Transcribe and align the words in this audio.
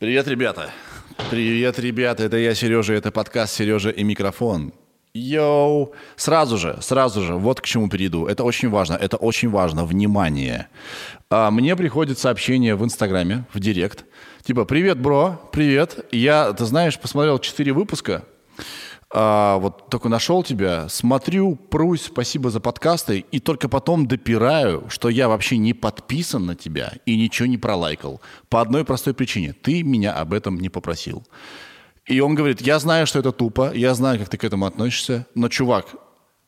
Привет, 0.00 0.26
ребята. 0.26 0.72
Привет, 1.30 1.78
ребята. 1.78 2.24
Это 2.24 2.36
я, 2.36 2.52
Сережа. 2.56 2.94
Это 2.94 3.12
подкаст 3.12 3.54
«Сережа 3.54 3.90
и 3.90 4.02
микрофон». 4.02 4.72
Йоу! 5.14 5.92
Сразу 6.16 6.58
же, 6.58 6.78
сразу 6.80 7.22
же, 7.22 7.34
вот 7.34 7.60
к 7.60 7.64
чему 7.64 7.88
перейду. 7.88 8.26
Это 8.26 8.42
очень 8.42 8.68
важно, 8.70 8.94
это 8.94 9.16
очень 9.16 9.50
важно. 9.50 9.84
Внимание. 9.84 10.66
А, 11.30 11.52
мне 11.52 11.76
приходит 11.76 12.18
сообщение 12.18 12.74
в 12.74 12.84
Инстаграме, 12.84 13.44
в 13.54 13.60
Директ. 13.60 14.04
Типа, 14.42 14.64
привет, 14.64 14.98
бро, 14.98 15.40
привет. 15.52 16.04
Я, 16.10 16.52
ты 16.52 16.64
знаешь, 16.64 16.98
посмотрел 16.98 17.38
4 17.38 17.72
выпуска, 17.72 18.24
а, 19.16 19.58
вот 19.58 19.88
только 19.90 20.08
нашел 20.08 20.42
тебя, 20.42 20.88
смотрю, 20.88 21.54
прусь, 21.54 22.06
спасибо 22.06 22.50
за 22.50 22.58
подкасты, 22.58 23.24
и 23.30 23.38
только 23.38 23.68
потом 23.68 24.08
допираю, 24.08 24.86
что 24.88 25.08
я 25.08 25.28
вообще 25.28 25.56
не 25.56 25.72
подписан 25.72 26.46
на 26.46 26.56
тебя 26.56 26.94
и 27.06 27.16
ничего 27.16 27.46
не 27.46 27.56
пролайкал. 27.56 28.20
По 28.48 28.60
одной 28.60 28.84
простой 28.84 29.14
причине. 29.14 29.52
Ты 29.52 29.84
меня 29.84 30.14
об 30.14 30.32
этом 30.32 30.58
не 30.58 30.68
попросил. 30.68 31.22
И 32.06 32.18
он 32.18 32.34
говорит, 32.34 32.60
я 32.60 32.80
знаю, 32.80 33.06
что 33.06 33.20
это 33.20 33.30
тупо, 33.30 33.72
я 33.72 33.94
знаю, 33.94 34.18
как 34.18 34.28
ты 34.30 34.36
к 34.36 34.42
этому 34.42 34.66
относишься, 34.66 35.26
но, 35.36 35.48
чувак, 35.48 35.94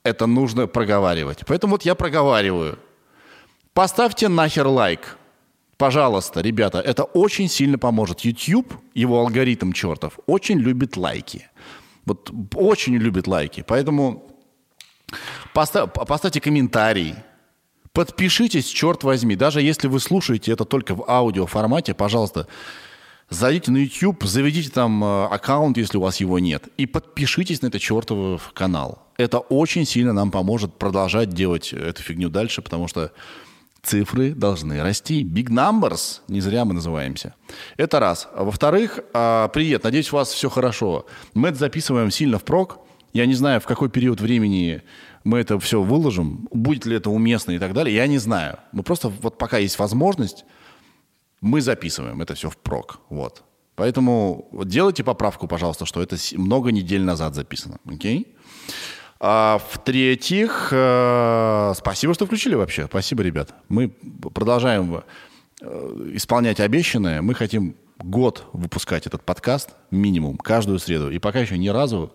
это 0.03 0.27
нужно 0.27 0.67
проговаривать. 0.67 1.45
Поэтому 1.47 1.75
вот 1.75 1.83
я 1.83 1.95
проговариваю. 1.95 2.81
Поставьте 3.75 4.27
нахер 4.27 4.67
лайк. 4.67 5.19
Пожалуйста, 5.77 6.41
ребята, 6.41 6.81
это 6.81 7.05
очень 7.05 7.49
сильно 7.49 7.79
поможет. 7.79 8.21
YouTube, 8.21 8.75
его 8.93 9.21
алгоритм 9.21 9.71
чертов, 9.71 10.19
очень 10.27 10.59
любит 10.59 10.97
лайки. 10.97 11.47
Вот 12.07 12.31
очень 12.55 12.97
любит 12.97 13.27
лайки. 13.27 13.65
Поэтому 13.67 14.31
поставь, 15.53 15.93
поставьте 15.93 16.41
комментарий. 16.41 17.15
Подпишитесь, 17.93 18.67
черт 18.67 19.05
возьми. 19.05 19.37
Даже 19.37 19.61
если 19.61 19.89
вы 19.89 20.01
слушаете 20.01 20.53
это 20.53 20.65
только 20.65 20.95
в 20.95 21.09
аудиоформате, 21.09 21.95
пожалуйста, 21.95 22.47
Зайдите 23.29 23.73
на 23.73 23.79
YouTube, 23.79 24.23
заведите 24.23 24.71
там 24.71 25.03
э, 25.03 25.25
аккаунт, 25.27 25.77
если 25.77 25.99
у 25.99 26.01
вас 26.01 26.21
его 26.21 26.39
нет, 26.39 26.69
и 26.77 26.87
подпишитесь 26.87 27.61
на 27.61 27.67
этот 27.67 27.83
чертов 27.83 28.53
канал. 28.53 29.03
Это 29.17 29.41
очень 29.41 29.85
сильно 29.85 30.13
нам 30.13 30.31
поможет 30.31 30.79
продолжать 30.79 31.31
делать 31.31 31.73
эту 31.73 32.03
фигню 32.03 32.29
дальше, 32.29 32.63
потому 32.63 32.87
что 32.87 33.13
цифры 33.87 34.35
должны 34.35 34.83
расти. 34.83 35.25
Big 35.25 35.49
numbers, 35.49 36.21
не 36.29 36.41
зря 36.41 36.65
мы 36.65 36.75
называемся. 36.75 37.35
Это 37.77 38.01
раз. 38.01 38.29
А 38.35 38.45
во-вторых, 38.45 39.01
а, 39.15 39.49
привет, 39.49 39.85
надеюсь, 39.85 40.13
у 40.13 40.17
вас 40.17 40.33
все 40.33 40.51
хорошо. 40.51 41.07
Мы 41.35 41.49
это 41.49 41.59
записываем 41.59 42.11
сильно 42.11 42.39
впрок. 42.39 42.81
Я 43.13 43.27
не 43.27 43.35
знаю, 43.35 43.61
в 43.61 43.67
какой 43.67 43.89
период 43.89 44.21
времени 44.21 44.83
мы 45.25 45.39
это 45.39 45.59
все 45.59 45.81
выложим, 45.81 46.49
будет 46.53 46.87
ли 46.87 46.97
это 46.97 47.11
уместно 47.11 47.53
и 47.53 47.59
так 47.59 47.73
далее, 47.73 47.95
я 47.95 48.07
не 48.07 48.19
знаю. 48.19 48.59
Мы 48.73 48.83
просто 48.83 49.09
вот 49.09 49.39
пока 49.39 49.59
есть 49.59 49.79
возможность, 49.79 50.45
мы 51.41 51.61
записываем 51.61 52.21
это 52.23 52.35
все 52.35 52.51
впрок. 52.51 53.01
Вот. 53.09 53.43
Поэтому 53.75 54.49
делайте 54.65 55.05
поправку, 55.05 55.49
пожалуйста, 55.49 55.87
что 55.87 56.03
это 56.03 56.17
много 56.33 56.73
недель 56.73 57.03
назад 57.03 57.35
записано. 57.35 57.79
Окей? 57.87 58.35
А, 59.19 59.59
в-третьих, 59.71 60.69
э, 60.73 61.73
спасибо, 61.77 62.15
что 62.15 62.27
включили 62.27 62.55
вообще. 62.55 62.87
Спасибо, 62.87 63.23
ребят. 63.23 63.55
Мы 63.69 63.89
продолжаем 63.89 65.03
э, 65.61 66.11
исполнять 66.13 66.61
обещанное. 66.61 67.23
Мы 67.23 67.35
хотим 67.35 67.77
год 67.99 68.47
выпускать 68.53 69.07
этот 69.07 69.23
подкаст 69.23 69.71
минимум 69.91 70.37
каждую 70.37 70.79
среду. 70.79 71.11
И 71.11 71.19
пока 71.19 71.41
еще 71.41 71.57
ни 71.57 71.69
разу 71.69 72.13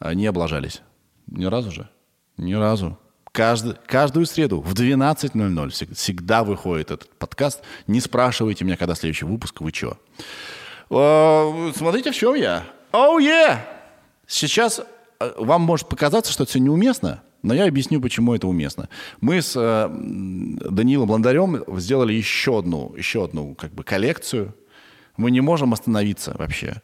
э, 0.00 0.12
не 0.14 0.26
облажались. 0.26 0.82
Ни 1.28 1.44
разу 1.44 1.70
же? 1.70 1.88
Ни 2.36 2.54
разу. 2.54 2.98
Каждый, 3.30 3.76
каждую 3.86 4.26
среду 4.26 4.60
в 4.60 4.74
12.00 4.74 5.94
всегда 5.94 6.42
выходит 6.42 6.90
этот 6.90 7.10
подкаст. 7.16 7.62
Не 7.86 8.00
спрашивайте 8.00 8.64
меня, 8.64 8.76
когда 8.76 8.96
следующий 8.96 9.24
выпуск, 9.24 9.60
вы 9.60 9.70
чё? 9.70 9.96
Смотрите, 10.88 12.10
в 12.10 12.16
чем 12.16 12.34
я. 12.34 12.64
Оу, 12.90 13.20
oh, 13.20 13.24
yeah! 13.24 13.60
Сейчас 14.26 14.80
вам 15.36 15.62
может 15.62 15.88
показаться, 15.88 16.32
что 16.32 16.44
это 16.44 16.50
все 16.50 16.60
неуместно, 16.60 17.22
но 17.42 17.54
я 17.54 17.66
объясню, 17.66 18.00
почему 18.00 18.34
это 18.34 18.46
уместно. 18.46 18.88
Мы 19.20 19.40
с 19.40 19.54
э, 19.56 19.88
Даниилом 19.90 21.10
Ландарем 21.10 21.64
сделали 21.78 22.12
еще 22.12 22.58
одну, 22.58 22.94
еще 22.96 23.24
одну 23.24 23.54
как 23.54 23.72
бы 23.72 23.82
коллекцию. 23.82 24.54
Мы 25.16 25.30
не 25.30 25.40
можем 25.40 25.72
остановиться 25.72 26.34
вообще. 26.38 26.82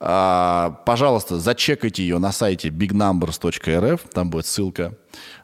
А, 0.00 0.82
пожалуйста, 0.84 1.38
зачекайте 1.38 2.02
ее 2.02 2.18
на 2.18 2.32
сайте 2.32 2.68
bignumbers.rf, 2.68 4.00
там 4.12 4.30
будет 4.30 4.46
ссылка 4.46 4.98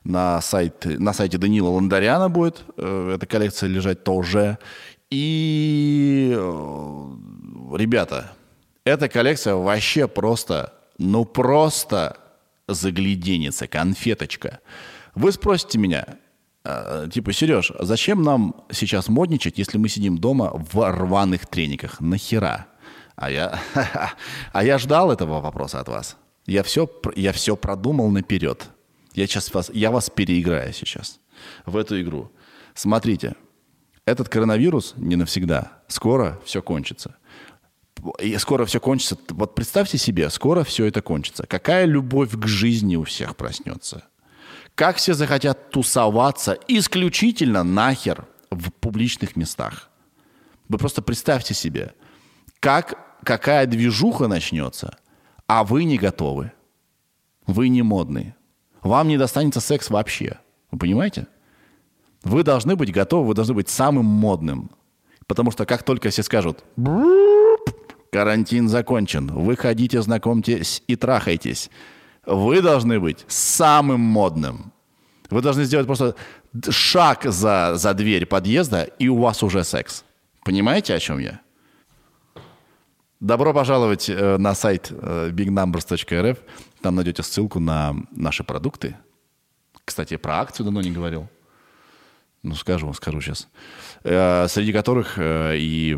на, 0.04 0.40
сайт, 0.40 0.84
на 0.84 1.12
сайте 1.12 1.38
Данила 1.38 1.68
Ландаряна 1.70 2.28
будет 2.28 2.62
э, 2.76 3.14
эта 3.16 3.26
коллекция 3.26 3.68
лежать 3.68 4.04
тоже. 4.04 4.58
И, 5.10 6.34
э, 6.36 7.76
ребята, 7.76 8.32
эта 8.84 9.08
коллекция 9.08 9.54
вообще 9.54 10.06
просто, 10.06 10.74
ну 10.98 11.24
просто 11.24 12.18
загляденница, 12.68 13.66
конфеточка. 13.66 14.60
Вы 15.14 15.32
спросите 15.32 15.78
меня, 15.78 16.18
э, 16.64 17.08
типа, 17.12 17.32
Сереж, 17.32 17.72
зачем 17.80 18.22
нам 18.22 18.64
сейчас 18.70 19.08
модничать, 19.08 19.58
если 19.58 19.78
мы 19.78 19.88
сидим 19.88 20.18
дома 20.18 20.50
в 20.54 20.90
рваных 20.90 21.46
трениках? 21.46 22.00
Нахера? 22.00 22.66
А 23.16 23.30
я, 23.30 23.60
а 24.52 24.64
я 24.64 24.78
ждал 24.78 25.12
этого 25.12 25.40
вопроса 25.40 25.80
от 25.80 25.88
вас. 25.88 26.16
Я 26.46 26.62
все, 26.62 26.90
я 27.16 27.32
все 27.32 27.56
продумал 27.56 28.10
наперед. 28.10 28.68
Я, 29.14 29.26
сейчас 29.26 29.52
вас, 29.54 29.70
я 29.72 29.90
вас 29.90 30.10
переиграю 30.10 30.72
сейчас 30.72 31.20
в 31.64 31.76
эту 31.76 32.00
игру. 32.00 32.32
Смотрите, 32.74 33.36
этот 34.04 34.28
коронавирус 34.28 34.94
не 34.96 35.16
навсегда. 35.16 35.72
Скоро 35.88 36.40
все 36.44 36.60
кончится. 36.60 37.16
И 38.20 38.36
скоро 38.38 38.64
все 38.66 38.80
кончится. 38.80 39.16
Вот 39.30 39.54
представьте 39.54 39.98
себе, 39.98 40.30
скоро 40.30 40.64
все 40.64 40.86
это 40.86 41.02
кончится. 41.02 41.46
Какая 41.46 41.84
любовь 41.86 42.32
к 42.32 42.46
жизни 42.46 42.96
у 42.96 43.04
всех 43.04 43.36
проснется. 43.36 44.04
Как 44.74 44.96
все 44.96 45.14
захотят 45.14 45.70
тусоваться 45.70 46.58
исключительно 46.68 47.62
нахер 47.62 48.26
в 48.50 48.70
публичных 48.72 49.36
местах. 49.36 49.90
Вы 50.68 50.78
просто 50.78 51.02
представьте 51.02 51.54
себе, 51.54 51.94
как, 52.60 53.22
какая 53.24 53.66
движуха 53.66 54.26
начнется, 54.26 54.98
а 55.46 55.64
вы 55.64 55.84
не 55.84 55.98
готовы. 55.98 56.52
Вы 57.46 57.68
не 57.68 57.82
модные 57.82 58.34
вам 58.84 59.08
не 59.08 59.16
достанется 59.16 59.60
секс 59.60 59.90
вообще. 59.90 60.38
Вы 60.70 60.78
понимаете? 60.78 61.26
Вы 62.22 62.42
должны 62.42 62.76
быть 62.76 62.92
готовы, 62.92 63.28
вы 63.28 63.34
должны 63.34 63.54
быть 63.54 63.68
самым 63.68 64.04
модным. 64.04 64.70
Потому 65.26 65.50
что 65.50 65.66
как 65.66 65.82
только 65.82 66.10
все 66.10 66.22
скажут 66.22 66.62
«карантин 68.14 68.68
закончен, 68.68 69.26
выходите, 69.26 70.00
знакомьтесь 70.00 70.84
и 70.86 70.94
трахайтесь», 70.94 71.68
вы 72.26 72.62
должны 72.62 73.00
быть 73.00 73.24
самым 73.26 74.00
модным. 74.00 74.72
Вы 75.30 75.42
должны 75.42 75.64
сделать 75.64 75.86
просто 75.86 76.14
шаг 76.70 77.24
за, 77.24 77.72
за 77.74 77.92
дверь 77.92 78.26
подъезда, 78.26 78.84
и 79.00 79.08
у 79.08 79.18
вас 79.18 79.42
уже 79.42 79.64
секс. 79.64 80.04
Понимаете, 80.44 80.94
о 80.94 81.00
чем 81.00 81.18
я? 81.18 81.40
Добро 83.18 83.52
пожаловать 83.52 84.08
э, 84.08 84.36
на 84.38 84.54
сайт 84.54 84.92
э, 84.92 85.30
bignumbers.rf. 85.30 86.38
Там 86.82 86.94
найдете 86.94 87.24
ссылку 87.24 87.58
на 87.58 87.96
наши 88.12 88.44
продукты. 88.44 88.96
Кстати, 89.84 90.16
про 90.18 90.40
акцию 90.40 90.66
давно 90.66 90.82
не 90.82 90.92
говорил. 90.92 91.28
Ну, 92.44 92.54
скажу, 92.54 92.92
скажу 92.92 93.20
сейчас. 93.20 93.48
Э, 94.04 94.46
среди 94.48 94.72
которых 94.72 95.18
и 95.18 95.96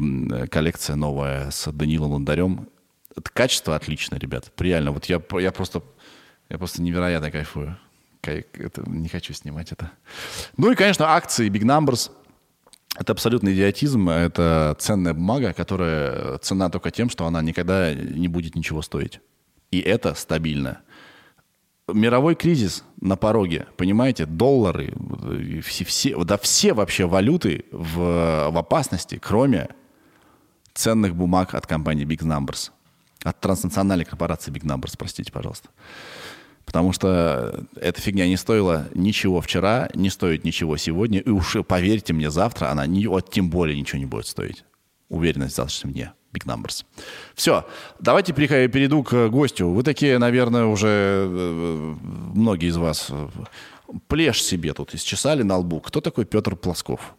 коллекция 0.51 0.97
новая 0.97 1.51
с 1.51 1.71
Данилом 1.71 2.13
Ландарем. 2.13 2.69
Это 3.17 3.31
качество 3.31 3.75
отлично, 3.75 4.17
ребят. 4.17 4.53
Реально, 4.59 4.93
вот 4.93 5.07
я, 5.07 5.21
я 5.41 5.53
просто 5.53 5.83
я 6.49 6.59
просто 6.59 6.83
невероятно 6.83 7.31
кайфую. 7.31 7.77
Это, 8.23 8.83
не 8.87 9.09
хочу 9.09 9.33
снимать 9.33 9.71
это. 9.71 9.93
Ну 10.57 10.73
и, 10.73 10.75
конечно, 10.75 11.15
акции 11.15 11.49
Big 11.49 11.63
Numbers– 11.63 12.11
это 12.99 13.13
абсолютный 13.13 13.55
идиотизм, 13.55 14.09
это 14.09 14.77
ценная 14.81 15.15
бумага, 15.15 15.53
которая 15.53 16.39
цена 16.39 16.69
только 16.69 16.91
тем, 16.91 17.09
что 17.09 17.27
она 17.27 17.41
никогда 17.43 17.95
не 17.95 18.27
будет 18.27 18.57
ничего 18.57 18.83
стоить. 18.83 19.21
И 19.71 19.79
это 19.79 20.15
стабильно. 20.15 20.81
Мировой 21.93 22.35
кризис 22.35 22.83
на 23.01 23.15
пороге, 23.17 23.69
понимаете, 23.77 24.27
доллары, 24.27 24.93
все, 25.65 25.85
все, 25.85 26.25
да 26.25 26.37
все 26.37 26.73
вообще 26.73 27.07
валюты 27.07 27.65
в, 27.71 28.51
в 28.51 28.59
опасности, 28.59 29.21
кроме 29.23 29.69
ценных 30.75 31.15
бумаг 31.15 31.55
от 31.55 31.69
компании 31.69 32.05
Big 32.05 32.23
Numbers, 32.23 32.73
от 33.23 33.39
транснациональной 33.39 34.05
корпорации 34.05 34.53
Big 34.53 34.65
Numbers, 34.65 34.97
простите, 34.99 35.31
пожалуйста. 35.31 35.69
Потому 36.65 36.93
что 36.93 37.65
эта 37.77 38.01
фигня 38.01 38.27
не 38.27 38.37
стоила 38.37 38.89
ничего 38.93 39.41
вчера, 39.41 39.89
не 39.95 40.11
стоит 40.11 40.43
ничего 40.43 40.77
сегодня. 40.77 41.21
И 41.21 41.31
уж 41.31 41.57
поверьте 41.69 42.13
мне, 42.13 42.33
завтра 42.33 42.73
она 42.73 42.85
не, 42.87 43.07
вот 43.07 43.31
тем 43.31 43.49
более 43.49 43.79
ничего 43.79 44.01
не 44.01 44.07
будет 44.07 44.27
стоить. 44.27 44.65
Уверенность 45.09 45.55
в 45.55 45.57
завтрашнем 45.57 45.93
дне. 45.93 46.13
Big 46.33 46.45
numbers. 46.45 46.85
Все, 47.35 47.67
давайте 47.99 48.33
перейду 48.33 49.03
к 49.03 49.29
гостю. 49.29 49.69
Вы 49.71 49.83
такие, 49.83 50.19
наверное, 50.19 50.67
уже 50.67 50.89
э, 50.89 51.95
многие 52.35 52.69
из 52.69 52.77
вас 52.77 53.07
э, 53.11 53.29
плешь 54.09 54.43
себе 54.43 54.75
тут 54.75 54.95
исчесали 54.95 55.43
на 55.43 55.59
лбу. 55.59 55.81
Кто 55.81 56.01
такой 56.01 56.25
Петр 56.25 56.57
Плосков? 56.57 57.15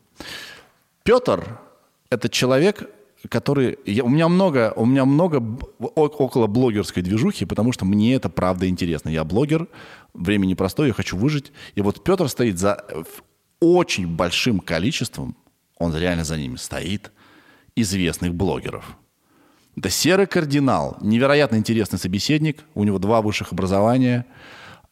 Петр– 1.04 1.60
это 2.10 2.30
человек, 2.30 2.90
которые... 3.30 3.78
Я, 3.86 4.04
у 4.04 4.10
меня 4.10 4.28
много, 4.28 4.74
у 4.76 4.86
меня 4.86 5.06
много 5.06 5.42
около 5.80 6.48
блогерской 6.48 7.02
движухи, 7.02 7.46
потому 7.46 7.72
что 7.72 7.86
мне 7.86 8.16
это 8.16 8.30
правда 8.30 8.68
интересно. 8.68 9.10
Я 9.10 9.24
блогер, 9.24 9.68
время 10.14 10.46
непростое, 10.46 10.90
я 10.90 10.94
хочу 10.94 11.18
выжить. 11.18 11.52
И 11.76 11.82
вот 11.82 12.04
Петр 12.04 12.28
стоит 12.28 12.60
за 12.60 12.86
очень 13.60 14.08
большим 14.08 14.60
количеством, 14.60 15.36
он 15.78 15.96
реально 15.96 16.24
за 16.24 16.38
ними 16.38 16.58
стоит, 16.58 17.12
известных 17.82 18.34
блогеров. 18.34 18.98
Это 19.76 19.90
серый 19.90 20.26
кардинал, 20.26 20.98
невероятно 21.02 21.58
интересный 21.58 22.00
собеседник, 22.00 22.64
у 22.74 22.84
него 22.84 22.98
два 22.98 23.22
высших 23.22 23.52
образования, 23.52 24.26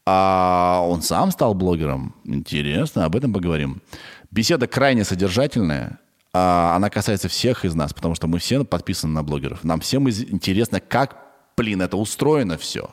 а 0.06 0.86
он 0.88 1.02
сам 1.02 1.32
стал 1.32 1.56
блогером. 1.56 2.16
Интересно, 2.24 3.06
об 3.06 3.16
этом 3.16 3.34
поговорим. 3.34 3.82
Беседа 4.30 4.68
крайне 4.68 5.04
содержательная, 5.04 6.00
а 6.34 6.76
она 6.76 6.90
касается 6.92 7.28
всех 7.28 7.66
из 7.66 7.74
нас, 7.74 7.94
потому 7.94 8.14
что 8.14 8.28
мы 8.28 8.38
все 8.38 8.64
подписаны 8.64 9.14
на 9.14 9.24
блогеров. 9.24 9.64
Нам 9.64 9.80
всем 9.80 10.08
интересно, 10.08 10.80
как, 10.80 11.18
блин, 11.58 11.82
это 11.82 11.98
устроено 11.98 12.58
все. 12.58 12.92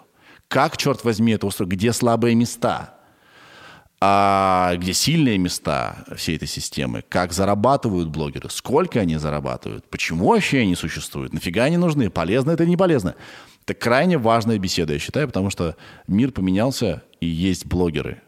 Как, 0.49 0.79
черт 0.79 1.05
возьми, 1.05 1.33
это 1.33 1.47
устроено, 1.47 1.73
где 1.73 1.93
слабые 1.93 2.35
места– 2.35 2.99
а 4.04 4.75
где 4.78 4.94
сильные 4.94 5.38
места 5.38 6.04
всей 6.16 6.34
этой 6.34 6.49
системы, 6.49 7.04
как 7.08 7.32
зарабатывают 7.32 8.08
блогеры, 8.08 8.50
сколько 8.50 8.99
они 8.99 9.16
зарабатывают, 9.16 9.88
почему 9.88 10.31
вообще 10.31 10.62
они 10.62 10.75
существуют, 10.75 11.32
нафига 11.32 11.62
они 11.62 11.76
нужны, 11.76 12.10
полезно 12.10 12.50
это 12.50 12.64
или 12.64 12.70
не 12.70 12.76
полезно. 12.76 13.14
Это 13.62 13.75
крайне 13.75 14.19
важная 14.19 14.58
беседа, 14.58 14.94
я 14.94 14.99
считаю, 14.99 15.28
потому 15.28 15.50
что 15.50 15.76
мир 16.08 16.32
поменялся, 16.32 17.04
и 17.20 17.26
есть 17.26 17.64
блогеры. 17.66 18.20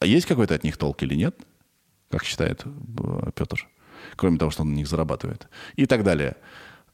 А 0.00 0.06
есть 0.06 0.26
какой-то 0.26 0.56
от 0.56 0.64
них 0.64 0.76
толк 0.76 1.00
или 1.04 1.14
нет? 1.14 1.36
Как 2.10 2.24
считает 2.24 2.64
э, 2.64 3.30
Петр? 3.36 3.64
Кроме 4.16 4.38
того, 4.38 4.50
что 4.50 4.62
он 4.62 4.72
на 4.72 4.74
них 4.74 4.88
зарабатывает. 4.88 5.46
И 5.76 5.86
так 5.86 6.02
далее. 6.02 6.34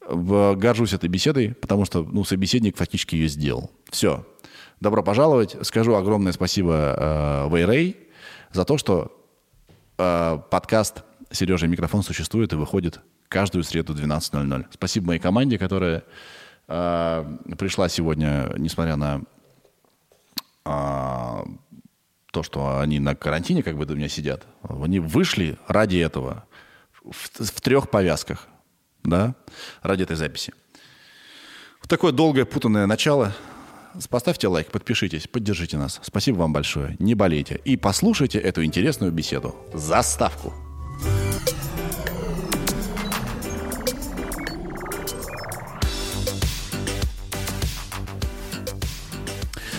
Горжусь 0.06 0.92
этой 0.92 1.08
беседой, 1.08 1.54
потому 1.54 1.86
что 1.86 2.02
ну, 2.02 2.24
собеседник 2.24 2.76
фактически 2.76 3.14
ее 3.14 3.28
сделал. 3.28 3.70
Все. 3.90 4.26
Добро 4.82 5.04
пожаловать. 5.04 5.56
Скажу 5.62 5.94
огромное 5.94 6.32
спасибо 6.32 6.96
э, 6.98 7.48
Вейрей 7.56 7.96
за 8.50 8.64
то, 8.64 8.78
что 8.78 9.16
э, 9.96 10.38
подкаст 10.50 11.04
«Сережа 11.30 11.68
микрофон» 11.68 12.02
существует 12.02 12.52
и 12.52 12.56
выходит 12.56 12.98
каждую 13.28 13.62
среду 13.62 13.94
в 13.94 13.96
12.00. 13.96 14.66
Спасибо 14.72 15.06
моей 15.06 15.20
команде, 15.20 15.56
которая 15.56 16.02
э, 16.66 17.36
пришла 17.56 17.88
сегодня, 17.88 18.52
несмотря 18.58 18.96
на 18.96 19.22
э, 20.64 21.44
то, 22.32 22.42
что 22.42 22.80
они 22.80 22.98
на 22.98 23.14
карантине 23.14 23.62
как 23.62 23.76
бы 23.76 23.84
у 23.84 23.94
меня 23.94 24.08
сидят. 24.08 24.48
Они 24.68 24.98
вышли 24.98 25.58
ради 25.68 25.98
этого 25.98 26.44
в, 27.04 27.28
в 27.38 27.60
трех 27.60 27.88
повязках, 27.88 28.48
да, 29.04 29.36
ради 29.82 30.02
этой 30.02 30.16
записи. 30.16 30.52
Вот 31.80 31.88
такое 31.88 32.10
долгое, 32.10 32.44
путанное 32.44 32.86
начало– 32.86 33.32
Поставьте 34.10 34.48
лайк, 34.48 34.68
подпишитесь, 34.70 35.26
поддержите 35.26 35.76
нас. 35.76 36.00
Спасибо 36.02 36.36
вам 36.36 36.52
большое. 36.52 36.96
Не 36.98 37.14
болейте. 37.14 37.60
И 37.64 37.76
послушайте 37.76 38.38
эту 38.38 38.64
интересную 38.64 39.12
беседу. 39.12 39.54
Заставку. 39.72 40.52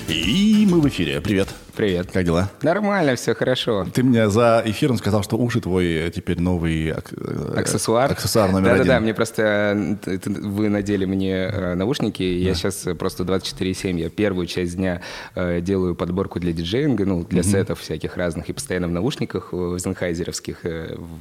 И 0.08 0.68
мы 0.70 0.80
в 0.80 0.88
эфире. 0.88 1.20
Привет. 1.22 1.50
Привет. 1.76 2.12
Как 2.12 2.24
дела? 2.24 2.52
Нормально, 2.62 3.16
все 3.16 3.34
хорошо. 3.34 3.88
Ты 3.92 4.04
мне 4.04 4.30
за 4.30 4.62
эфиром 4.64 4.98
сказал, 4.98 5.24
что 5.24 5.38
уши 5.38 5.60
твой 5.60 6.12
теперь 6.14 6.40
новый 6.40 6.92
ак... 6.92 7.12
Э, 7.14 7.56
аксессуар. 7.58 8.12
Аксессуар 8.12 8.52
номер 8.52 8.66
да, 8.66 8.74
один. 8.74 8.86
Да-да-да, 8.86 9.00
мне 9.00 9.14
просто... 9.16 9.98
Э, 10.06 10.18
вы 10.26 10.70
надели 10.70 11.06
мне 11.06 11.34
э, 11.34 11.74
наушники, 11.74 12.22
и 12.22 12.44
да. 12.44 12.50
я 12.50 12.56
сейчас 12.56 12.88
просто 13.00 13.24
24-7, 13.24 14.00
я 14.00 14.10
первую 14.12 14.46
часть 14.46 14.76
дня 14.76 15.02
делаю 15.36 15.96
подборку 15.96 16.40
для 16.40 16.54
диджеинга, 16.54 17.06
ну, 17.06 17.24
для 17.24 17.42
угу. 17.42 17.50
сетов 17.50 17.80
всяких 17.80 18.18
разных, 18.18 18.50
и 18.50 18.54
постоянно 18.54 18.88
в 18.88 18.92
наушниках, 18.92 19.52
в 19.52 19.80
зенхайзеровских 19.80 20.62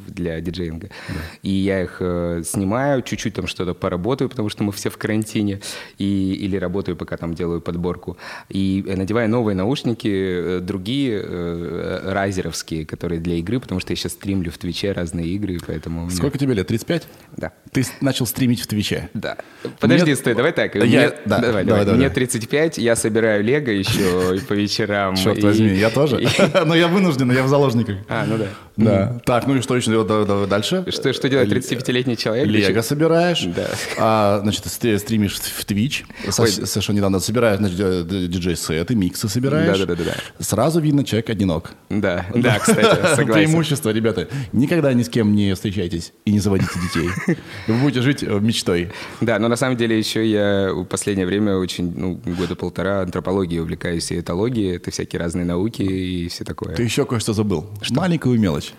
для 0.07 0.39
диджеинга. 0.43 0.89
Да. 1.09 1.15
И 1.43 1.51
я 1.51 1.83
их 1.83 1.97
снимаю, 2.45 3.01
чуть-чуть 3.01 3.35
там 3.35 3.47
что-то 3.47 3.73
поработаю, 3.73 4.29
потому 4.29 4.51
что 4.51 4.65
мы 4.65 4.73
все 4.73 4.91
в 4.91 4.99
карантине, 4.99 5.61
и, 5.97 6.35
или 6.35 6.57
работаю, 6.57 6.97
пока 6.97 7.17
там 7.17 7.33
делаю 7.33 7.63
подборку. 7.63 8.19
И 8.51 8.85
надеваю 8.87 9.31
новые 9.31 9.57
наушники, 9.57 10.42
Э, 10.43 10.61
другие 10.61 11.23
э, 11.23 12.13
райзеровские, 12.13 12.85
которые 12.85 13.21
для 13.21 13.37
игры, 13.37 13.61
потому 13.61 13.81
что 13.81 13.93
я 13.93 13.97
сейчас 13.97 14.13
стримлю 14.13 14.51
в 14.51 14.59
Твиче 14.59 14.93
разные 14.93 15.27
игры, 15.29 15.59
поэтому... 15.65 16.11
Сколько 16.11 16.39
тебе 16.39 16.55
лет? 16.55 16.67
35? 16.67 17.09
Да. 17.37 17.53
Ты 17.75 17.87
начал 18.03 18.27
стримить 18.27 18.61
в 18.61 18.67
Твиче? 18.67 19.09
Да. 19.15 19.39
Подожди, 19.81 20.05
Мне... 20.05 20.17
стой, 20.17 20.35
давай 20.35 20.53
так. 20.53 20.75
Я... 20.75 20.83
Мне... 20.83 21.11
Да, 21.25 21.39
давай, 21.39 21.41
давай, 21.41 21.65
давай, 21.65 21.85
давай. 21.87 22.01
Мне 22.01 22.11
35, 22.11 22.77
я 22.77 22.95
собираю 22.97 23.43
лего 23.43 23.71
еще 23.71 24.39
по 24.47 24.53
вечерам. 24.53 25.17
Черт 25.17 25.39
и... 25.39 25.41
возьми, 25.41 25.75
я 25.75 25.89
тоже. 25.89 26.21
Но 26.67 26.75
я 26.75 26.87
вынужден, 26.89 27.33
я 27.33 27.43
в 27.43 27.49
заложниках. 27.49 27.97
А, 28.11 28.27
ну 28.27 28.37
да. 28.37 28.49
Да. 28.77 29.21
Так, 29.25 29.47
ну 29.47 29.57
и 29.57 29.63
что 29.63 29.75
еще 29.75 30.05
дальше? 30.47 30.85
Что, 30.91 31.15
что 31.15 31.31
делает 31.31 31.51
35-летний 31.51 32.19
человек? 32.19 32.47
Лего 32.47 32.83
собираешь. 32.83 33.43
Да. 33.45 33.69
А, 33.99 34.41
значит, 34.43 34.67
стримишь 34.67 35.37
в 35.37 35.65
Twitch. 35.65 36.05
Совершенно 36.31 36.97
недавно 36.97 37.21
собираешь, 37.21 37.59
значит, 37.59 37.81
э, 37.81 38.05
диджей-сеты, 38.29 38.95
миксы 38.95 39.29
собираешь. 39.29 39.79
Да, 39.79 39.87
да, 39.87 39.95
да, 39.97 40.05
да. 40.05 40.45
Сразу 40.45 40.81
видно, 40.81 41.05
человек 41.05 41.31
одинок. 41.31 41.71
Да, 41.89 42.27
да, 42.35 42.59
кстати, 42.59 43.15
согласен. 43.17 43.33
Преимущество, 43.33 43.91
ребята. 43.91 44.29
Никогда 44.53 44.93
ни 44.93 45.03
с 45.03 45.09
кем 45.09 45.35
не 45.35 45.55
встречайтесь 45.55 46.13
и 46.25 46.33
не 46.33 46.41
заводите 46.41 46.73
детей. 46.81 47.37
Вы 47.67 47.75
будете 47.75 48.03
жить 48.03 48.23
э, 48.23 48.41
мечтой. 48.41 48.91
Да, 49.21 49.39
но 49.39 49.49
на 49.49 49.57
самом 49.57 49.77
деле 49.77 49.99
еще 49.99 50.27
я 50.27 50.73
в 50.73 50.85
последнее 50.85 51.27
время 51.27 51.57
очень, 51.57 51.93
ну, 51.97 52.21
года 52.25 52.57
полтора 52.57 53.03
антропологией 53.03 53.61
увлекаюсь 53.61 54.11
и 54.11 54.21
этологией. 54.21 54.77
Это 54.77 54.91
всякие 54.91 55.21
разные 55.21 55.45
науки 55.45 55.83
и 55.83 56.29
все 56.29 56.45
такое. 56.45 56.75
Ты 56.75 56.83
еще 56.83 57.05
кое-что 57.05 57.33
забыл. 57.33 57.67
Что? 57.81 57.95
Маленькую 57.95 58.39
мелочь. 58.39 58.73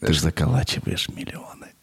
Ты 0.00 0.12
же 0.12 0.20
заколачиваешь 0.20 1.08
миллионы. 1.08 1.66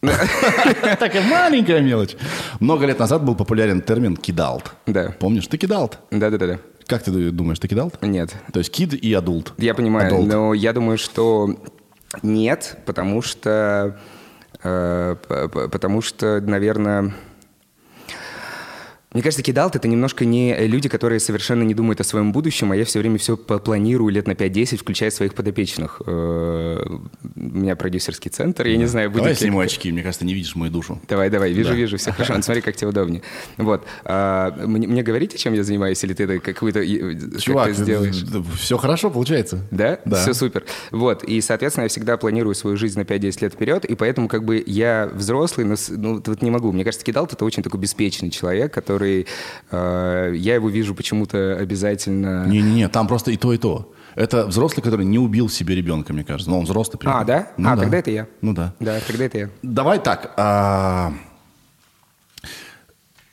Такая 0.98 1.22
маленькая 1.22 1.80
мелочь. 1.80 2.16
Много 2.58 2.86
лет 2.86 2.98
назад 2.98 3.22
был 3.24 3.34
популярен 3.34 3.82
термин 3.82 4.16
«кидалт». 4.16 4.72
Да. 4.86 5.14
Помнишь? 5.18 5.46
Ты 5.46 5.58
кидалт. 5.58 5.98
Да-да-да. 6.10 6.58
Как 6.86 7.02
ты 7.02 7.30
думаешь, 7.30 7.58
ты 7.58 7.68
кидал? 7.68 7.92
Нет. 8.00 8.34
То 8.52 8.58
есть 8.58 8.72
кид 8.72 8.94
и 8.94 9.12
адулт? 9.12 9.52
Я 9.58 9.74
понимаю, 9.74 10.22
но 10.22 10.54
я 10.54 10.72
думаю, 10.72 10.98
что 10.98 11.54
нет, 12.22 12.78
потому 12.86 13.22
что, 13.22 14.00
потому 14.62 16.02
что, 16.02 16.40
наверное, 16.40 17.12
мне 19.12 19.24
кажется, 19.24 19.42
кидалт— 19.42 19.74
это 19.76 19.88
немножко 19.88 20.24
не 20.24 20.54
люди, 20.68 20.88
которые 20.88 21.18
совершенно 21.18 21.64
не 21.64 21.74
думают 21.74 22.00
о 22.00 22.04
своем 22.04 22.30
будущем, 22.30 22.70
а 22.70 22.76
я 22.76 22.84
все 22.84 23.00
время 23.00 23.18
все 23.18 23.36
планирую 23.36 24.12
лет 24.12 24.28
на 24.28 24.32
5-10, 24.32 24.76
включая 24.76 25.10
своих 25.10 25.34
подопечных. 25.34 26.00
Э, 26.06 26.80
у 27.34 27.40
меня 27.40 27.74
продюсерский 27.74 28.30
центр, 28.30 28.68
я 28.68 28.76
не 28.76 28.86
знаю, 28.86 29.10
будет 29.10 29.22
Давай 29.22 29.34
сниму 29.34 29.58
очки, 29.58 29.90
мне 29.90 30.04
кажется, 30.04 30.24
не 30.24 30.32
видишь 30.32 30.54
мою 30.54 30.70
душу. 30.70 31.00
Давай, 31.08 31.28
давай, 31.28 31.52
вижу, 31.52 31.74
вижу, 31.74 31.96
все 31.96 32.12
хорошо, 32.12 32.34
ну, 32.36 32.42
смотри, 32.42 32.62
как 32.62 32.76
тебе 32.76 32.86
удобнее. 32.86 33.22
Вот. 33.56 33.84
А, 34.04 34.54
мне, 34.64 35.02
говорите, 35.02 35.38
чем 35.38 35.54
я 35.54 35.64
занимаюсь, 35.64 36.02
или 36.04 36.14
ты 36.14 36.24
это 36.24 36.38
какую-то 36.38 36.86
Чувак, 37.40 37.66
как 37.66 37.74
сделаешь? 37.74 38.24
все 38.60 38.76
хорошо 38.76 39.10
получается. 39.10 39.66
Да? 39.72 39.98
Да. 40.04 40.22
Все 40.22 40.34
супер. 40.34 40.64
Вот, 40.92 41.24
и, 41.24 41.40
соответственно, 41.40 41.84
я 41.84 41.88
всегда 41.88 42.16
планирую 42.16 42.54
свою 42.54 42.76
жизнь 42.76 42.96
на 42.96 43.02
5-10 43.02 43.38
лет 43.40 43.54
вперед, 43.54 43.84
и 43.86 43.96
поэтому 43.96 44.28
как 44.28 44.44
бы 44.44 44.62
я 44.64 45.10
взрослый, 45.12 45.66
но 45.66 45.74
ну, 45.88 46.22
вот 46.24 46.42
не 46.42 46.52
могу. 46.52 46.70
Мне 46.70 46.84
кажется, 46.84 47.04
кидалт— 47.04 47.32
это 47.32 47.44
очень 47.44 47.64
такой 47.64 47.80
беспечный 47.80 48.30
человек, 48.30 48.72
который 48.72 48.99
Э, 49.06 50.32
я 50.34 50.54
его 50.54 50.68
вижу 50.68 50.94
почему-то 50.94 51.56
обязательно... 51.56 52.46
Не-не-не, 52.46 52.88
там 52.88 53.08
просто 53.08 53.30
и 53.30 53.36
то, 53.36 53.52
и 53.52 53.58
то. 53.58 53.92
Это 54.14 54.46
взрослый, 54.46 54.82
который 54.82 55.06
не 55.06 55.18
убил 55.18 55.48
себе 55.48 55.74
ребенка, 55.74 56.12
мне 56.12 56.24
кажется. 56.24 56.50
Но 56.50 56.58
он 56.58 56.64
взрослый. 56.64 56.98
Прям. 56.98 57.16
А, 57.16 57.24
да? 57.24 57.48
Ну, 57.56 57.70
а, 57.70 57.76
да. 57.76 57.82
тогда 57.82 57.98
это 57.98 58.10
я. 58.10 58.26
Ну 58.40 58.52
да. 58.52 58.74
Да, 58.80 58.98
тогда 59.06 59.24
это 59.24 59.38
я. 59.38 59.50
Давай 59.62 59.98
так. 59.98 60.34
А... 60.36 61.12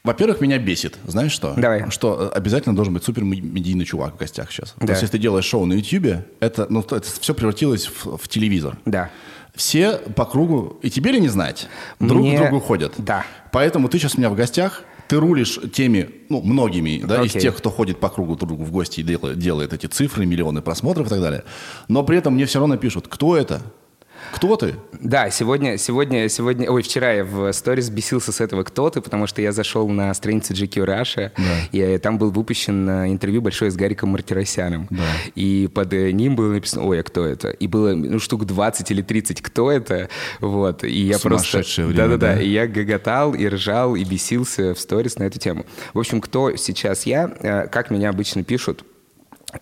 Во-первых, 0.04 0.40
меня 0.40 0.58
бесит. 0.58 0.98
Знаешь 1.06 1.34
что? 1.34 1.54
Давай. 1.58 1.90
Что 1.92 2.32
обязательно 2.34 2.74
должен 2.74 2.94
быть 2.94 3.04
супер 3.04 3.26
медийный 3.26 3.84
чувак 3.84 4.16
в 4.16 4.18
гостях 4.18 4.52
сейчас. 4.52 4.74
Да. 4.78 4.86
То 4.86 4.92
есть, 4.94 5.02
если 5.02 5.18
ты 5.18 5.22
делаешь 5.22 5.44
шоу 5.44 5.66
на 5.66 5.74
YouTube, 5.74 6.24
это, 6.40 6.68
ну, 6.70 6.80
это 6.80 7.02
все 7.02 7.34
превратилось 7.34 7.88
в, 7.88 8.18
в 8.18 8.28
телевизор. 8.30 8.78
Да. 8.86 9.10
Все 9.54 9.98
по 9.98 10.24
кругу, 10.24 10.80
и 10.82 10.90
тебе 10.90 11.12
ли 11.12 11.20
не 11.20 11.28
знать, 11.28 11.68
друг 12.00 12.22
Мне... 12.22 12.38
к 12.38 12.42
другу 12.42 12.62
ходят. 12.62 12.94
Да. 12.98 13.26
Поэтому 13.52 13.90
ты 13.90 13.98
сейчас 13.98 14.16
у 14.16 14.20
меня 14.20 14.30
в 14.30 14.36
гостях, 14.36 14.84
ты 15.08 15.18
рулишь 15.18 15.60
теми, 15.74 16.10
ну, 16.30 16.42
многими, 16.42 17.02
да, 17.04 17.22
okay. 17.22 17.26
из 17.28 17.34
тех, 17.34 17.56
кто 17.56 17.70
ходит 17.70 18.00
по 18.00 18.10
кругу 18.10 18.36
другу 18.36 18.64
в 18.64 18.72
гости 18.72 19.00
и 19.00 19.04
делает, 19.04 19.40
делает 19.40 19.74
эти 19.74 19.86
цифры, 19.88 20.26
миллионы 20.26 20.62
просмотров 20.62 21.08
и 21.08 21.10
так 21.10 21.22
далее. 21.22 21.44
Но 21.88 22.04
при 22.04 22.18
этом 22.18 22.34
мне 22.34 22.46
все 22.46 22.60
равно 22.60 22.78
пишут, 22.78 23.08
кто 23.08 23.38
это? 23.38 23.62
Кто 24.32 24.56
ты? 24.56 24.76
Да, 25.00 25.30
сегодня, 25.30 25.78
сегодня, 25.78 26.28
сегодня, 26.30 26.70
ой, 26.70 26.82
вчера 26.82 27.12
я 27.14 27.24
в 27.24 27.52
сторис 27.54 27.90
бесился 27.90 28.32
с 28.32 28.42
этого 28.42 28.64
«Кто 28.64 28.90
ты?», 28.90 29.02
потому 29.02 29.28
что 29.28 29.42
я 29.42 29.52
зашел 29.52 29.88
на 29.88 30.14
страницу 30.14 30.54
GQ 30.54 30.86
Russia, 30.86 31.32
да. 31.38 31.44
и 31.72 31.80
э, 31.80 32.00
там 32.00 32.18
был 32.18 32.32
выпущен 32.32 32.90
э, 32.90 33.12
интервью 33.12 33.42
большое 33.42 33.72
с 33.72 33.76
Гариком 33.76 34.10
Мартиросяном. 34.10 34.88
Да. 34.90 35.04
И 35.36 35.70
под 35.74 35.94
э, 35.94 36.12
ним 36.12 36.36
было 36.36 36.54
написано 36.54 36.86
«Ой, 36.86 37.00
а 37.00 37.04
кто 37.04 37.26
это?» 37.26 37.50
И 37.50 37.68
было 37.68 37.94
ну, 37.94 38.20
штук 38.20 38.46
20 38.46 38.92
или 38.92 39.02
30 39.02 39.42
«Кто 39.42 39.72
это?». 39.72 40.10
Вот, 40.40 40.84
и 40.84 41.02
я 41.02 41.20
просто... 41.20 41.64
Да-да-да, 41.78 42.18
да? 42.18 42.42
и 42.42 42.50
я 42.50 42.68
гоготал, 42.68 43.34
и 43.34 43.48
ржал, 43.48 43.96
и 43.96 44.04
бесился 44.04 44.74
в 44.74 44.80
сторис 44.80 45.18
на 45.18 45.24
эту 45.24 45.40
тему. 45.40 45.66
В 45.94 46.00
общем, 46.00 46.22
кто 46.22 46.56
сейчас 46.56 47.06
я, 47.06 47.68
как 47.72 47.92
меня 47.92 48.10
обычно 48.10 48.44
пишут, 48.44 48.84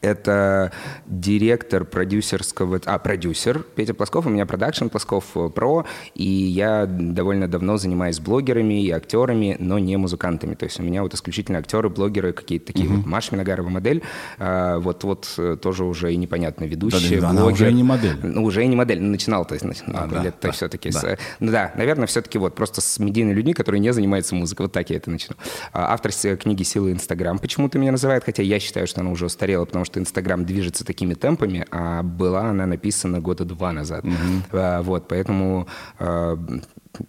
это 0.02 0.72
директор 1.06 1.86
продюсерского... 1.86 2.82
А, 2.86 3.00
продюсер 3.00 3.60
Петя 3.75 3.94
Плосков, 3.94 4.25
у 4.25 4.30
меня 4.30 4.46
продакшн 4.46 4.88
Плосков 4.88 5.25
э, 5.36 5.50
Про, 5.50 5.86
и 6.14 6.24
я 6.24 6.86
довольно 6.86 7.48
давно 7.48 7.78
занимаюсь 7.78 8.20
блогерами 8.20 8.84
и 8.84 8.92
актерами, 8.92 9.56
но 9.60 9.80
не 9.80 9.98
музыкантами. 9.98 10.56
То 10.56 10.66
есть 10.66 10.80
у 10.80 10.84
меня 10.84 11.04
вот 11.04 11.14
исключительно 11.14 11.60
актеры, 11.60 11.90
блогеры, 11.90 12.34
какие-то 12.34 12.68
такие 12.68 12.88
uh-huh. 12.88 12.98
вот. 12.98 13.06
Маша 13.06 13.34
Миногарова 13.34 13.70
модель, 13.70 14.04
а, 14.38 14.80
вот, 14.80 15.04
вот 15.04 15.34
э, 15.38 15.58
тоже 15.62 15.84
уже 15.84 16.14
и 16.14 16.18
непонятно 16.18 16.66
ведущая, 16.66 17.22
да, 17.22 17.30
блогер. 17.30 17.42
Она 17.42 17.46
уже 17.46 17.72
не 17.74 17.84
модель. 17.84 18.18
Ну, 18.24 18.44
уже 18.44 18.66
не 18.66 18.75
модель, 18.75 19.02
начинал, 19.02 19.46
то 19.46 19.54
есть 19.54 19.66
начинал 19.66 20.04
а, 20.04 20.08
да, 20.08 20.24
лет 20.24 20.36
да, 20.42 20.52
все-таки. 20.52 20.92
Да. 20.92 21.00
С, 21.00 21.18
ну 21.40 21.52
да, 21.52 21.72
наверное, 21.75 22.08
все-таки 22.08 22.38
вот 22.38 22.56
просто 22.56 22.82
с 22.82 23.00
медийными 23.00 23.36
людьми, 23.36 23.54
которые 23.54 23.80
не 23.80 23.94
занимаются 23.94 24.36
музыкой. 24.36 24.66
Вот 24.66 24.74
так 24.74 24.90
я 24.90 24.98
это 24.98 25.10
начну. 25.10 25.36
А, 25.74 25.94
автор 25.94 26.12
книги 26.38 26.64
«Силы 26.64 26.92
Инстаграм» 26.92 27.40
почему-то 27.40 27.80
меня 27.80 27.92
называют, 27.92 28.24
хотя 28.24 28.44
я 28.44 28.60
считаю, 28.60 28.88
что 28.88 29.02
она 29.02 29.12
уже 29.12 29.25
устарела, 29.25 29.66
потому 29.66 29.85
что 29.86 30.00
Инстаграм 30.00 30.46
движется 30.46 30.84
такими 30.84 31.13
темпами, 31.13 31.65
а 31.72 32.04
была 32.04 32.50
она 32.50 32.65
написана 32.65 33.20
года 33.20 33.46
два 33.46 33.72
назад. 33.72 34.04
Mm-hmm. 34.04 34.82
Вот, 34.84 35.08
поэтому 35.08 35.68
а, 36.00 36.38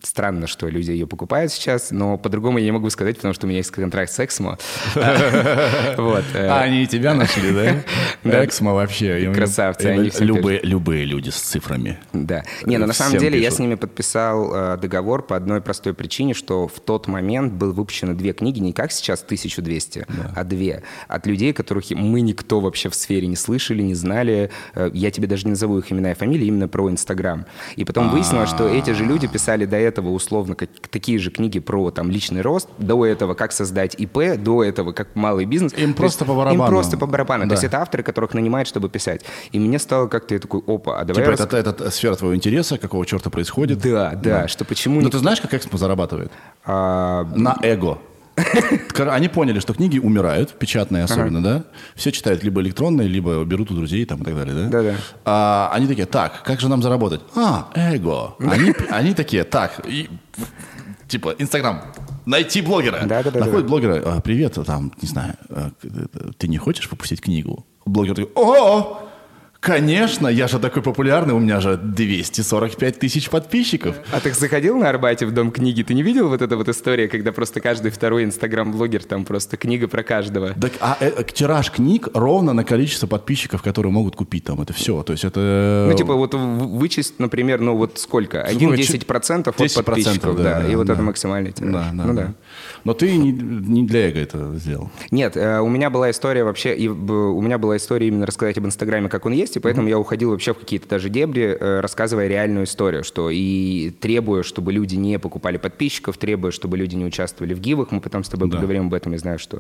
странно, 0.02 0.47
что 0.47 0.69
люди 0.69 0.90
ее 0.90 1.07
покупают 1.07 1.52
сейчас, 1.52 1.90
но 1.90 2.19
по-другому 2.19 2.59
я 2.59 2.64
не 2.64 2.73
могу 2.73 2.90
сказать, 2.90 3.16
потому 3.16 3.35
что 3.35 3.47
у 3.47 3.49
меня 3.49 3.59
есть 3.59 3.71
контракт 3.71 4.11
с 4.11 4.21
Эксмо. 4.21 4.59
Вот. 5.97 6.25
Э. 6.35 6.49
А 6.49 6.62
они 6.62 6.83
и 6.83 6.87
тебя 6.87 7.14
нашли, 7.14 7.52
да? 7.52 7.83
Эксмо 8.45 8.75
вообще. 8.75 9.33
Красавцы. 9.35 10.11
Любые 10.21 11.05
люди 11.05 11.31
с 11.31 11.37
цифрами. 11.37 11.99
Да. 12.12 12.45
Не, 12.64 12.78
но 12.78 12.87
на 12.87 12.93
самом 12.93 13.19
деле 13.19 13.40
я 13.40 13.50
с 13.50 13.59
ними 13.59 13.75
подписал 13.75 14.52
э, 14.55 14.76
договор 14.78 15.23
по 15.23 15.37
одной 15.37 15.61
простой 15.61 15.95
причине, 15.95 16.35
что 16.35 16.69
в 16.69 16.81
тот 16.81 17.07
момент 17.07 17.52
был 17.52 17.73
выпущено 17.73 18.14
две 18.14 18.33
книги, 18.33 18.59
не 18.59 18.73
как 18.73 18.93
сейчас 18.93 19.23
1200, 19.23 20.07
а 20.35 20.45
две. 20.45 20.83
От 21.09 21.26
людей, 21.26 21.52
которых 21.52 21.90
мы 21.90 22.21
никто 22.21 22.61
вообще 22.61 22.88
в 22.88 22.95
сфере 22.95 23.26
не 23.26 23.37
слышали, 23.37 23.83
не 23.83 23.95
знали. 23.95 24.50
Э, 24.75 24.90
я 24.93 25.11
тебе 25.11 25.26
даже 25.26 25.45
не 25.45 25.50
назову 25.50 25.78
их 25.78 25.93
имена 25.93 26.12
и 26.12 26.14
фамилии, 26.14 26.47
именно 26.47 26.69
про 26.69 26.90
Инстаграм. 26.90 27.47
И 27.76 27.85
потом 27.85 28.11
выяснилось, 28.11 28.50
что 28.50 28.69
эти 28.69 28.90
же 28.90 29.05
люди 29.05 29.26
писали 29.26 29.64
до 29.76 29.83
этого 29.83 30.11
условно 30.11 30.54
как, 30.54 30.71
такие 30.90 31.18
же 31.18 31.30
книги 31.30 31.59
про 31.59 31.90
там 31.90 32.11
личный 32.11 32.40
рост, 32.40 32.68
до 32.78 33.04
этого 33.04 33.35
как 33.35 33.52
создать 33.52 33.95
ИП, 33.99 34.37
до 34.38 34.64
этого 34.64 34.92
как 34.92 35.14
малый 35.14 35.45
бизнес. 35.45 35.75
Им 35.75 35.95
просто 35.95 36.25
есть, 36.25 36.33
по 36.33 36.37
барабану. 36.37 36.64
Им 36.64 36.68
просто 36.68 36.97
по 36.97 37.06
барабану. 37.06 37.45
Да. 37.45 37.50
То 37.50 37.54
есть 37.54 37.64
это 37.64 37.78
авторы, 37.78 38.02
которых 38.02 38.35
нанимают, 38.35 38.68
чтобы 38.68 38.88
писать. 38.88 39.23
И 39.52 39.59
мне 39.59 39.78
стало 39.78 40.09
как-то 40.09 40.35
я 40.35 40.40
такой, 40.40 40.62
опа, 40.66 41.00
а 41.00 41.04
давай... 41.04 41.23
Типа 41.23 41.30
рас... 41.30 41.40
это, 41.40 41.56
это, 41.56 41.71
это 41.71 41.90
сфера 41.90 42.16
твоего 42.16 42.35
интереса, 42.35 42.78
какого 42.78 43.04
черта 43.04 43.30
происходит? 43.30 43.78
Да, 43.78 44.12
да, 44.12 44.42
да. 44.42 44.49
что 44.49 44.64
почему... 44.64 45.00
Но 45.00 45.11
ты 45.11 45.18
знаешь, 45.18 45.40
как 45.40 45.52
Экспо 45.52 45.76
зарабатывает? 45.76 46.33
А... 46.64 47.25
На 47.35 47.59
эго. 47.62 47.99
Они 48.99 49.28
поняли, 49.28 49.61
что 49.61 49.73
книги 49.73 49.99
умирают, 49.99 50.59
печатные 50.59 51.05
особенно, 51.05 51.38
ага. 51.38 51.59
да? 51.59 51.64
Все 51.95 52.12
читают 52.12 52.45
либо 52.45 52.61
электронные, 52.61 53.09
либо 53.09 53.43
берут 53.45 53.71
у 53.71 53.75
друзей 53.75 54.05
там, 54.05 54.23
и 54.23 54.25
так 54.25 54.35
далее, 54.35 54.55
да? 54.55 54.69
Да-да. 54.69 54.95
А, 55.25 55.71
они 55.73 55.87
такие, 55.87 56.07
так, 56.07 56.43
как 56.43 56.61
же 56.61 56.69
нам 56.69 56.83
заработать? 56.83 57.21
А, 57.35 57.71
эго. 57.75 58.35
Они, 58.40 58.75
они 58.90 59.14
такие, 59.14 59.45
так, 59.45 59.81
и, 59.87 60.11
типа, 61.09 61.35
Инстаграм, 61.38 61.83
найти 62.26 62.61
блогера. 62.61 63.00
Да, 63.07 63.23
да, 63.23 63.31
да, 63.31 63.40
Находит 63.40 63.62
да. 63.62 63.69
блогера, 63.69 64.02
а, 64.05 64.21
привет, 64.21 64.59
там, 64.66 64.93
не 65.00 65.09
знаю, 65.09 65.35
а, 65.49 65.71
ты 66.37 66.49
не 66.49 66.59
хочешь 66.59 66.90
выпустить 66.90 67.23
книгу? 67.23 67.64
Блогер 67.87 68.16
такой, 68.16 68.33
о, 68.35 69.05
Конечно, 69.60 70.28
я 70.28 70.48
же 70.48 70.58
такой 70.58 70.82
популярный, 70.82 71.34
у 71.34 71.38
меня 71.38 71.60
же 71.60 71.76
245 71.76 72.98
тысяч 72.98 73.30
подписчиков. 73.30 73.96
А 74.12 74.20
ты 74.20 74.32
заходил 74.32 74.76
на 74.78 74.88
Арбате 74.88 75.26
в 75.26 75.32
Дом 75.32 75.50
книги? 75.50 75.82
Ты 75.82 75.94
не 75.94 76.02
видел 76.02 76.28
вот 76.28 76.42
эту 76.42 76.56
вот 76.56 76.68
историю, 76.68 77.10
когда 77.10 77.32
просто 77.32 77.60
каждый 77.60 77.90
второй 77.90 78.25
инстаграм-блогер, 78.25 79.04
там 79.04 79.25
просто 79.25 79.56
книга 79.56 79.88
про 79.88 80.02
каждого? 80.02 80.54
Так, 80.54 80.72
а 80.80 80.96
э, 81.00 81.25
тираж 81.32 81.70
книг 81.70 82.08
ровно 82.14 82.52
на 82.52 82.64
количество 82.64 83.06
подписчиков, 83.06 83.62
которые 83.62 83.92
могут 83.92 84.16
купить 84.16 84.44
там, 84.44 84.60
это 84.60 84.72
все. 84.72 85.02
То 85.02 85.12
есть 85.12 85.25
это... 85.25 85.86
Ну, 85.90 85.96
типа 85.96 86.14
вот 86.14 86.34
вычесть, 86.34 87.18
например, 87.18 87.60
ну 87.60 87.76
вот 87.76 87.98
сколько? 87.98 88.46
1-10% 88.48 89.48
от 89.48 89.56
подписчиков, 89.56 90.36
да, 90.36 90.60
да, 90.60 90.68
и 90.68 90.75
вот 90.76 90.86
да. 90.86 90.94
это 90.94 91.02
максимальный 91.02 91.52
тираж. 91.52 91.72
Да, 91.72 91.90
да, 91.92 92.04
ну 92.04 92.14
да. 92.14 92.22
да. 92.22 92.34
Но 92.84 92.94
ты 92.94 93.16
не, 93.16 93.32
не 93.32 93.86
для 93.86 94.08
эго 94.08 94.20
это 94.20 94.54
сделал. 94.56 94.90
Нет, 95.10 95.36
э, 95.36 95.60
у 95.60 95.68
меня 95.68 95.90
была 95.90 96.10
история 96.10 96.44
вообще, 96.44 96.75
и 96.75 96.88
у 96.88 97.40
меня 97.40 97.58
была 97.58 97.76
история 97.76 98.08
именно 98.08 98.26
рассказать 98.26 98.58
об 98.58 98.66
Инстаграме, 98.66 99.08
как 99.08 99.26
он 99.26 99.32
есть, 99.32 99.46
и 99.55 99.61
поэтому 99.61 99.87
mm-hmm. 99.87 99.91
я 99.91 99.99
уходил 99.99 100.31
вообще 100.31 100.55
в 100.55 100.59
какие-то 100.59 100.88
даже 100.88 101.11
дебри, 101.11 101.57
э, 101.59 101.81
рассказывая 101.81 102.26
реальную 102.26 102.65
историю, 102.65 103.05
что 103.05 103.29
и 103.31 103.91
требуя, 104.00 104.43
чтобы 104.43 104.73
люди 104.73 104.97
не 104.97 105.19
покупали 105.19 105.59
подписчиков, 105.59 106.17
требуя, 106.17 106.50
чтобы 106.50 106.79
люди 106.79 106.97
не 106.97 107.05
участвовали 107.05 107.55
в 107.55 107.61
гивах, 107.61 107.91
мы 107.91 108.00
потом 108.00 108.25
с 108.25 108.29
тобой 108.29 108.49
да. 108.49 108.57
поговорим 108.57 108.87
об 108.87 108.95
этом, 108.95 109.12
я 109.12 109.19
знаю, 109.19 109.38
что 109.38 109.59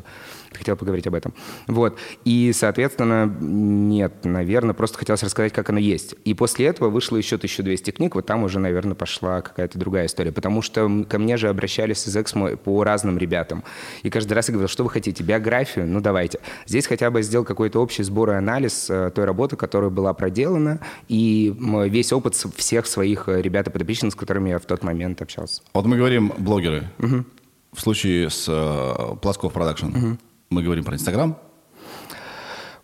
ты 0.50 0.58
хотел 0.58 0.76
поговорить 0.76 1.06
об 1.06 1.14
этом. 1.14 1.34
Вот, 1.66 1.98
и, 2.24 2.52
соответственно, 2.54 3.32
нет, 3.40 4.24
наверное, 4.24 4.74
просто 4.74 4.98
хотелось 4.98 5.22
рассказать, 5.22 5.52
как 5.52 5.70
оно 5.70 5.78
есть. 5.78 6.14
И 6.24 6.34
после 6.34 6.66
этого 6.66 6.88
вышло 6.88 7.16
еще 7.16 7.36
1200 7.36 7.90
книг, 7.90 8.14
вот 8.14 8.26
там 8.26 8.42
уже, 8.42 8.58
наверное, 8.58 8.94
пошла 8.94 9.42
какая-то 9.42 9.78
другая 9.78 10.06
история, 10.06 10.32
потому 10.32 10.62
что 10.62 11.04
ко 11.08 11.18
мне 11.18 11.36
же 11.36 11.48
обращались 11.48 12.08
из 12.08 12.16
Эксмо 12.16 12.56
по 12.56 12.82
разным 12.82 13.18
ребятам, 13.18 13.62
и 14.02 14.10
каждый 14.10 14.32
раз 14.32 14.48
я 14.48 14.52
говорил, 14.52 14.68
что 14.68 14.84
вы 14.84 14.90
хотите, 14.90 15.22
биографию? 15.22 15.86
Ну, 15.86 16.00
давайте. 16.00 16.40
Здесь 16.66 16.86
хотя 16.86 17.10
бы 17.10 17.22
сделал 17.22 17.44
какой-то 17.44 17.80
общий 17.80 18.02
сбор 18.02 18.30
и 18.30 18.34
анализ 18.34 18.88
э, 18.88 19.10
той 19.14 19.24
работы, 19.24 19.56
которая 19.56 19.75
была 19.90 20.14
проделана, 20.14 20.80
и 21.08 21.54
весь 21.86 22.12
опыт 22.12 22.34
всех 22.34 22.86
своих 22.86 23.28
э, 23.28 23.40
ребят 23.40 23.68
и 23.68 23.70
подопечных, 23.70 24.12
с 24.12 24.16
которыми 24.16 24.50
я 24.50 24.58
в 24.58 24.64
тот 24.66 24.82
момент 24.82 25.22
общался. 25.22 25.62
Вот 25.74 25.86
мы 25.86 25.96
говорим 25.96 26.32
блогеры. 26.38 26.90
Угу. 26.98 27.24
В 27.72 27.80
случае 27.80 28.30
с 28.30 28.46
э, 28.48 29.16
Плосков 29.20 29.52
Продакшн 29.52 29.86
угу. 29.86 30.18
мы 30.50 30.62
говорим 30.62 30.84
про 30.84 30.94
Инстаграм, 30.94 31.36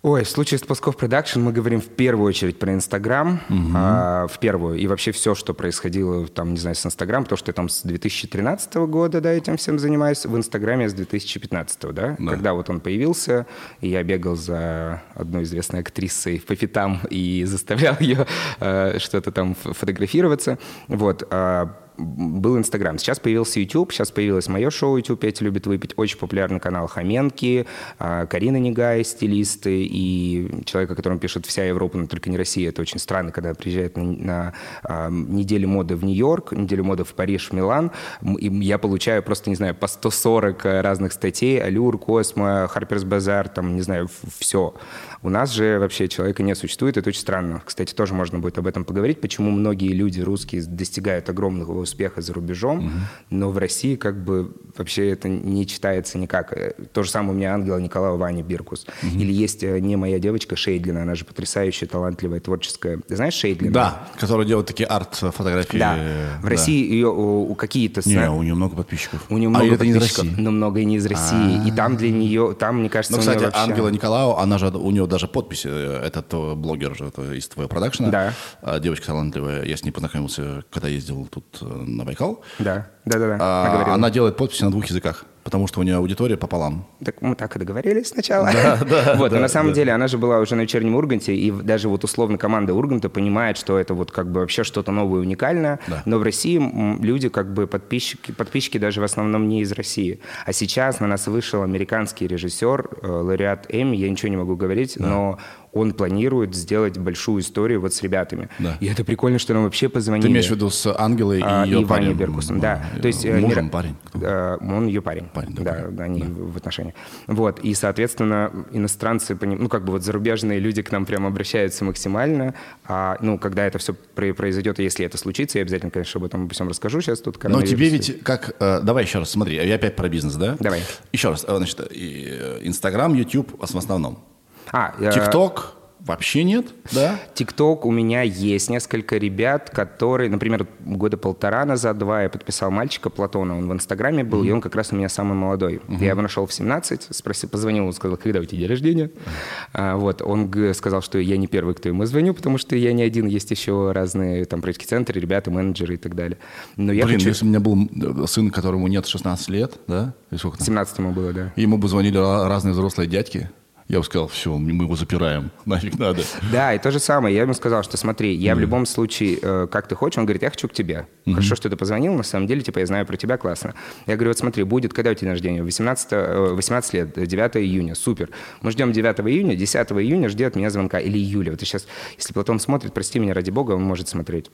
Ой, 0.02 0.24
в 0.24 0.28
случае 0.28 0.58
с 0.58 0.62
Плосков 0.62 0.96
Production 0.96 1.40
мы 1.40 1.52
говорим 1.52 1.80
в 1.80 1.86
первую 1.86 2.26
очередь 2.26 2.58
про 2.58 2.72
Инстаграм, 2.74 3.40
угу. 3.48 3.70
а, 3.72 4.26
в 4.26 4.40
первую, 4.40 4.76
и 4.76 4.88
вообще 4.88 5.12
все, 5.12 5.36
что 5.36 5.54
происходило 5.54 6.26
там, 6.26 6.54
не 6.54 6.58
знаю, 6.58 6.74
с 6.74 6.84
Инстаграм, 6.84 7.22
потому 7.22 7.36
что 7.36 7.50
я 7.50 7.52
там 7.52 7.68
с 7.68 7.82
2013 7.82 8.74
года, 8.88 9.20
да, 9.20 9.30
этим 9.30 9.56
всем 9.56 9.78
занимаюсь, 9.78 10.26
в 10.26 10.36
Инстаграме 10.36 10.88
с 10.88 10.92
2015, 10.92 11.80
да? 11.82 11.88
да, 11.92 12.16
когда 12.18 12.54
вот 12.54 12.68
он 12.68 12.80
появился, 12.80 13.46
и 13.80 13.90
я 13.90 14.02
бегал 14.02 14.34
за 14.34 15.04
одной 15.14 15.44
известной 15.44 15.80
актрисой 15.80 16.40
по 16.40 16.56
фитам 16.56 16.98
и 17.08 17.44
заставлял 17.44 17.96
ее 18.00 18.26
э, 18.58 18.98
что-то 18.98 19.30
там 19.30 19.54
фотографироваться, 19.54 20.58
вот, 20.88 21.22
а 21.30 21.76
был 21.96 22.56
Инстаграм. 22.56 22.98
Сейчас 22.98 23.18
появился 23.18 23.60
YouTube, 23.60 23.92
сейчас 23.92 24.10
появилось 24.10 24.48
мое 24.48 24.70
шоу 24.70 24.96
YouTube 24.96 25.20
«Петя 25.20 25.44
любит 25.44 25.66
выпить», 25.66 25.92
очень 25.96 26.18
популярный 26.18 26.60
канал 26.60 26.86
Хоменки, 26.86 27.66
а, 27.98 28.26
Карина 28.26 28.56
Негай, 28.56 29.04
стилисты, 29.04 29.84
и 29.84 30.64
человек, 30.64 30.90
о 30.90 30.94
котором 30.94 31.18
пишет 31.18 31.46
вся 31.46 31.64
Европа, 31.64 31.98
но 31.98 32.06
только 32.06 32.30
не 32.30 32.36
Россия. 32.36 32.68
Это 32.70 32.82
очень 32.82 32.98
странно, 32.98 33.32
когда 33.32 33.54
приезжает 33.54 33.96
на, 33.96 34.04
на 34.04 34.54
а, 34.82 35.10
неделю 35.10 35.68
моды 35.68 35.96
в 35.96 36.04
Нью-Йорк, 36.04 36.52
неделю 36.52 36.84
моды 36.84 37.04
в 37.04 37.14
Париж, 37.14 37.50
в 37.50 37.52
Милан, 37.52 37.90
и 38.38 38.48
я 38.64 38.78
получаю 38.78 39.22
просто, 39.22 39.50
не 39.50 39.56
знаю, 39.56 39.74
по 39.74 39.86
140 39.86 40.64
разных 40.64 41.12
статей, 41.12 41.62
Алюр, 41.62 41.98
Космо, 41.98 42.68
Харперс 42.68 43.04
Базар, 43.04 43.48
там, 43.48 43.74
не 43.76 43.82
знаю, 43.82 44.08
все. 44.38 44.74
У 45.22 45.28
нас 45.28 45.52
же 45.52 45.78
вообще 45.78 46.08
человека 46.08 46.42
не 46.42 46.54
существует, 46.54 46.96
это 46.96 47.10
очень 47.10 47.20
странно. 47.20 47.62
Кстати, 47.64 47.94
тоже 47.94 48.12
можно 48.12 48.40
будет 48.40 48.58
об 48.58 48.66
этом 48.66 48.84
поговорить, 48.84 49.20
почему 49.20 49.50
многие 49.50 49.92
люди 49.92 50.20
русские 50.20 50.62
достигают 50.62 51.28
огромного 51.28 51.78
успеха 51.78 52.20
за 52.20 52.32
рубежом, 52.32 52.86
угу. 52.86 52.90
но 53.30 53.50
в 53.50 53.58
России 53.58 53.94
как 53.94 54.22
бы 54.22 54.52
вообще 54.76 55.10
это 55.10 55.28
не 55.28 55.66
читается 55.66 56.18
никак. 56.18 56.52
То 56.92 57.02
же 57.04 57.10
самое 57.10 57.32
у 57.32 57.36
меня 57.36 57.54
Ангела 57.54 57.78
Николаева 57.78 58.16
Ваня 58.16 58.42
Биркус. 58.42 58.86
Угу. 59.02 59.16
Или 59.16 59.32
есть 59.32 59.62
э, 59.62 59.78
не 59.78 59.96
моя 59.96 60.18
девочка 60.18 60.56
Шейдлина, 60.56 61.02
она 61.02 61.14
же 61.14 61.24
потрясающая, 61.24 61.86
талантливая, 61.86 62.40
творческая. 62.40 62.98
Ты 62.98 63.14
знаешь 63.14 63.34
Шейдлина? 63.34 63.72
Да, 63.72 64.08
которая 64.18 64.46
делает 64.46 64.66
такие 64.66 64.86
арт-фотографии. 64.86 65.78
Да. 65.78 65.98
В 66.42 66.48
России 66.48 66.84
ее 66.90 67.08
у, 67.08 67.50
у 67.50 67.54
какие-то... 67.54 68.02
Не, 68.06 68.28
у 68.28 68.42
нее 68.42 68.54
много 68.54 68.74
подписчиков. 68.74 69.24
У 69.28 69.38
нее 69.38 69.48
а 69.48 69.50
много 69.50 69.74
а 69.74 69.78
подписчиков, 69.78 70.26
но 70.36 70.50
много 70.50 70.80
и 70.80 70.84
не 70.84 70.96
из 70.96 71.06
России. 71.06 71.58
А-а-а. 71.58 71.68
И 71.68 71.70
там 71.70 71.96
для 71.96 72.10
нее, 72.10 72.56
там, 72.58 72.80
мне 72.80 72.88
кажется, 72.88 73.14
Ну, 73.14 73.20
кстати, 73.20 73.44
вообще... 73.44 73.60
Ангела 73.60 73.88
Николаева, 73.88 74.40
она 74.40 74.58
же, 74.58 74.68
у 74.68 74.90
нее 74.90 75.06
даже 75.12 75.28
подпись, 75.28 75.62
э, 75.64 76.00
этот 76.02 76.32
э, 76.32 76.54
блогер 76.54 76.96
это 77.00 77.32
из 77.32 77.46
твоего 77.48 77.68
продакшена. 77.68 78.08
Да. 78.08 78.32
А, 78.62 78.80
девочка 78.80 79.06
талантливая, 79.06 79.64
я 79.64 79.76
с 79.76 79.84
ней 79.84 79.90
познакомился, 79.90 80.64
когда 80.70 80.88
ездил 80.88 81.26
тут 81.26 81.60
на 81.60 82.04
Байкал. 82.04 82.42
Да, 82.58 82.88
да, 83.04 83.18
да. 83.18 83.28
да. 83.28 83.38
А, 83.40 83.94
она 83.94 84.10
делает 84.10 84.36
подписи 84.36 84.64
на 84.64 84.70
двух 84.70 84.86
языках 84.86 85.26
потому 85.42 85.66
что 85.66 85.80
у 85.80 85.82
нее 85.82 85.96
аудитория 85.96 86.36
пополам. 86.36 86.86
Так 87.04 87.20
мы 87.20 87.34
так 87.34 87.56
и 87.56 87.58
договорились 87.58 88.08
сначала. 88.08 88.50
Да, 88.52 88.78
да, 88.88 89.14
вот, 89.16 89.32
да, 89.32 89.40
на 89.40 89.48
самом 89.48 89.70
да. 89.70 89.76
деле 89.76 89.92
она 89.92 90.08
же 90.08 90.18
была 90.18 90.38
уже 90.38 90.54
на 90.54 90.62
вечернем 90.62 90.94
Урганте, 90.94 91.34
и 91.34 91.50
даже 91.50 91.88
вот 91.88 92.04
условно 92.04 92.38
команда 92.38 92.74
Урганта 92.74 93.08
понимает, 93.08 93.56
что 93.56 93.78
это 93.78 93.94
вот 93.94 94.10
как 94.10 94.30
бы 94.30 94.40
вообще 94.40 94.64
что-то 94.64 94.92
новое, 94.92 95.20
уникальное. 95.20 95.80
Да. 95.86 96.02
Но 96.04 96.18
в 96.18 96.22
России 96.22 96.60
люди 97.02 97.28
как 97.28 97.52
бы 97.52 97.66
подписчики, 97.66 98.32
подписчики 98.32 98.78
даже 98.78 99.00
в 99.00 99.04
основном 99.04 99.48
не 99.48 99.62
из 99.62 99.72
России. 99.72 100.20
А 100.46 100.52
сейчас 100.52 101.00
на 101.00 101.06
нас 101.06 101.26
вышел 101.26 101.62
американский 101.62 102.26
режиссер, 102.26 102.88
э, 103.02 103.06
лауреат 103.06 103.66
Эми, 103.68 103.96
я 103.96 104.08
ничего 104.08 104.28
не 104.28 104.36
могу 104.36 104.56
говорить, 104.56 104.96
да. 104.98 105.06
но 105.06 105.38
он 105.72 105.94
планирует 105.94 106.54
сделать 106.54 106.98
большую 106.98 107.40
историю 107.40 107.80
вот 107.80 107.94
с 107.94 108.02
ребятами. 108.02 108.48
Да. 108.58 108.76
И 108.80 108.86
это 108.86 109.04
прикольно, 109.04 109.38
что 109.38 109.54
нам 109.54 109.64
вообще 109.64 109.88
позвонили. 109.88 110.26
Ты 110.26 110.32
имеешь 110.32 110.48
в 110.48 110.50
виду 110.50 110.68
с 110.68 110.94
Ангелой 110.98 111.38
и 111.38 111.42
а, 111.44 111.64
ее 111.64 111.82
и 111.82 111.84
парнем? 111.84 112.16
Беркусом, 112.16 112.60
да. 112.60 112.84
То 113.00 113.08
есть, 113.08 113.24
э, 113.24 113.40
Мужем, 113.40 113.64
Мира... 113.64 113.70
парень? 113.70 113.96
Кто? 114.04 114.58
Он 114.60 114.86
ее 114.86 115.00
парень. 115.00 115.28
парень 115.32 115.54
да, 115.54 115.86
да, 115.90 116.04
они 116.04 116.22
да. 116.22 116.28
в 116.28 116.56
отношениях. 116.56 116.94
Вот, 117.26 117.60
и, 117.60 117.72
соответственно, 117.74 118.66
иностранцы, 118.70 119.36
ну, 119.40 119.68
как 119.68 119.84
бы 119.84 119.92
вот 119.92 120.02
зарубежные 120.02 120.58
люди 120.58 120.82
к 120.82 120.92
нам 120.92 121.06
прямо 121.06 121.28
обращаются 121.28 121.84
максимально. 121.84 122.54
А, 122.84 123.16
ну, 123.20 123.38
когда 123.38 123.64
это 123.66 123.78
все 123.78 123.94
произойдет, 123.94 124.78
если 124.78 125.06
это 125.06 125.16
случится, 125.16 125.58
я 125.58 125.62
обязательно, 125.62 125.90
конечно, 125.90 126.18
об 126.18 126.24
этом 126.24 126.44
обо 126.44 126.52
всем 126.52 126.68
расскажу 126.68 127.00
сейчас 127.00 127.20
тут. 127.20 127.42
Но 127.44 127.62
тебе 127.62 127.88
ведь 127.88 128.22
как... 128.22 128.56
Э, 128.60 128.80
давай 128.82 129.04
еще 129.04 129.20
раз, 129.20 129.30
смотри, 129.30 129.56
я 129.56 129.74
опять 129.74 129.96
про 129.96 130.08
бизнес, 130.08 130.34
да? 130.34 130.56
Давай. 130.60 130.82
Еще 131.12 131.30
раз, 131.30 131.44
э, 131.48 131.56
значит, 131.56 131.80
Инстаграм, 131.80 133.14
YouTube 133.14 133.58
в 133.58 133.76
основном. 133.76 134.31
А, 134.72 134.94
ТикТок, 135.12 135.74
Вообще 136.04 136.42
нет, 136.42 136.66
да? 136.90 137.16
ТикТок 137.34 137.86
у 137.86 137.92
меня 137.92 138.22
есть 138.22 138.68
несколько 138.68 139.18
ребят, 139.18 139.70
которые, 139.70 140.28
например, 140.28 140.66
года 140.80 141.16
полтора 141.16 141.64
назад, 141.64 141.96
два, 141.98 142.24
я 142.24 142.28
подписал 142.28 142.72
мальчика 142.72 143.08
Платона, 143.08 143.56
он 143.56 143.68
в 143.68 143.72
Инстаграме 143.72 144.24
был, 144.24 144.42
mm-hmm. 144.42 144.48
и 144.48 144.50
он 144.50 144.60
как 144.60 144.74
раз 144.74 144.90
у 144.90 144.96
меня 144.96 145.08
самый 145.08 145.34
молодой. 145.34 145.74
Mm-hmm. 145.76 146.02
Я 146.02 146.10
его 146.10 146.22
нашел 146.22 146.44
в 146.44 146.52
17, 146.52 147.08
спросил, 147.10 147.48
позвонил, 147.48 147.86
он 147.86 147.92
сказал, 147.92 148.16
когда 148.16 148.40
у 148.40 148.44
тебя 148.44 148.58
день 148.58 148.68
рождения? 148.68 149.04
Mm-hmm. 149.04 149.68
А, 149.74 149.96
вот, 149.96 150.22
он 150.22 150.52
сказал, 150.74 151.02
что 151.02 151.18
я 151.18 151.36
не 151.36 151.46
первый, 151.46 151.76
кто 151.76 151.88
ему 151.88 152.04
звоню, 152.04 152.34
потому 152.34 152.58
что 152.58 152.74
я 152.74 152.92
не 152.92 153.04
один, 153.04 153.28
есть 153.28 153.52
еще 153.52 153.92
разные 153.92 154.44
там 154.44 154.60
проектики 154.60 154.88
центры, 154.88 155.20
ребята, 155.20 155.52
менеджеры 155.52 155.94
и 155.94 155.98
так 155.98 156.16
далее. 156.16 156.38
Но 156.76 156.92
я 156.92 157.04
Блин, 157.04 157.18
хочу... 157.18 157.28
если 157.28 157.44
у 157.44 157.48
меня 157.48 157.60
был 157.60 157.78
э, 157.78 158.26
сын, 158.26 158.50
которому 158.50 158.88
нет 158.88 159.06
16 159.06 159.48
лет, 159.50 159.74
да? 159.86 160.14
Или 160.32 160.38
сколько 160.40 160.58
там? 160.58 160.66
17 160.66 160.98
ему 160.98 161.12
было, 161.12 161.32
да. 161.32 161.52
ему 161.54 161.78
бы 161.78 161.86
звонили 161.86 162.18
разные 162.18 162.72
взрослые 162.72 163.08
дядьки, 163.08 163.50
я 163.88 163.98
бы 163.98 164.04
сказал, 164.04 164.28
все, 164.28 164.56
мы 164.56 164.84
его 164.84 164.96
запираем, 164.96 165.50
нафиг 165.64 165.98
надо. 165.98 166.22
Да, 166.50 166.74
и 166.74 166.78
то 166.78 166.90
же 166.90 166.98
самое. 166.98 167.34
Я 167.34 167.42
ему 167.42 167.54
сказал, 167.54 167.82
что 167.82 167.96
смотри, 167.96 168.34
я 168.34 168.52
mm. 168.52 168.56
в 168.56 168.60
любом 168.60 168.86
случае, 168.86 169.38
э, 169.42 169.66
как 169.70 169.88
ты 169.88 169.94
хочешь, 169.94 170.18
он 170.18 170.24
говорит, 170.24 170.42
я 170.42 170.50
хочу 170.50 170.68
к 170.68 170.72
тебе. 170.72 171.06
Mm-hmm. 171.24 171.32
Хорошо, 171.34 171.56
что 171.56 171.70
ты 171.70 171.76
позвонил, 171.76 172.14
на 172.14 172.22
самом 172.22 172.46
деле, 172.46 172.62
типа, 172.62 172.78
я 172.78 172.86
знаю 172.86 173.06
про 173.06 173.16
тебя, 173.16 173.36
классно. 173.36 173.74
Я 174.06 174.16
говорю, 174.16 174.30
вот 174.30 174.38
смотри, 174.38 174.62
будет, 174.64 174.92
когда 174.92 175.10
у 175.10 175.14
тебя 175.14 175.22
день 175.22 175.30
рождения? 175.30 175.62
18, 175.62 176.12
18 176.56 176.94
э, 176.94 176.98
лет, 176.98 177.28
9 177.28 177.56
июня, 177.56 177.94
супер. 177.94 178.30
Мы 178.60 178.70
ждем 178.70 178.92
9 178.92 179.20
июня, 179.20 179.56
10 179.56 179.76
июня 179.92 180.28
жди 180.28 180.44
от 180.44 180.56
меня 180.56 180.70
звонка, 180.70 180.98
или 180.98 181.18
июля. 181.18 181.50
Вот 181.50 181.60
сейчас, 181.60 181.86
если 182.16 182.32
Платон 182.32 182.60
смотрит, 182.60 182.92
прости 182.92 183.18
меня 183.18 183.34
ради 183.34 183.50
бога, 183.50 183.72
он 183.72 183.82
может 183.82 184.08
смотреть. 184.08 184.50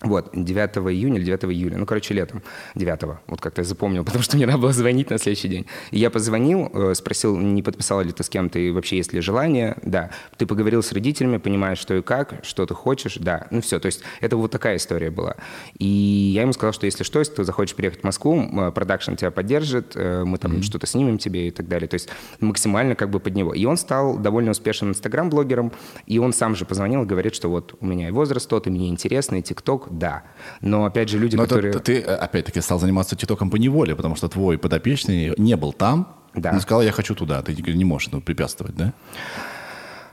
Вот, 0.00 0.30
9 0.32 0.76
июня 0.92 1.18
или 1.18 1.24
9 1.24 1.44
июля, 1.46 1.76
ну, 1.76 1.84
короче, 1.84 2.14
летом, 2.14 2.42
9 2.76 3.18
вот 3.26 3.40
как-то 3.40 3.62
я 3.62 3.64
запомнил, 3.64 4.04
потому 4.04 4.22
что 4.22 4.36
мне 4.36 4.46
надо 4.46 4.58
было 4.58 4.72
звонить 4.72 5.10
на 5.10 5.18
следующий 5.18 5.48
день. 5.48 5.66
И 5.90 5.98
я 5.98 6.08
позвонил, 6.08 6.70
э, 6.72 6.94
спросил, 6.94 7.36
не 7.36 7.62
подписала 7.62 8.02
ли 8.02 8.12
ты 8.12 8.22
с 8.22 8.28
кем-то, 8.28 8.60
и 8.60 8.70
вообще 8.70 8.98
есть 8.98 9.12
ли 9.12 9.20
желание, 9.20 9.76
да. 9.82 10.10
Ты 10.36 10.46
поговорил 10.46 10.84
с 10.84 10.92
родителями, 10.92 11.38
понимаешь, 11.38 11.78
что 11.78 11.94
и 11.96 12.02
как, 12.02 12.44
что 12.44 12.64
ты 12.64 12.74
хочешь, 12.74 13.16
да. 13.16 13.48
Ну, 13.50 13.60
все, 13.60 13.80
то 13.80 13.86
есть 13.86 14.02
это 14.20 14.36
вот 14.36 14.52
такая 14.52 14.76
история 14.76 15.10
была. 15.10 15.34
И 15.78 15.86
я 15.86 16.42
ему 16.42 16.52
сказал, 16.52 16.72
что 16.72 16.86
если 16.86 17.02
что, 17.02 17.18
если 17.18 17.34
ты 17.34 17.44
захочешь 17.44 17.74
приехать 17.74 18.02
в 18.02 18.04
Москву, 18.04 18.40
э, 18.40 18.70
продакшн 18.70 19.14
тебя 19.14 19.32
поддержит, 19.32 19.96
э, 19.96 20.22
мы 20.24 20.38
там 20.38 20.52
mm-hmm. 20.52 20.62
что-то 20.62 20.86
снимем 20.86 21.18
тебе 21.18 21.48
и 21.48 21.50
так 21.50 21.66
далее. 21.66 21.88
То 21.88 21.94
есть 21.94 22.08
максимально 22.38 22.94
как 22.94 23.10
бы 23.10 23.18
под 23.18 23.34
него. 23.34 23.52
И 23.52 23.64
он 23.64 23.76
стал 23.76 24.16
довольно 24.16 24.52
успешным 24.52 24.90
инстаграм-блогером, 24.90 25.72
и 26.06 26.20
он 26.20 26.32
сам 26.32 26.54
же 26.54 26.64
позвонил 26.64 27.02
и 27.02 27.06
говорит, 27.06 27.34
что 27.34 27.48
вот 27.48 27.74
у 27.80 27.86
меня 27.86 28.08
и 28.08 28.10
возраст 28.12 28.48
тот, 28.48 28.68
и 28.68 28.70
мне 28.70 28.88
интересно, 28.88 29.36
и 29.36 29.42
ТикТок, 29.42 29.87
да. 29.90 30.22
Но 30.60 30.84
опять 30.84 31.08
же 31.08 31.18
люди, 31.18 31.36
Но 31.36 31.42
которые... 31.42 31.70
Это, 31.70 31.80
ты, 31.80 32.00
опять-таки, 32.00 32.60
стал 32.60 32.78
заниматься 32.78 33.16
тиктоком 33.16 33.50
по 33.50 33.56
неволе, 33.56 33.94
потому 33.94 34.16
что 34.16 34.28
твой 34.28 34.58
подопечный 34.58 35.34
не 35.36 35.56
был 35.56 35.72
там, 35.72 36.16
да. 36.34 36.52
он 36.52 36.60
сказал, 36.60 36.82
я 36.82 36.92
хочу 36.92 37.14
туда. 37.14 37.42
Ты 37.42 37.54
не 37.54 37.84
можешь 37.84 38.10
ну, 38.10 38.20
препятствовать, 38.20 38.76
да? 38.76 38.92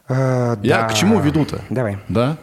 Uh, 0.08 0.60
я 0.62 0.82
да. 0.82 0.90
к 0.90 0.94
чему 0.94 1.20
веду-то? 1.20 1.62
Давай. 1.72 1.98
Да? 2.10 2.38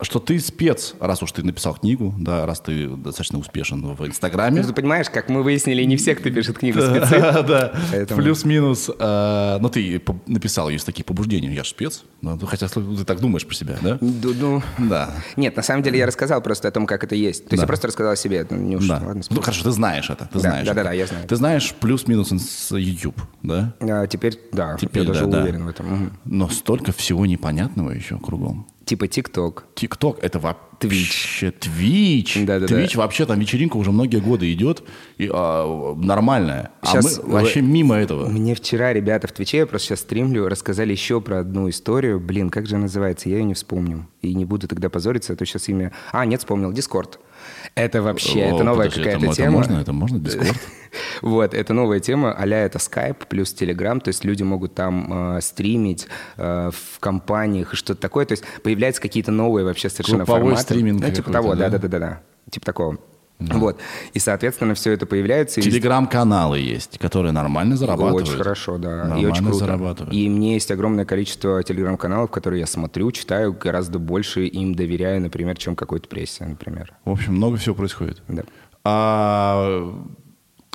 Что 0.00 0.20
ты 0.20 0.38
спец, 0.38 0.94
раз 1.00 1.22
уж 1.22 1.32
ты 1.32 1.42
написал 1.42 1.74
книгу, 1.74 2.14
да, 2.18 2.46
раз 2.46 2.60
ты 2.60 2.88
достаточно 2.88 3.38
успешен 3.38 3.94
в 3.94 4.06
Инстаграме. 4.06 4.62
Ну, 4.62 4.68
ты 4.68 4.72
понимаешь, 4.72 5.10
как 5.10 5.28
мы 5.28 5.42
выяснили, 5.42 5.82
не 5.84 5.96
все, 5.96 6.14
кто 6.14 6.30
пишет 6.30 6.58
книгу, 6.58 6.80
спецы. 6.80 7.18
Да. 7.48 7.72
Плюс-минус. 8.16 8.90
Э, 8.98 9.58
ну, 9.60 9.68
ты 9.68 10.00
написал, 10.26 10.68
есть 10.68 10.84
такие 10.84 11.04
побуждения, 11.04 11.52
я 11.52 11.64
же 11.64 11.70
спец. 11.70 12.04
Ну, 12.20 12.38
хотя 12.46 12.68
ты 12.68 13.04
так 13.04 13.20
думаешь 13.20 13.46
про 13.46 13.54
себя, 13.54 13.76
да? 13.80 13.98
Ну, 14.00 14.62
да. 14.78 15.10
Нет, 15.36 15.56
на 15.56 15.62
самом 15.62 15.82
деле 15.82 15.98
я 15.98 16.06
рассказал 16.06 16.40
просто 16.42 16.68
о 16.68 16.70
том, 16.70 16.86
как 16.86 17.04
это 17.04 17.14
есть. 17.14 17.48
То 17.48 17.54
есть 17.54 17.62
я 17.62 17.66
просто 17.66 17.88
рассказал 17.88 18.12
о 18.12 18.16
себе. 18.16 18.46
Ну, 18.50 19.40
хорошо, 19.40 19.64
ты 19.64 19.70
знаешь 19.70 20.10
это. 20.10 20.28
Ты 20.32 20.38
знаешь 20.40 20.66
да, 20.66 20.74
да, 20.74 20.84
да, 20.84 20.92
я 20.92 21.06
знаю. 21.06 21.26
Ты 21.26 21.36
знаешь 21.36 21.74
плюс-минус 21.80 22.28
с 22.30 22.76
YouTube, 22.76 23.20
да? 23.42 23.74
А, 23.80 24.06
теперь, 24.06 24.38
да, 24.52 24.76
теперь, 24.78 25.02
я 25.02 25.08
даже 25.08 25.26
уверен 25.26 25.64
в 25.64 25.68
этом. 25.68 26.12
Но 26.24 26.48
столько 26.48 26.92
всего 26.92 27.26
непонятного 27.26 27.90
еще 27.90 28.18
кругом. 28.18 28.66
Типа 28.88 29.06
ТикТок. 29.06 29.66
ТикТок— 29.74 30.18
это 30.22 30.38
вообще 30.38 31.50
Твич. 31.50 32.38
Да, 32.46 32.58
да, 32.58 32.66
Твич 32.66 32.94
да. 32.94 33.00
вообще 33.00 33.26
там 33.26 33.38
вечеринка 33.38 33.76
уже 33.76 33.92
многие 33.92 34.16
годы 34.16 34.50
идет, 34.50 34.82
и, 35.18 35.28
а, 35.30 35.94
нормальная. 35.94 36.70
Сейчас 36.82 37.18
а 37.18 37.22
мы 37.22 37.32
вообще 37.34 37.60
мимо 37.60 37.96
этого. 37.96 38.30
Мне 38.30 38.54
вчера 38.54 38.94
ребята 38.94 39.28
в 39.28 39.32
Twitch'е, 39.32 39.58
я 39.58 39.66
просто 39.66 39.88
сейчас 39.88 40.00
стримлю, 40.00 40.48
рассказали 40.48 40.92
еще 40.92 41.20
про 41.20 41.40
одну 41.40 41.68
историю. 41.68 42.18
Блин, 42.18 42.48
как 42.48 42.66
же 42.66 42.76
она 42.76 42.84
называется? 42.84 43.28
Я 43.28 43.36
ее 43.36 43.44
не 43.44 43.52
вспомню. 43.52 44.08
И 44.22 44.32
не 44.32 44.46
буду 44.46 44.66
тогда 44.66 44.88
позориться, 44.88 45.34
а 45.34 45.36
то 45.36 45.44
сейчас 45.44 45.68
имя... 45.68 45.92
А, 46.10 46.24
нет, 46.24 46.40
вспомнил. 46.40 46.72
Discord. 46.72 47.20
Это 47.78 48.02
вообще, 48.02 48.44
О, 48.44 48.54
это 48.54 48.64
новая 48.64 48.90
какая-то 48.90 49.32
тема. 49.32 49.32
Это 49.32 49.50
можно, 49.50 49.80
это 49.80 49.92
можно, 49.92 50.18
Discord? 50.18 50.56
Вот, 51.20 51.52
это 51.52 51.74
новая 51.74 52.00
тема, 52.00 52.32
а 52.32 52.46
это 52.46 52.78
Skype 52.78 53.26
плюс 53.28 53.54
Telegram, 53.54 54.00
то 54.00 54.08
есть 54.08 54.24
люди 54.24 54.42
могут 54.42 54.74
там 54.74 55.36
э, 55.36 55.40
стримить 55.42 56.08
э, 56.38 56.70
в 56.72 56.98
компаниях 56.98 57.74
и 57.74 57.76
что-то 57.76 58.00
такое, 58.00 58.24
то 58.24 58.32
есть 58.32 58.44
появляются 58.62 59.02
какие-то 59.02 59.30
новые 59.30 59.66
вообще 59.66 59.90
совершенно 59.90 60.24
Групповой 60.24 60.54
форматы. 60.54 60.62
стриминг 60.62 61.02
Ну, 61.02 61.10
типа 61.10 61.30
того, 61.30 61.54
да-да-да-да, 61.54 62.22
типа 62.50 62.64
такого. 62.64 62.98
Да. 63.38 63.56
Вот. 63.56 63.78
И, 64.14 64.18
соответственно, 64.18 64.74
все 64.74 64.92
это 64.92 65.06
появляется. 65.06 65.60
Телеграм-каналы 65.60 66.58
есть, 66.58 66.98
которые 66.98 67.30
нормально 67.30 67.76
зарабатывают. 67.76 68.28
Очень 68.28 68.38
хорошо, 68.38 68.78
да. 68.78 68.96
Нормально 68.96 69.22
и 69.22 69.26
очень 69.26 69.44
круто. 69.44 69.58
зарабатывают. 69.58 70.12
И 70.12 70.28
мне 70.28 70.54
есть 70.54 70.70
огромное 70.72 71.04
количество 71.04 71.62
телеграм-каналов, 71.62 72.30
которые 72.32 72.60
я 72.60 72.66
смотрю, 72.66 73.12
читаю, 73.12 73.52
гораздо 73.52 74.00
больше 74.00 74.46
им 74.46 74.74
доверяю, 74.74 75.20
например, 75.20 75.56
чем 75.56 75.76
какой-то 75.76 76.08
прессе, 76.08 76.44
например. 76.44 76.92
В 77.04 77.12
общем, 77.12 77.34
много 77.34 77.58
всего 77.58 77.76
происходит. 77.76 78.22
Да. 78.26 78.42
А 78.84 79.94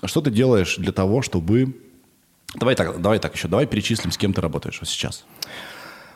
что 0.05 0.21
ты 0.21 0.31
делаешь 0.31 0.77
для 0.77 0.91
того, 0.91 1.21
чтобы... 1.21 1.75
Давай 2.55 2.75
так, 2.75 3.01
давай 3.01 3.19
так 3.19 3.35
еще, 3.35 3.47
давай 3.47 3.65
перечислим, 3.65 4.11
с 4.11 4.17
кем 4.17 4.31
ты 4.31 4.39
работаешь 4.39 4.77
вот 4.79 4.87
сейчас. 4.87 5.25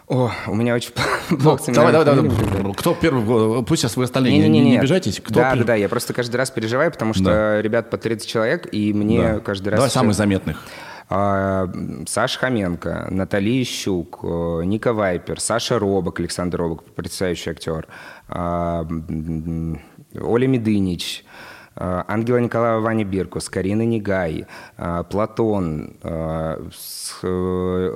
О, 0.07 0.31
у 0.47 0.55
меня 0.55 0.73
очень 0.73 0.91
плохо 1.37 1.63
ну, 1.67 1.73
давай, 1.73 1.91
давай, 1.91 2.05
давай. 2.05 2.73
Кто 2.73 2.93
первый? 2.93 3.63
Пусть 3.65 3.81
сейчас 3.81 3.97
вы 3.97 4.05
остальные 4.05 4.37
не, 4.37 4.47
не, 4.47 4.59
не, 4.59 4.69
не 4.71 4.77
обижайтесь. 4.77 5.19
Кто 5.19 5.35
да, 5.35 5.55
да, 5.55 5.63
да, 5.63 5.75
я 5.75 5.89
просто 5.89 6.13
каждый 6.13 6.37
раз 6.37 6.49
переживаю, 6.49 6.91
потому 6.91 7.13
что 7.13 7.25
да. 7.25 7.61
ребят 7.61 7.89
по 7.89 7.97
30 7.97 8.27
человек, 8.27 8.69
и 8.71 8.93
мне 8.93 9.33
да. 9.33 9.39
каждый 9.39 9.69
раз... 9.69 9.77
Давай 9.79 9.89
все... 9.89 9.99
самых 9.99 10.15
заметных. 10.15 10.63
А, 11.09 11.69
Саша 12.07 12.39
Хоменко, 12.39 13.07
Наталья 13.09 13.63
Щук, 13.65 14.19
э, 14.23 14.61
Ника 14.63 14.93
Вайпер, 14.93 15.39
Саша 15.39 15.79
Робок, 15.79 16.19
Александр 16.19 16.57
Робок, 16.57 16.83
потрясающий 16.83 17.51
актер, 17.51 17.87
а, 18.29 18.85
Оля 20.19 20.47
Медынич, 20.47 21.23
Э, 21.23 21.46
Ангела 21.79 22.37
Николаева 22.37 22.81
Ваня 22.81 23.05
Биркус, 23.05 23.49
Карина 23.49 23.83
Негай, 23.83 24.45
э, 24.77 25.03
Платон, 25.09 25.95
э, 26.01 26.69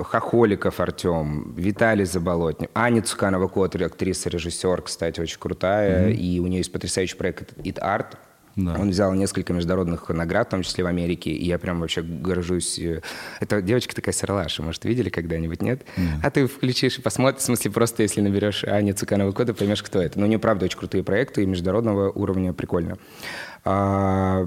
Хохоликов 0.04 0.80
Артем, 0.80 1.54
Виталий 1.56 2.04
Заболотнев, 2.04 2.70
Аня 2.74 3.02
Цуканова-Котр, 3.02 3.84
актриса, 3.84 4.30
режиссер, 4.30 4.82
кстати, 4.82 5.20
очень 5.20 5.38
крутая, 5.38 6.08
mm-hmm. 6.08 6.14
и 6.14 6.40
у 6.40 6.46
нее 6.46 6.58
есть 6.58 6.72
потрясающий 6.72 7.16
проект 7.16 7.52
«It 7.58 7.78
Art», 7.78 8.16
да. 8.56 8.76
Он 8.78 8.90
взял 8.90 9.14
несколько 9.14 9.52
международных 9.52 10.08
наград, 10.10 10.48
в 10.48 10.50
том 10.50 10.62
числе 10.62 10.84
в 10.84 10.86
Америке, 10.86 11.30
и 11.30 11.46
я 11.46 11.58
прям 11.58 11.80
вообще 11.80 12.02
горжусь. 12.02 12.78
Это 13.40 13.62
девочка 13.62 13.94
такая 13.94 14.14
серлаша, 14.14 14.62
может, 14.62 14.84
видели 14.84 15.08
когда-нибудь, 15.08 15.62
нет? 15.62 15.82
Mm. 15.96 16.02
А 16.22 16.30
ты 16.30 16.46
включишь 16.46 16.98
и 16.98 17.02
посмотришь, 17.02 17.42
в 17.42 17.44
смысле, 17.46 17.70
просто 17.70 18.02
если 18.02 18.20
наберешь 18.20 18.64
Аню 18.64 18.94
Цуканову 18.94 19.32
кода, 19.32 19.54
поймешь, 19.54 19.82
кто 19.82 20.02
это. 20.02 20.18
Но 20.18 20.26
у 20.26 20.28
нее, 20.28 20.38
правда, 20.38 20.66
очень 20.66 20.78
крутые 20.78 21.02
проекты, 21.02 21.42
и 21.42 21.46
международного 21.46 22.10
уровня 22.10 22.52
прикольно. 22.52 22.98
А. 23.64 24.46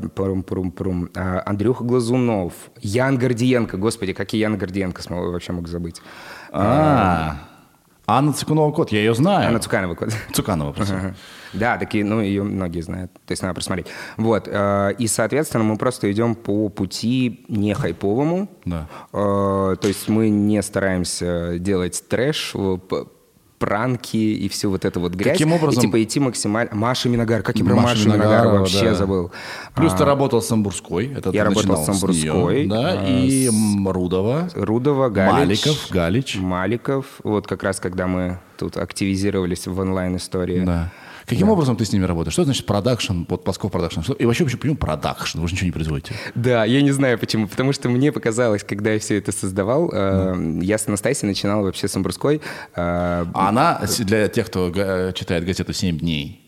А, 1.16 1.44
Андрюха 1.46 1.84
Глазунов, 1.84 2.54
Ян 2.82 3.18
Гордиенко, 3.18 3.78
господи, 3.78 4.14
как 4.14 4.34
и 4.34 4.38
Ян 4.38 4.58
Гордиенко 4.58 5.02
вообще 5.10 5.54
мог 5.54 5.68
забыть. 5.68 6.02
А, 6.52 7.38
Анна 8.08 8.34
Цуканова 8.34 8.72
кот, 8.72 8.92
я 8.92 9.00
ее 9.00 9.16
знаю. 9.16 9.48
Анна 9.48 9.60
Цуканова 9.60 9.96
кот. 9.96 10.10
Цуканова, 10.34 10.74
просто. 10.74 11.16
Да, 11.54 11.78
такие, 11.78 12.04
ну, 12.04 12.22
ее 12.22 12.44
многие 12.44 12.82
знают. 12.82 13.12
То 13.26 13.32
есть 13.32 13.42
надо 13.42 13.56
просмотреть. 13.56 13.88
Вот. 14.18 14.48
э, 14.52 14.94
И, 15.00 15.08
соответственно, 15.08 15.64
мы 15.64 15.78
просто 15.78 16.12
идем 16.12 16.36
по 16.36 16.70
пути 16.70 17.46
не 17.48 17.74
хайповому. 17.74 18.50
Да. 18.66 18.88
То 19.12 19.80
есть 19.84 20.08
мы 20.10 20.30
не 20.30 20.62
стараемся 20.62 21.58
делать 21.58 22.04
трэш, 22.08 22.54
пранки 23.60 24.18
и 24.18 24.48
всю 24.50 24.70
вот 24.70 24.86
эту 24.86 25.00
вот 25.00 25.14
грязь. 25.14 25.34
Каким 25.34 25.54
образом- 25.54 25.80
И, 25.84 25.86
типа 25.88 26.04
идти 26.04 26.20
максимально... 26.20 26.76
Маша 26.76 27.10
Миногар, 27.10 27.42
как 27.42 27.58
я 27.58 27.66
про 27.66 27.76
Маша 27.76 27.88
Машу 27.88 28.06
Миногар 28.10 28.28
Миногарова, 28.28 28.60
вообще 28.60 28.86
да. 28.86 28.94
забыл. 28.96 29.32
Плюс 29.76 29.94
А, 29.94 29.98
ты 29.98 30.06
работал 30.06 30.42
с 30.42 30.48
Самбурской. 30.48 31.14
Это 31.14 31.30
Я 31.32 31.44
работал 31.46 31.78
с 31.78 31.86
Самбурской, 31.86 32.66
нее, 32.66 32.70
да, 32.70 33.00
а, 33.00 33.06
и 33.08 33.48
с- 33.50 33.54
Рудова. 33.88 34.50
Рудова, 34.56 35.10
Галич. 35.10 35.66
Маликов, 35.66 35.88
Галич. 35.90 36.36
Маликов. 36.38 37.06
Вот 37.24 37.48
как 37.48 37.64
раз, 37.64 37.80
когда 37.80 38.08
мы 38.08 38.40
тут 38.58 38.78
активизировались 38.78 39.68
в 39.68 39.80
онлайн-истории. 39.80 40.66
Да. 40.66 40.92
Каким 41.28 41.50
образом 41.50 41.76
ты 41.76 41.86
с 41.86 41.92
ними 41.94 42.04
работаешь? 42.06 42.34
Что 42.34 42.44
значит 42.44 42.66
продакшн, 42.66 43.24
вот 43.28 43.44
Плосков 43.44 43.72
Production? 43.72 44.02
И 44.20 44.26
вообще, 44.26 44.46
почему 44.46 44.76
продакшн? 44.76 45.40
Вы 45.40 45.48
же 45.48 45.54
ничего 45.56 45.66
не 45.68 45.72
производите. 45.72 46.14
Да, 46.36 46.66
я 46.66 46.82
не 46.82 46.92
знаю 46.92 47.18
почему, 47.18 47.48
потому 47.48 47.74
что 47.74 47.90
мне 47.90 48.12
показалось, 48.12 48.64
когда 48.64 48.92
я 48.92 49.00
все 49.00 49.18
это 49.18 49.32
создавал, 49.32 49.90
э, 49.94 50.60
я 50.62 50.78
с 50.78 50.88
Анастасией 50.88 51.28
начинал 51.28 51.64
вообще 51.64 51.88
с 51.88 51.96
Самбурской. 51.96 52.38
э, 52.38 52.42
А 52.76 53.26
она, 53.50 53.82
для 54.00 54.28
тех, 54.28 54.48
кто 54.48 54.70
читает 55.14 55.46
газету 55.46 55.74
«Семь 55.74 55.98
дней», 55.98 56.42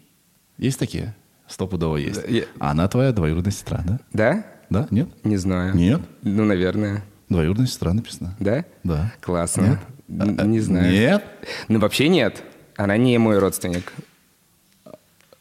есть 0.58 0.80
такие? 0.80 1.16
Стопудово 1.48 1.98
есть. 1.98 2.22
я- 2.28 2.44
А 2.60 2.72
Она 2.72 2.88
твоя 2.88 3.12
двоюродная 3.14 3.52
сестра, 3.54 3.82
да? 3.88 4.00
Да? 4.12 4.44
Да? 4.70 4.88
Нет? 4.92 5.08
Не 5.24 5.38
знаю. 5.38 5.76
Нет? 5.76 6.02
Ну, 6.22 6.44
наверное. 6.44 7.04
Двоюродная 7.30 7.68
сестра 7.68 7.94
написано. 7.94 8.36
Да? 8.40 8.66
Да. 8.84 9.14
Классно. 9.22 9.80
Н- 10.10 10.52
Не 10.52 10.60
знаю. 10.60 10.92
Нет? 10.92 11.24
Ну, 11.70 11.80
вообще 11.80 12.10
нет. 12.10 12.44
Она 12.76 12.98
не 12.98 13.18
мой 13.18 13.40
родственник. 13.40 13.94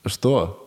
Что? 0.07 0.63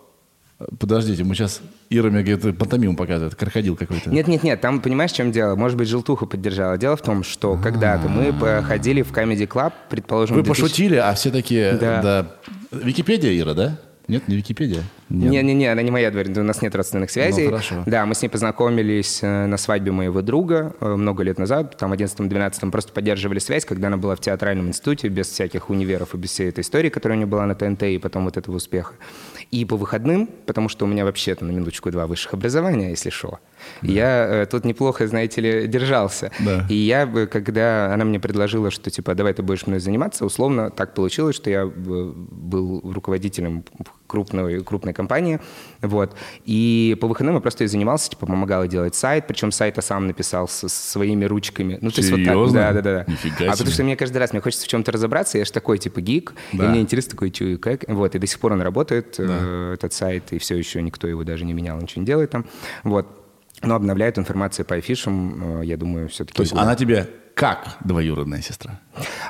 Подождите, 0.77 1.23
мы 1.23 1.35
сейчас... 1.35 1.61
Ира 1.89 2.09
мне 2.09 2.21
говорит, 2.21 2.57
пантомиму 2.57 2.95
показывает, 2.95 3.33
крокодил 3.35 3.77
какой-то. 3.77 4.09
Нет-нет-нет, 4.09 4.59
там 4.59 4.81
понимаешь, 4.81 5.11
в 5.11 5.15
чем 5.15 5.31
дело? 5.31 5.55
Может 5.55 5.77
быть, 5.77 5.87
желтуха 5.87 6.25
поддержала. 6.25 6.77
Дело 6.77 6.97
в 6.97 7.01
том, 7.01 7.23
что 7.23 7.55
когда-то 7.55 8.09
мы 8.09 8.33
ходили 8.63 9.01
в 9.01 9.11
Comedy 9.13 9.47
Club, 9.47 9.71
предположим... 9.89 10.35
Вы 10.35 10.41
в 10.41 10.45
2000 10.45 10.61
пошутили, 10.61 10.95
а 10.95 11.13
все 11.13 11.31
такие... 11.31 11.73
Да. 11.73 12.01
Да. 12.01 12.31
Википедия, 12.71 13.37
Ира, 13.39 13.53
да? 13.53 13.79
Нет, 14.09 14.27
не 14.27 14.37
Википедия? 14.37 14.81
Нет. 15.09 15.31
Не-не-не, 15.31 15.71
она 15.71 15.83
не 15.83 15.91
моя 15.91 16.09
дверь, 16.09 16.31
у 16.39 16.43
нас 16.43 16.63
нет 16.63 16.73
родственных 16.75 17.11
связей. 17.11 17.43
Ну, 17.43 17.51
хорошо. 17.51 17.83
Да, 17.85 18.07
мы 18.07 18.15
с 18.15 18.21
ней 18.23 18.27
познакомились 18.27 19.19
э, 19.21 19.45
на 19.45 19.55
свадьбе 19.57 19.91
моего 19.91 20.23
друга 20.23 20.73
э, 20.81 20.95
много 20.95 21.21
лет 21.21 21.37
назад, 21.37 21.77
там, 21.77 21.91
в 21.91 21.93
11-12, 21.93 22.71
просто 22.71 22.91
поддерживали 22.91 23.37
связь, 23.37 23.65
когда 23.65 23.87
она 23.87 23.97
была 23.97 24.15
в 24.15 24.19
театральном 24.19 24.67
институте, 24.67 25.09
без 25.09 25.27
всяких 25.27 25.69
универов 25.69 26.15
и 26.15 26.17
без 26.17 26.31
всей 26.31 26.49
этой 26.49 26.61
истории, 26.61 26.89
которая 26.89 27.17
у 27.17 27.19
нее 27.19 27.27
была 27.27 27.45
на 27.45 27.53
ТНТ, 27.53 27.83
и 27.83 27.99
потом 27.99 28.25
вот 28.25 28.35
этого 28.35 28.55
успеха. 28.55 28.95
И 29.51 29.65
по 29.65 29.77
выходным, 29.77 30.27
потому 30.45 30.69
что 30.69 30.85
у 30.85 30.87
меня 30.87 31.05
вообще-то 31.05 31.43
на 31.43 31.51
минуточку 31.51 31.89
два 31.91 32.05
высших 32.05 32.33
образования, 32.35 32.91
если 32.91 33.09
что, 33.09 33.39
я 33.81 34.27
э, 34.27 34.45
тут 34.45 34.65
неплохо, 34.65 35.07
знаете 35.07 35.41
ли, 35.41 35.67
держался. 35.67 36.31
Да. 36.39 36.65
И 36.69 36.75
я, 36.75 37.05
бы, 37.05 37.27
когда 37.27 37.93
она 37.93 38.05
мне 38.05 38.19
предложила, 38.19 38.71
что, 38.71 38.89
типа, 38.89 39.15
давай 39.15 39.33
ты 39.33 39.43
будешь 39.43 39.67
мной 39.67 39.79
заниматься, 39.79 40.25
условно 40.25 40.69
так 40.69 40.93
получилось, 40.93 41.35
что 41.35 41.49
я 41.49 41.61
э, 41.63 41.65
был 41.65 42.81
руководителем 42.93 43.63
крупной, 44.07 44.63
крупной 44.63 44.93
компании, 44.93 45.39
вот, 45.81 46.15
и 46.45 46.97
по 46.99 47.07
выходным 47.07 47.35
я 47.35 47.41
просто 47.41 47.63
и 47.63 47.67
занимался, 47.67 48.09
типа, 48.09 48.25
помогал 48.25 48.65
делать 48.67 48.95
сайт, 48.95 49.27
причем 49.27 49.51
сайт 49.51 49.77
я 49.77 49.81
сам 49.83 50.07
написал 50.07 50.47
со 50.47 50.67
своими 50.67 51.25
ручками. 51.25 51.77
Ну, 51.79 51.91
то 51.91 51.99
есть 51.99 52.11
вот 52.11 52.17
так, 52.23 52.33
Серьезно? 52.33 52.59
да, 52.59 52.73
да, 52.73 52.81
да. 52.81 53.05
Нифига 53.07 53.35
а 53.35 53.39
себе. 53.39 53.51
потому 53.51 53.71
что 53.71 53.83
мне 53.83 53.95
каждый 53.95 54.17
раз, 54.17 54.31
мне 54.33 54.41
хочется 54.41 54.65
в 54.65 54.67
чем-то 54.67 54.91
разобраться, 54.91 55.37
я 55.37 55.45
же 55.45 55.51
такой, 55.51 55.77
типа, 55.77 56.01
гик, 56.01 56.33
Да. 56.53 56.65
и 56.65 56.67
мне 56.69 56.81
интересно 56.81 57.11
такой, 57.11 57.29
и 57.29 57.57
как, 57.57 57.85
вот, 57.87 58.15
и 58.15 58.19
до 58.19 58.27
сих 58.27 58.39
пор 58.39 58.53
он 58.53 58.61
работает, 58.61 59.15
э, 59.19 59.73
этот 59.75 59.93
сайт, 59.93 60.33
и 60.33 60.39
все 60.39 60.55
еще 60.55 60.81
никто 60.81 61.07
его 61.07 61.23
даже 61.23 61.45
не 61.45 61.53
менял, 61.53 61.79
ничего 61.79 62.01
не 62.01 62.05
делает 62.07 62.31
там, 62.31 62.45
вот. 62.83 63.07
Но 63.61 63.75
обновляет 63.75 64.17
информацию 64.17 64.65
по 64.65 64.75
афишам, 64.75 65.61
э, 65.61 65.65
я 65.65 65.77
думаю, 65.77 66.09
все-таки... 66.09 66.35
То 66.35 66.43
есть 66.43 66.53
она 66.53 66.75
тебе 66.75 67.09
как 67.39 67.77
двоюродная 67.85 68.41
сестра? 68.41 68.81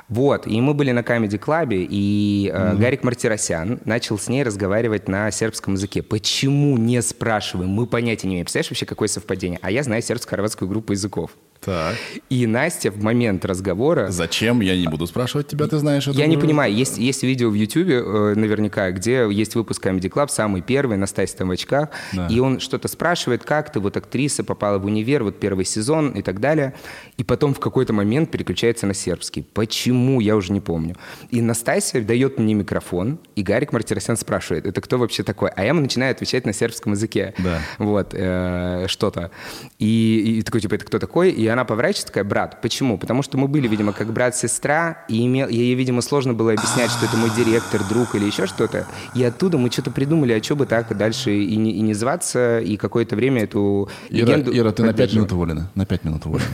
Вот, 0.08 0.48
и 0.48 0.60
мы 0.62 0.74
были 0.74 0.92
на 0.92 1.02
Comedy 1.02 1.39
Club, 1.39 1.70
и 1.72 2.52
э, 2.52 2.76
Гарик 2.76 3.04
Мартиросян 3.04 3.82
начал 3.86 4.18
с 4.18 4.28
ней 4.28 4.42
разговаривать 4.42 5.08
на 5.08 5.30
сербском 5.30 5.76
языке. 5.76 6.02
Почему, 6.02 6.76
не 6.78 7.04
спрашиваем, 7.04 7.70
мы 7.70 7.86
понятия 7.86 8.28
не 8.28 8.34
имеем. 8.34 8.46
Представляешь 8.46 8.72
вообще, 8.72 8.88
какое 8.88 9.08
совпадение? 9.08 9.60
А 9.62 9.70
я 9.70 9.84
знаю 9.84 10.02
сербско-хорватскую 10.02 10.68
группу 10.68 10.94
языков. 10.94 11.32
Так. 11.62 11.95
И 12.30 12.48
Настя 12.48 12.89
в 12.89 13.04
момент 13.04 13.43
разговора... 13.43 14.10
Зачем? 14.12 14.62
Я 14.62 14.78
не 14.78 14.88
буду 14.88 15.06
спрашивать 15.08 15.48
тебя, 15.48 15.67
ты 15.67 15.78
знаешь 15.78 16.08
это. 16.08 16.17
Я 16.17 16.26
не 16.28 16.38
уже. 16.38 16.45
понимаю, 16.45 16.74
есть, 16.74 16.98
есть 16.98 17.24
видео 17.24 17.50
в 17.50 17.54
Ютубе 17.54 17.95
э, 17.95 18.34
наверняка, 18.36 18.89
где 18.91 19.28
есть 19.30 19.56
выпуск 19.56 19.86
Comedy 19.86 20.10
Club, 20.10 20.30
самый 20.30 20.62
первый, 20.62 20.98
Настасья 20.98 21.38
там 21.38 21.50
в 21.50 21.52
очках, 21.52 21.89
Да. 22.13 22.28
и 22.28 22.39
он 22.39 22.62
что-то 22.62 22.88
спрашивает, 22.88 23.43
как 23.43 23.74
ты, 23.74 23.82
вот 23.82 23.98
актриса 23.98 24.43
попала 24.45 24.80
в 24.80 24.86
универ, 24.86 25.24
вот 25.24 25.38
первый 25.39 25.65
сезон 25.65 26.12
и 26.12 26.22
так 26.22 26.39
далее, 26.39 26.74
и 27.17 27.26
потом 27.26 27.54
в 27.54 27.60
какой-то 27.60 27.91
момент 27.91 28.32
переключается 28.32 28.88
на 28.88 28.93
сербский. 28.93 29.41
Почему, 29.41 30.22
я 30.22 30.38
уже 30.38 30.54
не 30.54 30.62
помню. 30.62 30.95
И 31.30 31.41
Настасья 31.41 32.00
дает 32.02 32.39
мне 32.39 32.54
микрофон, 32.54 33.19
и 33.36 33.43
Гарик 33.43 33.74
Мартиросян 33.74 34.15
спрашивает, 34.15 34.65
это 34.65 34.80
кто 34.80 34.98
вообще 34.98 35.24
такой? 35.24 35.50
А 35.50 35.62
я 35.63 35.69
ему 35.69 35.82
начинаю 35.82 36.12
отвечать 36.12 36.45
на 36.45 36.54
сербском 36.54 36.93
языке. 36.93 37.34
Да. 37.38 37.60
Вот, 37.80 38.13
э, 38.13 38.86
что-то. 38.88 39.32
И, 39.78 40.38
и 40.39 40.41
такой, 40.41 40.62
типа, 40.62 40.76
это 40.76 40.86
кто 40.86 41.00
такой? 41.00 41.32
И 41.32 41.49
она 41.50 41.66
поворачивается, 41.66 42.08
такая, 42.08 42.24
брат. 42.24 42.62
Почему? 42.62 42.98
Потому 42.98 43.22
что 43.22 43.38
мы 43.38 43.48
были, 43.48 43.68
видимо, 43.68 43.94
как 43.94 44.12
брат-сестра, 44.12 45.06
и 45.08 45.26
имел, 45.26 45.48
ей, 45.48 45.74
видимо, 45.76 46.02
сложно 46.02 46.34
было 46.34 46.54
объяснять, 46.54 46.92
что 46.92 47.06
это 47.06 47.18
мой 47.18 47.30
директор, 47.36 47.82
друг 47.88 48.16
или 48.16 48.26
еще 48.26 48.46
что-то. 48.48 48.88
И 49.16 49.24
оттуда 49.24 49.58
мы 49.58 49.72
что-то 49.72 49.92
придумали, 49.92 50.34
а 50.34 50.44
что 50.44 50.56
бы 50.56 50.66
так 50.66 50.96
дальше 50.98 51.36
и 51.36 51.56
не, 51.56 51.72
и 51.72 51.82
не 51.82 51.94
зваться, 51.94 52.60
и 52.60 52.78
какое-то 52.78 53.16
время 53.16 53.44
эту 53.44 53.90
Ира, 54.10 54.26
легенду 54.26 54.56
Ира, 54.56 54.72
ты 54.72 54.84
на 54.84 54.94
пять 54.94 55.14
минут 55.14 55.32
уволена. 55.32 55.72
На 55.76 55.86
пять 55.86 56.04
минут 56.04 56.26
уволена. 56.26 56.48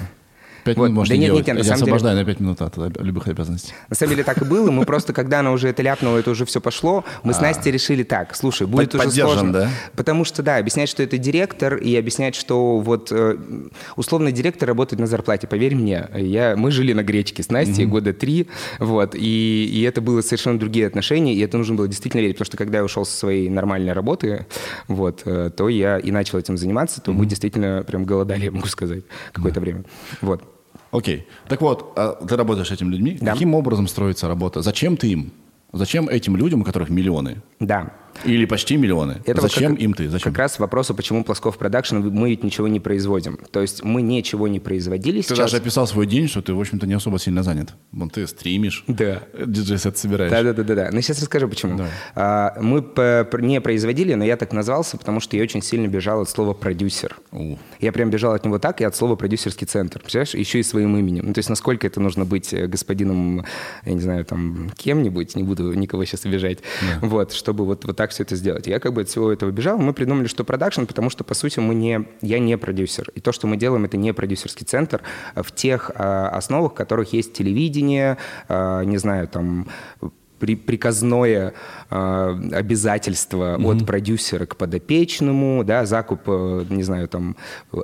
Пять 0.66 0.78
Вот. 0.78 0.86
минут 0.86 0.96
можешь 0.96 1.10
Да 1.10 1.16
не 1.16 1.20
нет, 1.22 1.28
делать. 1.30 1.48
нет, 1.48 1.56
нет, 1.56 1.56
на 1.56 1.60
Я 1.60 1.64
самом 1.64 1.78
деле- 1.86 1.96
освобождаю 1.96 2.18
на 2.18 2.26
пять 2.26 2.40
минут 2.40 2.62
от 2.62 2.78
любых 3.02 3.28
обязанностей. 3.28 3.74
На 3.88 3.96
самом 3.96 4.10
деле 4.14 4.24
так 4.24 4.42
и 4.42 4.46
было. 4.46 4.72
Мы 4.72 4.84
просто, 4.84 5.14
когда 5.14 5.40
она 5.42 5.52
уже 5.52 5.68
это 5.70 5.84
ляпнула, 5.84 6.18
это 6.18 6.32
уже 6.32 6.46
все 6.46 6.60
пошло, 6.60 7.06
мы 7.24 7.34
с 7.34 7.40
Настей 7.40 7.72
решили 7.72 8.02
так, 8.04 8.36
слушай, 8.36 8.66
будет 8.66 8.94
уже 8.96 9.10
сложно. 9.12 9.54
да? 9.54 9.70
Потому 9.96 10.26
что, 10.26 10.42
да, 10.42 10.58
объяснять, 10.58 10.90
что 10.90 11.04
это 11.04 11.18
директор, 11.20 11.76
и 11.76 11.96
объяснять, 11.96 12.34
что 12.36 12.80
вот 12.80 13.12
э, 13.12 13.38
условно 13.96 14.32
директор 14.32 14.68
работает 14.68 15.00
на 15.00 15.06
зарплате, 15.08 15.46
поверь 15.48 15.76
мне. 15.76 16.10
Я, 16.16 16.56
мы 16.58 16.72
жили 16.72 16.94
на 16.94 17.04
гречке 17.04 17.44
с 17.44 17.50
Настей 17.50 17.86
года 17.86 18.12
три, 18.14 18.48
вот, 18.80 19.14
и, 19.14 19.70
и 19.72 19.84
это 19.84 20.02
было 20.02 20.22
совершенно 20.22 20.58
другие 20.58 20.88
отношения, 20.88 21.36
и 21.36 21.40
это 21.42 21.60
нужно 21.60 21.76
было 21.76 21.88
действительно 21.88 22.22
верить, 22.22 22.38
потому 22.38 22.48
что 22.48 22.58
когда 22.58 22.80
я 22.80 22.84
ушел 22.84 23.06
со 23.06 23.16
своей 23.16 23.50
нормальной 23.50 23.94
работы, 23.94 24.48
вот, 24.88 25.22
э, 25.26 25.52
то 25.56 25.70
я 25.70 26.00
и 26.00 26.10
начал 26.10 26.40
этим 26.40 26.58
заниматься, 26.58 27.02
то 27.02 27.14
мы 27.14 27.28
действительно 27.28 27.84
прям 27.86 28.04
голодали, 28.06 28.46
я 28.46 28.52
могу 28.52 28.68
сказать, 28.68 29.04
какое-то 29.32 29.60
время. 29.60 29.84
Вот. 30.22 30.44
Окей. 30.98 31.28
Так 31.48 31.62
вот, 31.62 31.94
а 31.96 32.14
ты 32.26 32.36
работаешь 32.36 32.68
с 32.68 32.72
этими 32.72 32.90
людьми. 32.90 33.18
Да. 33.22 33.34
Каким 33.34 33.54
образом 33.54 33.88
строится 33.88 34.28
работа? 34.28 34.62
Зачем 34.62 34.98
ты 34.98 35.10
им? 35.10 35.32
Зачем 35.74 36.08
этим 36.08 36.38
людям, 36.38 36.62
у 36.62 36.64
которых 36.64 36.90
миллионы? 36.90 37.42
Да. 37.60 37.92
Или 38.24 38.46
почти 38.46 38.78
миллионы? 38.78 39.22
Это 39.26 39.42
вот 39.42 39.52
Зачем 39.52 39.74
как- 39.74 39.82
им 39.84 39.94
ты? 39.94 40.10
Зачем? 40.10 40.32
Как 40.32 40.40
раз 40.40 40.58
вопросу, 40.60 40.96
почему 40.96 41.24
Плосков 41.24 41.58
Production, 41.58 41.98
мы 41.98 42.30
ведь 42.30 42.44
ничего 42.44 42.68
не 42.68 42.80
производим. 42.80 43.38
То 43.52 43.62
есть 43.62 43.84
мы 43.84 44.02
ничего 44.02 44.48
не 44.48 44.60
производили 44.60 45.18
Ты 45.22 45.28
сейчас. 45.30 45.38
даже 45.38 45.58
описал 45.58 45.86
свой 45.88 46.08
день, 46.08 46.28
что 46.28 46.42
ты, 46.42 46.54
в 46.54 46.60
общем-то, 46.60 46.88
не 46.88 46.94
особо 46.94 47.20
сильно 47.20 47.44
занят. 47.44 47.74
Вон 47.92 48.10
ты 48.10 48.26
стримишь, 48.28 48.84
Да. 48.88 49.24
диджей-сет 49.46 49.98
собираешь. 49.98 50.32
Да, 50.32 50.44
да, 50.44 50.54
да, 50.54 50.64
да, 50.64 50.76
да. 50.76 50.90
Ну, 50.92 51.02
сейчас 51.02 51.20
расскажу, 51.20 51.48
почему. 51.50 51.78
Давай. 51.78 51.92
А, 52.16 52.58
мы 52.62 52.82
не 53.42 53.60
производили, 53.62 54.14
но 54.14 54.24
я 54.24 54.38
так 54.38 54.54
назвался, 54.54 54.98
потому 54.98 55.20
что 55.20 55.36
я 55.38 55.44
очень 55.44 55.62
сильно 55.62 55.88
бежал 55.88 56.22
от 56.22 56.30
слова 56.30 56.54
продюсер. 56.54 57.18
У. 57.32 57.58
Я 57.80 57.92
прям 57.92 58.10
бежал 58.10 58.34
от 58.34 58.46
него 58.46 58.60
так 58.60 58.82
и 58.82 58.84
от 58.84 58.96
слова 58.96 59.16
продюсерский 59.16 59.68
центр. 59.68 60.00
Представляешь? 60.00 60.34
Еще 60.36 60.60
и 60.60 60.64
своим 60.64 60.96
именем. 60.98 61.26
Ну, 61.28 61.34
то 61.34 61.40
есть, 61.40 61.50
насколько 61.50 61.86
это 61.88 62.00
нужно 62.00 62.26
быть 62.26 62.54
э, 62.54 62.68
господином, 62.68 63.46
я 63.86 63.94
не 63.94 64.00
знаю, 64.02 64.26
там, 64.26 64.72
кем-нибудь, 64.78 65.36
не 65.36 65.44
буду 65.44 65.74
никого 65.74 66.06
сейчас 66.06 66.26
обижать, 66.26 66.60
вот, 67.02 67.34
чтобы 67.34 67.66
вот, 67.66 67.86
вот 67.86 67.96
так 67.98 68.05
все 68.10 68.24
это 68.24 68.36
сделать. 68.36 68.68
Я 68.68 68.80
как 68.80 68.94
бы 68.94 69.02
от 69.02 69.10
всего 69.10 69.32
этого 69.32 69.52
бежал. 69.52 69.78
Мы 69.78 69.94
придумали, 69.94 70.28
что 70.28 70.44
продакшн, 70.44 70.86
потому 70.86 71.10
что, 71.10 71.24
по 71.24 71.34
сути, 71.34 71.60
мы 71.60 71.76
не, 71.76 72.06
я 72.22 72.40
не 72.40 72.58
продюсер. 72.58 73.10
И 73.16 73.20
то, 73.20 73.32
что 73.32 73.48
мы 73.48 73.58
делаем, 73.58 73.86
это 73.86 73.98
не 73.98 74.14
продюсерский 74.14 74.66
центр 74.66 75.02
в 75.36 75.52
тех 75.52 75.92
а, 75.96 76.30
основах, 76.30 76.74
в 76.74 76.76
которых 76.76 77.14
есть 77.14 77.34
телевидение, 77.34 78.18
а, 78.48 78.84
не 78.84 78.98
знаю, 78.98 79.28
там, 79.28 79.68
при, 80.40 80.56
приказное 80.56 81.54
э, 81.90 82.36
обязательство 82.54 83.58
mm-hmm. 83.58 83.82
от 83.82 83.86
продюсера 83.86 84.46
к 84.46 84.56
подопечному, 84.56 85.64
да, 85.64 85.86
закуп, 85.86 86.22
э, 86.28 86.66
не 86.70 86.84
знаю, 86.84 87.08
там, 87.08 87.36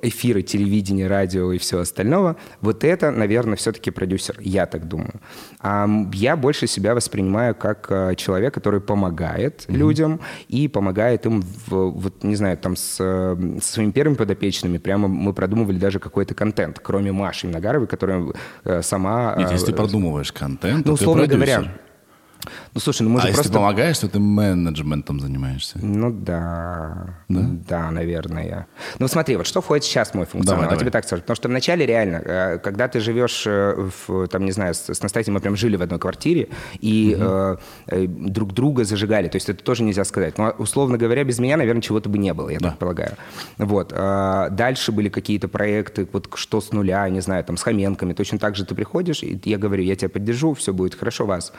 эфира, 0.02 0.42
телевидения, 0.42 1.08
радио 1.08 1.52
и 1.52 1.58
все 1.58 1.80
остального, 1.80 2.36
вот 2.62 2.84
это, 2.84 3.12
наверное, 3.12 3.56
все-таки 3.56 3.92
продюсер, 3.92 4.38
я 4.40 4.66
так 4.66 4.88
думаю. 4.88 5.22
А 5.60 5.88
я 6.14 6.36
больше 6.36 6.68
себя 6.68 6.96
воспринимаю 6.96 7.56
как 7.56 7.88
э, 7.90 8.16
человек, 8.16 8.54
который 8.54 8.82
помогает 8.82 9.66
mm-hmm. 9.68 9.76
людям 9.76 10.20
и 10.48 10.68
помогает 10.68 11.26
им, 11.26 11.42
в, 11.42 11.92
вот, 11.92 12.24
не 12.24 12.36
знаю, 12.36 12.58
там, 12.58 12.76
с, 12.76 12.98
с 12.98 13.64
своими 13.64 13.92
первыми 13.92 14.16
подопечными, 14.16 14.78
прямо 14.78 15.08
мы 15.08 15.34
продумывали 15.34 15.78
даже 15.78 16.00
какой-то 16.00 16.34
контент, 16.34 16.80
кроме 16.80 17.12
Маши 17.12 17.48
Нагаровой, 17.48 17.88
которая 17.88 18.28
э, 18.64 18.82
сама... 18.82 19.36
Нет, 19.38 19.52
если 19.52 19.68
ты 19.68 19.74
продумываешь 19.74 20.32
контент, 20.32 20.86
ну, 20.86 20.94
условно 20.94 21.28
говоря, 21.28 21.72
ну, 22.74 22.82
слушай, 22.82 23.04
ну 23.04 23.10
мы 23.10 23.20
а 23.20 23.22
же 23.22 23.28
просто... 23.28 23.44
если 23.44 23.54
помогаешь, 23.54 24.00
то 24.00 24.08
ты 24.08 24.20
менеджментом 24.20 25.20
занимаешься? 25.20 25.78
Ну 25.82 26.12
да. 26.12 27.18
Да? 27.30 27.42
Да, 27.68 27.92
наверное. 27.92 28.68
Ну 29.00 29.08
смотри, 29.08 29.36
вот 29.36 29.46
что 29.46 29.62
входит 29.62 29.84
сейчас 29.84 30.12
в 30.12 30.14
мой 30.16 30.26
функционал? 30.26 30.62
Давай, 30.62 30.76
я 30.76 30.80
тебе 30.80 30.92
так 30.92 31.06
скажу. 31.06 31.22
Потому 31.22 31.36
что 31.36 31.50
вначале 31.50 31.86
реально, 31.86 32.22
э, 32.24 32.58
когда 32.60 32.88
ты 32.88 33.00
живешь, 33.00 33.44
э, 33.46 33.90
в, 34.08 34.28
там, 34.28 34.46
не 34.46 34.52
знаю, 34.52 34.74
с, 34.74 35.02
Настасьей 35.02 35.34
мы 35.34 35.40
прям 35.40 35.56
жили 35.56 35.76
в 35.76 35.82
одной 35.82 36.00
квартире 36.00 36.50
и 36.80 37.16
угу. 37.16 37.60
э, 37.88 38.08
друг 38.08 38.54
друга 38.54 38.84
зажигали. 38.84 39.28
То 39.28 39.36
есть 39.36 39.50
это 39.50 39.64
тоже 39.64 39.84
нельзя 39.84 40.04
сказать. 40.04 40.38
Но, 40.38 40.54
условно 40.58 40.98
говоря, 40.98 41.24
без 41.24 41.40
меня, 41.40 41.58
наверное, 41.58 41.82
чего-то 41.82 42.10
бы 42.10 42.18
не 42.18 42.34
было, 42.34 42.50
я 42.50 42.60
да. 42.60 42.70
так 42.70 42.80
полагаю. 42.80 43.16
Вот. 43.58 43.90
Дальше 43.90 44.92
были 44.92 45.10
какие-то 45.10 45.48
проекты, 45.48 46.08
вот 46.12 46.30
что 46.36 46.62
с 46.62 46.72
нуля, 46.72 47.08
не 47.10 47.22
знаю, 47.22 47.44
там, 47.44 47.58
с 47.58 47.64
Хоменками. 47.64 48.14
Точно 48.14 48.40
так 48.40 48.56
же 48.56 48.66
ты 48.66 48.76
приходишь, 48.76 49.24
и 49.24 49.40
я 49.46 49.58
говорю, 49.58 49.84
я 49.84 49.96
тебя 49.96 50.10
поддержу, 50.10 50.54
все 50.54 50.74
будет 50.74 50.96
хорошо 50.96 51.26
вас 51.26 51.54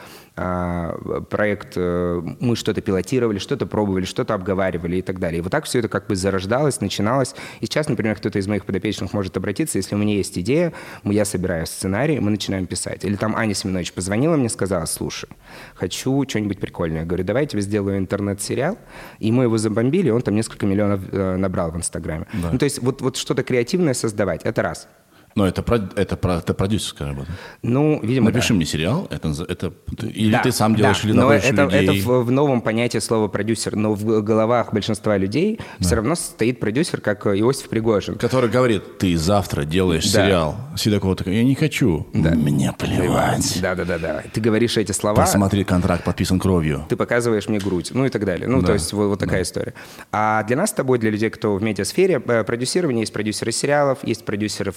проект, 1.29 1.73
э, 1.75 2.21
мы 2.39 2.55
что-то 2.55 2.81
пилотировали, 2.81 3.39
что-то 3.39 3.65
пробовали, 3.65 4.05
что-то 4.05 4.33
обговаривали 4.33 4.97
и 4.97 5.01
так 5.01 5.19
далее. 5.19 5.39
И 5.39 5.41
вот 5.41 5.51
так 5.51 5.65
все 5.65 5.79
это 5.79 5.87
как 5.87 6.07
бы 6.07 6.15
зарождалось, 6.15 6.81
начиналось. 6.81 7.35
И 7.61 7.65
сейчас, 7.65 7.89
например, 7.89 8.15
кто-то 8.15 8.39
из 8.39 8.47
моих 8.47 8.65
подопечных 8.65 9.13
может 9.13 9.35
обратиться, 9.37 9.77
если 9.77 9.95
у 9.95 9.97
меня 9.97 10.15
есть 10.15 10.37
идея, 10.37 10.73
я 11.03 11.25
собираю 11.25 11.65
сценарий, 11.65 12.19
мы 12.19 12.31
начинаем 12.31 12.65
писать. 12.65 13.05
Или 13.05 13.15
там 13.15 13.35
Аня 13.35 13.53
Семенович 13.53 13.93
позвонила 13.93 14.35
мне, 14.35 14.49
сказала, 14.49 14.85
слушай, 14.85 15.29
хочу 15.75 16.23
что-нибудь 16.27 16.59
прикольное. 16.59 17.01
Я 17.01 17.05
говорю, 17.05 17.23
давай 17.23 17.43
я 17.43 17.47
тебе 17.47 17.61
сделаю 17.61 17.97
интернет-сериал. 17.97 18.77
И 19.19 19.31
мы 19.31 19.43
его 19.43 19.57
забомбили, 19.57 20.09
он 20.09 20.21
там 20.21 20.35
несколько 20.35 20.65
миллионов 20.65 21.01
э, 21.11 21.37
набрал 21.37 21.71
в 21.71 21.77
Инстаграме. 21.77 22.27
Да. 22.33 22.49
Ну, 22.51 22.57
то 22.57 22.65
есть 22.65 22.79
вот, 22.81 23.01
вот 23.01 23.17
что-то 23.17 23.43
креативное 23.43 23.93
создавать, 23.93 24.43
это 24.43 24.61
раз. 24.61 24.87
Но 25.35 25.47
это, 25.47 25.63
это, 25.95 26.15
это 26.15 26.53
продюсерская 26.53 27.09
работа. 27.09 27.31
Ну, 27.61 27.99
видимо, 28.01 28.29
Напиши 28.29 28.49
да. 28.49 28.55
мне 28.55 28.65
сериал, 28.65 29.07
это, 29.09 29.29
это, 29.47 29.73
или 30.01 30.31
да, 30.31 30.41
ты 30.41 30.51
сам 30.51 30.75
делаешь, 30.75 31.01
да. 31.01 31.09
или 31.09 31.17
но 31.17 31.31
это, 31.31 31.63
людей. 31.63 31.83
это 31.83 32.07
в, 32.07 32.23
в 32.25 32.31
новом 32.31 32.61
понятии 32.61 32.99
слова 32.99 33.27
продюсер, 33.27 33.75
но 33.75 33.93
в 33.93 34.21
головах 34.21 34.73
большинства 34.73 35.17
людей 35.17 35.59
да. 35.79 35.85
все 35.85 35.95
равно 35.95 36.15
стоит 36.15 36.59
продюсер, 36.59 37.01
как 37.01 37.25
Иосиф 37.25 37.69
Пригожин. 37.69 38.15
Который 38.15 38.49
говорит, 38.49 38.97
ты 38.99 39.17
завтра 39.17 39.63
делаешь 39.63 40.11
да. 40.11 40.25
сериал. 40.25 40.55
Седокова 40.75 41.15
такой, 41.15 41.35
я 41.35 41.43
не 41.43 41.55
хочу. 41.55 42.07
Да. 42.13 42.31
Мне 42.31 42.73
плевать. 42.77 43.59
Да-да-да. 43.61 44.23
Ты 44.31 44.41
говоришь 44.41 44.77
эти 44.77 44.91
слова. 44.91 45.21
Посмотри, 45.21 45.63
контракт 45.63 46.03
подписан 46.03 46.39
кровью. 46.39 46.85
Ты 46.89 46.95
показываешь 46.95 47.47
мне 47.47 47.59
грудь, 47.59 47.91
ну 47.93 48.05
и 48.05 48.09
так 48.09 48.25
далее. 48.25 48.47
Ну, 48.47 48.61
да. 48.61 48.67
то 48.67 48.73
есть 48.73 48.93
вот, 48.93 49.07
вот 49.07 49.19
такая 49.19 49.39
да. 49.39 49.43
история. 49.43 49.73
А 50.11 50.43
для 50.43 50.57
нас 50.57 50.69
с 50.69 50.73
тобой, 50.73 50.99
для 50.99 51.09
людей, 51.09 51.29
кто 51.29 51.55
в 51.55 51.63
медиасфере, 51.63 52.21
э, 52.25 52.43
продюсирование, 52.43 53.01
есть 53.01 53.13
продюсеры 53.13 53.51
сериалов, 53.51 53.99
есть 54.03 54.25
продюсеры 54.25 54.71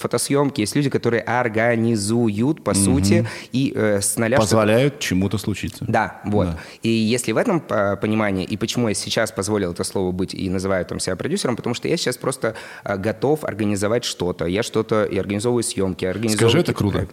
фотосъемки, 0.47 0.61
есть 0.61 0.75
люди, 0.75 0.89
которые 0.89 1.21
организуют, 1.21 2.63
по 2.63 2.71
угу. 2.71 2.79
сути, 2.79 3.27
и 3.51 3.73
э, 3.75 4.01
с 4.01 4.17
нуля... 4.17 4.37
Позволяют 4.37 4.95
что... 4.95 5.03
чему-то 5.03 5.37
случиться. 5.37 5.85
Да, 5.87 6.21
вот. 6.25 6.47
Да. 6.47 6.59
И 6.83 6.89
если 6.89 7.31
в 7.33 7.37
этом 7.37 7.63
э, 7.69 7.97
понимании, 7.97 8.45
и 8.45 8.57
почему 8.57 8.87
я 8.87 8.93
сейчас 8.93 9.31
позволил 9.31 9.71
это 9.71 9.83
слово 9.83 10.11
быть 10.11 10.33
и 10.33 10.49
называю 10.49 10.85
там 10.85 10.99
себя 10.99 11.15
продюсером, 11.15 11.55
потому 11.55 11.75
что 11.75 11.87
я 11.87 11.97
сейчас 11.97 12.17
просто 12.17 12.55
э, 12.83 12.97
готов 12.97 13.43
организовать 13.43 14.03
что-то. 14.03 14.45
Я 14.45 14.63
что-то 14.63 15.05
и 15.05 15.17
организовываю 15.17 15.63
съемки, 15.63 16.05
организовываю... 16.05 16.49
Скажи, 16.49 16.59
это 16.59 16.73
круто. 16.73 17.07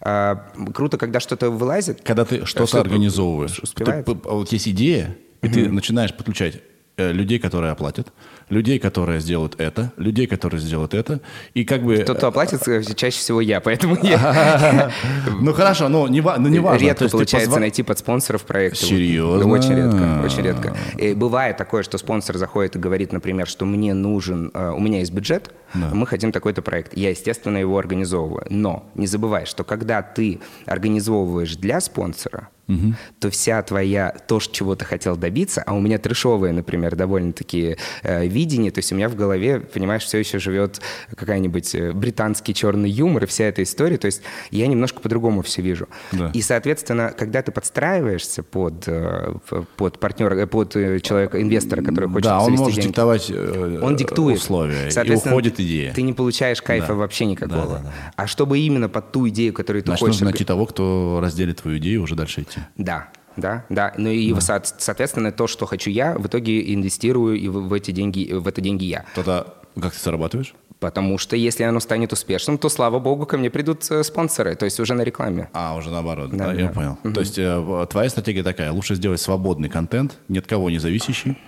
А, 0.00 0.36
круто, 0.74 0.98
когда 0.98 1.20
что-то 1.20 1.50
вылазит. 1.50 2.00
Когда 2.02 2.24
ты 2.24 2.44
что-то 2.44 2.66
что 2.66 2.80
организовываешь. 2.80 3.60
Ты, 3.74 4.04
вот 4.06 4.52
есть 4.52 4.68
идея, 4.68 5.16
и 5.42 5.46
угу. 5.46 5.54
ты 5.54 5.68
начинаешь 5.70 6.14
подключать 6.14 6.60
э, 6.96 7.12
людей, 7.12 7.38
которые 7.38 7.72
оплатят, 7.72 8.12
людей, 8.48 8.78
которые 8.78 9.20
сделают 9.20 9.56
это, 9.58 9.92
людей, 9.96 10.26
которые 10.26 10.60
сделают 10.60 10.94
это, 10.94 11.20
и 11.54 11.64
как 11.64 11.82
бы... 11.82 11.98
Тот, 11.98 12.18
кто 12.18 12.28
оплатит, 12.28 12.66
э, 12.68 12.82
чаще 12.94 13.18
всего 13.18 13.40
я, 13.40 13.60
поэтому 13.60 13.96
я... 14.02 14.92
Ну 15.40 15.52
хорошо, 15.52 15.88
но 15.88 16.08
не 16.08 16.20
важно. 16.20 16.48
Редко 16.76 17.08
получается 17.08 17.58
найти 17.58 17.82
под 17.82 17.98
спонсоров 17.98 18.44
проекты. 18.44 18.78
Серьезно? 18.78 19.48
Очень 19.48 19.74
редко, 19.74 20.22
очень 20.24 20.42
редко. 20.42 20.76
Бывает 21.16 21.56
такое, 21.56 21.82
что 21.82 21.98
спонсор 21.98 22.36
заходит 22.36 22.76
и 22.76 22.78
говорит, 22.78 23.12
например, 23.12 23.46
что 23.46 23.64
мне 23.64 23.94
нужен, 23.94 24.50
э, 24.54 24.70
у 24.70 24.80
меня 24.80 25.00
есть 25.00 25.12
бюджет, 25.12 25.50
мы 25.74 26.06
хотим 26.06 26.32
такой-то 26.32 26.62
проект. 26.62 26.96
Я, 26.96 27.10
естественно, 27.10 27.58
его 27.58 27.76
организовываю. 27.78 28.46
Но 28.50 28.88
не 28.94 29.06
забывай, 29.06 29.46
что 29.46 29.64
когда 29.64 30.02
ты 30.02 30.40
организовываешь 30.66 31.56
для 31.56 31.80
спонсора, 31.80 32.48
угу. 32.68 32.94
то 33.18 33.30
вся 33.30 33.62
твоя, 33.62 34.14
то, 34.26 34.40
чего 34.40 34.74
ты 34.74 34.84
хотел 34.84 35.16
добиться, 35.16 35.62
а 35.66 35.74
у 35.74 35.80
меня 35.80 35.98
трешовые, 35.98 36.52
например, 36.52 36.96
довольно-таки 36.96 37.76
э, 38.02 38.26
видение, 38.36 38.70
то 38.70 38.78
есть 38.78 38.92
у 38.92 38.94
меня 38.94 39.08
в 39.08 39.16
голове, 39.16 39.60
понимаешь, 39.60 40.04
все 40.04 40.18
еще 40.18 40.38
живет 40.38 40.80
какая-нибудь 41.14 41.74
э, 41.74 41.92
британский 41.92 42.52
черный 42.52 42.90
юмор 42.90 43.24
и 43.24 43.26
вся 43.26 43.44
эта 43.44 43.62
история, 43.62 43.96
то 43.96 44.06
есть 44.06 44.22
я 44.50 44.66
немножко 44.66 45.00
по-другому 45.00 45.42
все 45.42 45.62
вижу. 45.62 45.88
Да. 46.12 46.30
И, 46.34 46.42
соответственно, 46.42 47.14
когда 47.16 47.40
ты 47.42 47.50
подстраиваешься 47.50 48.42
под, 48.42 48.84
э, 48.86 49.34
под 49.76 49.98
партнера, 49.98 50.34
э, 50.34 50.46
под 50.46 50.72
человека, 50.72 51.40
инвестора, 51.40 51.82
который 51.82 52.08
хочет 52.08 52.24
Да, 52.24 52.40
он 52.40 52.52
может 52.52 52.74
деньги, 52.74 52.88
диктовать 52.88 53.30
он 53.30 53.96
диктует. 53.96 54.38
условия, 54.38 54.88
и 54.88 55.14
уходит 55.14 55.58
идея. 55.60 55.94
Ты 55.94 56.02
не 56.02 56.12
получаешь 56.12 56.60
кайфа 56.60 56.88
да. 56.88 56.94
вообще 56.94 57.24
никакого. 57.24 57.66
Да, 57.66 57.74
да, 57.76 57.82
да. 57.84 57.92
А 58.16 58.26
чтобы 58.26 58.58
именно 58.58 58.88
под 58.88 59.12
ту 59.12 59.28
идею, 59.28 59.54
которую 59.54 59.82
ты 59.82 59.86
Значит, 59.86 60.00
хочешь... 60.00 60.14
нужно 60.16 60.26
найти 60.26 60.44
того, 60.44 60.66
кто 60.66 61.20
разделит 61.22 61.62
твою 61.62 61.78
идею, 61.78 62.02
уже 62.02 62.14
дальше 62.14 62.42
идти. 62.42 62.60
Да, 62.76 63.08
да, 63.36 63.64
да. 63.68 63.92
Ну 63.96 64.10
и, 64.10 64.32
да. 64.32 64.40
соответственно, 64.40 65.32
то, 65.32 65.46
что 65.46 65.66
хочу 65.66 65.90
я, 65.90 66.14
в 66.14 66.26
итоге 66.26 66.74
инвестирую 66.74 67.36
и 67.36 67.48
в, 67.48 67.72
эти 67.72 67.90
деньги, 67.90 68.32
в 68.32 68.46
это 68.48 68.60
деньги 68.60 68.84
я. 68.84 69.04
Тогда 69.14 69.46
как 69.80 69.92
ты 69.92 70.00
зарабатываешь? 70.00 70.54
Потому 70.78 71.16
что 71.16 71.36
если 71.36 71.62
оно 71.62 71.80
станет 71.80 72.12
успешным, 72.12 72.58
то, 72.58 72.68
слава 72.68 72.98
богу, 72.98 73.24
ко 73.24 73.38
мне 73.38 73.48
придут 73.48 73.90
э, 73.90 74.02
спонсоры, 74.02 74.54
то 74.56 74.66
есть 74.66 74.78
уже 74.78 74.92
на 74.92 75.02
рекламе. 75.02 75.48
А, 75.54 75.74
уже 75.74 75.90
наоборот, 75.90 76.30
да, 76.30 76.48
да, 76.48 76.52
да. 76.52 76.60
я 76.60 76.68
понял. 76.68 76.98
Угу. 77.02 77.12
То 77.14 77.20
есть 77.20 77.38
э, 77.38 77.86
твоя 77.90 78.10
стратегия 78.10 78.42
такая, 78.42 78.72
лучше 78.72 78.94
сделать 78.94 79.20
свободный 79.20 79.70
контент, 79.70 80.18
ни 80.28 80.38
от 80.38 80.46
кого 80.46 80.68
не 80.68 80.78
зависящий, 80.78 81.38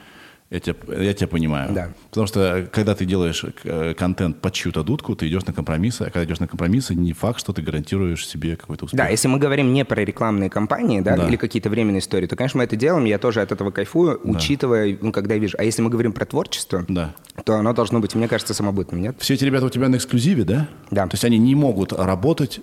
я 0.51 0.61
тебя, 0.61 0.77
я 0.99 1.13
тебя 1.13 1.29
понимаю. 1.29 1.73
Да. 1.75 1.89
Потому 2.09 2.27
что 2.27 2.69
когда 2.73 2.95
ты 2.95 3.05
делаешь 3.05 3.45
э, 3.65 3.95
контент 3.95 4.41
под 4.41 4.55
чью-то 4.55 4.83
дудку, 4.83 5.15
ты 5.15 5.29
идешь 5.29 5.45
на 5.45 5.53
компромиссы, 5.53 6.03
а 6.03 6.05
когда 6.07 6.25
идешь 6.25 6.41
на 6.41 6.49
компромиссы, 6.49 6.95
не 6.95 7.13
факт, 7.13 7.41
что 7.41 7.53
ты 7.53 7.61
гарантируешь 7.61 8.27
себе 8.27 8.57
какой-то 8.57 8.87
успех. 8.87 8.97
Да, 8.97 9.09
если 9.09 9.29
мы 9.29 9.39
говорим 9.39 9.75
не 9.75 9.85
про 9.85 10.03
рекламные 10.03 10.49
кампании, 10.49 11.01
да, 11.01 11.17
да. 11.17 11.29
или 11.29 11.37
какие-то 11.37 11.69
временные 11.69 12.01
истории, 12.01 12.27
то, 12.27 12.35
конечно, 12.35 12.59
мы 12.59 12.65
это 12.65 12.77
делаем, 12.77 13.05
я 13.05 13.19
тоже 13.19 13.43
от 13.43 13.53
этого 13.53 13.71
кайфую, 13.71 14.21
да. 14.25 14.31
учитывая, 14.31 14.97
ну, 15.01 15.13
когда 15.13 15.35
я 15.35 15.41
вижу. 15.41 15.57
А 15.59 15.65
если 15.65 15.83
мы 15.83 15.91
говорим 15.91 16.13
про 16.13 16.25
творчество, 16.25 16.85
да. 16.89 17.15
то 17.45 17.57
оно 17.57 17.75
должно 17.75 18.01
быть, 18.01 18.15
мне 18.15 18.27
кажется, 18.27 18.55
самобытным, 18.55 19.03
нет? 19.03 19.17
Все 19.19 19.35
эти 19.35 19.45
ребята 19.45 19.67
у 19.67 19.71
тебя 19.71 19.89
на 19.89 19.97
эксклюзиве, 19.97 20.45
да? 20.45 20.69
Да. 20.91 21.07
То 21.07 21.15
есть 21.15 21.25
они 21.27 21.37
не 21.37 21.55
могут 21.55 21.93
работать 21.93 22.61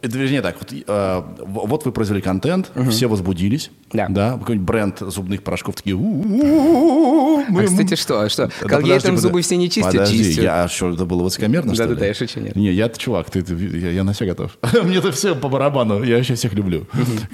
это 0.00 0.16
вернее 0.16 0.42
так, 0.42 0.56
вот, 0.60 0.72
э, 0.72 1.22
вот 1.38 1.84
вы 1.84 1.92
произвели 1.92 2.20
контент, 2.20 2.70
угу. 2.74 2.90
все 2.90 3.08
возбудились, 3.08 3.70
да, 3.92 4.06
да 4.08 4.38
какой-нибудь 4.38 4.66
бренд 4.66 4.98
зубных 5.00 5.42
порошков 5.42 5.76
такие. 5.76 5.96
А 5.96 7.64
кстати 7.64 7.96
что, 7.96 8.28
что? 8.28 8.50
Колгейтом 8.60 9.16
зубы 9.18 9.42
все 9.42 9.56
не 9.56 9.68
чистят, 9.68 9.92
подожди, 9.92 10.18
чистят. 10.18 10.44
Я 10.44 10.68
что 10.68 10.90
это 10.90 11.04
было 11.04 11.22
высокомерно 11.22 11.70
да, 11.70 11.74
что 11.74 11.88
да? 11.88 11.94
Да, 11.94 12.06
я 12.06 12.14
шучу 12.14 12.40
нет. 12.40 12.54
Не, 12.54 12.70
я 12.72 12.88
чувак, 12.88 13.30
ты, 13.30 13.44
я, 13.48 13.90
я 13.90 14.04
на 14.04 14.12
все 14.12 14.26
готов. 14.26 14.56
Мне 14.84 14.98
это 14.98 15.10
все 15.10 15.34
по 15.34 15.48
барабану, 15.48 16.02
я 16.02 16.16
вообще 16.16 16.34
всех 16.34 16.52
люблю. 16.54 16.86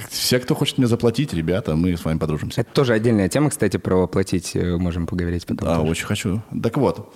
Все, 0.08 0.38
кто 0.38 0.54
хочет 0.54 0.78
мне 0.78 0.86
заплатить, 0.86 1.34
ребята, 1.34 1.76
мы 1.76 1.96
с 1.96 2.04
вами 2.04 2.18
подружимся. 2.18 2.62
Это 2.62 2.70
тоже 2.72 2.94
отдельная 2.94 3.28
тема, 3.28 3.50
кстати, 3.50 3.76
про 3.76 4.06
платить 4.06 4.54
можем 4.54 5.06
поговорить 5.06 5.46
потом. 5.46 5.68
Да, 5.68 5.80
очень 5.80 6.06
хочу. 6.06 6.42
Так 6.62 6.76
вот, 6.78 7.14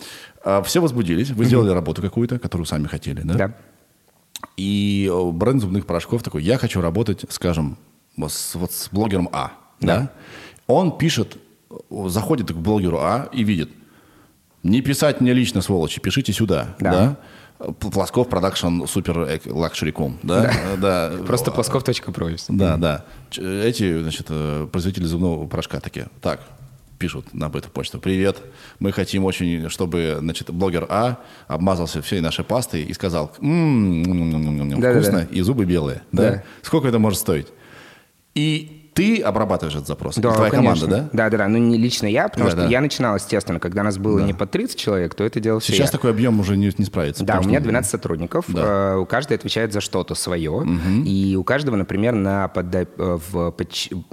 все 0.64 0.80
возбудились, 0.80 1.30
вы 1.30 1.44
сделали 1.46 1.70
работу 1.70 2.02
какую-то, 2.02 2.38
которую 2.38 2.66
сами 2.66 2.86
хотели, 2.86 3.20
да? 3.22 3.34
Да. 3.34 3.54
И 4.56 5.10
э, 5.12 5.30
бренд 5.30 5.60
зубных 5.60 5.86
порошков 5.86 6.22
такой, 6.22 6.42
я 6.42 6.58
хочу 6.58 6.80
работать, 6.80 7.24
скажем, 7.28 7.76
вот 8.16 8.32
с, 8.32 8.54
вот 8.54 8.72
с 8.72 8.88
блогером 8.90 9.28
А. 9.32 9.52
Да. 9.80 9.98
да? 9.98 10.10
Он 10.66 10.96
пишет, 10.96 11.38
заходит 11.90 12.50
к 12.52 12.56
блогеру 12.56 12.98
А 12.98 13.28
и 13.32 13.44
видит, 13.44 13.70
не 14.62 14.80
писать 14.80 15.20
мне 15.20 15.32
лично, 15.32 15.62
сволочи, 15.62 16.00
пишите 16.00 16.32
сюда. 16.32 16.76
Да. 16.80 17.16
да? 17.58 17.72
Плосков 17.74 18.28
production 18.28 18.84
super 18.86 19.40
luxury.com. 19.46 20.18
Да? 20.22 20.52
Да. 20.76 21.10
да. 21.10 21.24
Просто 21.24 21.50
ploskov.pro. 21.50 22.30
Да, 22.48 22.76
да. 22.76 23.04
Эти, 23.36 24.00
значит, 24.00 24.26
э, 24.28 24.68
производители 24.70 25.04
зубного 25.04 25.46
порошка 25.46 25.80
такие. 25.80 26.08
Так, 26.20 26.40
пишут 26.98 27.32
на 27.32 27.46
эту 27.46 27.70
почту. 27.70 27.98
Привет, 27.98 28.38
мы 28.78 28.92
хотим 28.92 29.24
очень, 29.24 29.68
чтобы, 29.68 30.16
значит, 30.20 30.50
блогер 30.50 30.86
А 30.88 31.22
обмазался 31.46 32.02
всей 32.02 32.20
нашей 32.20 32.44
пастой 32.44 32.82
и 32.82 32.92
сказал, 32.92 33.32
м-м-м, 33.40 34.70
вкусно, 34.80 35.26
и 35.30 35.40
зубы 35.40 35.64
белые. 35.64 36.02
Да? 36.12 36.42
Сколько 36.62 36.88
это 36.88 36.98
может 36.98 37.18
стоить? 37.18 37.46
И 38.34 38.77
ты 38.94 39.20
обрабатываешь 39.20 39.74
этот 39.76 39.86
запрос? 39.88 40.16
Да, 40.16 40.32
Твоя 40.32 40.50
конечно. 40.50 40.86
команда, 40.88 41.08
да? 41.12 41.24
Да, 41.24 41.30
да, 41.30 41.38
да. 41.38 41.48
Ну, 41.48 41.58
не 41.58 41.78
лично 41.78 42.06
я, 42.06 42.28
потому 42.28 42.46
Да, 42.46 42.50
что 42.52 42.60
да. 42.62 42.68
я 42.68 42.80
начинал, 42.80 43.14
естественно, 43.16 43.60
когда 43.60 43.82
нас 43.82 43.96
было 43.98 44.18
не 44.20 44.34
под 44.34 44.50
30 44.50 44.76
человек, 44.78 45.14
то 45.14 45.24
это 45.24 45.40
делал 45.40 45.60
все 45.60 45.72
Сейчас 45.72 45.88
я. 45.88 45.92
такой 45.92 46.10
объем 46.10 46.40
уже 46.40 46.56
не, 46.56 46.72
не 46.76 46.84
справится. 46.84 47.24
Да, 47.24 47.38
у 47.40 47.44
меня 47.44 47.58
что- 47.58 47.64
12 47.64 47.90
сотрудников, 47.90 48.44
Да. 48.48 48.94
э, 48.94 48.96
у 48.96 49.06
каждого 49.06 49.36
отвечает 49.36 49.72
за 49.72 49.80
что-то 49.80 50.14
свое, 50.14 50.66
и 51.04 51.36
у 51.38 51.44
каждого, 51.44 51.76
например, 51.76 52.14
на 52.14 52.50
подда- 52.54 52.88
э, 52.98 53.18
в 53.30 53.54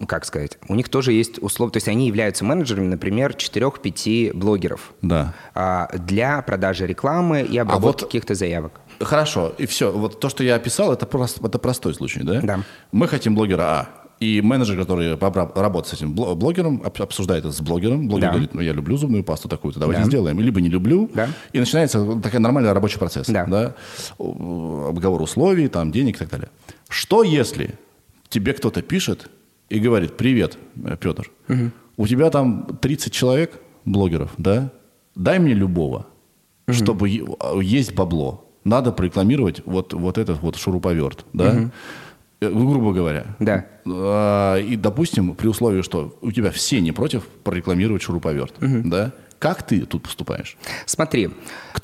как 0.08 0.26
сказать, 0.26 0.58
у 0.68 0.76
них 0.76 0.90
тоже 0.90 1.12
есть 1.14 1.42
условия, 1.42 1.72
то 1.72 1.78
есть 1.78 1.88
они 1.88 2.08
являются 2.08 2.44
менеджерами, 2.46 2.88
например, 2.88 3.34
4-5 3.36 4.32
блогеров 4.34 4.94
Да. 5.02 5.34
а, 5.54 5.90
для 5.98 6.42
продажи 6.42 6.86
рекламы 6.86 7.42
и 7.42 7.58
обработки 7.58 8.02
вот- 8.04 8.08
каких-то 8.10 8.36
заявок. 8.36 8.74
Хорошо, 9.00 9.54
и 9.58 9.66
все. 9.66 9.92
Вот 9.92 10.20
то, 10.20 10.30
что 10.30 10.44
я 10.44 10.56
описал, 10.56 10.94
это, 10.94 11.06
просто, 11.06 11.46
это 11.46 11.60
простой 11.60 11.94
случай, 11.94 12.22
да? 12.24 12.40
Да. 12.42 12.60
Мы 12.92 13.08
хотим 13.08 13.36
блогера 13.36 13.64
А. 13.64 13.88
И 14.26 14.42
менеджер, 14.42 14.78
который 14.78 15.16
работает 15.16 15.88
с 15.88 15.94
этим 15.94 16.14
бло- 16.16 16.36
блогером, 16.36 16.82
об- 16.86 17.02
обсуждает 17.02 17.46
это 17.46 17.54
с 17.54 17.62
блогером. 17.62 18.08
Блогер 18.08 18.28
Да. 18.28 18.32
говорит, 18.32 18.54
ну, 18.56 18.62
я 18.62 18.74
люблю 18.74 18.98
зубную 18.98 19.24
пасту 19.24 19.48
такую-то, 19.50 19.80
давайте 19.80 20.02
Да. 20.04 20.08
сделаем. 20.08 20.40
Либо 20.40 20.62
не 20.62 20.70
люблю. 20.70 21.10
Да. 21.14 21.28
И 21.54 21.60
начинается 21.60 22.20
такой 22.22 22.40
нормальный 22.40 22.72
рабочий 22.74 22.98
процесс. 23.00 23.28
Да. 23.28 23.76
О, 24.18 24.88
Обговор 24.90 25.22
условий, 25.22 25.68
там, 25.68 25.92
денег 25.92 26.16
и 26.16 26.20
так 26.20 26.30
далее. 26.30 26.50
Что 26.90 27.24
если 27.24 27.76
тебе 28.30 28.54
кто-то 28.54 28.82
пишет 28.82 29.30
и 29.70 29.80
говорит, 29.80 30.18
привет, 30.18 30.58
э, 30.84 30.98
Петр, 31.00 31.32
у 31.98 32.08
тебя 32.08 32.30
там 32.30 32.66
30 32.82 33.14
человек, 33.14 33.60
блогеров, 33.86 34.32
да? 34.38 34.72
Дай 35.16 35.40
мне 35.40 35.54
любого, 35.54 36.08
чтобы 36.70 37.10
е- 37.10 37.24
а, 37.40 37.60
есть 37.60 37.94
бабло. 37.94 38.42
Надо 38.64 38.92
прорекламировать 38.92 39.62
вот, 39.66 39.94
вот 39.94 40.18
этот 40.18 40.42
вот 40.42 40.56
шуруповерт, 40.56 41.26
да? 41.34 41.46
Э, 41.54 41.70
Грубо 42.50 42.94
говоря. 42.94 43.26
Да. 43.40 43.66
А, 43.88 44.58
И, 44.58 44.76
допустим, 44.76 45.36
при 45.36 45.48
условии, 45.48 45.82
что 45.82 46.18
у 46.22 46.32
тебя 46.32 46.52
все 46.52 46.82
не 46.82 46.92
против 46.92 47.24
прорекламировать 47.44 48.02
шуруповерт, 48.02 48.56
да? 48.60 49.12
Как 49.40 49.64
ты 49.64 49.82
тут 49.82 50.04
поступаешь? 50.04 50.58
Смотри, 50.86 51.30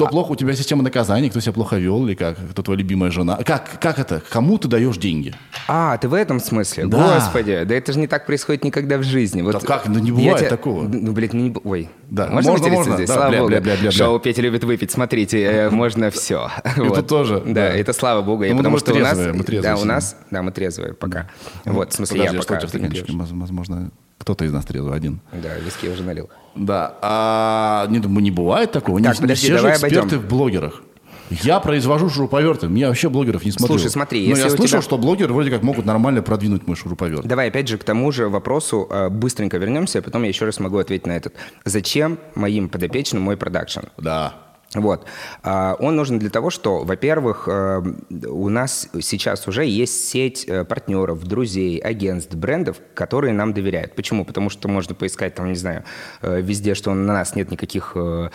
Кто 0.02 0.10
плохо, 0.10 0.32
у 0.32 0.36
тебя 0.36 0.56
система 0.56 0.82
наказаний, 0.82 1.30
кто 1.30 1.40
себя 1.40 1.54
плохо 1.54 1.78
вел, 1.78 2.06
или 2.08 2.16
как? 2.16 2.36
Кто 2.52 2.64
твоя 2.64 2.80
любимая 2.80 3.12
жена? 3.12 3.38
Как, 3.46 3.80
как 3.80 4.00
это? 4.00 4.22
Кому 4.30 4.58
ты 4.58 4.68
даешь 4.68 4.98
деньги? 4.98 5.36
А, 5.68 5.98
ты 5.98 6.08
в 6.08 6.14
этом 6.16 6.40
смысле? 6.40 6.88
Да. 6.88 7.16
Господи, 7.16 7.64
да 7.66 7.76
это 7.76 7.94
же 7.94 8.00
не 8.00 8.08
так 8.08 8.26
происходит 8.26 8.64
никогда 8.64 8.98
в 8.98 9.04
жизни. 9.04 9.44
Вот 9.44 9.54
Да 9.54 9.60
как? 9.60 9.88
Ну, 9.88 10.00
не 10.00 10.12
бывает 10.12 10.40
тебя- 10.40 10.50
такого. 10.50 10.88
Ну, 10.88 11.12
блядь, 11.12 11.34
ну, 11.34 11.40
не... 11.42 11.56
Ой. 11.64 11.90
Да, 12.10 12.28
Можно, 12.28 12.52
можно, 12.52 12.68
можно. 12.70 12.96
здесь? 12.96 13.10
Да, 13.10 13.16
Слава 13.16 13.30
бля, 13.30 13.38
богу. 13.40 13.50
бля, 13.50 13.62
бля, 13.62 13.74
бля, 13.74 13.82
бля. 13.84 13.92
Шоу 13.92 14.20
Петя 14.20 14.42
любит 14.42 14.64
выпить. 14.64 14.92
Смотрите, 14.92 15.42
э, 15.44 15.70
можно 15.72 16.10
все. 16.10 16.50
Это 16.64 17.04
тоже, 17.04 17.40
Да, 17.46 17.54
да. 17.54 17.68
это 17.70 17.94
слава 17.94 18.22
богу. 18.22 18.44
Ну, 18.44 18.50
мы, 18.50 18.58
потому 18.58 18.72
может, 18.72 18.88
что 18.88 18.96
у 18.96 19.00
нас... 19.00 19.12
трезвые, 19.12 19.34
мы 19.34 19.44
трезвые 19.44 19.76
Да, 19.76 19.82
у 19.82 19.86
нас... 19.86 20.16
Да, 20.32 20.42
мы 20.42 20.52
трезвые 20.52 20.94
пока. 20.94 21.30
Вот, 21.66 21.94
в 21.94 21.96
смысле, 21.96 22.18
Подожди, 22.18 22.36
я 22.36 22.42
у 22.42 22.44
пока. 22.44 23.18
Возможно, 23.42 23.92
кто-то 24.22 24.46
из 24.46 24.52
нас 24.54 24.66
трезвый 24.66 24.96
один. 24.96 25.20
Да, 25.32 25.58
виски 25.58 25.86
я 25.88 25.92
уже 25.94 26.04
налил. 26.04 26.30
Да. 26.56 26.98
А 27.02 27.88
не, 27.90 28.00
ну, 28.00 28.20
не 28.20 28.32
бывает 28.32 28.72
такого. 28.72 29.02
Так, 29.02 29.16
не, 29.16 29.22
подожди, 29.22 29.48
все 29.48 29.58
же 29.58 29.70
эксперты 29.70 29.98
обойдем. 30.00 30.20
в 30.20 30.28
блогерах. 30.28 30.84
Я 31.30 31.62
произвожу 31.62 32.10
шуруповерты. 32.10 32.68
Я 32.68 32.90
вообще 32.90 33.10
блогеров 33.10 33.46
не 33.46 33.52
смотрю. 33.52 33.78
Слушай, 33.78 33.90
смотри, 33.90 34.28
Но 34.28 34.36
я 34.38 34.50
слышал, 34.50 34.66
тебя- 34.68 34.82
что 34.82 34.98
блогеры 34.98 35.34
вроде 35.34 35.50
как 35.50 35.64
могут 35.64 35.86
нормально 35.86 36.22
продвинуть 36.22 36.68
мой 36.68 36.76
шуруповерт. 36.76 37.26
Давай 37.26 37.48
опять 37.48 37.70
же 37.70 37.78
к 37.78 37.84
тому 37.86 38.12
же 38.12 38.28
вопросу 38.28 38.86
э, 38.90 39.08
быстренько 39.10 39.58
вернемся, 39.58 40.00
а 40.00 40.02
потом 40.02 40.24
я 40.24 40.28
еще 40.30 40.46
раз 40.46 40.60
могу 40.60 40.78
ответить 40.78 41.08
на 41.08 41.14
этот. 41.14 41.34
Зачем 41.64 42.20
моим 42.36 42.68
подопечным 42.68 43.22
мой 43.24 43.38
продакшн? 43.38 43.86
Да. 43.98 44.34
Вот. 44.74 45.06
А, 45.44 45.76
Он 45.80 45.96
нужен 45.96 46.18
для 46.20 46.30
того, 46.30 46.50
что, 46.50 46.84
во-первых, 46.84 47.48
э, 47.48 47.84
у 48.28 48.50
нас 48.50 48.88
сейчас 49.02 49.48
уже 49.48 49.66
есть 49.66 50.10
сеть 50.10 50.46
э, 50.48 50.64
партнеров, 50.64 51.24
друзей, 51.26 51.78
агентств, 51.80 52.36
брендов, 52.36 52.78
которые 52.94 53.34
нам 53.34 53.54
доверяют. 53.54 53.96
Почему? 53.96 54.24
Потому 54.24 54.50
что 54.50 54.70
можно 54.70 54.96
поискать, 54.96 55.36
там, 55.36 55.50
не 55.50 55.56
знаю, 55.56 55.84
э, 56.22 56.42
везде, 56.42 56.74
что 56.74 56.94
на 56.94 57.14
нас 57.14 57.36
нет 57.36 57.52
никаких... 57.52 57.94
То 57.94 58.32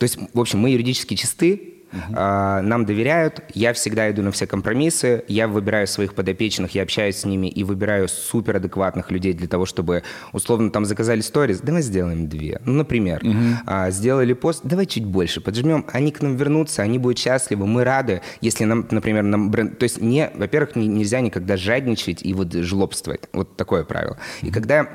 есть, 0.00 0.18
в 0.34 0.40
общем, 0.40 0.58
мы 0.58 0.70
юридически 0.70 1.14
чисты, 1.14 1.81
а, 2.14 2.62
нам 2.62 2.84
доверяют, 2.84 3.40
я 3.54 3.72
всегда 3.72 4.10
иду 4.10 4.22
на 4.22 4.30
все 4.32 4.46
компромиссы, 4.46 5.24
я 5.28 5.48
выбираю 5.48 5.86
своих 5.86 6.14
подопечных, 6.14 6.74
я 6.74 6.82
общаюсь 6.82 7.16
с 7.16 7.24
ними 7.24 7.46
и 7.46 7.64
выбираю 7.64 8.08
суперадекватных 8.08 9.10
людей 9.10 9.32
для 9.32 9.48
того, 9.48 9.66
чтобы, 9.66 10.02
условно, 10.32 10.70
там 10.70 10.84
заказали 10.84 11.20
сторис, 11.20 11.60
давай 11.60 11.82
сделаем 11.82 12.28
две. 12.28 12.60
Ну, 12.64 12.74
например, 12.74 13.22
а, 13.66 13.90
сделали 13.90 14.32
пост, 14.32 14.60
давай 14.64 14.86
чуть 14.86 15.04
больше 15.04 15.40
поджмем, 15.40 15.86
они 15.92 16.12
к 16.12 16.22
нам 16.22 16.36
вернутся, 16.36 16.82
они 16.82 16.98
будут 16.98 17.18
счастливы, 17.18 17.66
мы 17.66 17.84
рады, 17.84 18.22
если 18.40 18.64
нам, 18.64 18.86
например, 18.90 19.22
нам 19.22 19.50
бренд... 19.50 19.78
То 19.78 19.84
есть, 19.84 20.00
не, 20.00 20.30
во-первых, 20.34 20.76
не- 20.76 20.88
нельзя 20.88 21.20
никогда 21.20 21.56
жадничать 21.56 22.22
и 22.22 22.34
вот 22.34 22.52
жлобствовать. 22.52 23.28
Вот 23.32 23.56
такое 23.56 23.84
правило. 23.84 24.18
И 24.42 24.50
когда 24.50 24.88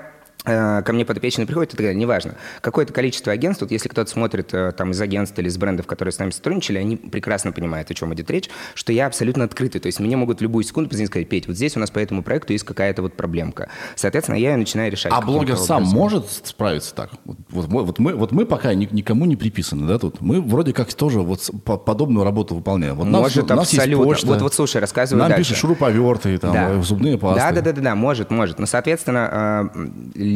ко 0.47 0.93
мне 0.93 1.03
подопечный 1.05 1.45
приходит, 1.45 1.73
и 1.73 1.77
так 1.77 1.85
далее, 1.85 1.99
неважно. 1.99 2.35
Какое-то 2.61 2.93
количество 2.93 3.33
агентств, 3.33 3.61
вот 3.63 3.71
если 3.71 3.89
кто-то 3.89 4.09
смотрит 4.09 4.53
э, 4.53 4.71
там 4.71 4.91
из 4.91 5.01
агентств 5.01 5.37
или 5.39 5.47
из 5.49 5.57
брендов, 5.57 5.87
которые 5.87 6.11
с 6.13 6.19
нами 6.19 6.29
сотрудничали, 6.31 6.77
они 6.77 6.95
прекрасно 6.95 7.51
понимают, 7.51 7.91
о 7.91 7.93
чем 7.93 8.13
идет 8.13 8.31
речь, 8.31 8.49
что 8.73 8.93
я 8.93 9.07
абсолютно 9.07 9.43
открытый. 9.43 9.81
То 9.81 9.87
есть 9.87 9.99
мне 9.99 10.15
могут 10.15 10.39
в 10.39 10.41
любую 10.41 10.63
секунду 10.63 10.89
позвонить 10.89 11.09
и 11.09 11.11
сказать, 11.11 11.29
Петь, 11.29 11.47
вот 11.47 11.55
здесь 11.57 11.75
у 11.75 11.79
нас 11.79 11.91
по 11.91 11.99
этому 11.99 12.23
проекту 12.23 12.53
есть 12.53 12.63
какая-то 12.65 13.01
вот 13.01 13.13
проблемка. 13.17 13.69
Соответственно, 13.95 14.37
я 14.37 14.51
ее 14.51 14.57
начинаю 14.57 14.91
решать. 14.91 15.11
А 15.13 15.21
блогер 15.21 15.57
сам 15.57 15.77
образом. 15.83 15.97
может 15.99 16.29
справиться 16.43 16.95
так? 16.95 17.09
Вот, 17.25 17.37
вот, 17.49 17.67
мы- 17.69 17.83
вот 17.83 17.99
мы, 17.99 18.15
вот 18.15 18.31
мы 18.31 18.45
пока 18.45 18.73
ни- 18.73 18.87
никому 18.91 19.25
не 19.25 19.35
приписаны, 19.35 19.87
да, 19.87 19.99
тут. 19.99 20.21
Мы 20.21 20.41
вроде 20.41 20.71
как 20.73 20.93
тоже 20.93 21.19
вот 21.21 21.49
подобную 21.85 22.23
работу 22.23 22.55
выполняем. 22.55 22.95
Вот 22.95 23.05
нас- 23.07 23.21
Может, 23.21 23.49
нас 23.49 23.69
есть 23.69 23.79
абсолютно. 23.79 24.05
почта, 24.05 24.27
Вот- 24.27 24.41
вот 24.41 24.53
слушай, 24.53 24.79
рассказывай 24.79 25.19
Нам 25.19 25.29
дальше. 25.29 25.43
пишут 25.51 25.57
шуруповерты, 25.57 26.37
там, 26.37 26.53
Да. 26.53 26.69
э, 26.71 26.81
зубные 26.81 27.17
пасты. 27.17 27.39
Да, 27.41 27.51
да, 27.51 27.61
да, 27.61 27.73
да, 27.73 27.81
да, 27.81 27.95
может, 27.95 28.31
может. 28.31 28.59
Но, 28.59 28.65
соответственно, 28.65 29.71
э, 29.75 29.87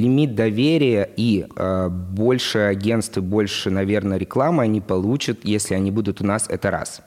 лимит 0.01 0.35
доверия 0.35 1.09
и 1.17 1.45
э, 1.55 1.89
больше 1.89 2.59
агентств 2.59 3.17
и 3.17 3.21
больше, 3.21 3.69
наверное, 3.69 4.17
рекламы 4.17 4.63
они 4.63 4.81
получат, 4.81 5.45
если 5.45 5.75
они 5.75 5.91
будут 5.91 6.21
у 6.21 6.25
нас, 6.25 6.47
это 6.49 6.71
раз. 6.71 7.01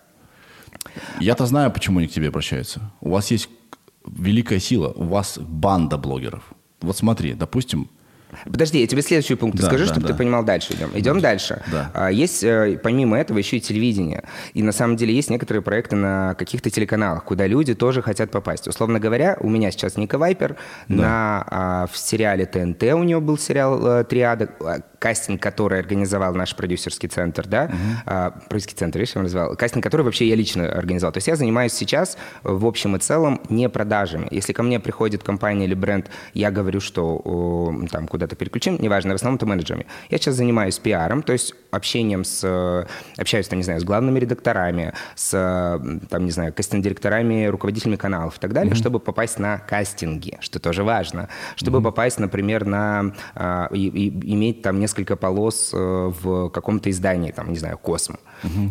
Я-то 1.20 1.46
знаю, 1.46 1.70
почему 1.72 1.98
они 1.98 2.08
к 2.08 2.12
тебе 2.12 2.28
обращаются. 2.28 2.80
У 3.00 3.10
вас 3.10 3.30
есть 3.30 3.48
великая 4.06 4.60
сила, 4.60 4.92
у 4.94 5.04
вас 5.04 5.38
банда 5.38 5.98
блогеров. 5.98 6.42
Вот 6.80 6.96
смотри, 6.96 7.34
допустим, 7.34 7.88
Подожди, 8.44 8.80
я 8.80 8.86
тебе 8.86 9.02
следующий 9.02 9.34
пункт 9.34 9.58
Да, 9.58 9.66
скажу, 9.66 9.84
да, 9.84 9.92
чтобы 9.92 10.06
да. 10.06 10.12
ты 10.12 10.18
понимал 10.18 10.44
дальше. 10.44 10.74
Идем, 10.74 10.90
идем 10.94 11.20
дальше. 11.20 11.62
Да. 11.70 11.90
А, 11.94 12.10
Есть, 12.10 12.44
э, 12.44 12.78
помимо 12.82 13.18
этого, 13.18 13.38
еще 13.38 13.56
и 13.56 13.60
телевидение. 13.60 14.24
И 14.54 14.62
на 14.62 14.72
самом 14.72 14.96
деле 14.96 15.14
есть 15.14 15.30
некоторые 15.30 15.62
проекты 15.62 15.96
на 15.96 16.34
каких-то 16.34 16.70
телеканалах, 16.70 17.24
куда 17.24 17.46
люди 17.46 17.74
тоже 17.74 18.02
хотят 18.02 18.30
попасть. 18.30 18.68
Условно 18.68 19.00
говоря, 19.00 19.36
у 19.40 19.48
меня 19.48 19.70
сейчас 19.70 19.96
Ника 19.96 20.18
Вайпер 20.18 20.56
на, 20.88 21.44
а, 21.46 21.86
в 21.86 21.96
сериале 21.96 22.46
ТНТ 22.46 22.82
у 22.94 23.02
него 23.02 23.20
был 23.20 23.38
сериал 23.38 23.86
э, 23.86 24.04
«Триада», 24.04 24.50
а, 24.60 24.80
кастинг, 25.04 25.42
который 25.42 25.80
организовал 25.80 26.34
наш 26.34 26.56
продюсерский 26.56 27.10
центр, 27.10 27.46
да, 27.46 27.70
а, 28.06 28.30
продюсерский 28.30 28.78
центр, 28.78 28.98
видишь, 28.98 29.14
я 29.14 29.18
его 29.20 29.24
назвал, 29.24 29.54
кастинг, 29.54 29.84
который 29.84 30.00
вообще 30.00 30.26
я 30.26 30.34
лично 30.34 30.66
организовал. 30.66 31.12
То 31.12 31.18
есть 31.18 31.28
я 31.28 31.36
занимаюсь 31.36 31.74
сейчас 31.74 32.16
в 32.42 32.64
общем 32.64 32.96
и 32.96 32.98
целом 32.98 33.42
не 33.50 33.68
продажами. 33.68 34.28
Если 34.30 34.54
ко 34.54 34.62
мне 34.62 34.80
приходит 34.80 35.22
компания 35.22 35.66
или 35.66 35.74
бренд, 35.74 36.10
я 36.32 36.50
говорю, 36.50 36.80
что 36.80 37.20
о, 37.22 37.74
там 37.90 38.08
куда-то 38.24 38.36
переключим, 38.36 38.78
неважно, 38.80 39.12
в 39.12 39.16
основном 39.16 39.36
это 39.36 39.46
менеджерами. 39.46 39.86
Я 40.08 40.16
сейчас 40.18 40.34
занимаюсь 40.36 40.78
пиаром, 40.78 41.22
то 41.22 41.32
есть 41.34 41.54
общением 41.70 42.24
с, 42.24 42.40
э, 42.42 42.86
общаюсь, 43.20 43.48
там, 43.48 43.58
не 43.58 43.64
знаю, 43.64 43.80
с 43.80 43.84
главными 43.84 44.18
редакторами, 44.18 44.94
с, 45.14 45.34
э, 45.34 45.98
там, 46.08 46.24
не 46.24 46.30
знаю, 46.30 46.52
кастинг-директорами, 46.54 47.46
руководителями 47.46 47.96
каналов 47.96 48.36
и 48.38 48.40
так 48.40 48.52
далее, 48.52 48.74
чтобы 48.74 48.98
попасть 48.98 49.38
на 49.38 49.58
кастинги, 49.58 50.38
что 50.40 50.58
тоже 50.58 50.84
важно, 50.84 51.28
чтобы 51.56 51.82
попасть, 51.82 52.18
например, 52.18 52.64
на, 52.64 53.12
а, 53.34 53.68
и- 53.72 53.88
и 53.88 54.32
иметь 54.34 54.62
там 54.62 54.80
несколько 54.80 55.16
полос 55.16 55.72
э, 55.74 55.76
в 56.22 56.48
каком-то 56.48 56.88
издании, 56.90 57.32
там, 57.32 57.50
не 57.50 57.58
знаю, 57.58 57.76
Космо 57.78 58.16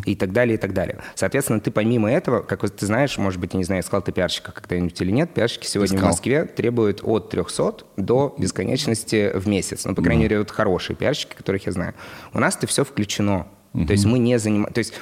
и 0.04 0.14
так 0.14 0.32
далее, 0.32 0.54
и 0.54 0.58
так 0.58 0.72
далее. 0.72 0.98
Соответственно, 1.14 1.60
ты 1.60 1.70
помимо 1.70 2.10
этого, 2.10 2.42
как 2.42 2.68
ты 2.70 2.86
знаешь, 2.86 3.18
может 3.18 3.40
быть, 3.40 3.54
я 3.54 3.58
не 3.58 3.64
знаю, 3.64 3.82
сказал 3.82 4.02
ты 4.02 4.12
пиарщика 4.12 4.52
когда-нибудь 4.52 5.00
или 5.00 5.10
нет, 5.10 5.34
пиарщики 5.34 5.66
сегодня 5.66 5.96
в 5.96 6.00
Искал. 6.00 6.10
Москве 6.10 6.44
требуют 6.44 7.00
от 7.02 7.30
300 7.30 7.84
до 7.96 8.34
бесконечности 8.38 9.32
в 9.34 9.48
месяц. 9.48 9.84
Ну, 9.84 9.94
по 9.94 10.02
крайней 10.02 10.22
мере, 10.22 10.38
вот 10.38 10.50
хорошие 10.50 10.96
пиарщики, 10.96 11.34
которых 11.34 11.66
я 11.66 11.72
знаю. 11.72 11.94
У 12.32 12.40
нас 12.40 12.56
это 12.56 12.66
все 12.66 12.84
включено. 12.84 13.46
То 13.72 13.92
есть 13.92 14.04
мы 14.04 14.18
не 14.18 14.38
занимаемся... 14.38 14.74
То 14.74 14.78
есть 14.78 14.94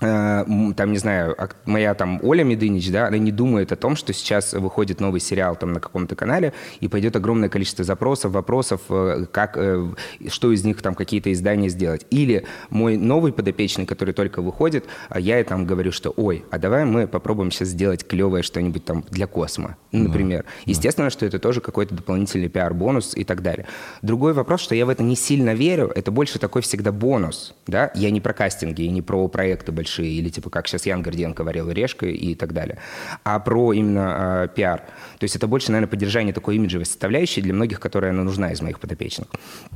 там, 0.00 0.92
не 0.92 0.98
знаю, 0.98 1.36
моя 1.66 1.94
там 1.94 2.18
Оля 2.24 2.42
Медынич, 2.42 2.90
да, 2.90 3.06
она 3.06 3.18
не 3.18 3.30
думает 3.30 3.70
о 3.70 3.76
том, 3.76 3.94
что 3.94 4.12
сейчас 4.12 4.52
выходит 4.52 5.00
новый 5.00 5.20
сериал 5.20 5.54
там 5.54 5.72
на 5.72 5.78
каком-то 5.78 6.16
канале, 6.16 6.52
и 6.80 6.88
пойдет 6.88 7.14
огромное 7.14 7.48
количество 7.48 7.84
запросов, 7.84 8.32
вопросов, 8.32 8.80
э, 8.88 9.26
как, 9.30 9.56
э, 9.56 9.86
что 10.28 10.50
из 10.52 10.64
них 10.64 10.82
там 10.82 10.96
какие-то 10.96 11.32
издания 11.32 11.68
сделать. 11.68 12.06
Или 12.10 12.44
мой 12.70 12.96
новый 12.96 13.32
подопечный, 13.32 13.86
который 13.86 14.14
только 14.14 14.42
выходит, 14.42 14.84
а 15.08 15.20
я 15.20 15.36
ей 15.36 15.44
там 15.44 15.64
говорю, 15.64 15.92
что, 15.92 16.12
ой, 16.16 16.44
а 16.50 16.58
давай 16.58 16.84
мы 16.84 17.06
попробуем 17.06 17.52
сейчас 17.52 17.68
сделать 17.68 18.04
клевое 18.04 18.42
что-нибудь 18.42 18.84
там 18.84 19.04
для 19.10 19.28
космо, 19.28 19.76
например. 19.92 20.44
Естественно, 20.64 21.10
что 21.10 21.24
это 21.24 21.38
тоже 21.38 21.60
какой-то 21.60 21.94
дополнительный 21.94 22.48
пиар-бонус 22.48 23.16
и 23.16 23.22
так 23.22 23.42
далее. 23.42 23.66
Другой 24.02 24.32
вопрос, 24.32 24.60
что 24.60 24.74
я 24.74 24.86
в 24.86 24.88
это 24.88 25.04
не 25.04 25.14
сильно 25.14 25.54
верю, 25.54 25.92
это 25.94 26.10
больше 26.10 26.40
такой 26.40 26.62
всегда 26.62 26.90
бонус, 26.90 27.54
да, 27.68 27.92
я 27.94 28.10
не 28.10 28.20
про 28.20 28.32
кастинги 28.32 28.82
и 28.82 28.88
не 28.88 29.02
про 29.02 29.28
проекты 29.28 29.70
большие, 29.84 30.12
или 30.12 30.30
типа 30.30 30.50
как 30.50 30.66
сейчас 30.66 30.86
Ян 30.86 31.02
Горденко 31.02 31.44
варил 31.44 31.70
решкой 31.70 32.14
и 32.14 32.34
так 32.34 32.52
далее. 32.52 32.78
А 33.22 33.38
про 33.38 33.72
именно 33.72 34.44
э, 34.44 34.48
пиар. 34.54 34.80
То 35.18 35.24
есть 35.24 35.36
это 35.36 35.46
больше, 35.46 35.72
наверное, 35.72 35.90
поддержание 35.90 36.32
такой 36.32 36.56
имиджевой 36.56 36.86
составляющей 36.86 37.42
для 37.42 37.52
многих, 37.52 37.80
которая 37.80 38.12
она 38.12 38.24
нужна 38.24 38.52
из 38.52 38.62
моих 38.62 38.80
подопечных. 38.80 39.28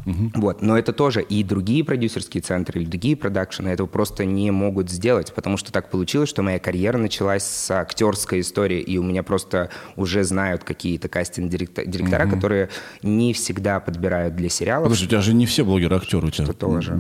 Угу. 0.07 0.31
Вот. 0.35 0.62
Но 0.62 0.79
это 0.79 0.92
тоже 0.92 1.23
и 1.23 1.44
другие 1.44 1.85
продюсерские 1.85 2.42
центры, 2.42 2.81
или 2.81 2.88
другие 2.88 3.16
продакшены 3.16 3.68
этого 3.68 3.87
просто 3.87 4.25
не 4.25 4.51
могут 4.51 4.90
сделать, 4.90 5.33
потому 5.35 5.57
что 5.59 5.73
так 5.73 5.90
получилось, 5.90 6.29
что 6.31 6.42
моя 6.42 6.59
карьера 6.59 6.99
началась 6.99 7.44
с 7.44 7.71
актерской 7.71 8.40
истории, 8.40 8.81
и 8.81 8.99
у 8.99 9.03
меня 9.03 9.23
просто 9.23 9.71
уже 9.97 10.25
знают 10.25 10.64
какие-то 10.64 11.09
кастинг-директора, 11.09 12.25
угу. 12.25 12.35
которые 12.35 12.68
не 13.03 13.33
всегда 13.33 13.81
подбирают 13.81 14.37
для 14.37 14.49
сериалов. 14.49 14.85
Подожди, 14.85 15.06
у 15.06 15.09
тебя 15.09 15.21
же 15.21 15.35
не 15.35 15.44
все 15.46 15.65
блогеры-актеры 15.65 16.29
у 16.29 16.31
тебя. 16.31 16.44
Это 16.44 16.54
тоже. 16.54 16.98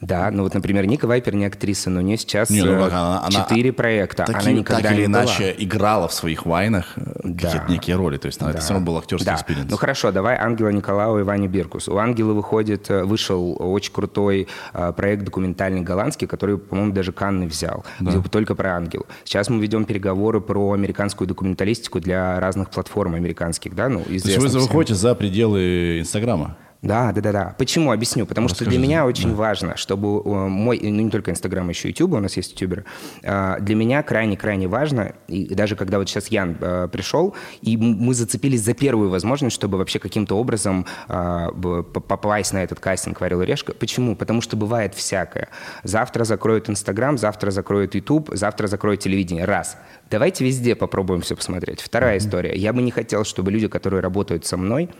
Да, 0.00 0.30
ну 0.30 0.42
вот, 0.42 0.54
например, 0.54 0.86
Ника 0.86 1.06
Вайпер 1.06 1.34
не 1.34 1.44
актриса, 1.44 1.90
но 1.90 2.00
нее 2.06 2.16
сейчас 2.16 2.50
не, 2.50 2.62
ну, 2.62 2.82
она, 2.84 3.26
четыре 3.30 3.70
она, 3.70 3.76
проекта. 3.76 4.24
Таки, 4.24 4.38
она 4.38 4.58
никогда 4.58 4.82
так 4.82 4.92
или 4.92 5.00
не 5.00 5.06
иначе 5.06 5.54
была. 5.54 5.64
играла 5.64 6.08
в 6.08 6.12
своих 6.12 6.46
вайнах 6.46 6.92
э, 6.96 7.20
да. 7.24 7.48
какие-то 7.48 7.70
некие 7.70 7.96
роли, 7.96 8.16
то 8.16 8.26
есть 8.26 8.40
да. 8.40 8.50
это 8.50 8.60
все 8.60 8.72
равно 8.72 8.86
был 8.86 8.98
актерский 8.98 9.26
да. 9.26 9.34
experience. 9.34 9.70
Ну 9.70 9.76
хорошо, 9.76 10.12
давай 10.12 10.36
Ангела 10.36 10.68
Николаева 10.70 11.18
и 11.18 11.22
Ваня 11.22 11.48
Биркус. 11.48 11.88
У 11.88 11.96
Ангела 11.98 12.32
выходит, 12.32 12.90
э, 12.90 13.04
вышел 13.04 13.56
очень 13.58 13.92
крутой 13.92 14.48
э, 14.72 14.92
проект 14.96 15.24
документальный 15.24 15.82
голландский, 15.82 16.26
который, 16.26 16.58
по-моему, 16.58 16.92
даже 16.92 17.12
Канны 17.12 17.46
взял, 17.46 17.84
да. 18.00 18.12
где 18.12 18.28
только 18.28 18.54
про 18.54 18.76
Ангел. 18.76 19.06
Сейчас 19.24 19.48
мы 19.48 19.60
ведем 19.60 19.84
переговоры 19.84 20.40
про 20.40 20.72
американскую 20.72 21.28
документалистику 21.28 22.00
для 22.00 22.38
разных 22.40 22.70
платформ 22.70 23.14
американских, 23.14 23.74
да, 23.74 23.88
ну, 23.88 24.02
То 24.02 24.12
есть 24.12 24.38
вы 24.38 24.48
выходите 24.48 24.94
за 24.94 25.14
пределы 25.14 26.00
Инстаграма? 26.00 26.56
Да, 26.82 27.12
да, 27.12 27.20
да, 27.20 27.32
да. 27.32 27.54
Почему? 27.58 27.90
Объясню. 27.90 28.26
Потому 28.26 28.48
Расскажи. 28.48 28.70
что 28.70 28.70
для 28.70 28.78
меня 28.78 29.06
очень 29.06 29.30
да. 29.30 29.36
важно, 29.36 29.76
чтобы 29.76 30.20
э, 30.20 30.48
мой, 30.48 30.78
ну 30.82 31.02
не 31.02 31.10
только 31.10 31.30
Инстаграм, 31.30 31.68
еще 31.68 31.88
YouTube, 31.88 32.12
у 32.12 32.20
нас 32.20 32.36
есть 32.36 32.52
ютуберы, 32.52 32.84
а, 33.24 33.58
для 33.60 33.74
меня 33.74 34.02
крайне-крайне 34.02 34.68
важно, 34.68 35.14
и 35.28 35.54
даже 35.54 35.76
когда 35.76 35.98
вот 35.98 36.08
сейчас 36.08 36.28
Ян 36.28 36.56
э, 36.60 36.88
пришел, 36.92 37.34
и 37.62 37.76
мы 37.76 38.14
зацепились 38.14 38.62
за 38.62 38.74
первую 38.74 39.10
возможность, 39.10 39.54
чтобы 39.54 39.78
вообще 39.78 39.98
каким-то 39.98 40.36
образом 40.36 40.86
а, 41.08 41.50
попасть 41.50 42.52
на 42.52 42.62
этот 42.62 42.80
кастинг 42.80 43.20
«Варил 43.20 43.42
решка». 43.42 43.72
Почему? 43.72 44.14
Потому 44.14 44.40
что 44.40 44.56
бывает 44.56 44.94
всякое. 44.94 45.48
Завтра 45.82 46.24
закроют 46.24 46.68
Инстаграм, 46.68 47.18
завтра 47.18 47.50
закроют 47.50 47.94
YouTube, 47.94 48.30
завтра 48.32 48.66
закроют 48.66 49.00
телевидение. 49.00 49.44
Раз. 49.44 49.76
Давайте 50.10 50.44
везде 50.44 50.74
попробуем 50.74 51.20
все 51.22 51.36
посмотреть. 51.36 51.80
Вторая 51.80 52.16
mm-hmm. 52.16 52.18
история. 52.18 52.54
Я 52.54 52.72
бы 52.72 52.82
не 52.82 52.90
хотел, 52.90 53.24
чтобы 53.24 53.50
люди, 53.50 53.68
которые 53.68 54.00
работают 54.00 54.46
со 54.46 54.56
мной, 54.56 54.90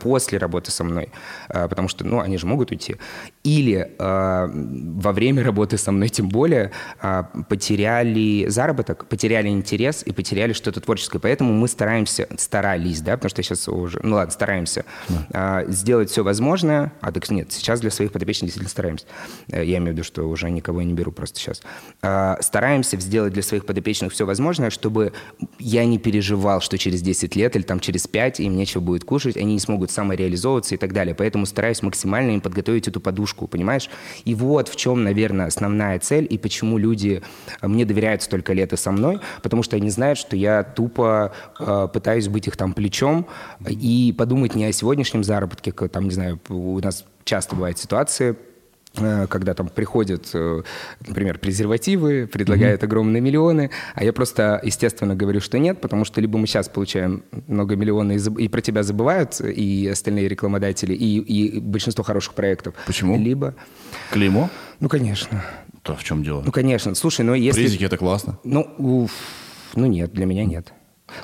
после 0.00 0.38
работы 0.38 0.70
со 0.70 0.84
мной, 0.84 1.10
э, 1.48 1.68
потому 1.68 1.88
что, 1.88 2.04
ну, 2.04 2.20
они 2.20 2.36
же 2.36 2.46
могут 2.46 2.70
уйти, 2.70 2.96
или 3.44 3.92
э, 3.98 4.48
во 4.48 5.12
время 5.12 5.42
работы 5.42 5.78
со 5.78 5.92
мной 5.92 6.08
тем 6.08 6.28
более 6.28 6.70
э, 7.02 7.24
потеряли 7.48 8.46
заработок, 8.48 9.06
потеряли 9.06 9.48
интерес 9.48 10.02
и 10.02 10.12
потеряли 10.12 10.52
что-то 10.52 10.80
творческое. 10.80 11.18
Поэтому 11.18 11.52
мы 11.52 11.68
стараемся, 11.68 12.28
старались, 12.36 13.00
да, 13.00 13.16
потому 13.16 13.30
что 13.30 13.42
сейчас 13.42 13.68
уже, 13.68 14.00
ну 14.02 14.16
ладно, 14.16 14.32
стараемся 14.32 14.84
э, 15.32 15.64
сделать 15.68 16.10
все 16.10 16.22
возможное, 16.22 16.92
а 17.00 17.10
так 17.12 17.30
нет, 17.30 17.52
сейчас 17.52 17.80
для 17.80 17.90
своих 17.90 18.12
подопечных 18.12 18.48
действительно 18.48 18.70
стараемся. 18.70 19.06
Э, 19.48 19.64
я 19.64 19.78
имею 19.78 19.92
в 19.92 19.96
виду, 19.96 20.04
что 20.04 20.28
уже 20.28 20.50
никого 20.50 20.82
не 20.82 20.92
беру 20.92 21.10
просто 21.10 21.38
сейчас. 21.38 21.62
Э, 22.02 22.36
стараемся 22.40 22.98
сделать 23.00 23.32
для 23.32 23.42
своих 23.42 23.64
подопечных 23.64 24.12
все 24.12 24.26
возможное, 24.26 24.70
чтобы 24.70 25.12
я 25.58 25.84
не 25.84 25.98
переживал, 25.98 26.60
что 26.60 26.76
через 26.76 27.00
10 27.02 27.34
лет 27.36 27.56
или 27.56 27.62
там 27.62 27.80
через 27.80 28.06
5 28.06 28.40
им 28.40 28.56
нечего 28.56 28.80
будет 28.80 29.04
кушать, 29.04 29.36
они 29.36 29.53
не 29.54 29.60
смогут 29.60 29.90
самореализовываться 29.90 30.74
и 30.74 30.78
так 30.78 30.92
далее. 30.92 31.14
Поэтому 31.14 31.46
стараюсь 31.46 31.82
максимально 31.82 32.32
им 32.32 32.40
подготовить 32.40 32.88
эту 32.88 33.00
подушку, 33.00 33.46
понимаешь? 33.46 33.88
И 34.24 34.34
вот 34.34 34.68
в 34.68 34.76
чем, 34.76 35.02
наверное, 35.02 35.46
основная 35.46 35.98
цель 35.98 36.26
и 36.28 36.38
почему 36.38 36.78
люди 36.78 37.22
э, 37.60 37.66
мне 37.66 37.84
доверяют 37.84 38.22
столько 38.22 38.52
лет 38.52 38.72
и 38.72 38.76
со 38.76 38.92
мной, 38.92 39.20
потому 39.42 39.62
что 39.62 39.76
они 39.76 39.90
знают, 39.90 40.18
что 40.18 40.36
я 40.36 40.62
тупо 40.62 41.32
э, 41.58 41.88
пытаюсь 41.92 42.28
быть 42.28 42.46
их 42.46 42.56
там 42.56 42.74
плечом 42.74 43.26
и 43.66 44.14
подумать 44.16 44.54
не 44.54 44.66
о 44.66 44.72
сегодняшнем 44.72 45.24
заработке, 45.24 45.72
там, 45.72 46.04
не 46.04 46.10
знаю, 46.10 46.40
у 46.48 46.78
нас 46.80 47.04
часто 47.24 47.54
бывают 47.56 47.78
ситуации, 47.78 48.36
когда 48.94 49.54
там 49.54 49.68
приходят, 49.68 50.30
э, 50.34 50.62
например, 51.06 51.38
презервативы, 51.38 52.26
предлагают 52.26 52.82
mm-hmm. 52.82 52.86
огромные 52.86 53.20
миллионы, 53.20 53.70
а 53.94 54.04
я 54.04 54.12
просто, 54.12 54.60
естественно, 54.62 55.16
говорю, 55.16 55.40
что 55.40 55.58
нет, 55.58 55.80
потому 55.80 56.04
что 56.04 56.20
либо 56.20 56.38
мы 56.38 56.46
сейчас 56.46 56.68
получаем 56.68 57.24
много 57.46 57.76
миллионов 57.76 58.38
и, 58.38 58.44
и 58.44 58.48
про 58.48 58.60
тебя 58.60 58.82
забывают, 58.82 59.40
и 59.40 59.88
остальные 59.88 60.28
рекламодатели, 60.28 60.94
и, 60.94 61.18
и 61.18 61.60
большинство 61.60 62.04
хороших 62.04 62.34
проектов. 62.34 62.74
Почему? 62.86 63.18
Либо... 63.18 63.54
Клеймо? 64.10 64.50
Ну, 64.80 64.88
конечно. 64.88 65.44
То 65.82 65.96
в 65.96 66.04
чем 66.04 66.22
дело? 66.22 66.42
Ну, 66.44 66.52
конечно. 66.52 66.94
Слушай, 66.94 67.24
ну 67.24 67.34
если... 67.34 67.60
Призики— 67.60 67.84
это 67.84 67.96
классно. 67.96 68.38
Ну, 68.44 68.62
уф, 68.78 69.12
ну 69.74 69.86
нет, 69.86 70.12
для 70.12 70.26
меня 70.26 70.44
нет. 70.44 70.72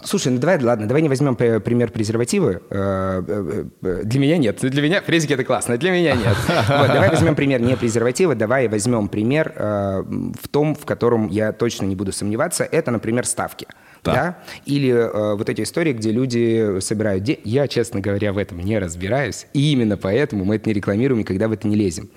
Слушай, 0.02 0.32
ну 0.32 0.38
давай, 0.38 0.62
ладно, 0.62 0.86
давай 0.86 1.02
не 1.02 1.08
возьмем 1.08 1.36
пример 1.36 1.90
презервативы. 1.90 2.62
Э, 2.70 3.22
э, 3.26 3.64
э, 3.82 4.02
для 4.04 4.20
меня 4.20 4.38
нет. 4.38 4.60
Для 4.60 4.82
меня 4.82 5.02
фрезики 5.02 5.32
это 5.32 5.44
классно, 5.44 5.76
для 5.76 5.90
меня 5.90 6.14
нет. 6.14 6.36
Вот, 6.68 6.88
давай 6.88 7.10
возьмем 7.10 7.34
пример 7.34 7.60
не 7.60 7.76
презерватива, 7.76 8.34
давай 8.34 8.68
возьмем 8.68 9.08
пример 9.08 9.52
в 9.56 10.48
том, 10.50 10.74
в 10.74 10.84
котором 10.84 11.28
я 11.28 11.52
точно 11.52 11.86
не 11.86 11.96
буду 11.96 12.12
сомневаться. 12.12 12.64
Это, 12.64 12.90
например, 12.90 13.26
ставки. 13.26 13.66
Да. 14.02 14.12
да? 14.12 14.38
Или 14.64 14.92
э, 14.92 15.34
вот 15.34 15.48
эти 15.48 15.62
истории, 15.62 15.92
где 15.92 16.10
люди 16.10 16.80
собирают 16.80 17.22
деньги. 17.22 17.40
Я, 17.44 17.68
честно 17.68 18.00
говоря, 18.00 18.32
в 18.32 18.38
этом 18.38 18.60
не 18.60 18.78
разбираюсь. 18.78 19.46
И 19.52 19.72
именно 19.72 19.96
поэтому 19.96 20.44
мы 20.44 20.56
это 20.56 20.68
не 20.68 20.74
рекламируем, 20.74 21.20
никогда 21.20 21.48
в 21.48 21.52
это 21.52 21.68
не 21.68 21.76
лезем. 21.76 22.10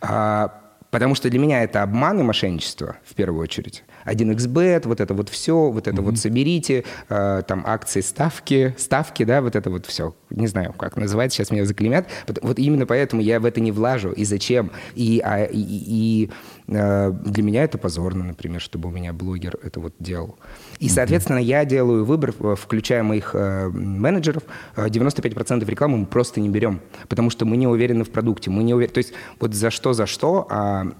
А, 0.00 0.60
потому 0.90 1.14
что 1.14 1.30
для 1.30 1.38
меня 1.38 1.62
это 1.62 1.82
обман 1.82 2.20
и 2.20 2.22
мошенничество, 2.22 2.96
в 3.04 3.14
первую 3.14 3.42
очередь. 3.42 3.84
1xbet, 4.12 4.86
вот 4.86 5.00
это 5.00 5.14
вот 5.14 5.28
все, 5.28 5.70
вот 5.70 5.88
это 5.88 5.96
mm-hmm. 5.96 6.04
вот 6.04 6.18
соберите, 6.18 6.84
э, 7.08 7.42
там 7.46 7.64
акции, 7.66 8.00
ставки, 8.00 8.74
ставки, 8.78 9.24
да, 9.24 9.40
вот 9.40 9.56
это 9.56 9.70
вот 9.70 9.86
все. 9.86 10.14
Не 10.30 10.46
знаю, 10.46 10.72
как 10.72 10.96
называется, 10.96 11.36
сейчас 11.36 11.50
меня 11.50 11.64
заклемят. 11.64 12.06
Вот 12.42 12.58
именно 12.58 12.86
поэтому 12.86 13.22
я 13.22 13.40
в 13.40 13.44
это 13.44 13.60
не 13.60 13.72
влажу. 13.72 14.12
И 14.12 14.24
зачем? 14.24 14.70
И, 14.94 15.20
а, 15.24 15.44
и, 15.44 15.58
и 15.58 16.30
э, 16.68 17.12
для 17.12 17.42
меня 17.42 17.64
это 17.64 17.78
позорно, 17.78 18.24
например, 18.24 18.60
чтобы 18.60 18.88
у 18.88 18.92
меня 18.92 19.12
блогер 19.12 19.56
это 19.62 19.80
вот 19.80 19.94
делал. 19.98 20.38
И, 20.78 20.88
соответственно, 20.88 21.38
mm-hmm. 21.38 21.42
я 21.42 21.64
делаю 21.64 22.04
выбор, 22.04 22.34
э, 22.38 22.54
включая 22.58 23.02
моих 23.02 23.34
э, 23.34 23.68
менеджеров, 23.68 24.42
95% 24.76 25.62
э, 25.62 25.66
рекламы 25.66 25.98
мы 25.98 26.06
просто 26.06 26.40
не 26.40 26.48
берем, 26.48 26.80
потому 27.08 27.30
что 27.30 27.44
мы 27.44 27.56
не 27.56 27.66
уверены 27.66 28.04
в 28.04 28.10
продукте, 28.10 28.50
мы 28.50 28.62
не 28.62 28.74
уверены, 28.74 28.94
то 28.94 28.98
есть 28.98 29.12
вот 29.38 29.54
за 29.54 29.70
что, 29.70 29.92
за 29.92 30.06
что, 30.06 30.46
а 30.50 30.92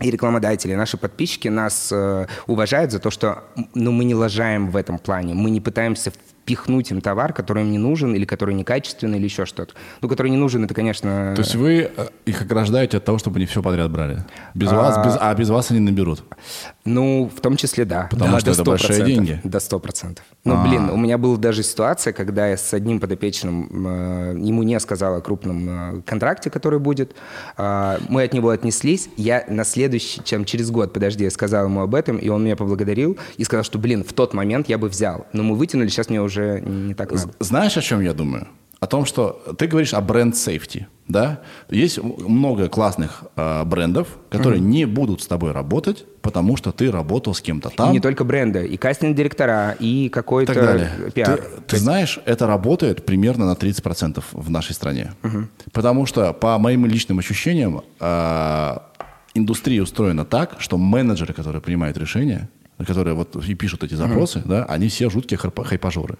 и 0.00 0.10
рекламодатели, 0.10 0.74
наши 0.74 0.96
подписчики 0.96 1.46
нас 1.46 1.90
э, 1.92 2.26
уважают 2.48 2.90
за 2.90 2.98
то, 2.98 3.10
что 3.10 3.44
ну, 3.74 3.92
мы 3.92 4.04
не 4.04 4.14
лажаем 4.14 4.70
в 4.70 4.76
этом 4.76 4.98
плане, 4.98 5.34
мы 5.34 5.50
не 5.50 5.60
пытаемся 5.60 6.10
впихнуть 6.10 6.90
им 6.90 7.00
товар, 7.00 7.32
который 7.32 7.62
им 7.62 7.70
не 7.70 7.78
нужен, 7.78 8.14
или 8.14 8.24
который 8.24 8.54
некачественный, 8.56 9.18
или 9.18 9.24
еще 9.24 9.46
что-то. 9.46 9.74
Ну, 10.00 10.08
который 10.08 10.30
не 10.30 10.36
нужен, 10.36 10.64
это, 10.64 10.74
конечно... 10.74 11.32
То 11.36 11.42
есть 11.42 11.54
вы 11.54 11.90
э, 11.96 12.08
их 12.26 12.42
ограждаете 12.42 12.96
от 12.96 13.04
того, 13.04 13.18
чтобы 13.18 13.36
они 13.36 13.46
все 13.46 13.62
подряд 13.62 13.90
брали? 13.90 14.24
Без 14.52 14.72
а... 14.72 14.74
вас, 14.74 15.06
без... 15.06 15.16
а 15.20 15.34
без 15.34 15.48
вас 15.48 15.70
они 15.70 15.80
наберут? 15.80 16.24
Ну, 16.84 17.30
в 17.34 17.40
том 17.40 17.56
числе, 17.56 17.84
да. 17.84 18.08
Потому 18.10 18.32
да, 18.32 18.40
что 18.40 18.50
это 18.50 18.64
большие 18.64 19.04
деньги? 19.04 19.40
До 19.42 19.58
100%. 19.58 20.18
Ну, 20.44 20.54
А-а-а. 20.54 20.68
блин, 20.68 20.90
у 20.90 20.96
меня 20.96 21.16
была 21.16 21.38
даже 21.38 21.62
ситуация, 21.62 22.12
когда 22.12 22.48
я 22.48 22.58
с 22.58 22.74
одним 22.74 23.00
подопечным, 23.00 23.86
э, 23.86 24.38
ему 24.38 24.62
не 24.62 24.78
сказал 24.80 25.16
о 25.16 25.20
крупном 25.22 25.68
э, 25.68 26.02
контракте, 26.02 26.50
который 26.50 26.78
будет. 26.78 27.16
Э, 27.56 27.98
мы 28.08 28.22
от 28.22 28.34
него 28.34 28.50
отнеслись. 28.50 29.08
Я 29.16 29.44
на 29.48 29.64
следующий, 29.64 30.22
чем 30.24 30.44
через 30.44 30.70
год, 30.70 30.92
подожди, 30.92 31.24
я 31.24 31.30
сказал 31.30 31.64
ему 31.64 31.80
об 31.80 31.94
этом, 31.94 32.18
и 32.18 32.28
он 32.28 32.44
меня 32.44 32.54
поблагодарил 32.56 33.18
и 33.38 33.44
сказал, 33.44 33.64
что, 33.64 33.78
блин, 33.78 34.04
в 34.04 34.12
тот 34.12 34.34
момент 34.34 34.68
я 34.68 34.76
бы 34.76 34.88
взял. 34.90 35.26
Но 35.32 35.42
мы 35.42 35.56
вытянули, 35.56 35.88
сейчас 35.88 36.10
мне 36.10 36.20
уже 36.20 36.34
уже 36.34 36.60
не 36.60 36.94
так 36.94 37.12
надо. 37.12 37.32
Знаешь, 37.38 37.76
о 37.76 37.82
чем 37.82 38.00
я 38.00 38.12
думаю? 38.12 38.48
О 38.84 38.86
том, 38.86 39.06
что 39.06 39.42
ты 39.56 39.66
говоришь 39.66 39.94
о 39.94 40.02
бренд-сейфти, 40.02 40.88
да? 41.08 41.40
Есть 41.70 42.02
много 42.02 42.68
классных 42.68 43.24
э, 43.34 43.64
брендов, 43.64 44.08
которые 44.28 44.60
mm-hmm. 44.60 44.66
не 44.66 44.84
будут 44.84 45.22
с 45.22 45.26
тобой 45.26 45.52
работать, 45.52 46.04
потому 46.20 46.58
что 46.58 46.70
ты 46.70 46.90
работал 46.90 47.32
с 47.32 47.40
кем-то 47.40 47.70
там. 47.70 47.88
И 47.88 47.92
не 47.94 48.00
только 48.00 48.24
бренды, 48.24 48.66
и 48.66 48.76
кастинг-директора, 48.76 49.74
и 49.80 50.10
какой-то 50.10 50.52
так 50.52 50.62
далее. 50.62 50.90
пиар. 51.14 51.40
Ты, 51.40 51.62
ты 51.66 51.76
знаешь, 51.78 52.20
это 52.26 52.46
работает 52.46 53.06
примерно 53.06 53.46
на 53.46 53.52
30% 53.54 54.22
в 54.32 54.50
нашей 54.50 54.74
стране. 54.74 55.14
Mm-hmm. 55.22 55.46
Потому 55.72 56.04
что, 56.04 56.34
по 56.34 56.58
моим 56.58 56.84
личным 56.84 57.18
ощущениям, 57.20 57.84
э, 58.00 58.76
индустрия 59.32 59.82
устроена 59.82 60.26
так, 60.26 60.56
что 60.58 60.76
менеджеры, 60.76 61.32
которые 61.32 61.62
принимают 61.62 61.96
решения, 61.96 62.50
которые 62.86 63.14
вот 63.14 63.34
и 63.36 63.54
пишут 63.54 63.82
эти 63.82 63.94
запросы, 63.94 64.40
mm-hmm. 64.40 64.48
да, 64.48 64.64
они 64.66 64.88
все 64.88 65.08
жуткие 65.08 65.38
хайпажоры. 65.38 66.18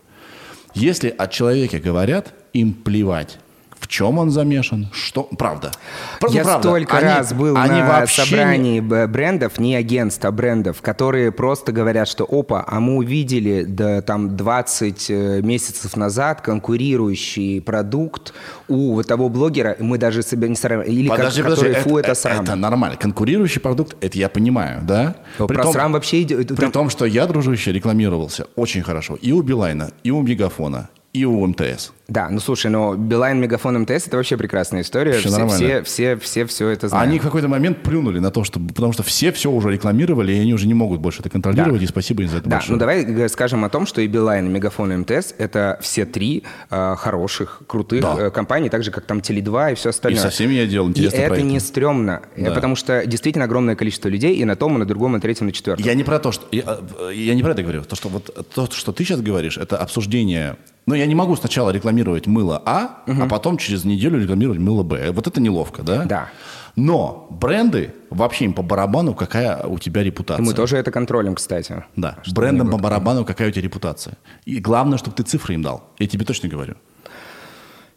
Если 0.74 1.14
о 1.16 1.28
человеке 1.28 1.78
говорят, 1.78 2.34
им 2.52 2.74
плевать, 2.74 3.38
в, 3.84 3.88
чем 3.88 4.18
он 4.18 4.30
замешан, 4.30 4.88
что... 4.92 5.24
Правда. 5.24 5.70
Просто 6.18 6.38
Я 6.38 6.44
правда. 6.44 6.68
столько 6.68 6.96
они, 6.96 7.06
раз 7.06 7.34
был 7.34 7.54
они 7.56 7.80
на 7.80 7.88
вообще... 7.88 8.22
собрании 8.22 8.80
брендов, 8.80 9.58
не 9.58 9.76
агентств, 9.76 10.24
а 10.24 10.32
брендов, 10.32 10.80
которые 10.80 11.30
просто 11.32 11.70
говорят, 11.70 12.08
что 12.08 12.24
опа, 12.24 12.64
а 12.66 12.80
мы 12.80 12.96
увидели 12.96 13.64
да, 13.64 14.00
там 14.00 14.38
20 14.38 15.10
э, 15.10 15.40
месяцев 15.42 15.96
назад 15.96 16.40
конкурирующий 16.40 17.60
продукт 17.60 18.32
у 18.68 19.02
того 19.02 19.28
блогера, 19.28 19.76
мы 19.78 19.98
даже 19.98 20.22
себя 20.22 20.48
не 20.48 20.56
сравниваем. 20.56 20.98
Или 20.98 21.08
подожди, 21.08 21.42
как, 21.42 21.54
подожди, 21.54 21.74
фу, 21.80 21.98
это, 21.98 22.12
это 22.12 22.20
срам. 22.20 22.42
Это 22.42 22.54
нормально. 22.54 22.96
Конкурирующий 22.96 23.60
продукт, 23.60 23.96
это 24.00 24.16
я 24.16 24.30
понимаю, 24.30 24.80
да? 24.82 25.16
Но 25.38 25.46
при 25.46 25.56
про 25.56 25.64
том, 25.64 25.72
срам 25.74 25.92
вообще 25.92 26.22
идет... 26.22 26.56
При 26.56 26.70
том, 26.70 26.88
что 26.88 27.04
я, 27.04 27.26
дружище, 27.26 27.70
рекламировался 27.70 28.46
очень 28.56 28.82
хорошо 28.82 29.18
и 29.20 29.32
у 29.32 29.42
Билайна, 29.42 29.90
и 30.02 30.10
у 30.10 30.22
Мегафона, 30.22 30.88
и 31.14 31.24
у 31.24 31.46
МТС. 31.46 31.92
Да, 32.08 32.28
ну 32.28 32.40
слушай, 32.40 32.70
но 32.70 32.96
Билайн, 32.96 33.40
Мегафон, 33.40 33.78
МТС 33.78 34.08
это 34.08 34.16
вообще 34.16 34.36
прекрасная 34.36 34.82
история. 34.82 35.12
Все, 35.12 35.28
все, 35.28 35.48
все, 35.48 35.82
все, 35.84 36.16
все, 36.16 36.44
все 36.44 36.68
это 36.68 36.88
знают. 36.88 37.08
Они 37.08 37.18
в 37.20 37.22
какой-то 37.22 37.46
момент 37.48 37.82
плюнули 37.82 38.18
на 38.18 38.30
то, 38.32 38.42
что, 38.44 38.58
потому 38.58 38.92
что 38.92 39.04
все 39.04 39.30
все 39.32 39.50
уже 39.50 39.70
рекламировали, 39.70 40.32
и 40.32 40.38
они 40.40 40.52
уже 40.52 40.66
не 40.66 40.74
могут 40.74 41.00
больше 41.00 41.20
это 41.20 41.30
контролировать, 41.30 41.78
да. 41.78 41.84
и 41.84 41.86
спасибо 41.86 42.22
им 42.24 42.28
за 42.28 42.38
это 42.38 42.48
Да, 42.48 42.56
большое. 42.56 42.72
ну 42.72 42.78
давай 42.78 43.28
скажем 43.28 43.64
о 43.64 43.70
том, 43.70 43.86
что 43.86 44.00
и 44.00 44.08
Билайн, 44.08 44.46
и 44.46 44.48
Мегафон, 44.50 44.92
и 44.92 44.96
МТС 44.96 45.34
это 45.38 45.78
все 45.80 46.04
три 46.04 46.42
э, 46.68 46.94
хороших, 46.98 47.62
крутых 47.68 48.02
да. 48.02 48.16
э, 48.18 48.30
компании, 48.30 48.68
так 48.68 48.82
же, 48.82 48.90
как 48.90 49.04
там 49.06 49.18
Теле2 49.20 49.72
и 49.72 49.74
все 49.76 49.90
остальное. 49.90 50.20
И 50.20 50.22
со 50.22 50.30
всеми 50.30 50.54
я 50.54 50.66
делал 50.66 50.88
интересные 50.88 51.24
И 51.24 51.28
проекты. 51.28 51.46
это 51.46 51.52
не 51.54 51.60
стрёмно, 51.60 52.22
да. 52.36 52.50
потому 52.50 52.74
что 52.74 53.06
действительно 53.06 53.44
огромное 53.44 53.76
количество 53.76 54.08
людей 54.08 54.34
и 54.34 54.44
на 54.44 54.56
том, 54.56 54.74
и 54.74 54.78
на 54.78 54.84
другом, 54.84 55.12
и 55.12 55.14
на 55.14 55.20
третьем, 55.20 55.46
и 55.46 55.50
на 55.50 55.52
четвертом. 55.52 55.86
Я 55.86 55.94
не 55.94 56.02
про 56.02 56.18
то, 56.18 56.32
что... 56.32 56.44
Я, 56.50 56.80
я 57.12 57.34
не 57.34 57.42
про 57.44 57.52
это 57.52 57.62
говорю. 57.62 57.84
То, 57.84 57.94
что 57.94 58.08
вот 58.08 58.48
то, 58.52 58.68
что 58.70 58.92
ты 58.92 59.04
сейчас 59.04 59.20
говоришь, 59.20 59.56
это 59.58 59.78
обсуждение 59.78 60.56
но 60.86 60.94
я 60.94 61.06
не 61.06 61.14
могу 61.14 61.34
сначала 61.36 61.70
рекламировать 61.70 62.26
мыло 62.26 62.62
А, 62.64 63.02
угу. 63.06 63.22
а 63.22 63.26
потом 63.26 63.56
через 63.56 63.84
неделю 63.84 64.20
рекламировать 64.20 64.58
мыло 64.58 64.82
Б. 64.82 65.12
Вот 65.12 65.26
это 65.26 65.40
неловко, 65.40 65.82
да? 65.82 66.04
Да. 66.04 66.28
Но 66.76 67.28
бренды, 67.30 67.94
вообще 68.10 68.46
им 68.46 68.52
по 68.52 68.62
барабану, 68.62 69.14
какая 69.14 69.62
у 69.64 69.78
тебя 69.78 70.02
репутация. 70.02 70.44
Мы 70.44 70.54
тоже 70.54 70.76
это 70.76 70.90
контролем, 70.90 71.36
кстати. 71.36 71.84
Да, 71.96 72.18
брендам 72.32 72.70
по 72.70 72.78
барабану, 72.78 73.24
какая 73.24 73.48
у 73.48 73.50
тебя 73.52 73.62
репутация. 73.62 74.14
И 74.44 74.58
главное, 74.58 74.98
чтобы 74.98 75.16
ты 75.16 75.22
цифры 75.22 75.54
им 75.54 75.62
дал. 75.62 75.84
Я 75.98 76.08
тебе 76.08 76.24
точно 76.24 76.48
говорю. 76.48 76.74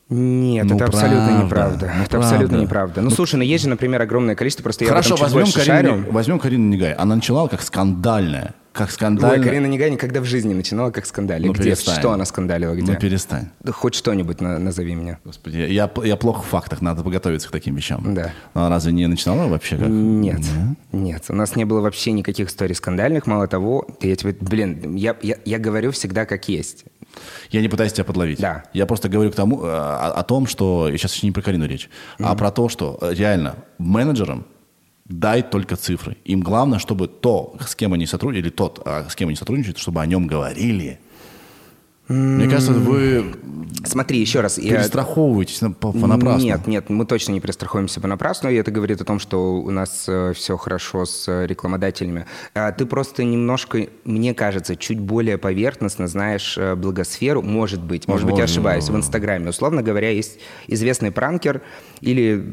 Нет, 0.10 0.66
ну, 0.66 0.76
это 0.76 0.86
правда, 0.86 0.98
абсолютно 0.98 1.44
неправда. 1.44 1.92
Ну, 1.94 2.02
это 2.02 2.10
правда. 2.10 2.28
абсолютно 2.28 2.56
неправда. 2.56 3.02
Ну, 3.02 3.10
ну, 3.10 3.16
слушай, 3.16 3.36
ну 3.36 3.44
есть 3.44 3.64
же, 3.64 3.70
например, 3.70 4.02
огромное 4.02 4.36
количество, 4.36 4.64
просто 4.64 4.86
Хорошо, 4.86 5.16
я 5.18 5.24
возьмем 5.24 5.52
Карину, 5.52 5.66
шарю. 5.66 6.12
возьмем 6.12 6.40
Карину 6.40 6.70
Негай. 6.70 6.94
Она 6.94 7.16
начинала 7.16 7.50
как 7.50 7.62
скандальная 7.62 8.54
как 8.78 8.92
скандально. 8.92 9.38
Ой, 9.38 9.44
Карина 9.44 9.66
Негай 9.66 9.90
никогда 9.90 10.22
в 10.22 10.26
жизни 10.26 10.54
начинала 10.54 10.92
как 10.92 11.06
скандали. 11.06 11.48
Ну, 11.48 11.54
где? 11.54 11.64
Перестань. 11.64 11.96
Что 12.00 12.12
она 12.12 12.26
скандалила? 12.26 12.74
Где? 12.74 12.92
Ну, 12.92 13.00
перестань. 13.00 13.50
Да 13.62 13.72
хоть 13.72 13.96
что-нибудь 13.96 14.40
на, 14.40 14.60
назови 14.60 14.96
меня. 14.96 15.20
Господи, 15.26 15.58
я, 15.58 15.92
я 16.04 16.16
плохо 16.16 16.42
в 16.42 16.46
фактах, 16.46 16.82
надо 16.82 17.04
подготовиться 17.04 17.50
к 17.50 17.52
таким 17.52 17.76
вещам. 17.76 18.14
Да. 18.14 18.32
Но 18.54 18.66
она 18.66 18.76
разве 18.76 18.94
не 18.94 19.08
начинала 19.08 19.48
вообще? 19.48 19.78
Как? 19.78 19.88
Нет, 19.88 20.40
нет, 20.40 20.78
нет. 20.92 21.24
У 21.30 21.36
нас 21.36 21.56
не 21.56 21.66
было 21.66 21.82
вообще 21.82 22.12
никаких 22.12 22.50
историй 22.50 22.76
скандальных. 22.76 23.26
Мало 23.28 23.48
того, 23.48 23.88
я 24.02 24.16
тебе, 24.16 24.36
блин, 24.40 24.96
я, 24.96 25.16
я, 25.22 25.38
я 25.44 25.60
говорю 25.60 25.92
всегда 25.92 26.26
как 26.26 26.48
есть. 26.48 26.86
Я 27.50 27.62
не 27.62 27.68
пытаюсь 27.68 27.94
тебя 27.94 28.04
подловить. 28.04 28.40
Да. 28.40 28.64
Я 28.74 28.86
просто 28.86 29.10
говорю 29.10 29.32
к 29.32 29.36
тому, 29.36 29.64
э, 29.64 29.68
о, 29.68 30.12
о 30.12 30.24
том, 30.24 30.46
что... 30.46 30.88
Я 30.88 30.98
сейчас 30.98 31.16
еще 31.16 31.26
не 31.26 31.32
про 31.32 31.42
Карину 31.42 31.66
речь, 31.66 31.90
mm-hmm. 32.20 32.26
а 32.26 32.36
про 32.36 32.52
то, 32.52 32.70
что 32.70 33.00
э, 33.02 33.14
реально 33.14 33.56
менеджерам 33.80 34.46
дай 35.10 35.42
только 35.42 35.76
цифры. 35.76 36.18
Им 36.26 36.42
главное, 36.42 36.80
чтобы 36.80 37.08
то, 37.08 37.56
с 37.66 37.76
кем 37.76 37.94
они 37.94 38.06
сотрудничают, 38.06 38.46
или 38.46 38.54
тот, 38.54 38.82
а, 38.86 39.08
с 39.10 39.16
кем 39.16 39.30
они 39.30 39.38
сотрудничают, 39.38 39.78
чтобы 39.78 40.02
о 40.02 40.06
нем 40.06 40.28
говорили. 40.28 41.00
Мне 42.08 42.48
кажется, 42.48 42.74
вы 42.74 43.34
Смотри, 43.84 44.20
еще 44.20 44.42
раз. 44.42 44.56
Перестраховываетесь 44.56 45.62
я... 45.62 45.70
понапрасну. 45.70 46.44
Нет, 46.44 46.68
нет, 46.68 46.90
мы 46.90 47.06
точно 47.06 47.34
не 47.34 47.40
перестраховываемся 47.40 48.02
понапрасну, 48.02 48.50
и 48.50 48.56
это 48.56 48.72
говорит 48.72 49.02
о 49.02 49.06
том, 49.06 49.20
что 49.20 49.56
у 49.56 49.72
нас 49.72 50.06
э, 50.08 50.34
все 50.36 50.58
хорошо 50.58 51.06
с 51.06 51.46
рекламодателями. 51.46 52.26
А 52.54 52.72
ты 52.72 52.86
просто 52.86 53.24
немножко, 53.24 53.88
мне 54.04 54.34
кажется, 54.34 54.76
чуть 54.76 55.00
более 55.00 55.38
поверхностно 55.38 56.08
знаешь 56.08 56.58
э, 56.58 56.76
благосферу, 56.76 57.42
может 57.42 57.82
быть, 57.82 58.08
может 58.08 58.26
быть, 58.26 58.38
я 58.38 58.46
ошибаюсь, 58.46 58.90
в 58.90 58.96
Инстаграме. 58.96 59.50
Условно 59.50 59.84
говоря, 59.84 60.10
есть 60.10 60.40
известный 60.68 61.12
пранкер 61.12 61.62
или 62.02 62.44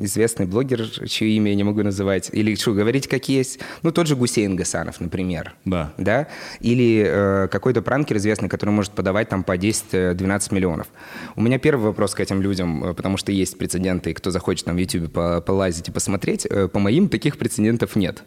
известный 0.00 0.46
блогер, 0.46 0.86
чье 1.08 1.28
имя 1.30 1.50
я 1.50 1.56
не 1.56 1.64
могу 1.64 1.82
называть, 1.82 2.30
или 2.32 2.54
что, 2.54 2.72
говорить 2.72 3.08
как 3.08 3.28
есть. 3.28 3.58
Ну, 3.82 3.92
тот 3.92 4.06
же 4.06 4.16
Гусейн 4.16 4.56
Гасанов, 4.56 5.00
например. 5.00 5.54
Да. 5.64 5.92
Да? 5.98 6.28
Или 6.60 7.04
э, 7.06 7.48
какой-то 7.48 7.82
пранкер 7.82 8.16
известный, 8.18 8.48
который 8.48 8.70
может 8.70 8.92
подавать 8.98 9.28
там 9.28 9.44
по 9.44 9.56
10-12 9.56 10.52
миллионов. 10.52 10.88
У 11.36 11.40
меня 11.40 11.60
первый 11.60 11.84
вопрос 11.84 12.16
к 12.16 12.20
этим 12.20 12.42
людям, 12.42 12.84
э, 12.84 12.94
потому 12.94 13.16
что 13.16 13.30
есть 13.30 13.56
прецеденты, 13.56 14.12
кто 14.12 14.32
захочет 14.32 14.64
там 14.64 14.74
в 14.74 14.78
YouTube 14.78 15.44
полазить 15.44 15.88
и 15.88 15.92
посмотреть, 15.92 16.46
э, 16.50 16.66
по 16.66 16.80
моим 16.80 17.08
таких 17.08 17.38
прецедентов 17.38 17.94
нет. 17.94 18.24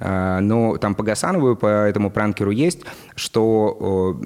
А, 0.00 0.40
но 0.40 0.78
там 0.78 0.94
по 0.94 1.02
Гасанову, 1.02 1.56
по 1.56 1.66
этому 1.66 2.10
пранкеру 2.10 2.52
есть, 2.52 2.80
что 3.16 4.18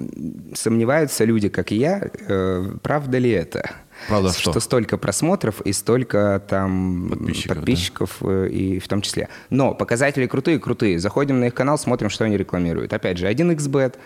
сомневаются 0.55 1.25
люди, 1.25 1.49
как 1.49 1.73
и 1.73 1.77
я, 1.77 2.11
э, 2.29 2.77
правда 2.81 3.19
ли 3.19 3.31
это? 3.31 3.69
Правда, 4.07 4.31
что? 4.31 4.53
что 4.53 4.61
столько 4.61 4.99
просмотров 4.99 5.61
и 5.63 5.73
столько 5.73 6.41
там 6.49 7.09
подписчиков, 7.11 7.57
подписчиков 7.57 8.17
да. 8.21 8.47
и 8.47 8.79
в 8.79 8.87
том 8.87 9.03
числе. 9.03 9.29
Но 9.51 9.75
показатели 9.75 10.29
крутые, 10.29 10.61
крутые. 10.61 11.01
Заходим 11.01 11.41
на 11.41 11.47
их 11.47 11.55
канал, 11.55 11.77
смотрим, 11.77 12.09
что 12.09 12.25
они 12.25 12.37
рекламируют. 12.37 12.93
Опять 12.93 13.19
же, 13.19 13.27
1xbet, 13.27 13.97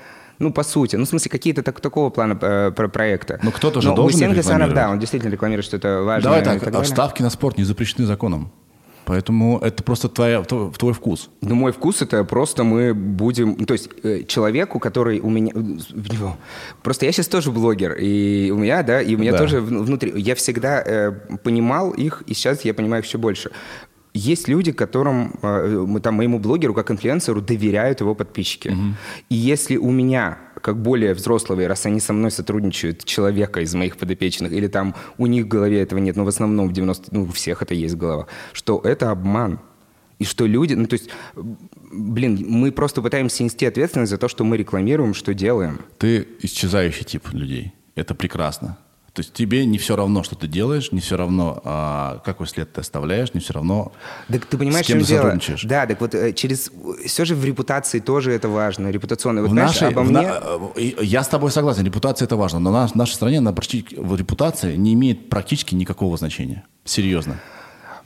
ну, 0.43 0.53
по 0.53 0.63
сути. 0.65 0.97
Ну, 0.97 1.05
в 1.05 1.09
смысле, 1.09 1.31
какие-то 1.31 1.63
так, 1.63 1.81
такого 1.81 2.11
плана 2.11 2.39
э, 2.41 2.73
про 2.73 2.89
проекта. 2.89 3.39
Ну, 3.43 3.51
кто-то 3.51 3.81
же 3.81 3.89
Но 3.89 3.95
должен 3.95 4.19
Гусейн 4.19 4.35
Гасанов, 4.35 4.75
да, 4.75 4.91
он 4.91 4.99
действительно 4.99 5.31
рекламирует, 5.31 5.65
что 5.65 5.77
это 5.77 6.03
важно. 6.03 6.23
Давай 6.23 6.45
так, 6.45 6.61
так 6.61 6.87
ставки 6.87 7.23
на 7.23 7.31
спорт 7.31 7.59
не 7.59 7.65
запрещены 7.65 8.07
законом. 8.07 8.51
Поэтому 9.05 9.59
это 9.59 9.83
просто 9.83 10.09
твоя, 10.09 10.43
твой 10.43 10.93
вкус. 10.93 11.29
Ну, 11.41 11.55
мой 11.55 11.73
вкус 11.73 12.03
это 12.03 12.25
просто 12.25 12.63
мы 12.63 12.95
будем... 12.95 13.65
То 13.65 13.75
есть 13.75 13.89
э, 14.05 14.23
человеку, 14.25 14.79
который 14.79 15.21
у 15.21 15.29
меня... 15.29 15.53
Просто 16.83 17.07
я 17.07 17.13
сейчас 17.13 17.27
тоже 17.27 17.51
блогер, 17.51 17.97
и 17.99 18.51
у 18.51 18.59
меня, 18.59 18.83
да, 18.83 19.03
и 19.03 19.15
у 19.17 19.19
меня 19.19 19.33
да. 19.33 19.39
тоже 19.39 19.61
внутри... 19.61 20.13
Я 20.21 20.35
всегда 20.35 20.83
э, 20.83 21.13
понимал 21.43 21.91
их, 21.91 22.23
и 22.27 22.35
сейчас 22.35 22.65
я 22.65 22.75
понимаю 22.75 23.03
все 23.03 23.19
больше 23.19 23.51
есть 24.15 24.49
люди, 24.49 24.73
которым, 24.73 25.35
э, 25.43 26.01
там, 26.03 26.15
моему 26.15 26.39
блогеру, 26.39 26.75
как 26.75 26.91
инфлюенсеру, 26.91 27.41
доверяют 27.41 28.01
его 28.01 28.15
подписчики. 28.15 28.69
Угу. 28.69 28.95
И 29.31 29.35
если 29.35 29.77
у 29.77 29.91
меня, 29.91 30.39
как 30.61 30.77
более 30.77 31.15
взрослого, 31.15 31.67
раз 31.67 31.87
они 31.87 32.01
со 32.01 32.13
мной 32.13 32.31
сотрудничают, 32.31 33.05
человека 33.05 33.61
из 33.61 33.75
моих 33.75 33.97
подопечных, 33.97 34.53
или 34.53 34.69
там 34.69 34.95
у 35.19 35.27
них 35.27 35.47
в 35.47 35.49
голове 35.49 35.81
этого 35.81 35.99
нет, 35.99 36.17
но 36.17 36.25
в 36.25 36.29
основном 36.29 36.69
в 36.69 36.73
90, 36.73 37.09
ну, 37.11 37.23
у 37.23 37.33
всех 37.33 37.63
это 37.63 37.75
есть 37.75 37.97
голова, 37.97 38.27
что 38.53 38.81
это 38.85 39.11
обман. 39.11 39.61
И 40.19 40.25
что 40.25 40.47
люди, 40.47 40.75
ну 40.75 40.87
то 40.87 40.95
есть, 40.95 41.11
блин, 41.35 42.45
мы 42.47 42.71
просто 42.71 43.03
пытаемся 43.03 43.43
нести 43.43 43.67
ответственность 43.67 44.11
за 44.11 44.19
то, 44.19 44.29
что 44.29 44.45
мы 44.45 44.57
рекламируем, 44.57 45.15
что 45.15 45.35
делаем. 45.35 45.81
Ты 45.99 46.29
исчезающий 46.43 47.05
тип 47.05 47.33
людей. 47.33 47.73
Это 47.97 48.15
прекрасно. 48.15 48.79
То 49.13 49.21
есть 49.21 49.35
тебе 49.35 49.67
не 49.67 49.77
все 49.77 49.95
равно, 49.95 50.23
что 50.23 50.37
ты 50.37 50.49
делаешь, 50.49 50.91
не 50.91 51.01
все 51.01 51.19
равно, 51.19 51.61
а, 51.65 52.23
какой 52.25 52.47
след 52.47 52.73
ты 52.73 52.81
оставляешь, 52.81 53.35
не 53.35 53.41
все 53.41 53.53
равно, 53.53 53.93
так 54.29 54.47
ты 54.47 54.57
понимаешь, 54.57 54.87
с 54.87 54.89
кем 54.89 55.01
ты 55.01 55.05
дело? 55.05 55.23
сотрудничаешь. 55.23 55.65
Да, 55.65 55.87
так 55.87 56.01
вот 56.01 56.15
э, 56.15 56.33
через... 56.33 56.71
Все 57.05 57.27
же 57.27 57.35
в 57.35 57.45
репутации 57.45 57.99
тоже 57.99 58.33
это 58.33 58.49
важно, 58.49 58.89
репутационно. 58.89 59.43
Вот, 59.43 59.51
в 59.51 59.53
знаешь, 59.53 59.81
нашей, 59.81 59.89
обо 59.89 60.03
мне... 60.03 60.23
на... 60.23 60.41
Э, 60.77 60.93
я 61.03 61.23
с 61.23 61.29
тобой 61.29 61.51
согласен, 61.51 61.85
репутация 61.85 62.25
это 62.25 62.37
важно, 62.37 62.59
но 62.59 62.73
на, 62.73 62.89
в 62.89 62.95
нашей 62.95 63.13
стране 63.13 63.41
на 63.41 63.51
репутация 63.51 64.77
не 64.77 64.95
имеет 64.95 65.29
практически 65.29 65.75
никакого 65.75 66.17
значения. 66.17 66.65
Серьезно. 66.87 67.39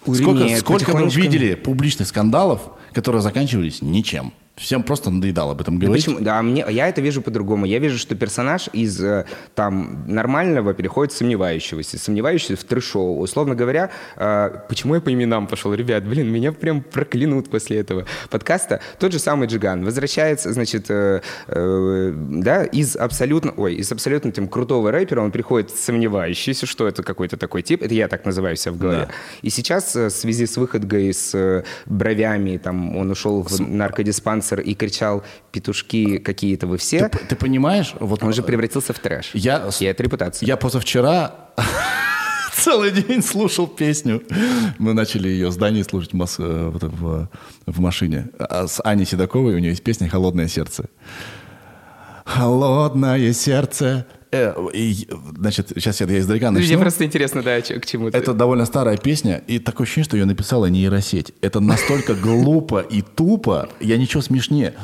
Сколько, 0.03 0.45
Нет, 0.45 0.61
сколько 0.61 0.97
мы 0.97 1.09
видели 1.09 1.55
публичных 1.55 2.09
скандалов, 2.09 2.63
которые 2.93 3.23
заканчивались 3.23 3.81
ничем. 3.81 4.33
Всем 4.57 4.83
просто 4.83 5.11
надоедало 5.11 5.53
об 5.53 5.61
этом 5.61 5.79
говорить. 5.79 6.07
Да, 6.07 6.13
почему? 6.13 6.25
да 6.25 6.43
мне, 6.43 6.65
я 6.71 6.89
это 6.89 7.03
вижу 7.03 7.21
по-другому. 7.21 7.67
Я 7.67 7.79
вижу, 7.79 7.99
что 7.99 8.15
персонаж 8.15 8.71
из 8.73 8.99
э, 9.03 9.27
там 9.55 10.05
нормального 10.07 10.73
переходит 10.73 11.13
в 11.13 11.17
сомневающегося, 11.19 11.99
сомневающийся 11.99 12.57
в 12.57 12.65
трешоу. 12.65 13.19
Условно 13.19 13.55
говоря, 13.55 13.91
э, 14.17 14.61
почему 14.67 14.95
я 14.95 15.03
по 15.03 15.13
именам 15.13 15.47
пошел? 15.47 15.75
Ребят, 15.75 16.07
блин, 16.07 16.33
меня 16.33 16.53
прям 16.53 16.81
проклянут 16.81 17.51
после 17.51 17.77
этого 17.77 18.07
подкаста. 18.31 18.81
Тот 18.99 19.13
же 19.13 19.19
самый 19.19 19.47
Джиган 19.47 19.85
возвращается, 19.85 20.55
значит, 20.55 20.87
э, 20.89 21.21
э, 21.49 22.13
да, 22.17 22.65
из 22.65 22.97
абсолютно, 22.97 23.53
ой, 23.59 23.75
из 23.75 23.93
абсолютно 23.93 24.33
тем 24.33 24.49
крутого 24.49 24.91
рэпера 24.91 25.21
он 25.21 25.33
приходит 25.33 25.71
сомневающийся, 25.71 26.65
что 26.65 26.89
это 26.89 27.03
какой-то 27.03 27.37
такой 27.37 27.61
тип. 27.61 27.83
Это 27.83 27.93
я 27.93 28.09
так 28.09 28.25
называю 28.25 28.57
себя 28.57 28.73
в 28.73 28.79
голове. 28.79 29.05
Да. 29.07 29.15
И 29.43 29.51
сейчас 29.51 29.95
в 29.95 30.09
связи 30.09 30.47
с 30.47 30.57
выходкой 30.57 31.13
с 31.13 31.63
бровями, 31.85 32.57
там, 32.57 32.97
он 32.97 33.11
ушел 33.11 33.43
в 33.43 33.61
наркодиспансер 33.61 34.46
фрилансер 34.47 34.61
и 34.61 34.75
кричал 34.75 35.23
«петушки 35.53 36.19
какие-то 36.19 36.67
вы 36.67 36.79
все», 36.79 37.09
ты, 37.09 37.19
ты 37.19 37.37
понимаешь? 37.37 37.95
Вот, 38.01 38.23
он 38.23 38.33
же 38.33 38.43
превратился 38.43 38.93
в 38.93 38.99
трэш. 38.99 39.31
Я, 39.35 39.69
и 39.81 39.85
это 39.85 40.03
репутация. 40.03 40.47
Я 40.47 40.57
позавчера 40.57 41.35
целый 42.55 42.91
день 42.91 43.23
слушал 43.23 43.67
песню. 43.67 44.23
Мы 44.79 44.95
начали 44.95 45.29
ее 45.29 45.51
с 45.51 45.57
Даней 45.57 45.85
слушать 45.85 46.13
в, 46.13 46.19
в, 46.19 46.79
в, 46.79 47.29
в 47.67 47.81
машине. 47.81 48.29
А 48.39 48.67
с 48.67 48.81
Аней 48.85 49.07
Седоковой 49.07 49.55
у 49.55 49.59
нее 49.59 49.71
есть 49.71 49.83
песня 49.83 50.09
«Холодное 50.09 50.49
сердце». 50.49 50.89
холодное 52.25 53.33
сердце. 53.33 54.05
Э, 54.33 54.55
и, 54.73 55.09
значит, 55.37 55.73
сейчас 55.77 56.01
я 56.01 56.19
издалека 56.19 56.51
начну. 56.51 56.67
Мне 56.67 56.79
просто 56.79 57.05
интересно, 57.05 57.43
да, 57.43 57.61
к 57.61 57.87
чему 57.87 58.09
Это 58.09 58.35
довольно 58.35 58.67
старая 58.67 58.97
песня, 58.97 59.43
и 59.47 59.59
такое 59.59 59.85
ощущение, 59.85 60.05
что 60.05 60.17
ее 60.17 60.25
написала 60.25 60.67
нейросеть. 60.67 61.33
Это 61.43 61.61
настолько 61.61 62.15
глупо 62.15 62.81
и 62.81 63.03
тупо, 63.03 63.69
я 63.81 63.97
ничего 63.97 64.23
смешнее. 64.23 64.75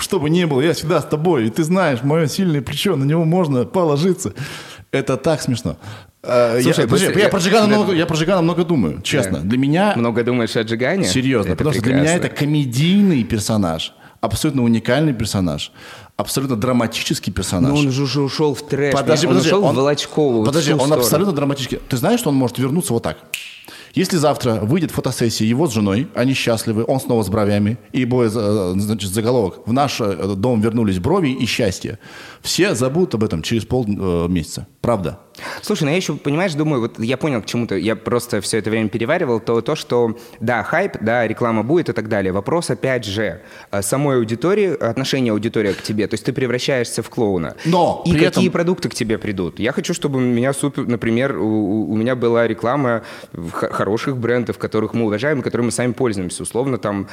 Что 0.00 0.18
бы 0.18 0.28
ни 0.28 0.44
было, 0.44 0.60
я 0.60 0.72
всегда 0.72 1.00
с 1.00 1.04
тобой, 1.04 1.46
и 1.46 1.50
ты 1.50 1.62
знаешь, 1.62 2.02
мое 2.02 2.26
сильное 2.26 2.62
плечо, 2.62 2.96
на 2.96 3.04
него 3.04 3.24
можно 3.24 3.64
положиться. 3.64 4.34
Это 4.90 5.16
так 5.16 5.40
смешно. 5.40 5.76
Э, 6.22 6.60
Слушай, 6.60 6.80
я, 6.80 6.86
подожди, 6.86 7.20
я, 7.20 7.28
про 7.28 7.38
Джигана 7.38 7.66
много, 7.66 7.92
я 7.92 8.06
про 8.06 8.16
Джигана 8.16 8.42
много 8.42 8.64
думаю, 8.64 9.02
честно. 9.02 9.38
Да. 9.38 9.48
Для 9.48 9.58
меня... 9.58 9.94
Много 9.96 10.24
думаешь 10.24 10.56
о 10.56 10.62
Джигане? 10.62 11.04
Серьезно, 11.04 11.50
это 11.50 11.56
потому 11.56 11.74
прекрасно. 11.74 11.92
что 11.92 12.04
для 12.04 12.16
меня 12.18 12.26
это 12.26 12.34
комедийный 12.34 13.24
персонаж, 13.24 13.92
абсолютно 14.20 14.62
уникальный 14.62 15.12
персонаж 15.12 15.70
абсолютно 16.16 16.56
драматический 16.56 17.32
персонаж. 17.32 17.72
Но 17.72 17.78
он 17.78 17.90
же 17.90 18.02
уже 18.02 18.20
ушел 18.20 18.54
в 18.54 18.62
трэш. 18.62 18.92
Подожди, 18.92 19.26
подожди. 19.26 19.48
Он 19.48 19.56
ушел 19.58 19.64
он, 19.68 19.74
в 19.74 19.78
Волочкову. 19.78 20.44
Подожди, 20.44 20.72
он 20.72 20.80
сторону. 20.80 21.00
абсолютно 21.00 21.32
драматический. 21.32 21.80
Ты 21.88 21.96
знаешь, 21.96 22.20
что 22.20 22.30
он 22.30 22.36
может 22.36 22.58
вернуться 22.58 22.92
вот 22.92 23.02
так? 23.02 23.18
Если 23.94 24.16
завтра 24.16 24.54
выйдет 24.54 24.90
фотосессия 24.90 25.46
его 25.46 25.68
с 25.68 25.72
женой, 25.72 26.08
они 26.14 26.34
счастливы, 26.34 26.84
он 26.86 27.00
снова 27.00 27.22
с 27.22 27.28
бровями, 27.28 27.78
и 27.92 28.04
будет, 28.04 28.32
значит, 28.32 29.10
заголовок 29.10 29.66
«В 29.66 29.72
наш 29.72 30.00
э, 30.00 30.34
дом 30.36 30.60
вернулись 30.60 30.98
брови 30.98 31.28
и 31.28 31.46
счастье», 31.46 32.00
все 32.44 32.74
забудут 32.74 33.14
об 33.14 33.24
этом 33.24 33.42
через 33.42 33.64
полмесяца. 33.64 34.66
Правда? 34.82 35.18
Слушай, 35.62 35.84
ну 35.84 35.90
я 35.90 35.96
еще, 35.96 36.14
понимаешь, 36.14 36.52
думаю, 36.52 36.82
вот 36.82 37.00
я 37.00 37.16
понял 37.16 37.40
к 37.40 37.46
чему-то, 37.46 37.74
я 37.74 37.96
просто 37.96 38.42
все 38.42 38.58
это 38.58 38.68
время 38.68 38.90
переваривал, 38.90 39.40
то, 39.40 39.62
то, 39.62 39.74
что, 39.74 40.16
да, 40.40 40.62
хайп, 40.62 40.98
да, 41.00 41.26
реклама 41.26 41.62
будет 41.62 41.88
и 41.88 41.92
так 41.94 42.08
далее. 42.08 42.32
Вопрос, 42.32 42.68
опять 42.68 43.06
же, 43.06 43.40
э, 43.70 43.82
самой 43.82 44.18
аудитории, 44.18 44.76
отношение 44.76 45.32
аудитории 45.32 45.72
к 45.72 45.82
тебе. 45.82 46.06
То 46.06 46.14
есть 46.14 46.24
ты 46.24 46.34
превращаешься 46.34 47.02
в 47.02 47.08
клоуна. 47.08 47.56
Но 47.64 48.02
И 48.04 48.12
какие 48.12 48.28
этом... 48.28 48.50
продукты 48.50 48.90
к 48.90 48.94
тебе 48.94 49.16
придут? 49.16 49.58
Я 49.58 49.72
хочу, 49.72 49.94
чтобы 49.94 50.18
у 50.18 50.22
меня, 50.22 50.52
супер, 50.52 50.86
например, 50.86 51.38
у, 51.38 51.90
у 51.90 51.96
меня 51.96 52.14
была 52.14 52.46
реклама 52.46 53.04
хороших 53.52 54.18
брендов, 54.18 54.58
которых 54.58 54.92
мы 54.92 55.06
уважаем 55.06 55.40
и 55.40 55.42
которыми 55.42 55.66
мы 55.66 55.72
сами 55.72 55.92
пользуемся. 55.92 56.42
Условно, 56.42 56.76
там, 56.76 57.08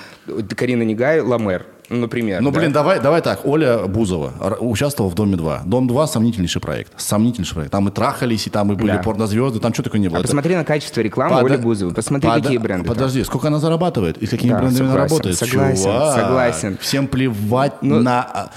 Карина 0.57 0.83
Негай, 0.83 1.21
Ламер 1.21 1.65
например. 1.91 2.41
Ну, 2.41 2.51
да? 2.51 2.59
блин, 2.59 2.71
давай, 2.71 2.99
давай 2.99 3.21
так. 3.21 3.45
Оля 3.45 3.79
Бузова 3.87 4.33
участвовала 4.59 5.11
в 5.11 5.15
«Доме-2». 5.15 5.61
«Дом-2»— 5.65 6.07
сомнительнейший 6.07 6.61
проект. 6.61 6.93
Сомнительнейший 6.97 7.55
проект. 7.55 7.71
Там 7.71 7.87
и 7.89 7.91
трахались, 7.91 8.47
и 8.47 8.49
там 8.49 8.71
и 8.71 8.75
были 8.75 8.93
да. 8.93 8.99
порнозвезды, 8.99 9.59
там 9.59 9.73
что 9.73 9.83
такое 9.83 9.99
не 9.99 10.07
было. 10.07 10.19
А 10.19 10.21
посмотри 10.21 10.55
на 10.55 10.63
качество 10.63 11.01
рекламы 11.01 11.41
Под... 11.41 11.51
Оли 11.51 11.57
Бузовой. 11.57 11.93
Посмотри, 11.93 12.29
Под... 12.29 12.43
какие 12.43 12.57
бренды 12.57 12.87
Подожди, 12.87 13.19
там. 13.19 13.25
сколько 13.25 13.47
она 13.47 13.59
зарабатывает 13.59 14.17
и 14.17 14.25
с 14.25 14.29
какими 14.29 14.51
да, 14.51 14.59
брендами 14.59 14.77
согласен, 14.77 14.95
она 14.95 15.03
работает? 15.03 15.37
Согласен, 15.37 15.83
Чувак, 15.83 16.15
согласен. 16.15 16.77
Всем 16.79 17.07
плевать 17.07 17.73
ну... 17.81 17.99
на 17.99 18.49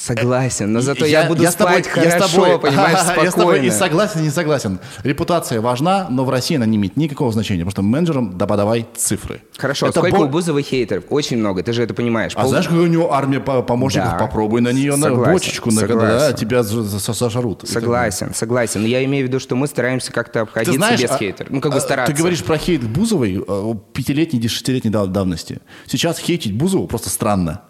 Согласен, 0.00 0.72
но 0.72 0.80
зато 0.80 1.04
я, 1.04 1.22
я 1.22 1.28
буду 1.28 1.42
я 1.42 1.50
спать 1.50 1.84
тобой, 1.84 2.06
хорошо, 2.06 2.16
я 2.18 2.28
с 2.28 2.30
тобой, 2.32 2.58
понимаешь, 2.58 2.98
спокойно. 3.00 3.24
Я 3.24 3.30
с 3.30 3.34
тобой 3.34 3.66
и 3.66 3.70
согласен, 3.70 4.20
и 4.20 4.22
не 4.22 4.30
согласен. 4.30 4.80
Репутация 5.02 5.60
важна, 5.60 6.06
но 6.08 6.24
в 6.24 6.30
России 6.30 6.56
она 6.56 6.64
не 6.64 6.78
имеет 6.78 6.96
никакого 6.96 7.30
значения, 7.32 7.66
потому 7.66 7.70
что 7.72 7.82
менеджерам 7.82 8.38
да 8.38 8.46
подавай 8.46 8.86
цифры. 8.96 9.42
Хорошо, 9.58 9.88
это 9.88 9.98
сколько 9.98 10.16
бо... 10.16 10.22
у 10.22 10.28
Бузовой 10.28 10.62
хейтеров? 10.62 11.04
Очень 11.10 11.36
много, 11.36 11.62
ты 11.62 11.74
же 11.74 11.82
это 11.82 11.92
понимаешь. 11.92 12.32
А 12.34 12.40
Пол... 12.40 12.48
знаешь, 12.48 12.66
какая 12.66 12.80
у 12.80 12.86
него 12.86 13.12
армия 13.12 13.40
помощников? 13.40 14.12
Да. 14.12 14.16
Попробуй 14.16 14.62
на 14.62 14.72
нее 14.72 14.92
согласен, 14.92 15.20
на 15.20 15.32
бочечку, 15.32 15.70
на, 15.70 15.86
да, 15.86 16.32
тебя 16.32 16.62
сошарут. 16.62 17.68
Согласен, 17.68 18.32
согласен. 18.34 18.80
Но 18.80 18.86
я 18.86 19.04
имею 19.04 19.26
в 19.26 19.28
виду, 19.28 19.38
что 19.38 19.54
мы 19.54 19.66
стараемся 19.66 20.12
как-то 20.12 20.40
обходиться 20.40 20.78
знаешь, 20.78 21.02
без 21.02 21.10
а, 21.10 21.18
хейтеров. 21.18 21.50
Ну, 21.50 21.60
как 21.60 21.72
бы 21.72 21.78
а, 21.78 21.80
стараться. 21.82 22.14
Ты 22.14 22.18
говоришь 22.18 22.42
про 22.42 22.56
хейт 22.56 22.82
Бузовой 22.82 23.44
э, 23.46 23.74
пятилетней, 23.92 24.40
десятилетней 24.40 24.90
давности. 24.90 25.60
Сейчас 25.86 26.18
хейтить 26.18 26.56
Бузову 26.56 26.86
просто 26.86 27.10
странно. 27.10 27.60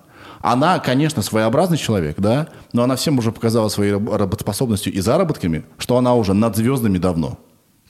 Она, 0.40 0.78
конечно, 0.78 1.22
своеобразный 1.22 1.76
человек, 1.76 2.16
да, 2.18 2.48
но 2.72 2.82
она 2.82 2.96
всем 2.96 3.18
уже 3.18 3.30
показала 3.30 3.68
своей 3.68 3.92
работоспособностью 3.92 4.92
и 4.92 5.00
заработками, 5.00 5.64
что 5.78 5.96
она 5.98 6.14
уже 6.14 6.32
над 6.32 6.56
звездами 6.56 6.98
давно. 6.98 7.38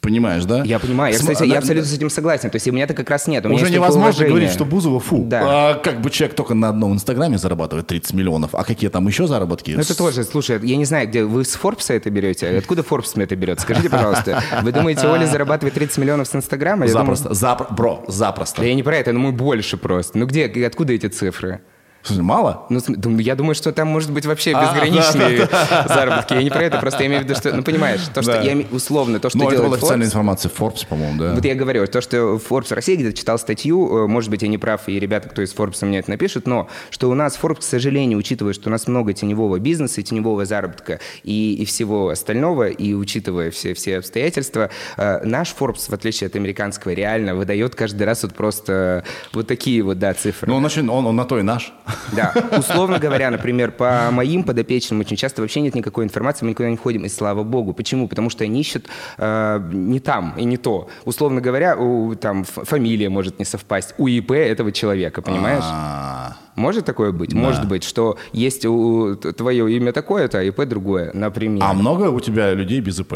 Понимаешь, 0.00 0.44
да? 0.44 0.62
Я 0.64 0.78
понимаю. 0.78 1.12
Я, 1.12 1.18
кстати, 1.18 1.44
я 1.44 1.58
абсолютно 1.58 1.88
с 1.88 1.92
этим 1.92 2.08
согласен. 2.08 2.48
То 2.48 2.56
есть 2.56 2.66
у 2.66 2.72
меня-то 2.72 2.94
как 2.94 3.10
раз 3.10 3.26
нет. 3.26 3.44
У 3.44 3.50
Уже 3.50 3.70
невозможно 3.70 4.04
уважение. 4.04 4.30
говорить, 4.30 4.50
что 4.50 4.64
Бузова 4.64 4.98
фу. 4.98 5.24
Да. 5.26 5.40
А, 5.44 5.74
как 5.74 6.00
бы 6.00 6.08
человек 6.10 6.34
только 6.34 6.54
на 6.54 6.70
одном 6.70 6.94
инстаграме 6.94 7.36
зарабатывает 7.36 7.86
30 7.86 8.14
миллионов. 8.14 8.54
А 8.54 8.64
какие 8.64 8.88
там 8.88 9.06
еще 9.06 9.26
заработки? 9.26 9.72
Ну 9.72 9.80
это 9.80 9.94
тоже, 9.96 10.24
слушай, 10.24 10.58
я 10.62 10.76
не 10.76 10.86
знаю, 10.86 11.06
где 11.06 11.24
вы 11.24 11.44
с 11.44 11.54
Форбса 11.54 11.92
это 11.92 12.08
берете? 12.08 12.48
Откуда 12.48 12.82
Форбс 12.82 13.14
это 13.16 13.36
берет? 13.36 13.60
Скажите, 13.60 13.90
пожалуйста. 13.90 14.42
Вы 14.62 14.72
думаете, 14.72 15.06
Оля 15.06 15.26
зарабатывает 15.26 15.74
30 15.74 15.98
миллионов 15.98 16.28
с 16.28 16.34
инстаграма? 16.34 16.88
Запросто. 16.88 17.24
Думаю... 17.24 17.36
Запро... 17.36 17.66
Бро, 17.70 18.04
запросто. 18.08 18.64
Я 18.64 18.74
не 18.74 18.82
про 18.82 18.96
это, 18.96 19.12
но 19.12 19.20
мы 19.20 19.32
больше 19.32 19.76
просто. 19.76 20.16
Ну 20.16 20.24
где, 20.24 20.46
откуда 20.66 20.94
эти 20.94 21.08
цифры? 21.08 21.60
Мало? 22.08 22.66
Ну, 22.70 22.80
я 23.18 23.34
думаю, 23.34 23.54
что 23.54 23.72
там 23.72 23.88
может 23.88 24.10
быть 24.10 24.24
вообще 24.24 24.52
а, 24.52 24.64
безграничные 24.64 25.48
заработки. 25.86 26.34
Я 26.34 26.42
не 26.42 26.50
про 26.50 26.64
это, 26.64 26.78
просто 26.78 27.02
я 27.02 27.08
имею 27.08 27.22
в 27.22 27.24
виду, 27.24 27.34
что, 27.34 27.54
ну, 27.54 27.62
понимаешь, 27.62 28.00
то, 28.12 28.22
что 28.22 28.40
я 28.40 28.56
условно, 28.70 29.20
то, 29.20 29.28
что 29.28 29.38
Ну, 29.38 29.50
это 29.50 29.62
была 29.62 29.76
официальная 29.76 30.06
информация 30.06 30.50
Forbes, 30.50 30.86
по-моему, 30.86 31.18
да. 31.18 31.34
Вот 31.34 31.44
я 31.44 31.54
говорю, 31.54 31.86
то, 31.86 32.00
что 32.00 32.36
Forbes 32.36 32.74
России 32.74 32.96
где-то 32.96 33.16
читал 33.16 33.38
статью, 33.38 34.04
э, 34.04 34.06
может 34.06 34.30
быть, 34.30 34.42
я 34.42 34.48
не 34.48 34.58
прав, 34.58 34.88
и 34.88 34.98
ребята, 34.98 35.28
кто 35.28 35.42
из 35.42 35.54
Forbes 35.54 35.84
мне 35.84 35.98
это 35.98 36.10
напишет, 36.10 36.46
но 36.46 36.68
что 36.90 37.10
у 37.10 37.14
нас 37.14 37.38
Forbes, 37.40 37.60
к 37.60 37.62
сожалению, 37.62 38.18
учитывая, 38.18 38.54
что 38.54 38.68
у 38.68 38.72
нас 38.72 38.86
много 38.86 39.12
теневого 39.12 39.58
бизнеса, 39.58 40.02
теневого 40.02 40.46
заработка 40.46 41.00
и, 41.22 41.54
и 41.54 41.64
всего 41.64 42.08
остального, 42.08 42.68
и 42.68 42.94
учитывая 42.94 43.50
все, 43.50 43.74
все 43.74 43.98
обстоятельства, 43.98 44.70
э, 44.96 45.24
наш 45.24 45.54
Forbes, 45.58 45.90
в 45.90 45.92
отличие 45.92 46.28
от 46.28 46.36
американского, 46.36 46.92
реально 46.92 47.34
выдает 47.34 47.74
каждый 47.74 48.04
раз 48.04 48.22
вот 48.22 48.34
просто 48.34 49.04
вот 49.32 49.46
такие 49.46 49.82
вот, 49.82 49.98
да, 49.98 50.14
цифры. 50.14 50.48
Ну, 50.50 50.56
он, 50.56 50.90
он, 50.90 51.06
он 51.06 51.16
на 51.16 51.24
то 51.24 51.38
и 51.38 51.42
наш. 51.42 51.72
Да, 52.12 52.34
условно 52.58 52.98
говоря, 52.98 53.30
например, 53.30 53.70
по 53.72 54.10
моим 54.10 54.44
подопечным 54.44 55.00
очень 55.00 55.16
часто 55.16 55.42
вообще 55.42 55.60
нет 55.60 55.74
никакой 55.74 56.04
информации, 56.04 56.44
мы 56.44 56.50
никуда 56.50 56.70
не 56.70 56.76
входим, 56.76 57.04
и 57.04 57.08
слава 57.08 57.42
богу. 57.42 57.72
Почему? 57.72 58.08
Потому 58.08 58.30
что 58.30 58.44
они 58.44 58.60
ищут 58.60 58.86
э, 59.18 59.60
не 59.72 60.00
там 60.00 60.34
и 60.36 60.44
не 60.44 60.56
то. 60.56 60.88
Условно 61.04 61.40
говоря, 61.40 61.76
у, 61.76 62.14
там 62.14 62.44
фамилия 62.44 63.08
может 63.08 63.38
не 63.38 63.44
совпасть 63.44 63.94
у 63.98 64.06
ИП 64.06 64.32
этого 64.32 64.72
человека, 64.72 65.22
понимаешь? 65.22 65.64
А. 65.66 66.36
Может 66.56 66.84
такое 66.84 67.12
быть? 67.12 67.32
Может 67.32 67.66
быть, 67.68 67.84
что 67.84 68.18
есть 68.32 68.66
у, 68.66 69.16
твое 69.16 69.76
имя 69.76 69.92
такое-то, 69.92 70.38
а 70.38 70.42
ИП 70.42 70.64
другое, 70.64 71.10
например. 71.14 71.62
А 71.64 71.72
много 71.72 72.10
у 72.10 72.20
тебя 72.20 72.52
людей 72.52 72.80
без 72.80 73.00
ИП? 73.00 73.14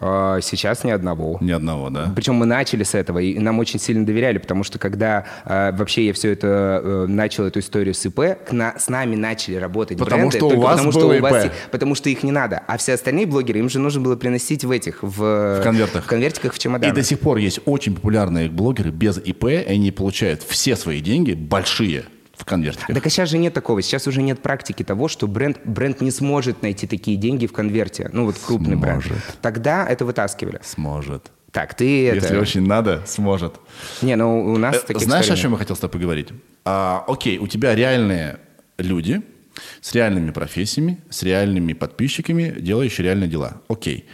А, 0.00 0.40
сейчас 0.40 0.84
ни 0.84 0.90
одного. 0.90 1.38
Ни 1.40 1.50
одного, 1.50 1.90
да. 1.90 2.12
Причем 2.14 2.34
мы 2.34 2.46
начали 2.46 2.84
с 2.84 2.94
этого, 2.94 3.18
и 3.18 3.38
нам 3.38 3.58
очень 3.58 3.80
сильно 3.80 4.06
доверяли, 4.06 4.38
потому 4.38 4.64
что 4.64 4.78
когда 4.78 5.24
э, 5.44 5.72
вообще 5.72 6.06
я 6.06 6.12
все 6.12 6.32
это 6.32 6.80
э, 6.82 7.06
начал, 7.08 7.44
эту 7.44 7.60
историю 7.60 7.94
с 7.94 8.06
ИП, 8.06 8.20
к 8.46 8.52
на, 8.52 8.78
с 8.78 8.88
нами 8.88 9.16
начали 9.16 9.56
работать 9.56 9.98
потому 9.98 10.28
бренды. 10.28 10.36
Что 10.38 10.48
у 10.48 10.60
вас 10.60 10.76
потому 10.76 10.92
что 10.92 11.08
у 11.08 11.20
вас, 11.20 11.46
потому 11.70 11.94
что 11.94 12.10
их 12.10 12.22
не 12.22 12.32
надо. 12.32 12.62
А 12.66 12.76
все 12.76 12.94
остальные 12.94 13.26
блогеры, 13.26 13.58
им 13.58 13.68
же 13.68 13.78
нужно 13.78 14.00
было 14.00 14.16
приносить 14.16 14.64
в 14.64 14.70
этих, 14.70 15.02
в, 15.02 15.18
в 15.18 15.60
конвертах. 15.62 16.04
В 16.04 16.06
конвертиках, 16.06 16.54
в 16.54 16.58
чемоданах. 16.58 16.94
И 16.94 17.00
до 17.00 17.04
сих 17.04 17.18
пор 17.18 17.38
есть 17.38 17.60
очень 17.64 17.94
популярные 17.94 18.48
блогеры 18.48 18.90
без 18.90 19.18
ИП, 19.18 19.44
и 19.46 19.54
они 19.54 19.90
получают 19.90 20.42
все 20.42 20.76
свои 20.76 21.00
деньги 21.00 21.32
большие 21.32 22.04
конвертиках. 22.48 22.94
Так 22.94 23.06
а 23.06 23.10
сейчас 23.10 23.28
же 23.28 23.38
нет 23.38 23.54
такого. 23.54 23.82
Сейчас 23.82 24.06
уже 24.06 24.22
нет 24.22 24.40
практики 24.40 24.82
того, 24.82 25.08
что 25.08 25.26
бренд, 25.26 25.58
бренд 25.64 26.00
не 26.00 26.10
сможет 26.10 26.62
найти 26.62 26.86
такие 26.86 27.16
деньги 27.16 27.46
в 27.46 27.52
конверте. 27.52 28.10
Ну 28.12 28.24
вот 28.24 28.36
крупный 28.38 28.76
сможет. 28.76 29.10
бренд. 29.10 29.38
Тогда 29.40 29.86
это 29.86 30.04
вытаскивали. 30.04 30.60
Сможет. 30.62 31.30
Так, 31.50 31.74
ты 31.74 31.84
Если 31.84 32.30
это... 32.30 32.40
очень 32.40 32.66
надо, 32.66 33.02
сможет. 33.06 33.54
Не, 34.02 34.16
ну 34.16 34.52
у 34.52 34.58
нас 34.58 34.76
э, 34.76 34.80
таких 34.86 35.02
Знаешь, 35.02 35.30
о 35.30 35.36
чем 35.36 35.52
я 35.52 35.58
хотел 35.58 35.76
с 35.76 35.78
тобой 35.78 35.92
поговорить? 35.92 36.28
А, 36.64 37.04
окей, 37.08 37.38
у 37.38 37.46
тебя 37.46 37.74
реальные 37.74 38.38
люди 38.76 39.22
с 39.80 39.94
реальными 39.94 40.30
профессиями, 40.30 40.98
с 41.10 41.22
реальными 41.22 41.72
подписчиками, 41.72 42.54
делающие 42.58 43.04
реальные 43.04 43.28
дела. 43.28 43.62
Окей. 43.68 44.06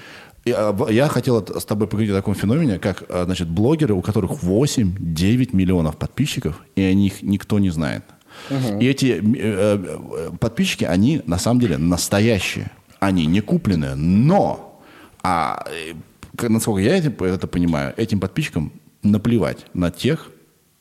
Я, 0.44 0.76
я 0.90 1.08
хотел 1.08 1.44
с 1.44 1.64
тобой 1.64 1.88
поговорить 1.88 2.12
о 2.12 2.16
таком 2.16 2.34
феномене, 2.34 2.78
как 2.78 3.02
а, 3.08 3.24
значит, 3.24 3.48
блогеры, 3.48 3.94
у 3.94 4.02
которых 4.02 4.42
8-9 4.42 5.56
миллионов 5.56 5.96
подписчиков, 5.96 6.60
и 6.76 6.82
о 6.82 6.92
них 6.92 7.22
никто 7.22 7.58
не 7.58 7.70
знает. 7.70 8.04
Угу. 8.50 8.80
И 8.80 8.86
эти 8.86 9.06
э, 9.06 9.20
э, 9.36 10.30
подписчики, 10.38 10.84
они 10.84 11.22
на 11.26 11.38
самом 11.38 11.60
деле 11.60 11.78
настоящие. 11.78 12.70
Они 13.00 13.26
не 13.26 13.40
купленные, 13.40 13.94
но, 13.94 14.80
а, 15.22 15.64
э, 15.70 16.48
насколько 16.48 16.80
я 16.80 16.96
это 16.96 17.46
понимаю, 17.46 17.94
этим 17.96 18.20
подписчикам 18.20 18.72
наплевать 19.02 19.66
на 19.74 19.90
тех, 19.90 20.30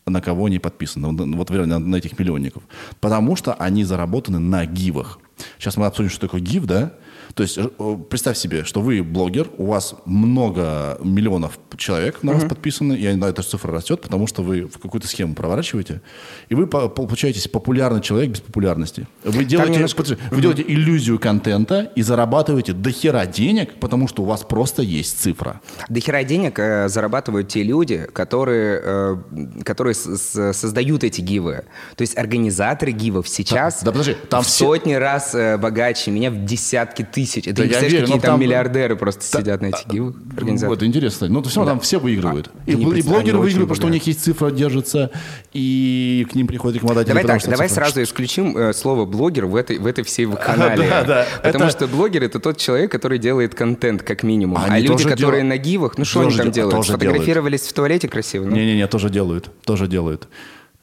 на 0.06 0.22
кого 0.22 0.46
они 0.46 0.60
подписаны, 0.60 1.08
вот 1.36 1.50
на, 1.50 1.80
на 1.80 1.96
этих 1.96 2.18
миллионников. 2.20 2.64
Потому 3.00 3.36
что 3.36 3.54
они 3.54 3.84
заработаны 3.84 4.40
на 4.40 4.66
гивах. 4.66 5.20
Сейчас 5.58 5.78
мы 5.78 5.86
обсудим, 5.86 6.10
что 6.10 6.22
такое 6.22 6.42
гив, 6.42 6.66
да? 6.66 6.94
То 7.36 7.42
есть 7.42 7.58
э, 7.58 7.68
представь 8.12 8.38
себе, 8.38 8.64
что 8.64 8.80
вы 8.82 9.02
блогер, 9.02 9.48
у 9.58 9.66
вас 9.66 9.96
много 10.06 11.00
миллионов 11.04 11.58
человек 11.78 12.22
на 12.22 12.34
вас 12.34 12.44
подписаны, 12.44 12.94
и 12.94 13.06
эта 13.06 13.42
цифра 13.42 13.72
растет, 13.74 14.02
потому 14.02 14.28
что 14.28 14.44
вы 14.44 14.68
в 14.68 14.78
какую-то 14.78 15.08
схему 15.08 15.34
проворачиваете, 15.34 16.02
и 16.50 16.54
вы 16.56 16.68
по- 16.68 16.90
получаетесь 16.90 17.48
популярный 17.48 18.02
человек 18.02 18.30
без 18.30 18.42
популярности. 18.42 19.08
Вы 19.24 19.46
делаете, 19.46 19.74
немножко- 19.74 20.04
вы 20.30 20.42
делаете 20.42 20.64
иллюзию 20.68 21.18
контента 21.18 21.92
и 21.96 22.04
зарабатываете 22.04 22.74
дохера 22.74 23.26
денег, 23.26 23.80
потому 23.80 24.08
что 24.08 24.22
у 24.22 24.26
вас 24.26 24.44
просто 24.44 24.84
есть 24.84 25.20
цифра. 25.20 25.60
До 25.90 26.00
хера 26.00 26.24
денег 26.24 26.60
э, 26.60 26.88
зарабатывают 26.88 27.48
те 27.48 27.64
люди, 27.64 28.08
которые, 28.14 28.80
э, 28.84 29.18
которые 29.66 29.96
создают 29.96 31.04
эти 31.04 31.22
гивы. 31.22 31.64
То 31.96 32.04
есть 32.04 32.16
организаторы 32.16 32.92
гивов 32.92 33.28
сейчас 33.28 33.80
Да, 33.80 33.86
да, 33.88 33.92
подожди, 33.94 34.18
там 34.30 34.44
в 34.44 34.46
все- 34.46 34.66
сотни 34.66 34.94
раз 34.94 35.34
э, 35.34 35.58
богаче 35.58 36.12
меня 36.12 36.30
в 36.30 36.46
десятки 36.46 37.02
тысяч. 37.04 37.23
Это 37.48 37.56
Да 37.58 37.64
я 37.64 37.80
верю, 37.82 38.00
какие 38.02 38.16
но 38.16 38.22
там, 38.22 38.32
там- 38.32 38.40
миллиардеры 38.42 38.96
просто 38.96 39.22
Да, 39.32 39.40
сидят 39.40 39.62
на 39.62 39.68
этих 39.68 39.88
гивах. 39.88 40.16
организаторы. 40.36 40.70
Вот, 40.76 40.84
интересно. 40.84 41.28
Ну, 41.30 41.42
то 41.42 41.50
все 41.50 41.60
равно 41.60 41.72
там 41.74 41.80
все 41.80 42.00
выигрывают. 42.00 42.50
А, 42.68 42.70
и, 42.72 42.74
и 42.74 42.76
блогеры 43.02 43.38
выигрывают, 43.38 43.54
потому 43.70 43.76
что 43.76 43.88
у 43.88 43.90
них 43.90 44.06
есть 44.08 44.24
цифра, 44.24 44.52
держится, 44.52 45.12
и 45.54 46.26
к 46.32 46.36
ним 46.36 46.48
приходят 46.48 46.76
рекламодатели. 46.76 47.10
Давай 47.10 47.24
потому 47.24 47.40
так, 47.40 47.50
давай 47.52 47.68
цифра- 47.68 47.74
сразу 47.76 48.04
исключим 48.04 48.58
э, 48.58 48.74
слово 48.74 49.06
блогер 49.06 49.46
в 49.46 49.56
этой, 49.56 49.78
в 49.78 49.86
этой 49.88 50.04
всей 50.04 50.26
канале. 50.46 50.88
Да, 50.88 51.04
да, 51.04 51.26
Потому 51.44 51.66
это- 51.66 51.78
что 51.78 51.88
блогер 51.88 52.24
это 52.24 52.40
тот 52.40 52.58
человек, 52.58 52.92
который 52.92 53.18
делает 53.20 53.56
контент, 53.56 54.04
как 54.04 54.24
минимум. 54.24 54.58
Они 54.64 54.76
а 54.76 54.80
люди, 54.80 55.04
которые 55.08 55.42
дел- 55.42 55.50
на 55.50 55.58
гивах, 55.58 55.98
ну 55.98 56.06
что 56.06 56.22
они 56.22 56.32
там 56.36 56.46
дел- 56.48 56.54
делают? 56.54 56.76
тоже 56.76 56.90
Сфотографировались 56.90 57.62
в 57.62 57.74
туалете 57.74 58.08
красиво? 58.08 58.46
Ну, 58.46 58.56
Не-не-не, 58.56 58.88
тоже 58.88 59.10
делают, 59.10 59.50
тоже 59.66 59.88
делают, 59.88 60.28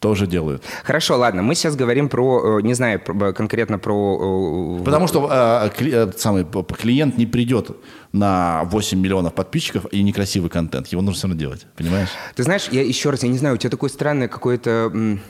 тоже 0.00 0.26
делают. 0.26 0.62
Хорошо, 0.84 1.18
ладно, 1.18 1.42
мы 1.42 1.54
сейчас 1.54 1.76
говорим 1.76 2.08
про, 2.08 2.58
э, 2.58 2.62
не 2.62 2.74
знаю, 2.74 2.98
про- 3.00 3.32
конкретно 3.32 3.78
про... 3.78 4.78
э, 4.80 4.84
Потому 4.84 5.06
что 5.06 5.28
э, 5.30 5.68
кли- 5.78 6.08
э, 6.08 6.12
самый 6.16 6.46
клиент 6.78 7.18
не 7.18 7.26
придет 7.26 7.70
на 8.12 8.64
8 8.64 8.98
миллионов 8.98 9.34
подписчиков 9.34 9.84
и 9.92 10.02
некрасивый 10.02 10.48
контент. 10.50 10.88
Его 10.88 11.02
нужно 11.02 11.16
все 11.18 11.26
равно 11.28 11.38
делать, 11.38 11.66
понимаешь? 11.76 12.08
Ты 12.34 12.42
знаешь, 12.42 12.68
я 12.72 12.82
еще 12.82 13.10
раз, 13.10 13.22
я 13.22 13.28
не 13.28 13.38
знаю, 13.38 13.54
у 13.54 13.58
тебя 13.58 13.70
такое 13.70 13.90
странное 13.90 14.28
какое-то... 14.28 14.90
м, 14.92 15.20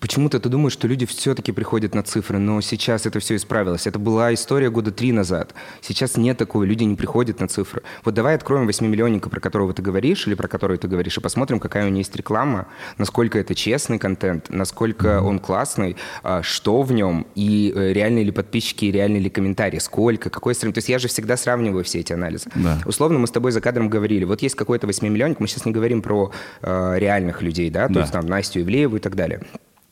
Почему-то 0.00 0.38
ты 0.38 0.50
думаешь, 0.50 0.74
что 0.74 0.86
люди 0.86 1.06
все-таки 1.06 1.50
приходят 1.50 1.94
на 1.94 2.02
цифры, 2.02 2.38
но 2.38 2.60
сейчас 2.60 3.06
это 3.06 3.20
все 3.20 3.36
исправилось. 3.36 3.86
Это 3.86 3.98
была 3.98 4.34
история 4.34 4.68
года 4.70 4.92
три 4.92 5.12
назад. 5.12 5.54
Сейчас 5.80 6.18
нет 6.18 6.36
такого, 6.36 6.64
люди 6.64 6.84
не 6.84 6.94
приходят 6.94 7.40
на 7.40 7.48
цифры. 7.48 7.82
Вот 8.04 8.12
давай 8.12 8.34
откроем 8.34 8.68
8-миллионника, 8.68 9.30
про 9.30 9.40
которого 9.40 9.72
ты 9.72 9.80
говоришь, 9.80 10.26
или 10.26 10.34
про 10.34 10.46
который 10.46 10.76
ты 10.76 10.88
говоришь, 10.88 11.16
и 11.16 11.20
посмотрим, 11.22 11.58
какая 11.58 11.84
у 11.86 11.88
него 11.88 11.98
есть 11.98 12.14
реклама, 12.14 12.66
насколько 12.98 13.38
это 13.38 13.54
честный 13.54 13.98
контент, 13.98 14.50
насколько 14.50 15.22
он 15.22 15.38
классный, 15.38 15.96
а, 16.22 16.42
что 16.42 16.82
в 16.82 16.92
нем, 16.92 17.26
и 17.34 17.72
э, 17.74 17.94
реальные 17.94 18.24
ли 18.24 18.30
подписчики, 18.30 18.84
и 18.84 18.92
реальные 18.92 19.22
ли 19.22 19.30
комментарии, 19.30 19.78
сколько, 19.78 20.28
какой 20.28 20.54
стрим. 20.54 20.74
То 20.74 20.78
есть 20.78 20.90
я 20.90 20.98
же 20.98 21.08
всегда 21.08 21.38
сравниваю 21.38 21.82
все 21.82 22.00
эти 22.00 22.12
анализы. 22.12 22.50
Да. 22.54 22.78
Условно 22.84 23.18
мы 23.20 23.26
с 23.26 23.30
тобой 23.30 23.52
за 23.52 23.62
кадром 23.62 23.88
говорили, 23.88 24.24
вот 24.24 24.42
есть 24.42 24.54
какой-то 24.54 24.86
8-миллионник, 24.86 25.36
мы 25.38 25.48
сейчас 25.48 25.64
не 25.64 25.72
говорим 25.72 26.02
про 26.02 26.30
э, 26.60 26.94
реальных 26.98 27.40
людей, 27.40 27.70
да, 27.70 27.88
то 27.88 27.94
Да. 27.94 28.00
есть 28.00 28.12
там 28.12 28.26
Настю 28.26 28.60
Ивлееву 28.60 28.96
и 28.96 29.00
так 29.00 29.16
далее 29.16 29.40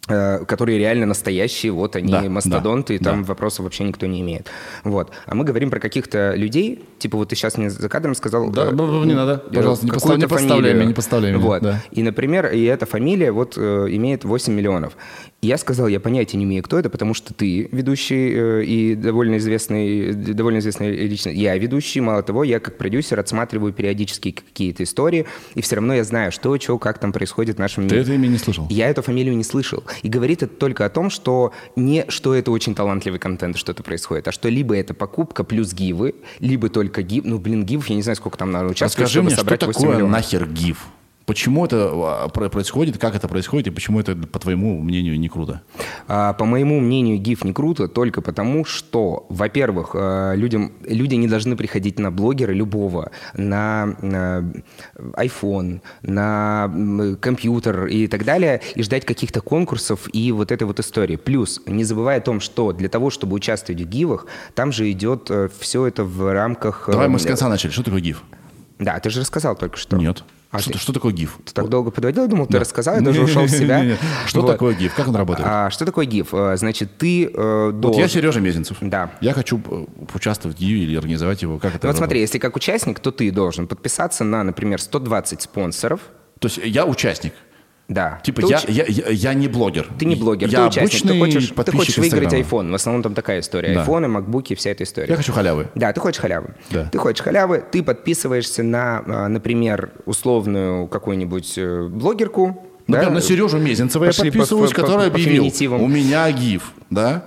которые 0.07 0.79
реально 0.79 1.07
настоящие, 1.07 1.73
вот 1.73 1.97
они 1.97 2.13
Да, 2.13 2.23
мастодонты, 2.23 2.95
и 2.95 2.99
да, 2.99 3.11
там 3.11 3.23
да. 3.23 3.29
вопросов 3.29 3.65
вообще 3.65 3.85
никто 3.85 4.07
не 4.07 4.21
имеет. 4.21 4.49
Вот. 4.85 5.11
А 5.27 5.35
мы 5.35 5.45
говорим 5.45 5.71
про 5.71 5.81
каких-то 5.81 6.35
людей, 6.37 6.85
типа 6.99 7.17
вот 7.19 7.29
ты 7.31 7.37
сейчас 7.37 7.59
мне 7.59 7.71
за 7.71 7.89
кадром 7.89 8.15
сказал... 8.15 8.51
Да, 8.51 8.67
э, 8.69 8.73
не 8.73 9.15
надо. 9.15 9.43
э, 9.51 9.55
Пожалуйста, 9.55 9.87
не 9.87 9.93
подставляй- 9.93 10.17
не 10.19 10.27
подставляй 10.29 10.49
фамилию. 10.59 10.75
меня, 10.77 10.85
не 10.87 10.95
подставляй 10.95 11.33
меня, 11.33 11.41
Вот. 11.43 11.63
да. 11.63 11.83
И, 11.91 12.03
например, 12.03 12.47
и 12.53 12.63
эта 12.65 12.87
фамилия 12.87 13.33
вот 13.33 13.55
э, 13.57 13.87
имеет 13.91 14.25
8 14.25 14.53
миллионов. 14.53 14.97
И 15.43 15.49
я 15.49 15.59
сказал, 15.59 15.89
я 15.89 16.01
понятия 16.01 16.37
не 16.39 16.45
имею, 16.45 16.63
кто 16.63 16.79
это, 16.79 16.89
потому 16.89 17.13
что 17.15 17.35
ты 17.35 17.69
ведущий 17.73 18.33
э, 18.35 18.65
и 18.65 18.95
довольно 18.95 19.37
известный, 19.39 20.13
довольно 20.13 20.59
известная 20.59 20.91
личность. 20.93 21.37
Я 21.39 21.57
ведущий, 21.59 22.01
мало 22.01 22.23
того, 22.23 22.45
я 22.45 22.61
как 22.61 22.79
продюсер 22.79 23.19
отсматриваю 23.21 23.73
периодически 23.73 24.31
какие-то 24.33 24.83
истории, 24.83 25.27
и 25.55 25.61
все 25.63 25.77
равно 25.77 25.95
я 25.95 26.05
знаю, 26.05 26.33
что, 26.33 26.59
что, 26.59 26.79
как 26.79 26.99
там 26.99 27.13
происходит 27.13 27.57
в 27.57 27.59
нашем 27.59 27.89
Ты 27.89 27.97
мире. 27.97 28.03
это 28.05 28.15
имя 28.15 28.29
не 28.29 28.39
слышал? 28.39 28.67
Я 28.71 28.89
эту 28.89 29.03
фамилию 29.03 29.37
не 29.37 29.45
слышал. 29.45 29.83
И 30.03 30.09
говорит 30.09 30.43
это 30.43 30.55
только 30.55 30.85
о 30.85 30.89
том, 30.89 31.11
что 31.11 31.53
не 31.77 32.05
что 32.09 32.35
это 32.35 32.51
очень 32.51 32.75
талантливый 32.75 33.19
контент, 33.19 33.57
что 33.57 33.73
это 33.73 33.83
происходит, 33.83 34.29
а 34.29 34.33
что 34.33 34.49
либо 34.49 34.77
это 34.77 34.95
покупка 34.95 35.45
плюс 35.45 35.73
гивы, 35.73 36.15
либо 36.41 36.69
только 36.69 37.03
гив. 37.03 37.25
Ну, 37.25 37.39
блин, 37.39 37.65
гивов, 37.65 37.87
я 37.89 37.97
не 37.97 38.03
знаю, 38.03 38.17
сколько 38.17 38.39
там 38.39 38.51
надо 38.53 38.67
участвовать, 38.67 39.09
Расскажи 39.09 39.13
чтобы 39.13 39.27
мне, 39.27 39.35
что 39.35 39.41
собрать 39.43 39.63
8 39.63 39.73
такое 39.81 39.95
миллионов. 39.95 40.13
нахер 40.13 40.47
гиф? 40.47 40.87
Почему 41.27 41.65
это 41.67 41.91
а, 41.93 42.29
про- 42.29 42.49
происходит, 42.49 42.99
как 42.99 43.17
это 43.17 43.27
происходит, 43.27 43.67
и 43.67 43.71
почему 43.71 43.99
это, 43.99 44.15
по 44.15 44.39
твоему 44.39 44.81
мнению, 44.81 45.19
не 45.19 45.29
круто? 45.29 45.61
А, 46.07 46.33
По 46.35 46.45
моему 46.45 46.79
мнению, 46.79 47.19
GIF 47.21 47.45
не 47.45 47.53
круто 47.53 47.89
только 47.89 48.21
потому, 48.23 48.65
что, 48.65 49.27
во-первых, 49.29 49.91
э, 49.95 50.35
людям, 50.37 50.73
люди 50.87 51.17
не 51.17 51.27
должны 51.27 51.57
приходить 51.57 51.99
на 51.99 52.13
блогера 52.13 52.53
любого, 52.53 53.11
на, 53.35 53.97
на 54.03 54.45
iPhone, 55.15 55.81
на 56.03 57.17
компьютер 57.21 57.87
и 57.87 58.07
так 58.07 58.25
далее, 58.25 58.61
и 58.77 58.83
ждать 58.85 59.05
каких-то 59.05 59.41
конкурсов 59.41 60.09
и 60.13 60.31
вот 60.31 60.53
этой 60.53 60.63
вот 60.65 60.79
истории. 60.79 61.17
Плюс, 61.17 61.61
не 61.67 61.83
забывая 61.83 62.19
о 62.19 62.21
том, 62.23 62.39
что 62.39 62.73
для 62.73 62.89
того, 62.89 63.11
чтобы 63.11 63.35
участвовать 63.35 63.81
в 63.83 63.85
гивах, 63.89 64.27
там 64.55 64.71
же 64.71 64.89
идет 64.93 65.29
все 65.59 65.87
это 65.87 66.05
в 66.05 66.33
рамках... 66.33 66.89
э, 66.89 66.93
Давай 66.93 67.09
мы 67.09 67.19
с 67.19 67.27
конца 67.27 67.49
начали. 67.49 67.73
Что 67.73 67.83
такое 67.83 68.01
гиф? 68.01 68.23
Да, 68.79 69.01
ты 69.01 69.11
же 69.11 69.21
рассказал 69.21 69.57
только 69.57 69.77
что. 69.77 69.97
Нет. 69.97 70.23
А 70.57 70.59
что, 70.61 70.73
ты- 70.73 70.79
что 70.79 70.93
такое 70.93 71.13
гиф? 71.13 71.39
Ты 71.45 71.53
так 71.53 71.69
долго 71.69 71.91
подводил, 71.91 72.23
я 72.23 72.29
думал, 72.29 72.47
ты 72.47 72.59
рассказал, 72.59 72.97
я 72.97 73.01
даже 73.01 73.23
ушел 73.25 73.45
в 73.45 73.51
себя. 73.51 73.97
Что 74.27 74.41
Вот. 74.43 74.51
такое 74.53 74.75
гиф? 74.75 74.95
Как 74.95 75.09
он 75.09 75.17
работает? 75.17 75.49
А, 75.51 75.71
что 75.71 75.85
такое 75.85 76.07
GIF? 76.07 76.29
Э, 76.33 76.57
Значит, 76.57 76.97
ты 76.99 77.25
э, 77.27 77.67
Вот 77.67 77.81
должен... 77.81 78.01
я 78.03 78.09
Сережа 78.09 78.41
Мезенцев. 78.41 78.79
Да. 78.81 79.13
Я 79.21 79.33
хочу 79.33 79.61
э, 79.65 79.85
участвовать 80.15 80.57
в 80.57 80.61
гиве 80.61 80.83
или 80.85 80.97
организовать 80.97 81.43
его. 81.43 81.59
Как 81.59 81.75
это 81.75 81.87
Ну 81.87 81.93
вот 81.93 81.99
смотри, 81.99 82.21
если 82.21 82.39
как 82.39 82.57
участник, 82.57 83.01
то 83.01 83.11
ты 83.11 83.31
должен 83.31 83.67
подписаться 83.67 84.25
на, 84.25 84.43
например, 84.43 84.81
120 84.81 85.43
спонсоров. 85.43 86.01
То 86.39 86.49
есть 86.49 86.59
я 86.63 86.85
участник. 86.87 87.33
Да. 87.89 88.19
Типа 88.25 88.43
Ты 88.43 88.49
я, 88.49 88.57
уч- 88.57 88.71
я, 88.71 88.85
я, 88.89 89.09
я 89.11 89.35
не 89.35 89.47
блогер. 89.49 89.89
Ты 89.99 90.07
не 90.07 90.17
блогер, 90.17 90.49
я 90.49 90.63
ты 90.69 90.81
участник. 90.81 91.03
Ты 91.13 91.19
хочешь, 91.19 91.53
ты 91.65 91.73
хочешь 91.73 91.99
выиграть 91.99 92.33
iPhone. 92.33 92.71
В 92.73 92.75
основном 92.75 93.03
там 93.03 93.15
такая 93.15 93.41
история. 93.41 93.75
Да. 93.75 93.81
Айфоны, 93.81 94.09
макбуки, 94.09 94.55
вся 94.55 94.71
эта 94.71 94.83
история. 94.85 95.09
Я 95.09 95.17
хочу 95.17 95.33
халявы. 95.33 95.69
Да, 95.77 95.93
ты 95.93 96.01
хочешь 96.01 96.21
халявы. 96.21 96.55
Да. 96.71 96.89
Ты 96.91 96.99
хочешь 96.99 97.23
халявы, 97.23 97.65
ты 97.71 97.83
подписываешься 97.85 98.63
на, 98.65 99.05
а, 99.07 99.29
например, 99.29 99.93
условную 100.05 100.89
какую-нибудь 100.89 101.55
э, 101.59 101.87
блогерку. 101.89 102.67
Например, 102.89 103.09
да? 103.11 103.15
на 103.15 103.21
Сережу 103.21 103.59
Мезенцева 103.59 104.05
я 104.05 104.11
Пошли 104.11 104.31
по- 104.31 104.39
подписываюсь, 104.39 104.71
по- 104.73 104.77
по- 104.81 104.83
который 104.87 105.11
по 105.11 105.15
объявил, 105.15 105.35
феминитивам. 105.45 105.83
у 105.83 105.87
меня 105.87 106.31
гиф, 106.33 106.73
да? 106.91 107.25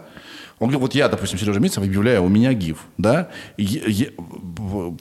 Он 0.59 0.67
говорит, 0.67 0.81
вот 0.81 0.95
я, 0.95 1.07
допустим, 1.07 1.39
Сережа 1.39 1.59
Мезенцев 1.59 1.83
объявляю, 1.83 2.23
у 2.23 2.27
меня 2.27 2.53
гиф, 2.53 2.79
да? 2.97 3.29
Я- 3.57 3.81
я- 3.87 4.07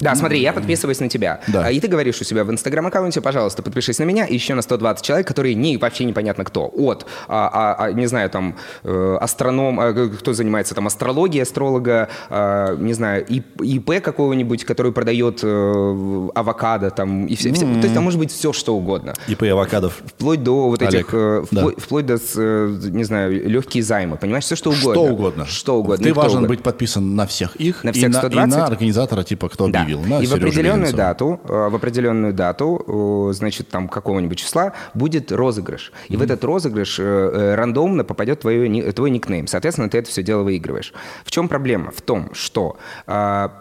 Да, 0.00 0.14
смотри, 0.14 0.40
я 0.40 0.52
подписываюсь 0.52 1.00
на 1.00 1.08
тебя. 1.08 1.40
Да. 1.48 1.64
А, 1.66 1.70
И 1.72 1.80
ты 1.80 1.88
говоришь 1.88 2.20
у 2.20 2.24
себя 2.24 2.44
в 2.44 2.50
инстаграм-аккаунте, 2.50 3.20
пожалуйста, 3.20 3.62
подпишись 3.62 3.98
на 3.98 4.04
меня 4.04 4.24
и 4.24 4.34
еще 4.34 4.54
на 4.54 4.62
120 4.62 5.04
человек, 5.04 5.26
которые 5.26 5.54
не, 5.56 5.76
вообще 5.76 6.04
непонятно 6.04 6.44
кто. 6.44 6.70
От, 6.72 7.06
а, 7.26 7.50
а, 7.52 7.84
а, 7.86 7.92
не 7.92 8.06
знаю, 8.06 8.30
там, 8.30 8.54
э, 8.84 9.16
астроном, 9.20 9.80
а, 9.80 9.92
кто 9.92 10.32
занимается 10.32 10.74
там 10.74 10.86
астрологией, 10.86 11.42
астролога, 11.42 12.08
а, 12.30 12.76
не 12.76 12.92
знаю, 12.94 13.26
ИП 13.28 14.00
какого-нибудь, 14.00 14.64
который 14.64 14.92
продает 14.92 15.40
э, 15.42 16.28
авокадо, 16.34 16.90
там, 16.90 17.26
и 17.26 17.34
все, 17.34 17.52
все- 17.52 17.66
То 17.66 17.82
есть 17.82 17.94
там 17.94 18.04
может 18.04 18.18
быть 18.20 18.30
все, 18.30 18.52
что 18.52 18.76
угодно. 18.76 19.14
ИП 19.26 19.42
Авокадов. 19.52 20.00
Вплоть 20.04 20.42
до 20.42 20.68
вот 20.68 20.82
Олег, 20.82 20.94
этих, 20.94 21.08
э, 21.14 21.44
да. 21.50 21.66
вплоть, 21.78 22.06
до, 22.06 22.16
э, 22.36 22.78
не 22.90 23.04
знаю, 23.04 23.48
легкие 23.48 23.82
займы, 23.82 24.16
понимаешь, 24.16 24.44
все 24.44 24.56
что 24.56 24.70
угодно. 24.70 24.92
Что 24.94 25.12
угодно. 25.12 25.44
Что 25.48 25.76
угодно. 25.80 26.04
Ты 26.04 26.14
важен 26.14 26.38
угодно. 26.38 26.48
быть 26.48 26.62
подписан 26.62 27.14
на 27.16 27.26
всех 27.26 27.56
их 27.56 27.84
На 27.84 27.90
и, 27.90 27.92
всех 27.92 28.10
на, 28.12 28.16
и 28.16 28.20
120? 28.20 28.56
на 28.58 28.66
организатора, 28.66 29.22
типа, 29.24 29.48
кто 29.48 29.68
Да. 29.68 29.82
объявил. 29.82 30.00
на 30.02 30.20
И 30.20 30.26
в 30.26 30.28
Сережу 30.28 30.36
определенную 30.36 30.80
Мезенцева. 30.82 30.96
дату, 30.98 31.40
э, 31.44 31.68
в 31.70 31.74
определенную 31.74 32.32
дату, 32.34 33.28
э, 33.30 33.32
значит, 33.34 33.68
там 33.68 33.88
какого-нибудь 33.88 34.38
числа 34.38 34.72
будет 34.94 35.32
розыгрыш. 35.32 35.92
И 36.08 36.16
в 36.16 36.22
этот 36.22 36.44
розыгрыш 36.44 36.96
э, 36.98 37.54
рандомно 37.56 38.04
попадет 38.04 38.40
твое, 38.40 38.68
ни- 38.68 38.82
твой 38.92 39.10
никнейм. 39.10 39.46
Соответственно, 39.46 39.88
ты 39.88 39.98
это 39.98 40.08
все 40.10 40.22
дело 40.22 40.42
выигрываешь. 40.42 40.92
В 41.24 41.30
чем 41.30 41.48
проблема? 41.48 41.90
В 41.90 42.00
том, 42.02 42.30
что 42.34 42.76
а, 43.06 43.52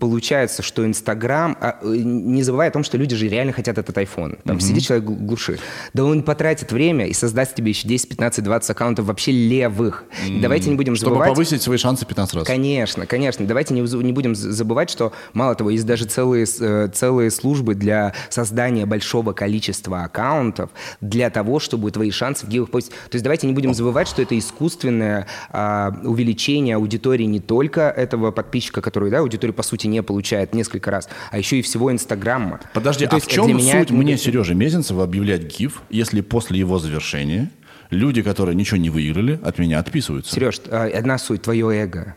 получается, 0.00 0.62
что 0.62 0.84
Инстаграм... 0.86 1.56
а, 1.60 1.78
не 1.82 2.42
забывай 2.42 2.68
о 2.68 2.70
том, 2.70 2.84
что 2.84 2.96
люди 2.96 3.16
же 3.16 3.28
реально 3.28 3.52
хотят 3.52 3.78
этот 3.78 3.96
iPhone. 3.96 4.38
Там 4.44 4.60
сидит 4.60 4.82
человек 4.84 5.06
гл- 5.06 5.14
глуши. 5.14 5.58
Да 5.94 6.04
он 6.04 6.22
потратит 6.22 6.72
время 6.72 7.06
и 7.06 7.12
создаст 7.12 7.54
тебе 7.54 7.70
еще 7.70 7.88
10, 7.88 8.08
15, 8.08 8.44
20 8.44 8.70
аккаунтов 8.70 9.06
вообще 9.06 9.32
левых. 9.32 10.04
И 10.26 10.40
давайте 10.40 10.70
не 10.70 10.76
будем 10.76 10.96
Чтобы 10.98 11.16
забывать... 11.16 11.30
повысить 11.30 11.62
свои 11.62 11.78
шансы 11.78 12.04
15 12.06 12.34
раз. 12.34 12.46
Конечно, 12.46 13.06
конечно. 13.06 13.46
Давайте 13.46 13.74
не, 13.74 13.80
не 13.80 14.12
будем 14.12 14.34
забывать, 14.34 14.90
что, 14.90 15.12
мало 15.32 15.54
того, 15.54 15.70
есть 15.70 15.86
даже 15.86 16.04
целые, 16.04 16.46
э, 16.60 16.88
целые 16.92 17.30
службы 17.30 17.74
для 17.74 18.14
создания 18.28 18.86
большого 18.86 19.32
количества 19.32 20.04
аккаунтов 20.04 20.70
для 21.00 21.30
того, 21.30 21.58
чтобы 21.58 21.90
твои 21.90 22.10
шансы 22.10 22.46
в 22.46 22.48
гивах 22.48 22.70
повысить. 22.70 22.90
То 22.90 23.14
есть 23.14 23.22
давайте 23.22 23.46
не 23.46 23.52
будем 23.52 23.74
забывать, 23.74 24.08
что 24.08 24.22
это 24.22 24.38
искусственное 24.38 25.26
а, 25.50 25.94
увеличение 26.04 26.76
аудитории 26.76 27.24
не 27.24 27.40
только 27.40 27.88
этого 27.88 28.30
подписчика, 28.30 28.80
который, 28.80 29.10
да, 29.10 29.18
аудиторию, 29.20 29.54
по 29.54 29.62
сути, 29.62 29.86
не 29.86 30.02
получает 30.02 30.54
несколько 30.54 30.90
раз, 30.90 31.08
а 31.30 31.38
еще 31.38 31.58
и 31.58 31.62
всего 31.62 31.92
Инстаграма. 31.92 32.60
Подожди, 32.74 33.06
Ну, 33.10 33.16
а 33.16 33.20
в 33.20 33.26
чем 33.26 33.48
меня 33.48 33.72
суть 33.72 33.82
это 33.82 33.94
мне, 33.94 34.12
не- 34.12 34.18
Сережа 34.18 34.54
Мезенцева, 34.54 35.04
объявлять 35.04 35.58
гиф, 35.58 35.82
если 35.90 36.20
после 36.20 36.58
его 36.58 36.78
завершения 36.78 37.50
люди, 37.90 38.22
которые 38.22 38.54
ничего 38.54 38.78
не 38.78 38.90
выиграли, 38.90 39.38
от 39.42 39.58
меня 39.58 39.78
отписываются? 39.78 40.34
Сереж, 40.34 40.60
а, 40.70 40.84
одна 40.86 41.18
суть, 41.18 41.42
твое 41.42 41.66
эго. 41.82 42.16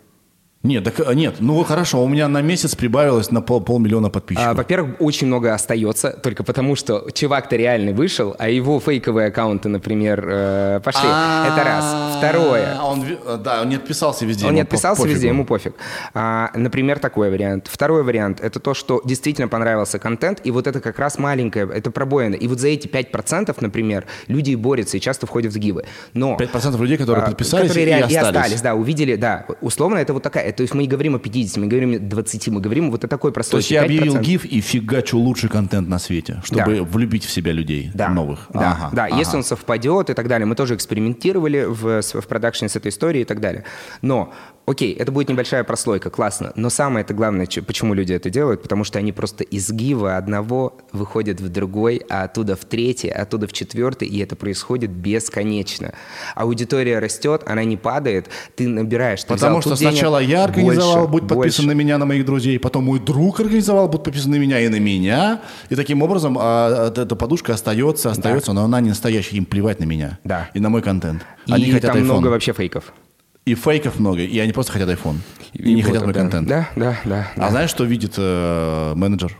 Нет, 0.63 0.83
так, 0.83 0.99
а, 1.07 1.15
нет, 1.15 1.37
ну 1.39 1.63
хорошо, 1.63 2.03
у 2.03 2.07
меня 2.07 2.27
на 2.27 2.41
месяц 2.43 2.75
прибавилось 2.75 3.31
на 3.31 3.41
пол, 3.41 3.61
полмиллиона 3.61 4.11
подписчиков. 4.11 4.51
А, 4.51 4.53
во-первых, 4.53 4.95
очень 4.99 5.25
много 5.25 5.55
остается, 5.55 6.11
только 6.11 6.43
потому 6.43 6.75
что 6.75 7.09
чувак-то 7.11 7.55
реальный 7.55 7.93
вышел, 7.93 8.35
а 8.37 8.47
его 8.47 8.79
фейковые 8.79 9.29
аккаунты, 9.29 9.69
например, 9.69 10.23
э, 10.23 10.79
пошли. 10.83 11.09
Это 11.09 11.63
раз. 11.65 12.17
Второе. 12.17 12.75
А 12.77 12.85
Он, 12.87 13.01
ви- 13.01 13.17
да, 13.43 13.61
он 13.63 13.69
не 13.69 13.77
отписался 13.77 14.23
везде. 14.25 14.45
Он 14.45 14.53
не 14.53 14.61
отписался 14.61 15.01
пофигу. 15.01 15.15
везде, 15.15 15.29
ему 15.29 15.45
пофиг. 15.45 15.73
А, 16.13 16.51
например, 16.53 16.99
такой 16.99 17.31
вариант. 17.31 17.67
Второй 17.67 18.03
вариант– 18.03 18.39
это 18.41 18.59
то, 18.59 18.75
что 18.75 19.01
действительно 19.03 19.47
понравился 19.47 19.97
контент, 19.97 20.41
и 20.43 20.51
вот 20.51 20.67
это 20.67 20.79
как 20.79 20.99
раз 20.99 21.17
маленькое, 21.17 21.67
это 21.73 21.89
пробоина. 21.89 22.35
И 22.35 22.47
вот 22.47 22.59
за 22.59 22.67
эти 22.67 22.87
5%, 22.87 23.55
например, 23.61 24.05
люди 24.27 24.51
и 24.51 24.55
борются, 24.55 24.97
и 24.97 24.99
часто 24.99 25.25
входят 25.25 25.51
в 25.53 25.55
сгибы. 25.55 25.85
Но 26.13 26.37
5% 26.37 26.79
людей, 26.79 26.97
которые 26.97 27.23
а, 27.23 27.27
подписались 27.29 27.69
которые 27.69 27.83
и 27.83 27.87
реально- 27.87 28.21
остались. 28.21 28.61
да, 28.61 28.75
увидели, 28.75 29.15
да. 29.15 29.47
Условно 29.61 29.97
это 29.97 30.13
вот 30.13 30.21
такая, 30.21 30.50
то 30.51 30.61
есть 30.61 30.73
мы 30.73 30.81
не 30.83 30.87
говорим 30.87 31.15
о 31.15 31.19
50, 31.19 31.57
мы 31.57 31.67
говорим 31.67 31.93
о 31.95 31.99
20, 31.99 32.47
мы 32.49 32.61
говорим 32.61 32.91
вот 32.91 33.03
о 33.03 33.07
такой 33.07 33.31
То 33.31 33.35
простой. 33.35 33.59
есть 33.59 33.71
я 33.71 33.83
объявил 33.83 34.17
гиф 34.19 34.45
и 34.45 34.61
фигачу 34.61 35.17
лучший 35.17 35.49
контент 35.49 35.87
на 35.87 35.99
свете, 35.99 36.41
чтобы 36.43 36.75
Да. 36.77 36.83
влюбить 36.83 37.25
в 37.25 37.31
себя 37.31 37.51
людей 37.51 37.91
да, 37.93 38.09
новых. 38.09 38.47
Да, 38.53 38.71
Ага, 38.71 38.89
да. 38.95 39.05
ага. 39.05 39.17
если 39.17 39.37
он 39.37 39.43
совпадет 39.43 40.09
и 40.09 40.13
так 40.13 40.27
далее. 40.27 40.45
Мы 40.45 40.55
тоже 40.55 40.75
экспериментировали 40.75 41.65
в, 41.67 42.01
в 42.01 42.27
продакшене 42.27 42.69
с 42.69 42.75
этой 42.75 42.89
историей 42.89 43.21
и 43.23 43.25
так 43.25 43.39
далее. 43.39 43.63
Но, 44.01 44.33
окей, 44.71 44.93
это 44.93 45.11
будет 45.11 45.29
небольшая 45.29 45.63
прослойка, 45.63 46.09
классно. 46.09 46.51
Но 46.55 46.69
самое 46.69 47.03
это 47.03 47.13
главное, 47.13 47.45
почему 47.67 47.93
люди 47.93 48.13
это 48.13 48.29
делают, 48.29 48.61
потому 48.63 48.83
что 48.83 48.99
они 48.99 49.11
просто 49.11 49.43
из 49.43 49.69
гива 49.71 50.17
одного 50.17 50.77
выходят 50.91 51.39
в 51.41 51.49
другой, 51.49 52.01
а 52.09 52.23
оттуда 52.23 52.55
в 52.55 52.65
третий, 52.65 53.09
а 53.09 53.23
оттуда 53.23 53.47
в 53.47 53.53
четвертый, 53.53 54.07
и 54.07 54.19
это 54.19 54.35
происходит 54.35 54.89
бесконечно. 54.91 55.93
Аудитория 56.35 56.99
растет, 56.99 57.43
она 57.45 57.63
не 57.63 57.77
падает, 57.77 58.29
ты 58.55 58.67
набираешь. 58.67 59.21
ты 59.21 59.27
Потому 59.27 59.59
взял 59.59 59.61
что 59.61 59.69
тут 59.71 59.79
денег, 59.79 59.91
сначала 59.93 60.19
я 60.19 60.43
организовал, 60.45 61.07
больше, 61.07 61.11
будь 61.11 61.21
подписан 61.29 61.65
больше. 61.65 61.67
на 61.67 61.71
меня, 61.71 61.97
на 61.97 62.05
моих 62.05 62.25
друзей, 62.25 62.59
потом 62.59 62.85
мой 62.85 62.99
друг 62.99 63.39
организовал, 63.39 63.87
будь 63.87 64.03
подписан 64.03 64.31
на 64.31 64.35
меня 64.35 64.59
и 64.59 64.67
на 64.69 64.79
меня. 64.79 65.41
И 65.69 65.75
таким 65.75 66.01
образом 66.01 66.37
а, 66.39 66.87
эта 66.89 67.15
подушка 67.15 67.53
остается, 67.53 68.11
остается, 68.11 68.53
но 68.53 68.63
она 68.63 68.79
не 68.81 68.89
настоящая, 68.89 69.37
им 69.37 69.45
плевать 69.45 69.79
на 69.79 69.85
меня 69.85 70.19
Да. 70.23 70.49
и 70.53 70.59
на 70.59 70.69
мой 70.69 70.81
контент. 70.81 71.25
И 71.45 71.51
Они 71.53 71.71
хотят 71.71 71.91
там 71.93 72.01
iPhone. 72.01 72.05
много 72.05 72.27
вообще 72.27 72.53
фейков. 72.53 72.93
И 73.45 73.55
фейков 73.55 73.99
много, 73.99 74.21
и 74.21 74.37
они 74.39 74.53
просто 74.53 74.71
хотят 74.71 74.89
iPhone. 74.89 75.17
И, 75.53 75.73
не 75.73 75.81
хотят 75.81 76.03
мой 76.03 76.13
да. 76.13 76.19
контент. 76.21 76.47
Да, 76.47 76.69
да, 76.75 76.99
да. 77.05 77.31
А 77.35 77.49
знаешь, 77.49 77.69
что 77.69 77.83
видит 77.83 78.13
э, 78.17 78.93
менеджер? 78.95 79.35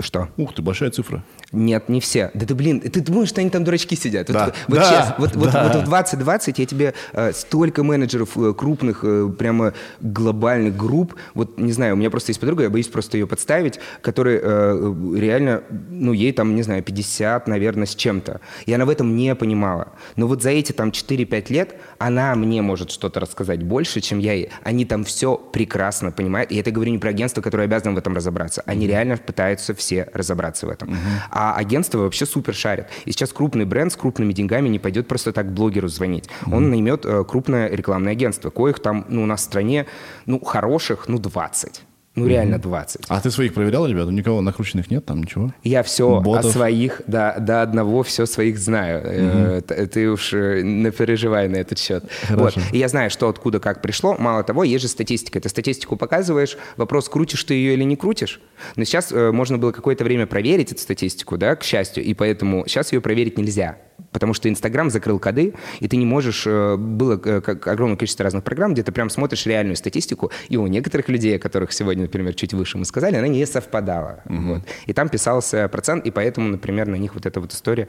Что? 0.00 0.28
Ух 0.36 0.54
ты, 0.54 0.62
большая 0.62 0.90
цифра. 0.90 1.22
Нет, 1.54 1.88
не 1.88 2.00
все. 2.00 2.30
Да 2.34 2.46
ты, 2.46 2.54
блин, 2.54 2.80
ты 2.80 3.00
думаешь, 3.00 3.28
что 3.28 3.40
они 3.40 3.50
там 3.50 3.64
дурачки 3.64 3.96
сидят? 3.96 4.28
Вот, 4.28 4.34
Да. 4.34 4.52
вот 4.68 4.76
Да. 4.78 4.82
честно, 4.90 5.14
вот, 5.18 5.36
вот- 5.36 5.52
Да. 5.52 5.62
вот 5.72 5.82
в 5.82 5.84
2020 5.88 6.58
я 6.58 6.66
тебе 6.66 6.94
э, 7.12 7.32
столько 7.32 7.82
менеджеров 7.82 8.36
э, 8.36 8.52
крупных, 8.54 9.00
э, 9.04 9.28
прямо 9.38 9.72
глобальных 10.00 10.76
групп, 10.76 11.14
вот 11.34 11.58
не 11.58 11.72
знаю, 11.72 11.94
у 11.94 11.96
меня 11.96 12.10
просто 12.10 12.30
есть 12.30 12.40
подруга, 12.40 12.64
я 12.64 12.70
боюсь 12.70 12.88
просто 12.88 13.16
ее 13.16 13.26
подставить, 13.26 13.78
которая 14.02 14.40
э, 14.42 14.94
реально, 15.16 15.62
ну, 15.90 16.12
ей 16.12 16.32
там, 16.32 16.54
не 16.54 16.62
знаю, 16.62 16.82
50, 16.82 17.46
наверное, 17.48 17.86
с 17.86 17.94
чем-то. 17.94 18.40
И 18.66 18.72
она 18.72 18.84
в 18.84 18.90
этом 18.90 19.16
не 19.16 19.34
понимала. 19.34 19.88
Но 20.16 20.26
вот 20.26 20.42
за 20.42 20.50
эти 20.50 20.72
там 20.72 20.90
4-5 20.90 21.50
лет 21.50 21.74
она 21.98 22.34
мне 22.34 22.62
может 22.62 22.90
что-то 22.90 23.20
рассказать 23.20 23.62
больше, 23.62 24.00
чем 24.00 24.18
я 24.18 24.32
ей. 24.32 24.50
Они 24.62 24.84
там 24.84 25.04
все 25.04 25.36
прекрасно 25.36 26.10
понимают. 26.12 26.50
И 26.50 26.56
это 26.56 26.70
говорю 26.70 26.92
не 26.92 26.98
про 26.98 27.10
агентство, 27.10 27.40
которое 27.42 27.64
обязано 27.64 27.92
в 27.94 27.98
этом 27.98 28.14
разобраться. 28.14 28.62
Они 28.66 28.86
реально 28.86 29.16
пытаются 29.16 29.74
все 29.74 30.08
разобраться 30.14 30.66
в 30.66 30.70
этом. 30.70 30.96
А 31.30 31.43
агентство 31.52 31.98
вообще 31.98 32.26
супер 32.26 32.54
шарит. 32.54 32.86
И 33.04 33.12
сейчас 33.12 33.32
крупный 33.32 33.64
бренд 33.64 33.92
с 33.92 33.96
крупными 33.96 34.32
деньгами 34.32 34.68
не 34.68 34.78
пойдет 34.78 35.08
просто 35.08 35.32
так 35.32 35.52
блогеру 35.52 35.88
звонить. 35.88 36.28
Он 36.50 36.70
наймет 36.70 37.04
э, 37.04 37.24
крупное 37.24 37.68
рекламное 37.68 38.12
агентство, 38.12 38.50
коих 38.50 38.78
там 38.80 39.04
ну, 39.08 39.22
у 39.22 39.26
нас 39.26 39.40
в 39.40 39.44
стране 39.44 39.86
ну, 40.26 40.40
хороших, 40.40 41.08
ну, 41.08 41.18
20. 41.18 41.82
Ну, 42.16 42.28
реально 42.28 42.58
20. 42.60 43.06
А 43.08 43.20
ты 43.20 43.30
своих 43.30 43.54
проверял, 43.54 43.86
ребята? 43.88 44.12
Никого 44.12 44.40
накрученных 44.40 44.88
нет 44.88 45.04
там, 45.04 45.22
ничего? 45.22 45.52
Я 45.64 45.82
все 45.82 46.20
Ботов. 46.20 46.46
о 46.46 46.48
своих, 46.52 47.02
до, 47.08 47.36
до 47.40 47.62
одного 47.62 48.04
все 48.04 48.24
своих 48.26 48.56
знаю. 48.58 49.02
Э, 49.04 49.60
т- 49.62 49.86
Ты 49.86 50.08
уж 50.10 50.32
э, 50.32 50.60
не 50.62 50.92
переживай 50.92 51.48
на 51.48 51.56
этот 51.56 51.78
счет. 51.78 52.04
Хорошо. 52.28 52.60
Вот. 52.60 52.72
И 52.72 52.78
я 52.78 52.86
знаю, 52.88 53.10
что 53.10 53.28
откуда 53.28 53.58
как 53.58 53.82
пришло. 53.82 54.16
Мало 54.16 54.44
того, 54.44 54.62
есть 54.62 54.82
же 54.82 54.88
статистика. 54.88 55.40
Ты 55.40 55.48
статистику 55.48 55.96
показываешь, 55.96 56.56
вопрос, 56.76 57.08
крутишь 57.08 57.42
ты 57.42 57.54
ее 57.54 57.74
или 57.74 57.82
не 57.82 57.96
крутишь. 57.96 58.40
Но 58.76 58.84
сейчас 58.84 59.10
э, 59.10 59.32
можно 59.32 59.58
было 59.58 59.72
какое-то 59.72 60.04
время 60.04 60.26
проверить 60.28 60.70
эту 60.70 60.80
статистику, 60.80 61.36
да, 61.36 61.56
к 61.56 61.64
счастью, 61.64 62.04
и 62.04 62.14
поэтому 62.14 62.64
сейчас 62.68 62.92
ее 62.92 63.00
проверить 63.00 63.38
нельзя. 63.38 63.76
Потому 64.12 64.34
что 64.34 64.48
Инстаграм 64.48 64.90
закрыл 64.90 65.18
коды, 65.18 65.54
и 65.80 65.88
ты 65.88 65.96
не 65.96 66.04
можешь... 66.06 66.46
Было 66.46 67.16
как 67.16 67.66
огромное 67.66 67.96
количество 67.96 68.22
разных 68.24 68.44
программ, 68.44 68.72
где 68.74 68.82
ты 68.84 68.92
прям 68.92 69.10
смотришь 69.10 69.46
реальную 69.46 69.76
статистику, 69.76 70.30
и 70.48 70.56
у 70.56 70.66
некоторых 70.68 71.08
людей, 71.08 71.36
о 71.36 71.38
которых 71.40 71.72
сегодня, 71.72 72.03
например, 72.04 72.34
чуть 72.34 72.54
выше 72.54 72.78
мы 72.78 72.84
сказали, 72.84 73.16
она 73.16 73.28
не 73.28 73.44
совпадала. 73.46 74.22
Вот. 74.24 74.62
И 74.86 74.92
там 74.92 75.08
писался 75.08 75.68
процент, 75.68 76.06
и 76.06 76.10
поэтому, 76.10 76.48
например, 76.48 76.86
на 76.86 76.96
них 76.96 77.14
вот 77.14 77.26
эта 77.26 77.40
вот 77.40 77.52
история... 77.52 77.88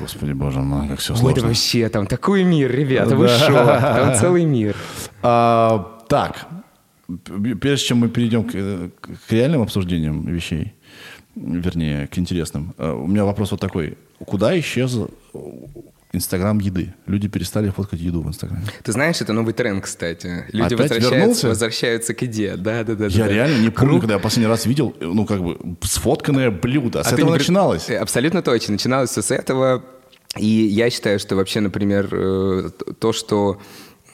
Господи 0.00 0.32
боже 0.32 0.60
мой, 0.60 0.88
как 0.88 1.00
все 1.00 1.16
сложно. 1.16 1.48
вообще, 1.48 1.88
там 1.88 2.06
такой 2.06 2.44
мир, 2.44 2.70
ребята, 2.70 3.16
вы 3.16 3.26
шо? 3.26 3.52
Там 3.52 4.14
целый 4.14 4.44
мир. 4.44 4.76
А, 5.22 5.98
так, 6.08 6.46
прежде 7.60 7.86
чем 7.86 7.98
мы 7.98 8.08
перейдем 8.08 8.44
к, 8.44 8.52
к 9.00 9.32
реальным 9.32 9.62
обсуждениям 9.62 10.24
вещей, 10.26 10.74
вернее, 11.34 12.06
к 12.06 12.18
интересным, 12.18 12.74
э, 12.78 12.90
у 12.90 13.06
меня 13.06 13.24
вопрос 13.24 13.50
вот 13.50 13.60
такой. 13.60 13.96
Куда 14.24 14.58
исчез 14.58 14.98
Инстаграм 16.12 16.58
еды? 16.58 16.94
Люди 17.06 17.28
перестали 17.28 17.68
фоткать 17.68 18.00
еду 18.00 18.22
в 18.22 18.28
Инстаграме. 18.28 18.64
Ты 18.82 18.92
знаешь, 18.92 19.20
это 19.20 19.32
новый 19.34 19.52
тренд, 19.52 19.84
кстати. 19.84 20.46
Люди 20.52 20.74
Опять 20.74 20.78
возвращаются, 20.90 21.14
вернулся? 21.16 21.48
возвращаются 21.48 22.14
к 22.14 22.22
еде. 22.22 22.56
Да, 22.56 22.82
да, 22.82 22.94
да. 22.94 23.06
Я 23.06 23.24
да. 23.26 23.32
реально 23.32 23.58
не 23.62 23.68
помню, 23.70 23.90
Круг- 23.92 24.00
когда 24.00 24.14
я 24.14 24.20
последний 24.20 24.48
раз 24.48 24.64
видел, 24.64 24.94
ну, 25.00 25.26
как 25.26 25.42
бы, 25.42 25.58
сфотканное 25.82 26.50
блюдо. 26.50 27.02
С 27.02 27.08
А 27.08 27.14
этого 27.14 27.26
не 27.26 27.32
начиналось. 27.38 27.90
Э, 27.90 27.98
Абсолютно 27.98 28.40
точно. 28.42 28.72
Начиналось 28.72 29.10
все 29.10 29.20
с 29.22 29.30
этого. 29.30 29.84
И 30.36 30.46
я 30.46 30.88
считаю, 30.90 31.18
что 31.18 31.36
вообще, 31.36 31.60
например, 31.60 32.08
э, 32.12 32.70
то, 32.98 33.12
что 33.12 33.60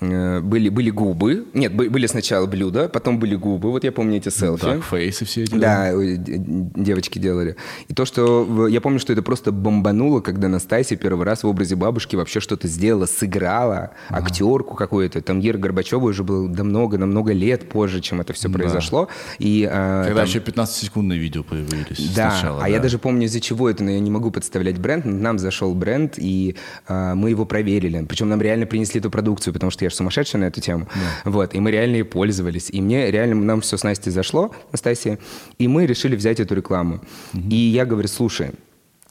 были, 0.01 0.69
были 0.69 0.91
губы. 0.91 1.47
Нет, 1.55 1.75
бы- 1.75 1.89
были 1.89 2.07
сначала 2.07 2.47
блюда, 2.47 2.89
потом 2.89 3.19
были 3.19 3.35
губы. 3.37 3.71
Вот 3.71 3.85
я 3.85 3.93
помню 3.93 4.17
эти 4.19 4.29
селфи. 4.29 4.65
Так, 4.65 4.83
фейсы 4.85 5.25
все 5.25 5.43
эти. 5.43 5.55
Да, 5.55 5.93
э, 5.93 6.17
девочки 6.19 7.19
делали. 7.19 7.57
И 7.89 7.95
то, 7.95 8.05
что... 8.05 8.69
Я 8.69 8.81
помню, 8.81 8.99
что 8.99 9.13
это 9.13 9.23
просто 9.23 9.53
бомбануло, 9.53 10.21
когда 10.21 10.49
Настасья 10.49 10.97
первый 10.97 11.25
раз 11.25 11.43
в 11.43 11.47
образе 11.47 11.77
бабушки 11.77 12.17
вообще 12.17 12.41
что-то 12.41 12.69
сделала, 12.69 13.07
сыграла, 13.07 13.93
актерку 14.09 14.75
какую-то. 14.75 15.21
Там 15.23 15.39
Ера 15.41 15.59
Горбачева 15.59 16.05
уже 16.05 16.25
было 16.25 16.49
да 16.49 16.65
много, 16.65 16.99
намного 16.99 17.33
лет 17.33 17.69
позже, 17.69 18.01
чем 18.01 18.21
это 18.21 18.33
все 18.33 18.49
произошло. 18.51 19.09
И, 19.39 19.63
э, 19.71 20.05
Когда 20.07 20.21
там- 20.21 20.29
еще 20.29 20.41
15-секундные 20.41 21.19
видео 21.19 21.43
появились 21.43 22.13
да, 22.15 22.31
сначала. 22.31 22.63
а 22.63 22.69
я 22.69 22.81
даже 22.81 22.99
помню 22.99 23.27
из-за 23.27 23.41
чего 23.41 23.69
это, 23.71 23.85
но 23.85 23.91
я 23.91 24.01
не 24.01 24.11
могу 24.11 24.31
представлять 24.31 24.79
бренд. 24.79 25.05
Нам 25.05 25.39
зашел 25.39 25.75
бренд, 25.75 26.15
и 26.17 26.57
а, 26.87 27.15
мы 27.15 27.31
его 27.31 27.45
проверили. 27.47 28.05
Причем 28.09 28.29
нам 28.29 28.41
реально 28.41 28.67
принесли 28.67 29.01
эту 29.01 29.11
продукцию, 29.11 29.55
потому 29.55 29.71
что 29.71 29.84
я 29.85 29.91
же 29.91 29.97
сумасшедший 29.97 30.41
на 30.41 30.45
эту 30.45 30.61
тему. 30.61 30.89
Вот, 31.25 31.55
и 31.55 31.61
мы 31.61 31.71
реально 31.71 31.97
ей 31.97 32.05
пользовались. 32.05 32.71
И 32.71 32.81
мне 32.81 33.11
реально, 33.11 33.37
нам 33.37 33.61
все 33.61 33.77
с 33.77 33.85
Настей 33.85 34.11
зашло, 34.11 34.55
Настасья, 34.73 35.19
и 35.59 35.69
мы 35.69 35.87
решили 35.87 36.17
взять 36.17 36.41
эту 36.41 36.55
рекламу. 36.55 37.01
И 37.35 37.57
я 37.57 37.85
говорю, 37.85 38.09
слушай, 38.09 38.51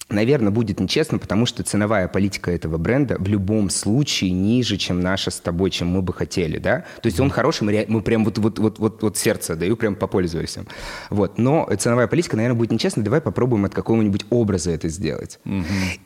Наверное, 0.09 0.51
будет 0.51 0.79
нечестно, 0.79 1.17
потому 1.17 1.45
что 1.45 1.63
ценовая 1.63 2.07
политика 2.07 2.51
этого 2.51 2.77
бренда 2.77 3.17
в 3.17 3.27
любом 3.27 3.69
случае 3.69 4.31
ниже, 4.31 4.77
чем 4.77 4.99
наша 4.99 5.31
с 5.31 5.39
тобой, 5.39 5.71
чем 5.71 5.87
мы 5.87 6.01
бы 6.01 6.13
хотели, 6.13 6.59
да? 6.59 6.85
То 7.01 7.07
есть 7.07 7.19
он 7.19 7.29
хороший, 7.29 7.63
мы, 7.63 7.85
мы 7.87 8.01
прям 8.01 8.25
вот, 8.25 8.37
вот, 8.37 8.59
вот, 8.59 8.79
вот, 8.79 9.01
вот 9.01 9.17
сердце 9.17 9.55
даю, 9.55 9.77
прям 9.77 9.95
попользуюсь 9.95 10.57
им. 10.57 10.67
Вот. 11.09 11.37
Но 11.37 11.69
ценовая 11.79 12.07
политика, 12.07 12.35
наверное, 12.35 12.57
будет 12.57 12.71
нечестно. 12.71 13.03
Давай 13.03 13.21
попробуем 13.21 13.65
от 13.65 13.73
какого-нибудь 13.73 14.25
образа 14.29 14.71
это 14.71 14.89
сделать. 14.89 15.39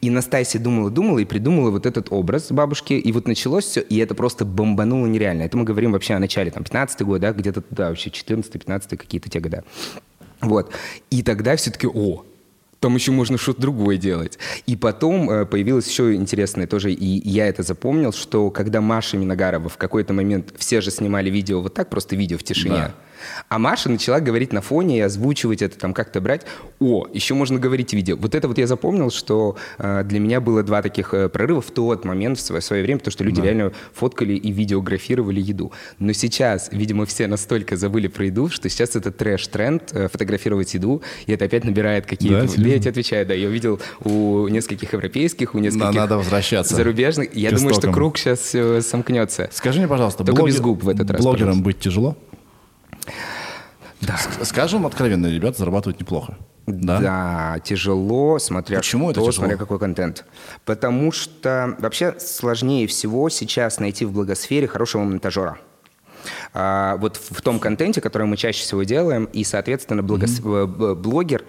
И 0.02 0.10
Настасья 0.10 0.60
думала, 0.60 0.90
думала 0.90 1.20
и 1.20 1.26
придумала 1.26 1.72
вот 1.72 1.86
этот 1.86 2.08
образ 2.12 2.52
бабушки, 2.52 2.94
и 2.94 3.12
вот 3.12 3.28
началось 3.28 3.66
все, 3.66 3.82
и 3.82 3.98
это 3.98 4.16
просто 4.16 4.46
бомбануло 4.46 5.08
нереально. 5.08 5.44
Это 5.44 5.58
мы 5.58 5.64
говорим 5.64 5.92
вообще 5.92 6.14
о 6.14 6.20
начале, 6.20 6.52
там, 6.52 6.64
15 6.64 7.02
год, 7.02 7.22
да, 7.22 7.34
где-то 7.34 7.62
туда 7.62 7.90
вообще, 7.90 8.10
14-15 8.10 8.96
какие-то 8.96 9.30
те 9.30 9.40
года. 9.40 9.64
Вот. 10.42 10.72
И 11.10 11.24
тогда 11.24 11.56
все-таки, 11.56 11.88
о, 11.88 12.24
там 12.80 12.96
еще 12.96 13.12
можно 13.12 13.38
что-то 13.38 13.62
другое 13.62 13.98
делать. 13.98 14.38
И 14.66 14.76
потом 14.76 15.30
э, 15.30 15.46
появилось 15.46 15.88
еще 15.88 16.14
интересное 16.16 16.68
тоже, 16.68 16.92
и 16.92 17.30
я 17.30 17.48
это 17.48 17.64
запомнил, 17.64 18.14
что 18.14 18.52
когда 18.52 18.82
Маша 18.82 19.18
Миногарова 19.18 19.70
в 19.70 19.78
какой-то 19.78 20.14
момент, 20.14 20.54
все 20.58 20.82
же 20.82 20.92
снимали 20.92 21.30
видео 21.30 21.62
вот 21.62 21.74
так, 21.74 21.90
просто 21.90 22.16
видео 22.16 22.38
в 22.38 22.44
тишине, 22.44 22.76
Да. 22.76 22.96
А 23.50 23.60
Маша 23.60 23.90
начала 23.90 24.20
говорить 24.20 24.54
на 24.54 24.62
фоне 24.62 24.98
и 24.98 25.02
озвучивать 25.02 25.62
это, 25.62 25.78
там 25.78 25.94
как-то 25.94 26.22
брать. 26.22 26.46
О, 26.80 27.08
еще 27.12 27.34
можно 27.34 27.60
говорить 27.60 27.94
видео. 27.94 28.18
Вот 28.18 28.36
это 28.36 28.48
вот 28.48 28.58
я 28.58 28.68
запомнил, 28.68 29.10
что 29.12 29.58
э, 29.78 30.04
для 30.04 30.20
меня 30.20 30.42
было 30.42 30.64
два 30.64 30.82
таких 30.82 31.14
э, 31.14 31.30
прорыва 31.30 31.62
в 31.62 31.72
тот 31.72 32.06
момент, 32.06 32.38
в 32.38 32.42
свое, 32.42 32.62
свое 32.62 32.84
время, 32.84 33.00
потому 33.00 33.12
что 33.12 33.24
люди 33.24 33.42
реально 33.42 33.72
фоткали 33.94 34.34
и 34.34 34.52
видеографировали 34.52 35.42
еду. 35.42 35.72
Но 36.00 36.14
сейчас, 36.14 36.70
видимо, 36.72 37.06
все 37.06 37.28
настолько 37.28 37.76
забыли 37.76 38.08
про 38.08 38.26
еду, 38.26 38.50
что 38.50 38.70
сейчас 38.70 38.96
это 38.96 39.12
трэш-тренд 39.12 39.92
э, 39.94 40.08
фотографировать 40.08 40.74
еду, 40.74 41.02
и 41.26 41.32
это 41.32 41.46
опять 41.46 41.64
набирает 41.64 42.06
какие-то... 42.06 42.42
Да, 42.42 42.48
тебе 42.48 42.72
я 42.74 42.80
тебе 42.80 42.92
отвечаю, 42.92 43.26
да, 43.26 43.34
я 43.34 43.48
увидел 43.48 43.80
у 44.04 44.48
нескольких 44.48 44.94
европейских, 44.94 45.56
у 45.56 45.60
нескольких 45.60 45.96
надо 45.96 46.18
возвращаться 46.18 46.76
зарубежных. 46.76 47.36
Я 47.36 47.52
думаю, 47.52 47.74
что 47.74 47.92
круг 47.92 48.18
сейчас 48.18 48.56
сомкнется. 48.86 49.50
Скажи 49.52 49.80
мне, 49.80 49.88
пожалуйста, 49.88 50.24
Только 50.24 50.42
блогер- 50.42 50.54
без 50.54 50.60
губ 50.62 50.84
в 50.84 50.90
этот 50.90 51.10
раз, 51.12 51.22
блогером 51.22 51.48
пожалуйста. 51.48 51.64
быть 51.64 51.80
тяжело? 51.80 52.18
Да. 54.02 54.18
Скажем 54.44 54.86
откровенно, 54.86 55.28
ребята 55.28 55.58
зарабатывают 55.60 56.00
неплохо. 56.00 56.38
Да? 56.68 57.00
Да, 57.00 57.60
тяжело, 57.64 58.40
смотря 58.40 58.78
Почему 58.80 59.10
это 59.10 59.22
что, 59.22 59.32
тяжело? 59.32 59.46
смотря 59.46 59.58
какой 59.58 59.80
контент. 59.80 60.26
Потому 60.66 61.12
что 61.14 61.76
вообще 61.80 62.16
сложнее 62.20 62.88
всего 62.88 63.30
сейчас 63.30 63.80
найти 63.80 64.04
в 64.06 64.12
благосфере 64.12 64.68
хорошего 64.68 65.04
монтажера. 65.04 65.58
А, 66.54 66.98
вот 66.98 67.16
в 67.18 67.36
в 67.38 67.42
том 67.42 67.60
контенте, 67.60 68.02
который 68.02 68.28
мы 68.28 68.36
чаще 68.36 68.62
всего 68.62 68.84
делаем, 68.84 69.26
и, 69.26 69.44
соответственно, 69.46 70.02
благос- 70.02 70.42
б- 70.42 70.94
блогер 70.96 71.46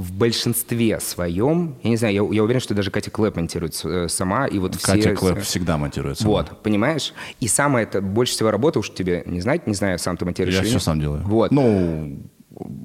в 0.00 0.12
большинстве 0.12 0.98
своем, 1.00 1.76
я 1.82 1.90
не 1.90 1.96
знаю, 1.96 2.14
я, 2.14 2.34
я 2.36 2.42
уверен, 2.44 2.60
что 2.60 2.74
даже 2.74 2.90
Катя 2.90 3.10
Клэп 3.10 3.36
монтирует 3.36 3.80
э, 3.84 4.08
сама, 4.08 4.46
и 4.46 4.58
вот 4.58 4.74
все... 4.76 4.86
Катя 4.92 5.14
Клэп 5.14 5.40
всегда 5.42 5.76
монтируется. 5.78 6.26
Вот, 6.26 6.62
понимаешь? 6.62 7.12
И 7.40 7.48
самое 7.48 7.84
это, 7.86 8.00
больше 8.00 8.32
всего 8.32 8.50
работы 8.50 8.78
уж 8.78 8.90
тебе 8.92 9.22
не 9.26 9.40
знать, 9.40 9.66
не 9.66 9.74
знаю, 9.74 9.98
сам 9.98 10.16
ты 10.16 10.24
монтируешь 10.24 10.54
Я 10.54 10.60
или 10.60 10.66
все 10.68 10.74
нет. 10.76 10.82
сам 10.82 11.00
делаю. 11.00 11.22
Вот. 11.24 11.50
Ну, 11.52 12.18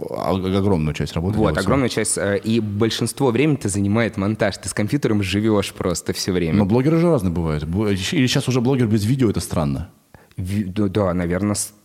о- 0.09 0.35
огромную 0.57 0.93
часть 0.93 1.13
работы. 1.13 1.37
Вот, 1.37 1.43
делаю 1.43 1.55
сам. 1.55 1.63
огромную 1.63 1.89
часть. 1.89 2.17
э, 2.17 2.37
И 2.43 2.59
большинство 2.59 3.31
времени 3.31 3.55
ты 3.55 3.69
занимает 3.69 4.17
монтаж. 4.17 4.57
Ты 4.57 4.69
с 4.69 4.73
компьютером 4.73 5.23
живешь 5.23 5.73
просто 5.73 6.13
все 6.13 6.31
время. 6.31 6.57
Но 6.59 6.65
блогеры 6.65 6.97
же 6.97 7.07
разные 7.09 7.31
бывают. 7.31 7.63
Или 7.63 8.27
сейчас 8.27 8.47
уже 8.47 8.61
блогер 8.61 8.87
без 8.87 9.05
видео, 9.05 9.29
это 9.29 9.39
странно. 9.39 9.89
Ви- 10.37 10.65
Да, 10.65 10.87
да, 10.87 11.13
наверное, 11.13 11.55
странно. 11.55 11.81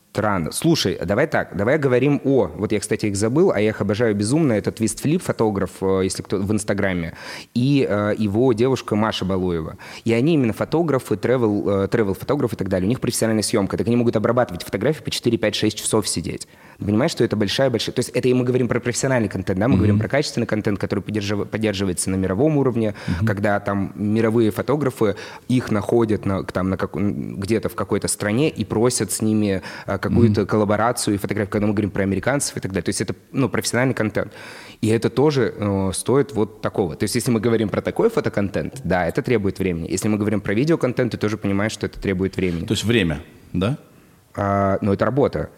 Слушай, 0.53 0.95
а 0.95 1.07
давай 1.07 1.27
так, 1.27 1.57
давай 1.57 1.79
говорим 1.79 2.21
о... 2.25 2.49
Вот 2.57 2.73
я, 2.73 2.81
кстати, 2.81 3.07
их 3.07 3.17
забыл, 3.17 3.53
а 3.53 3.61
я 3.61 3.69
их 3.69 3.81
обожаю 3.81 4.15
безумно. 4.15 4.53
Это 4.55 4.73
Твист 4.73 5.01
Флип, 5.01 5.23
фотограф, 5.23 5.71
э, 5.83 6.01
если 6.03 6.23
кто 6.23 6.39
в 6.39 6.53
Инстаграме, 6.53 7.15
и 7.55 7.87
э, 7.89 8.15
его 8.19 8.53
девушка 8.53 8.97
Маша 8.97 9.25
Балуева. 9.25 9.79
И 10.05 10.13
они 10.13 10.35
именно 10.35 10.53
фотографы, 10.53 11.17
тревел, 11.17 11.85
э, 11.85 11.89
тревел-фотографы 11.89 12.57
и 12.57 12.59
так 12.59 12.69
далее. 12.69 12.87
У 12.87 12.89
них 12.89 13.01
профессиональная 13.01 13.45
съемка. 13.45 13.77
Так 13.77 13.87
они 13.87 13.97
могут 13.97 14.17
обрабатывать 14.17 14.65
фотографии 14.65 15.03
по 15.03 15.11
4, 15.11 15.39
5, 15.39 15.55
6 15.55 15.79
часов 15.79 16.09
сидеть. 16.09 16.49
Ты 16.81 16.87
понимаешь, 16.87 17.11
что 17.13 17.23
это 17.25 17.37
большая-большая... 17.37 17.95
То 17.95 18.01
есть 18.01 18.09
это 18.09 18.29
и 18.29 18.33
мы 18.33 18.45
говорим 18.45 18.67
про 18.67 18.81
профессиональный 18.81 19.29
контент, 19.29 19.59
да? 19.59 19.69
Мы 19.69 19.77
говорим 19.77 19.99
про 19.99 20.09
качественный 20.09 20.47
контент, 20.47 20.79
который 20.79 21.01
поддержив- 21.01 21.45
поддерживается 21.45 22.11
на 22.11 22.17
мировом 22.17 22.57
уровне, 22.57 22.95
когда 23.27 23.61
там 23.61 23.93
мировые 23.95 24.51
фотографы 24.51 25.17
их 25.49 25.71
находят 25.71 26.25
на, 26.25 26.43
там, 26.43 26.71
на 26.71 26.77
как- 26.79 26.95
где-то 26.95 27.69
в 27.69 27.75
какой-то 27.75 28.09
стране 28.09 28.49
и 28.49 28.65
просят 28.65 29.13
с 29.13 29.21
ними 29.21 29.63
а, 29.87 29.99
какую-то 29.99 30.47
коллаборацию 30.47 31.15
и 31.15 31.19
фотографию, 31.19 31.53
когда 31.53 31.67
мы 31.67 31.75
говорим 31.75 31.91
про 31.91 32.03
американцев 32.03 32.57
и 32.57 32.61
так 32.61 32.73
далее. 32.73 32.85
То 32.85 32.89
есть 32.89 33.03
это 33.03 33.15
ну, 33.33 33.49
профессиональный 33.49 33.95
контент. 33.95 34.33
И 34.81 34.89
это 34.89 35.11
тоже 35.11 35.55
э, 35.55 35.91
стоит 35.93 36.33
вот 36.33 36.63
такого. 36.63 36.97
То 36.97 37.05
есть 37.05 37.15
если 37.15 37.31
мы 37.31 37.41
говорим 37.41 37.69
про 37.69 37.83
такой 37.83 38.09
фотоконтент, 38.09 38.81
да, 38.85 39.07
это 39.07 39.21
требует 39.21 39.59
времени. 39.59 39.87
Если 39.91 40.09
мы 40.09 40.17
говорим 40.17 40.41
про 40.41 40.55
видеоконтент, 40.55 41.13
ты 41.13 41.19
тоже 41.19 41.37
понимаешь, 41.37 41.73
что 41.73 41.87
это 41.87 42.01
требует 42.01 42.37
времени. 42.37 42.65
То 42.65 42.73
есть 42.73 42.85
время, 42.85 43.21
да? 43.53 43.77
А, 44.35 44.79
но 44.81 44.95
это 44.95 45.05
работа. 45.05 45.51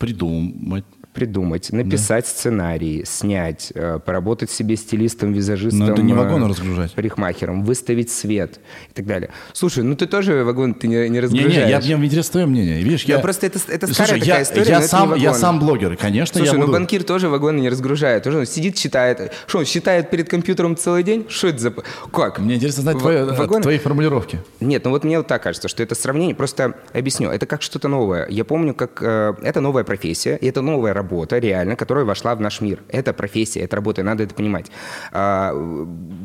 Придумать. 0.00 0.86
Придумать, 1.12 1.72
написать 1.72 2.26
сценарий, 2.26 3.04
снять, 3.04 3.72
э, 3.74 3.98
поработать 4.04 4.50
себе 4.50 4.76
стилистом, 4.76 5.32
визажистом, 5.32 5.80
Но 5.86 5.92
это 5.92 6.02
не 6.02 6.12
э, 6.12 6.16
вагоны 6.16 6.48
разгружать. 6.48 6.92
парикмахером, 6.92 7.64
выставить 7.64 8.10
свет 8.10 8.60
и 8.90 8.92
так 8.94 9.06
далее. 9.06 9.30
Слушай, 9.52 9.82
ну 9.84 9.96
ты 9.96 10.06
тоже 10.06 10.44
вагон 10.44 10.74
ты 10.74 10.86
не, 10.88 11.08
не 11.08 11.20
разгружаешь. 11.20 11.84
я, 11.84 11.96
мне 11.96 12.06
интересно 12.06 12.32
твое 12.32 12.46
мнение. 12.46 12.80
Видишь, 12.82 13.04
Да 13.06 13.14
я... 13.14 13.18
просто 13.18 13.46
это- 13.46 13.58
это 13.68 13.86
Слушай, 13.86 14.04
старая 14.04 14.14
я, 14.18 14.24
такая 14.24 14.42
история, 14.44 14.70
я 14.70 14.82
сам, 14.82 15.14
не 15.14 15.20
я 15.20 15.28
вагон. 15.30 15.40
сам 15.40 15.58
блогер, 15.60 15.96
конечно, 15.96 16.38
Слушай, 16.38 16.52
я 16.52 16.58
ну 16.58 16.66
буду... 16.66 16.72
банкир 16.74 17.02
тоже 17.04 17.28
вагоны 17.28 17.60
не 17.60 17.68
разгружает. 17.68 18.22
Тоже 18.22 18.38
он 18.38 18.46
сидит, 18.46 18.76
читает. 18.76 19.32
Что, 19.46 19.58
он 19.58 19.64
считает 19.64 20.10
перед 20.10 20.28
компьютером 20.28 20.76
целый 20.76 21.02
день? 21.02 21.26
Что 21.28 21.48
это 21.48 21.58
за... 21.58 21.70
Как? 22.12 22.38
Мне 22.38 22.54
интересно 22.54 22.82
знать 22.82 22.96
В- 22.96 23.00
твои, 23.00 23.16
вагоны- 23.22 23.62
твои 23.62 23.78
формулировки. 23.78 24.38
Нет, 24.60 24.84
ну 24.84 24.90
вот 24.90 25.04
мне 25.04 25.18
вот 25.18 25.26
так 25.26 25.42
кажется, 25.42 25.68
что 25.68 25.82
это 25.82 25.94
сравнение, 25.94 26.34
просто 26.36 26.74
объясню, 26.92 27.30
это 27.30 27.46
как 27.46 27.62
что-то 27.62 27.88
новое. 27.88 28.26
Я 28.28 28.44
помню, 28.44 28.74
как 28.74 29.02
э, 29.02 29.34
это 29.42 29.60
новая 29.60 29.82
профессия, 29.84 30.36
и 30.36 30.46
это 30.46 30.62
новая 30.62 30.94
работа, 31.00 31.38
реально, 31.38 31.76
которая 31.76 32.04
вошла 32.04 32.34
в 32.34 32.40
наш 32.40 32.60
мир. 32.60 32.78
Это 32.88 33.12
профессия, 33.12 33.60
это 33.60 33.76
работа, 33.76 34.02
и 34.02 34.04
надо 34.04 34.22
это 34.24 34.34
понимать. 34.34 34.66
А, 35.12 35.52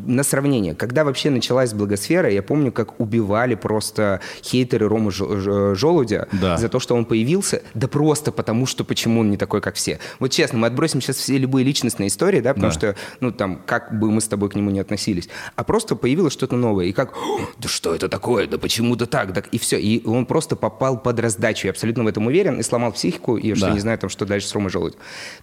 на 0.06 0.24
сравнение, 0.24 0.76
когда 0.76 1.04
вообще 1.04 1.30
началась 1.30 1.74
благосфера, 1.74 2.30
я 2.30 2.44
помню, 2.44 2.72
как 2.72 3.00
убивали 3.00 3.56
просто 3.56 4.20
хейтеры 4.44 4.88
Рому 4.88 5.12
Жо- 5.12 5.76
Желудя 5.76 6.28
Да. 6.42 6.58
за 6.58 6.68
то, 6.70 6.80
что 6.80 6.96
он 6.96 7.06
появился, 7.06 7.62
да 7.74 7.88
просто 7.88 8.32
потому, 8.32 8.66
что 8.66 8.84
почему 8.84 9.22
он 9.22 9.32
не 9.32 9.38
такой, 9.38 9.62
как 9.62 9.76
все. 9.76 10.00
Вот 10.20 10.32
честно, 10.32 10.60
мы 10.60 10.68
отбросим 10.68 11.02
сейчас 11.02 11.16
все 11.18 11.38
любые 11.38 11.64
личностные 11.66 12.08
истории, 12.08 12.42
да, 12.42 12.54
потому 12.54 12.72
Да. 12.74 12.78
что, 12.80 12.96
ну, 13.22 13.32
там, 13.32 13.62
как 13.66 13.98
бы 14.00 14.12
мы 14.12 14.20
с 14.22 14.28
тобой 14.28 14.50
к 14.50 14.56
нему 14.56 14.72
не 14.72 14.80
относились, 14.80 15.30
а 15.56 15.64
просто 15.64 15.96
появилось 15.96 16.34
что-то 16.34 16.56
новое, 16.58 16.86
и 16.86 16.92
как, 16.92 17.14
«О, 17.16 17.40
да 17.58 17.68
что 17.70 17.96
это 17.96 18.10
такое, 18.10 18.48
да 18.48 18.58
почему-то 18.58 19.06
так, 19.06 19.34
так, 19.34 19.48
и 19.48 19.58
все, 19.58 19.80
и 19.80 20.06
он 20.06 20.26
просто 20.26 20.56
попал 20.56 20.98
под 21.02 21.20
раздачу, 21.20 21.68
я 21.68 21.72
абсолютно 21.72 22.04
в 22.04 22.08
этом 22.08 22.28
уверен, 22.28 22.60
и 22.60 22.64
сломал 22.64 22.92
психику, 22.92 23.38
и 23.38 23.54
что 23.56 23.68
Да. 23.68 23.74
не 23.74 23.80
знаю, 23.80 23.98
там, 23.98 24.10
что 24.10 24.26
дальше 24.26 24.48
с 24.48 24.54
Ромой 24.54 24.65
Желудь. 24.70 24.94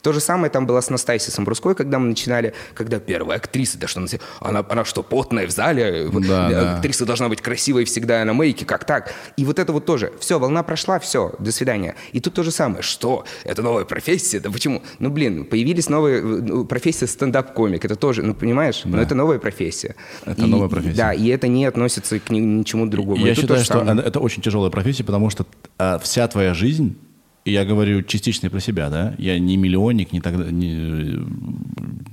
То 0.02 0.12
же 0.12 0.20
самое 0.20 0.50
там 0.50 0.66
было 0.66 0.80
с 0.80 0.90
Настасисом 0.90 1.44
Брусской, 1.44 1.74
когда 1.74 1.98
мы 1.98 2.08
начинали, 2.08 2.54
когда 2.74 2.98
первая 2.98 3.38
актриса, 3.38 3.78
да 3.78 3.86
что 3.86 4.00
она, 4.00 4.08
она, 4.40 4.64
она 4.68 4.84
что, 4.84 5.02
потная 5.02 5.46
в 5.46 5.50
зале, 5.50 6.08
Да, 6.12 6.50
э, 6.50 6.54
да. 6.54 6.76
актриса 6.76 7.06
должна 7.06 7.28
быть 7.28 7.40
красивой 7.40 7.84
всегда 7.84 8.24
на 8.24 8.32
мейке, 8.32 8.64
как 8.64 8.84
так? 8.84 9.12
И 9.36 9.44
вот 9.44 9.58
это 9.58 9.72
вот 9.72 9.84
тоже. 9.84 10.12
Все, 10.20 10.38
волна 10.38 10.62
прошла, 10.62 10.98
все, 10.98 11.34
до 11.38 11.52
свидания. 11.52 11.94
И 12.12 12.20
тут 12.20 12.34
то 12.34 12.42
же 12.42 12.50
самое. 12.50 12.82
Что? 12.82 13.24
Это 13.44 13.62
новая 13.62 13.84
профессия? 13.84 14.40
Да 14.40 14.50
почему? 14.50 14.82
Ну, 14.98 15.10
блин, 15.10 15.44
появились 15.44 15.88
новые... 15.88 16.22
ну, 16.22 16.64
профессия 16.64 17.06
стендап-комик. 17.06 17.84
Это 17.84 17.96
тоже, 17.96 18.22
ну, 18.22 18.34
понимаешь? 18.34 18.82
Но 18.84 19.00
это 19.00 19.14
новая 19.14 19.38
профессия. 19.38 19.94
Это 20.24 20.42
И- 20.42 20.46
новая 20.48 20.68
профессия. 20.68 20.96
Да, 20.96 21.12
и 21.12 21.28
это 21.28 21.48
не 21.48 21.64
относится 21.64 22.18
к 22.18 22.30
ни- 22.30 22.40
ничему 22.40 22.86
другому. 22.86 23.24
Я 23.24 23.32
И 23.32 23.34
считаю, 23.34 23.64
что 23.64 23.78
это 23.80 24.20
очень 24.20 24.42
тяжелая 24.42 24.70
профессия, 24.70 25.04
потому 25.04 25.30
что 25.30 25.46
а, 25.78 25.98
вся 25.98 26.26
твоя 26.28 26.54
жизнь, 26.54 26.96
и 27.02 27.11
я 27.44 27.64
говорю 27.64 28.02
частично 28.02 28.46
и 28.46 28.50
про 28.50 28.60
себя, 28.60 28.88
да, 28.90 29.14
я 29.18 29.38
не 29.38 29.56
миллионник, 29.56 30.12
не, 30.12 30.20
тогда, 30.20 30.50
не, 30.50 31.18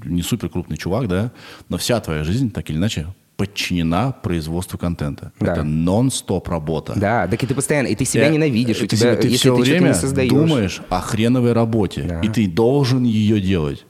не 0.06 0.22
супер 0.22 0.50
крупный 0.50 0.78
чувак, 0.78 1.08
да, 1.08 1.32
но 1.70 1.78
вся 1.78 2.00
твоя 2.00 2.24
жизнь, 2.24 2.52
так 2.52 2.70
или 2.70 2.78
иначе, 2.78 3.08
подчинена 3.38 4.12
производству 4.12 4.78
контента. 4.78 5.32
Да. 5.40 5.54
Это 5.54 5.64
нон-стоп 5.64 6.50
работа. 6.50 6.94
Да, 6.98 7.28
так 7.28 7.42
и 7.44 7.48
ты 7.48 7.56
постоянно, 7.56 7.88
и 7.88 7.96
ты 7.96 8.04
себя 8.06 8.28
Ты- 8.28 8.34
ненавидишь, 8.34 8.82
у 8.82 8.88
ты 8.88 8.98
тебя, 8.98 9.16
ты 9.16 9.28
если 9.28 9.38
все 9.38 9.56
ты 9.56 9.62
время 9.62 9.94
создаешь. 9.94 10.30
думаешь 10.30 10.82
о 10.90 11.00
хреновой 11.00 11.54
работе, 11.54 12.02
Да. 12.04 12.20
и 12.22 12.28
ты 12.28 12.48
должен 12.48 13.04
ее 13.04 13.40
делать. 13.40 13.86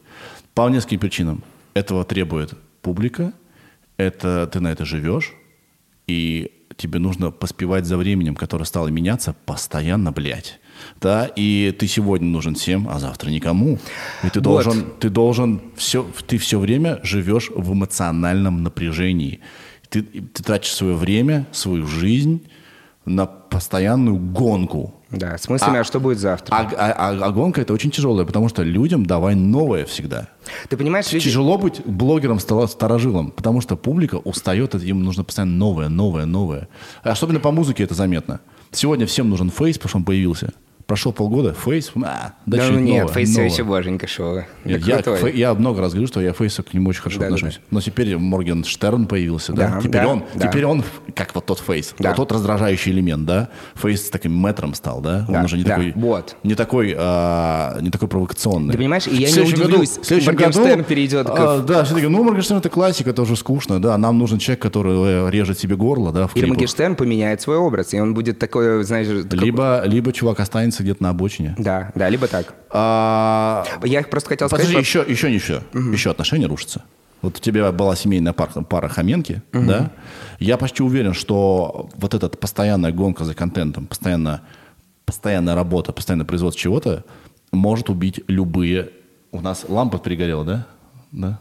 По 0.54 0.70
нескольким 0.70 1.00
причинам. 1.00 1.44
Этого 1.74 2.04
требует 2.04 2.54
публика, 2.82 3.34
это 3.98 4.46
ты 4.52 4.60
на 4.60 4.72
это 4.72 4.86
живешь, 4.86 5.34
и 6.06 6.52
тебе 6.76 7.00
нужно 7.00 7.32
поспевать 7.32 7.86
за 7.86 7.98
временем, 7.98 8.36
которое 8.36 8.66
стало 8.66 8.90
меняться 8.90 9.36
постоянно, 9.46 10.12
блядь. 10.12 10.59
Да, 11.02 11.30
и 11.36 11.76
ты 11.78 11.88
сегодня 11.88 12.28
нужен 12.28 12.56
всем, 12.56 12.88
а 12.90 13.00
завтра 13.00 13.30
никому. 13.30 13.78
И 14.24 14.30
ты 14.30 14.40
Вот. 14.40 14.44
должен, 14.44 14.86
ты 15.00 15.10
должен 15.10 15.62
все, 15.76 16.06
ты 16.28 16.38
все 16.38 16.60
время 16.60 17.00
живешь 17.04 17.50
в 17.56 17.74
эмоциональном 17.74 18.64
напряжении. 18.64 19.40
Ты, 19.90 20.04
ты 20.04 20.44
тратишь 20.44 20.72
свое 20.74 20.96
время, 20.96 21.48
свою 21.52 21.86
жизнь 21.88 22.44
на 23.06 23.26
постоянную 23.26 24.18
гонку. 24.18 24.94
Да, 25.10 25.36
с 25.40 25.50
мыслями, 25.50 25.78
а, 25.78 25.82
А- 25.82 25.84
что 25.84 26.00
будет 26.00 26.20
завтра? 26.20 26.56
А, 26.56 26.70
а- 26.78 26.92
а- 27.10 27.26
а 27.26 27.32
гонка 27.32 27.62
это 27.62 27.74
очень 27.74 27.90
тяжелая, 27.90 28.28
потому 28.28 28.48
что 28.50 28.62
людям 28.62 29.08
давай 29.08 29.34
новое 29.34 29.86
всегда. 29.86 30.28
ты 30.70 30.78
понимаешь, 30.78 31.12
люди... 31.12 31.26
Тяжело 31.26 31.58
быть 31.58 31.82
блогером, 31.84 32.38
старожилом, 32.40 33.32
потому 33.32 33.62
что 33.62 33.76
публика 33.76 34.16
устает, 34.18 34.76
им 34.76 35.04
нужно 35.04 35.24
постоянно 35.24 35.58
новое, 35.58 35.90
новое, 35.90 36.26
новое. 36.28 36.68
Особенно 37.02 37.40
по 37.40 37.50
музыке 37.52 37.84
это 37.84 37.96
заметно. 37.96 38.40
Сегодня 38.72 39.08
всем 39.08 39.30
нужен 39.30 39.50
Face, 39.50 39.78
потому 39.80 39.90
что 39.90 39.98
он 39.98 40.04
появился. 40.04 40.54
Прошло 40.90 41.12
полгода, 41.12 41.54
Face, 41.54 41.92
а, 42.04 42.34
Да 42.48 42.58
дальше 42.58 42.72
ну 42.74 42.80
нет, 42.80 43.02
новое, 43.04 43.14
Face 43.14 43.30
все 43.30 43.44
еще 43.46 43.64
боженька 43.64 44.08
шоу. 44.08 44.38
Да 44.66 44.72
я, 44.72 44.96
крутой. 45.04 45.20
фе- 45.20 45.36
я 45.38 45.54
много 45.54 45.82
раз 45.82 45.92
говорю, 45.92 46.08
что 46.08 46.20
я 46.20 46.34
Face'у 46.34 46.64
к 46.64 46.74
нему 46.74 46.90
очень 46.90 47.02
хорошо 47.02 47.20
Да, 47.20 47.30
да, 47.30 47.36
отношусь. 47.36 47.60
Но 47.70 47.80
теперь 47.80 48.18
Моргенштерн 48.18 49.06
появился, 49.06 49.54
да? 49.54 49.68
Да, 49.76 49.80
теперь, 49.82 50.02
да, 50.02 50.08
он, 50.08 50.24
да. 50.34 50.48
теперь 50.48 50.66
он 50.66 50.84
как 51.14 51.36
вот 51.36 51.46
тот 51.46 51.60
Face, 51.60 51.94
Да. 52.00 52.10
вот 52.10 52.16
тот 52.16 52.32
раздражающий 52.32 52.92
элемент, 52.92 53.28
да? 53.28 53.50
Face 53.76 54.08
с 54.08 54.10
таким 54.10 54.36
мэтром 54.36 54.74
стал, 54.74 55.00
да? 55.00 55.28
Да, 55.30 55.40
он 55.42 55.46
уже 55.46 55.58
не 55.58 55.64
да, 55.64 55.76
такой, 55.76 55.92
вот. 55.96 56.36
не 56.44 56.56
такой, 56.56 56.96
а, 56.98 57.78
не 57.82 57.92
такой 57.92 58.08
провокационный. 58.08 58.72
Ты 58.72 58.80
понимаешь, 58.80 59.06
и 59.06 59.16
я 59.16 59.28
В 59.28 59.36
не 59.36 59.42
удивлюсь, 59.44 59.92
году- 59.92 60.02
в 60.02 60.06
следующем 60.08 60.34
Моргенштерн 60.34 60.70
году, 60.72 60.84
перейдет 60.86 61.28
к- 61.28 61.34
а, 61.38 61.60
да, 61.60 61.84
все 61.84 61.94
таки, 61.94 62.08
ну 62.08 62.24
Моргенштерн 62.24 62.62
это 62.62 62.70
классика, 62.70 63.12
это 63.12 63.22
уже 63.22 63.36
скучно, 63.36 63.80
да? 63.80 63.96
Нам 64.00 64.18
нужен 64.18 64.40
человек, 64.40 64.64
который 64.64 65.28
э, 65.28 65.30
режет 65.30 65.60
себе 65.60 65.76
горло, 65.76 66.12
да, 66.12 66.28
клипах. 66.28 66.50
Моргенштерн 66.50 66.96
поменяет 66.96 67.42
свой 67.42 67.58
образ, 67.58 67.94
и 67.94 68.00
он 68.02 68.16
будет 68.16 68.40
такой, 68.40 68.84
знаешь... 68.84 69.06
как- 69.30 69.34
Либо, 69.40 69.84
либо 69.86 70.12
чувак 70.12 70.40
останется 70.40 70.79
где-то 70.84 71.04
на 71.04 71.10
обочине. 71.10 71.56
Да, 71.58 71.92
да, 71.96 72.10
либо 72.10 72.28
так. 72.28 72.54
А, 72.72 73.66
Я 73.84 74.04
просто 74.04 74.30
хотел 74.30 74.50
Подожди, 74.50 74.72
сказать... 74.72 74.86
еще, 74.86 75.06
еще 75.08 75.32
не 75.32 75.40
все. 75.40 75.64
Еще 75.74 76.12
отношения 76.12 76.48
рушатся. 76.48 76.84
Вот 77.22 77.38
у 77.38 77.40
тебя 77.40 77.72
была 77.72 77.96
семейная 77.96 78.34
пара, 78.34 78.50
пара 78.64 78.88
Хоменки, 78.88 79.42
да? 79.52 79.92
Я 80.40 80.58
почти 80.58 80.84
уверен, 80.84 81.14
что 81.14 81.90
вот 81.96 82.14
эта 82.14 82.30
постоянная 82.30 82.92
гонка 82.92 83.26
за 83.26 83.34
контентом, 83.36 83.88
постоянно, 83.88 84.42
постоянная 85.06 85.56
работа, 85.56 85.92
постоянное 85.92 86.26
производство 86.26 86.62
чего-то 86.62 87.04
может 87.52 87.90
убить 87.90 88.22
любые... 88.28 88.90
У 89.32 89.42
нас 89.42 89.66
лампа 89.68 90.00
перегорела, 90.00 90.46
да? 90.46 90.68
Да? 91.12 91.40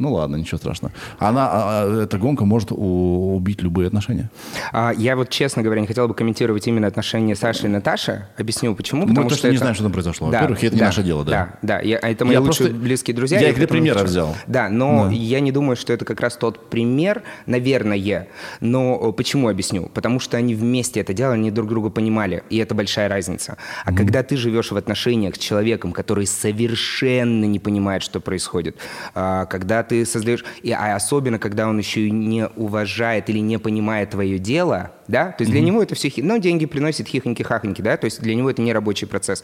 Ну 0.00 0.14
ладно, 0.14 0.36
ничего 0.36 0.56
страшного. 0.56 0.94
Она, 1.18 1.46
а, 1.46 1.84
а, 1.84 2.02
эта 2.04 2.16
гонка 2.16 2.46
может 2.46 2.70
убить 2.72 3.60
любые 3.60 3.86
отношения. 3.86 4.30
А, 4.72 4.94
я 4.96 5.14
вот, 5.14 5.28
честно 5.28 5.62
говоря, 5.62 5.82
не 5.82 5.86
хотел 5.86 6.08
бы 6.08 6.14
комментировать 6.14 6.66
именно 6.66 6.86
отношения 6.86 7.36
Саши 7.36 7.66
и 7.66 7.68
Наташи. 7.68 8.26
Объясню, 8.38 8.74
почему. 8.74 9.02
Потому 9.02 9.24
Мы 9.24 9.28
что, 9.28 9.38
что 9.38 9.48
это... 9.48 9.52
не 9.52 9.58
знаем, 9.58 9.74
что 9.74 9.84
там 9.84 9.92
произошло. 9.92 10.30
Да, 10.30 10.38
Во-первых, 10.38 10.64
это 10.64 10.70
да, 10.70 10.76
не 10.76 10.86
наше 10.86 11.02
дело, 11.02 11.22
да. 11.22 11.30
Да, 11.60 11.76
да. 11.76 11.80
Я, 11.80 11.98
это 11.98 12.24
мои 12.24 12.32
я 12.32 12.40
лучшие 12.40 12.68
просто... 12.68 12.82
близкие 12.82 13.14
друзья. 13.14 13.40
Я 13.40 13.50
их 13.50 13.56
для 13.56 13.68
примера 13.68 14.02
взял. 14.02 14.34
Да, 14.46 14.70
но 14.70 15.04
да. 15.04 15.10
я 15.12 15.40
не 15.40 15.52
думаю, 15.52 15.76
что 15.76 15.92
это 15.92 16.06
как 16.06 16.18
раз 16.22 16.38
тот 16.38 16.70
пример, 16.70 17.22
наверное. 17.44 18.28
Но 18.60 19.12
почему 19.12 19.50
объясню? 19.50 19.90
Потому 19.92 20.18
что 20.18 20.38
они 20.38 20.54
вместе 20.54 21.00
это 21.00 21.12
делали, 21.12 21.36
они 21.36 21.50
друг 21.50 21.68
друга 21.68 21.90
понимали, 21.90 22.42
и 22.48 22.56
это 22.56 22.74
большая 22.74 23.08
разница. 23.08 23.58
А 23.84 23.92
mm 23.92 24.00
когда 24.00 24.22
ты 24.22 24.36
живешь 24.36 24.70
в 24.70 24.76
отношениях 24.78 25.34
с 25.36 25.38
человеком, 25.38 25.92
который 25.92 26.26
совершенно 26.26 27.44
не 27.44 27.58
понимает, 27.58 28.02
что 28.02 28.18
происходит, 28.18 28.76
а, 29.14 29.44
когда 29.44 29.82
ты 29.90 30.06
создаешь... 30.06 30.44
И, 30.62 30.70
а 30.70 30.94
особенно, 30.94 31.40
когда 31.40 31.68
он 31.68 31.76
еще 31.78 32.06
и 32.06 32.10
не 32.12 32.46
уважает 32.46 33.28
или 33.28 33.40
не 33.40 33.58
понимает 33.58 34.10
твое 34.10 34.38
дело, 34.38 34.92
да, 35.08 35.32
то 35.32 35.42
есть 35.42 35.50
mm-hmm. 35.50 35.54
для 35.54 35.60
него 35.60 35.82
это 35.82 35.96
все... 35.96 36.12
Ну, 36.18 36.38
деньги 36.38 36.64
приносят 36.66 37.08
хихоньки-хахоньки, 37.08 37.82
да, 37.82 37.96
то 37.96 38.04
есть 38.04 38.22
для 38.22 38.36
него 38.36 38.48
это 38.48 38.62
не 38.62 38.72
рабочий 38.72 39.06
процесс. 39.06 39.42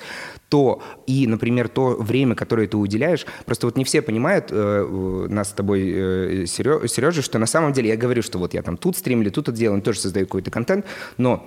То 0.48 0.80
и, 1.08 1.26
например, 1.26 1.68
то 1.68 1.96
время, 1.98 2.36
которое 2.36 2.68
ты 2.68 2.76
уделяешь, 2.76 3.26
просто 3.44 3.66
вот 3.66 3.76
не 3.76 3.84
все 3.84 4.02
понимают, 4.02 4.46
э, 4.50 5.26
нас 5.28 5.50
с 5.50 5.52
тобой, 5.52 5.82
э, 5.84 6.46
Сережа, 6.46 7.22
что 7.22 7.40
на 7.40 7.46
самом 7.46 7.72
деле 7.72 7.88
я 7.88 7.96
говорю, 7.96 8.22
что 8.22 8.38
вот 8.38 8.54
я 8.54 8.62
там 8.62 8.76
тут 8.76 8.96
стримлю, 8.96 9.32
тут 9.32 9.48
это 9.48 9.58
делаю, 9.58 9.82
тоже 9.82 9.98
создаю 9.98 10.26
какой-то 10.26 10.52
контент, 10.52 10.86
но 11.16 11.44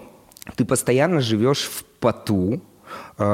ты 0.57 0.65
постоянно 0.65 1.21
живешь 1.21 1.69
в 1.71 1.85
поту, 2.01 2.61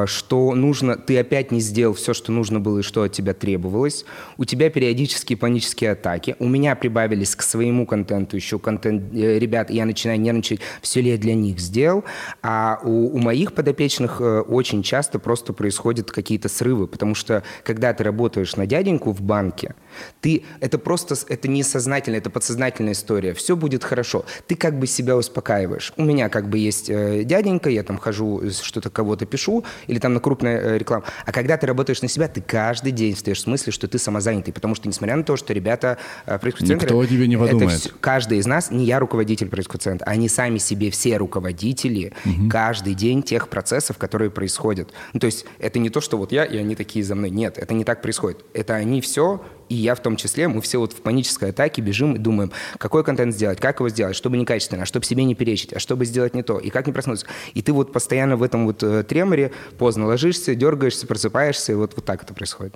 что 0.06 0.56
нужно, 0.56 0.98
ты 0.98 1.20
опять 1.20 1.52
не 1.52 1.60
сделал 1.60 1.94
все, 1.94 2.14
что 2.14 2.32
нужно 2.32 2.60
было 2.60 2.80
и 2.80 2.82
что 2.82 3.04
от 3.04 3.12
тебя 3.12 3.34
требовалось. 3.34 4.06
У 4.38 4.46
тебя 4.46 4.70
периодические 4.70 5.38
панические 5.38 5.92
атаки. 5.92 6.36
У 6.40 6.48
меня 6.48 6.76
прибавились 6.76 7.36
к 7.36 7.42
своему 7.42 7.86
контенту 7.86 8.36
еще 8.36 8.60
контент 8.60 9.14
э, 9.14 9.40
ребят, 9.40 9.70
я 9.70 9.86
начинаю 9.86 10.20
нервничать, 10.20 10.60
все 10.82 11.02
ли 11.02 11.12
я 11.12 11.18
для 11.18 11.36
них 11.36 11.60
сделал. 11.60 12.04
А 12.42 12.80
у, 12.84 13.16
у 13.16 13.18
моих 13.18 13.54
подопечных 13.54 14.22
э, 14.22 14.42
очень 14.42 14.84
часто 14.84 15.20
просто 15.20 15.54
происходят 15.54 16.12
какие-то 16.12 16.50
срывы, 16.50 16.88
потому 16.88 17.16
что 17.16 17.44
когда 17.64 17.94
ты 17.94 18.04
работаешь 18.04 18.56
на 18.56 18.66
дяденьку 18.66 19.12
в 19.12 19.22
банке, 19.22 19.76
ты, 20.22 20.44
это 20.60 20.78
просто, 20.78 21.16
это 21.30 21.48
не 21.48 21.64
сознательно, 21.64 22.18
это 22.18 22.30
подсознательная 22.30 22.94
история. 22.94 23.34
Все 23.34 23.56
будет 23.56 23.84
хорошо. 23.84 24.26
Ты 24.48 24.56
как 24.56 24.80
бы 24.80 24.88
себя 24.88 25.16
успокаиваешь. 25.16 25.94
У 25.98 26.04
меня 26.04 26.30
как 26.30 26.50
бы 26.50 26.58
есть 26.58 26.88
дяденька, 26.88 27.70
я 27.70 27.84
там 27.84 27.98
хожу, 27.98 28.42
что-то 28.52 28.90
кого-то 28.90 29.26
пишу, 29.26 29.64
или 29.88 30.00
там 30.00 30.14
на 30.14 30.20
крупную 30.20 30.58
э, 30.60 30.78
рекламу. 30.78 31.06
А 31.26 31.32
когда 31.32 31.58
ты 31.58 31.68
работаешь 31.68 32.02
на 32.02 32.08
себя, 32.08 32.28
ты 32.28 32.42
каждый 32.42 32.92
день 32.92 33.16
встаешь 33.16 33.40
в 33.40 33.42
смысле, 33.42 33.72
что 33.72 33.88
ты 33.88 33.98
самозанятый, 33.98 34.54
потому 34.54 34.76
что, 34.76 34.88
несмотря 34.88 35.16
на 35.16 35.24
то, 35.24 35.38
что 35.38 35.54
ребята 35.54 35.98
э, 36.26 36.40
центра... 36.40 36.76
Никто 36.76 37.06
тебе 37.06 37.28
не 37.28 37.38
подумает. 37.38 37.80
Все, 37.80 37.90
каждый 38.00 38.38
из 38.38 38.46
нас, 38.46 38.72
не 38.72 38.86
я 38.86 39.00
руководитель 39.00 39.50
центра, 39.80 40.06
они 40.06 40.30
сами 40.30 40.58
себе 40.58 40.92
все 40.92 41.18
руководители 41.18 42.14
угу. 42.26 42.50
каждый 42.50 42.94
день 42.94 43.24
тех 43.24 43.50
процессов, 43.50 43.98
которые 43.98 44.32
происходят. 44.32 44.92
Ну, 45.14 45.20
то 45.20 45.26
есть 45.26 45.46
это 45.60 45.80
не 45.80 45.90
то, 45.90 46.02
что 46.02 46.18
вот 46.18 46.32
я, 46.32 46.46
и 46.46 46.58
они 46.58 46.76
такие 46.76 47.04
за 47.04 47.16
мной. 47.16 47.30
Нет, 47.30 47.58
это 47.58 47.74
не 47.74 47.84
так 47.84 48.02
происходит. 48.02 48.46
Это 48.54 48.76
они 48.76 49.02
все 49.02 49.42
и 49.70 49.76
я 49.76 49.96
в 49.96 50.00
том 50.02 50.16
числе, 50.16 50.48
мы 50.48 50.62
все 50.62 50.80
вот 50.80 50.94
в 50.94 51.02
панической 51.02 51.50
атаке 51.50 51.82
бежим 51.82 52.16
и 52.16 52.18
думаем, 52.18 52.52
какой 52.78 53.04
контент 53.04 53.34
сделать, 53.34 53.60
как 53.60 53.80
его 53.80 53.90
сделать, 53.90 54.16
чтобы 54.16 54.38
некачественно, 54.38 54.84
а 54.84 54.86
чтобы 54.86 55.06
себе 55.06 55.24
не 55.24 55.36
перечить, 55.36 55.74
а 55.74 55.80
чтобы 55.80 56.06
сделать 56.06 56.34
не 56.34 56.44
то, 56.44 56.60
и 56.60 56.70
как 56.70 56.88
не 56.88 56.94
проснуться. 56.94 57.26
И 57.54 57.62
ты 57.62 57.74
вот 57.74 57.92
постоянно 57.92 58.38
в 58.38 58.44
этом 58.44 58.66
вот 58.66 58.84
э, 58.84 59.04
треморе 59.04 59.52
поздно 59.78 60.06
ложишься, 60.06 60.56
дергаешься, 60.56 61.08
просыпаешься, 61.08 61.72
и 61.72 61.76
вот, 61.76 61.94
вот 61.96 62.06
так 62.06 62.24
это 62.24 62.34
происходит. 62.34 62.76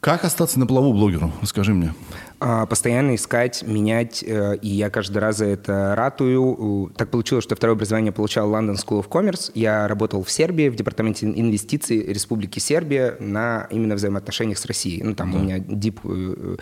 Как 0.00 0.24
остаться 0.24 0.60
на 0.60 0.66
плаву 0.66 0.92
блогеру? 0.92 1.32
Расскажи 1.42 1.74
мне. 1.74 1.92
А, 2.38 2.66
постоянно 2.66 3.16
искать, 3.16 3.64
менять, 3.66 4.22
э, 4.22 4.56
и 4.62 4.68
я 4.68 4.90
каждый 4.90 5.18
раз 5.18 5.38
за 5.38 5.46
это 5.46 5.94
ратую. 5.96 6.92
Так 6.96 7.10
получилось, 7.10 7.42
что 7.42 7.56
второе 7.56 7.74
образование 7.74 8.12
получал 8.12 8.48
London 8.48 8.76
School 8.76 9.04
of 9.04 9.08
Commerce. 9.08 9.50
Я 9.54 9.88
работал 9.88 10.22
в 10.22 10.30
Сербии, 10.30 10.68
в 10.68 10.76
департаменте 10.76 11.26
инвестиций 11.26 12.00
Республики 12.00 12.60
Сербия 12.60 13.16
на 13.18 13.66
именно 13.70 13.96
взаимоотношениях 13.96 14.58
с 14.58 14.66
Россией. 14.66 15.02
Ну, 15.02 15.14
там 15.16 15.32
да. 15.32 15.38
у 15.38 15.42
меня 15.42 15.58
дип 15.58 15.98
э, 16.04 16.56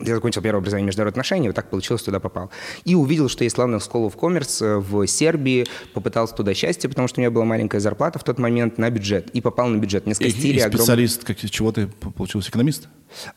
я 0.00 0.14
закончил 0.14 0.42
первое 0.42 0.60
образование 0.60 0.86
международных 0.86 1.12
отношений, 1.12 1.48
вот 1.48 1.56
так 1.56 1.70
получилось, 1.70 2.02
туда 2.02 2.20
попал. 2.20 2.50
И 2.84 2.94
увидел, 2.94 3.28
что 3.28 3.44
есть 3.44 3.56
London 3.56 3.78
School 3.78 4.10
of 4.10 4.16
Commerce 4.16 4.64
э, 4.64 4.78
в 4.78 5.06
Сербии, 5.06 5.66
попытался 5.94 6.34
туда 6.34 6.54
счастье, 6.54 6.88
потому 6.88 7.08
что 7.08 7.20
у 7.20 7.22
меня 7.22 7.30
была 7.30 7.44
маленькая 7.44 7.80
зарплата 7.80 8.18
в 8.18 8.24
тот 8.24 8.38
момент 8.38 8.78
на 8.78 8.90
бюджет, 8.90 9.30
и 9.30 9.40
попал 9.40 9.68
на 9.68 9.78
бюджет. 9.78 10.06
Мне 10.06 10.14
скостили 10.14 10.58
и, 10.58 10.66
и 10.66 10.68
специалист, 10.68 11.22
огром... 11.22 11.36
как, 11.40 11.50
чего 11.50 11.72
ты 11.72 11.86
получился, 11.86 12.50
экономист? 12.50 12.88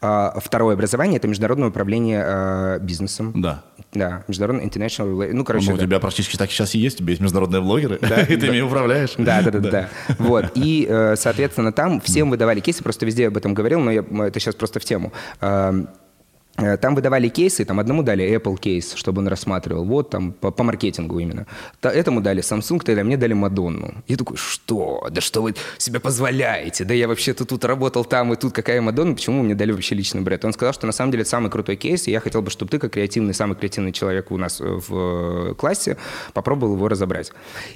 А, 0.01 0.38
второе 0.39 0.76
образование– 0.76 1.18
это 1.20 1.28
международное 1.28 1.70
управление 1.70 2.24
а, 2.26 2.80
бизнесом. 2.80 3.34
Да. 3.36 3.64
Да, 3.91 4.24
международный 4.28 4.68
international 4.68 5.34
Ну, 5.34 5.43
короче, 5.43 5.72
ну, 5.72 5.78
да. 5.78 5.84
у 5.84 5.86
тебя 5.88 5.99
практически 5.99 6.38
так 6.38 6.51
сейчас 6.51 6.76
и 6.76 6.80
есть, 6.80 6.97
у 6.97 6.99
тебя 6.99 7.12
есть 7.12 7.22
международные 7.22 7.62
блогеры, 7.62 7.97
да, 8.01 8.22
и 8.30 8.36
ты 8.38 8.47
ими 8.47 8.62
управляешь. 8.62 9.14
Да, 9.18 9.41
да, 9.41 9.51
да, 9.51 9.60
да. 9.60 9.89
Вот, 10.20 10.51
и, 10.53 10.86
э, 10.88 11.16
соответственно, 11.16 11.72
там 11.72 11.99
всем 12.01 12.30
выдавали 12.30 12.60
кейсы, 12.60 12.84
просто 12.84 13.07
везде 13.07 13.28
об 13.28 13.38
этом 13.38 13.55
говорил, 13.55 13.80
но 13.80 13.91
это 14.26 14.39
сейчас 14.39 14.53
просто 14.53 14.80
в 14.80 14.86
тему 14.86 15.12
там 16.82 16.95
выдавали 16.95 17.30
кейсы, 17.30 17.66
там 17.66 17.80
одному 17.80 18.03
дали 18.03 18.26
Apple 18.38 18.57
кейс, 18.60 18.93
чтобы 18.93 19.20
он 19.20 19.28
рассматривал, 19.28 19.86
вот 19.86 20.10
там 20.10 20.32
по, 20.32 20.51
по 20.51 20.64
маркетингу 20.64 21.20
именно. 21.20 21.45
Этому 21.82 22.22
дали 22.22 22.41
Samsung, 22.41 22.84
тогда 22.84 23.03
мне 23.03 23.18
дали 23.18 23.34
Мадонну. 23.34 23.93
Я 24.07 24.18
такой, 24.18 24.38
что? 24.38 25.07
Да 25.12 25.22
что 25.22 25.41
вы 25.41 25.55
себе 25.78 25.99
позволяете? 25.99 26.86
Да 26.86 26.93
я 26.93 27.07
вообще-то 27.07 27.45
тут 27.45 27.66
работал 27.66 28.05
там 28.05 28.34
и 28.34 28.36
тут, 28.36 28.53
какая 28.53 28.82
Мадонна, 28.82 29.16
почему 29.16 29.43
мне 29.43 29.55
дали 29.55 29.72
вообще 29.72 29.95
личный 29.95 30.22
бренд? 30.22 30.45
Он 30.45 30.53
сказал, 30.53 30.74
что 30.74 30.86
на 30.86 30.93
самом 30.93 31.12
деле 31.12 31.22
это 31.22 31.30
самый 31.30 31.51
крутой 31.51 31.76
кейс, 31.76 32.07
и 32.07 32.12
я 32.12 32.20
хотел 32.20 32.41
бы, 32.41 32.49
чтобы 32.49 32.72
ты, 32.72 32.80
как 32.80 32.93
креативный, 32.93 33.34
самый 33.34 33.55
креативный 33.55 33.91
человек 33.91 34.32
у 34.32 34.38
нас 34.38 34.62
э, 34.62 34.66
в 34.66 35.51
э, 35.51 35.53
классе, 35.55 35.97
попробовал 36.34 36.76
его 36.76 36.88
разобрать. 36.88 37.32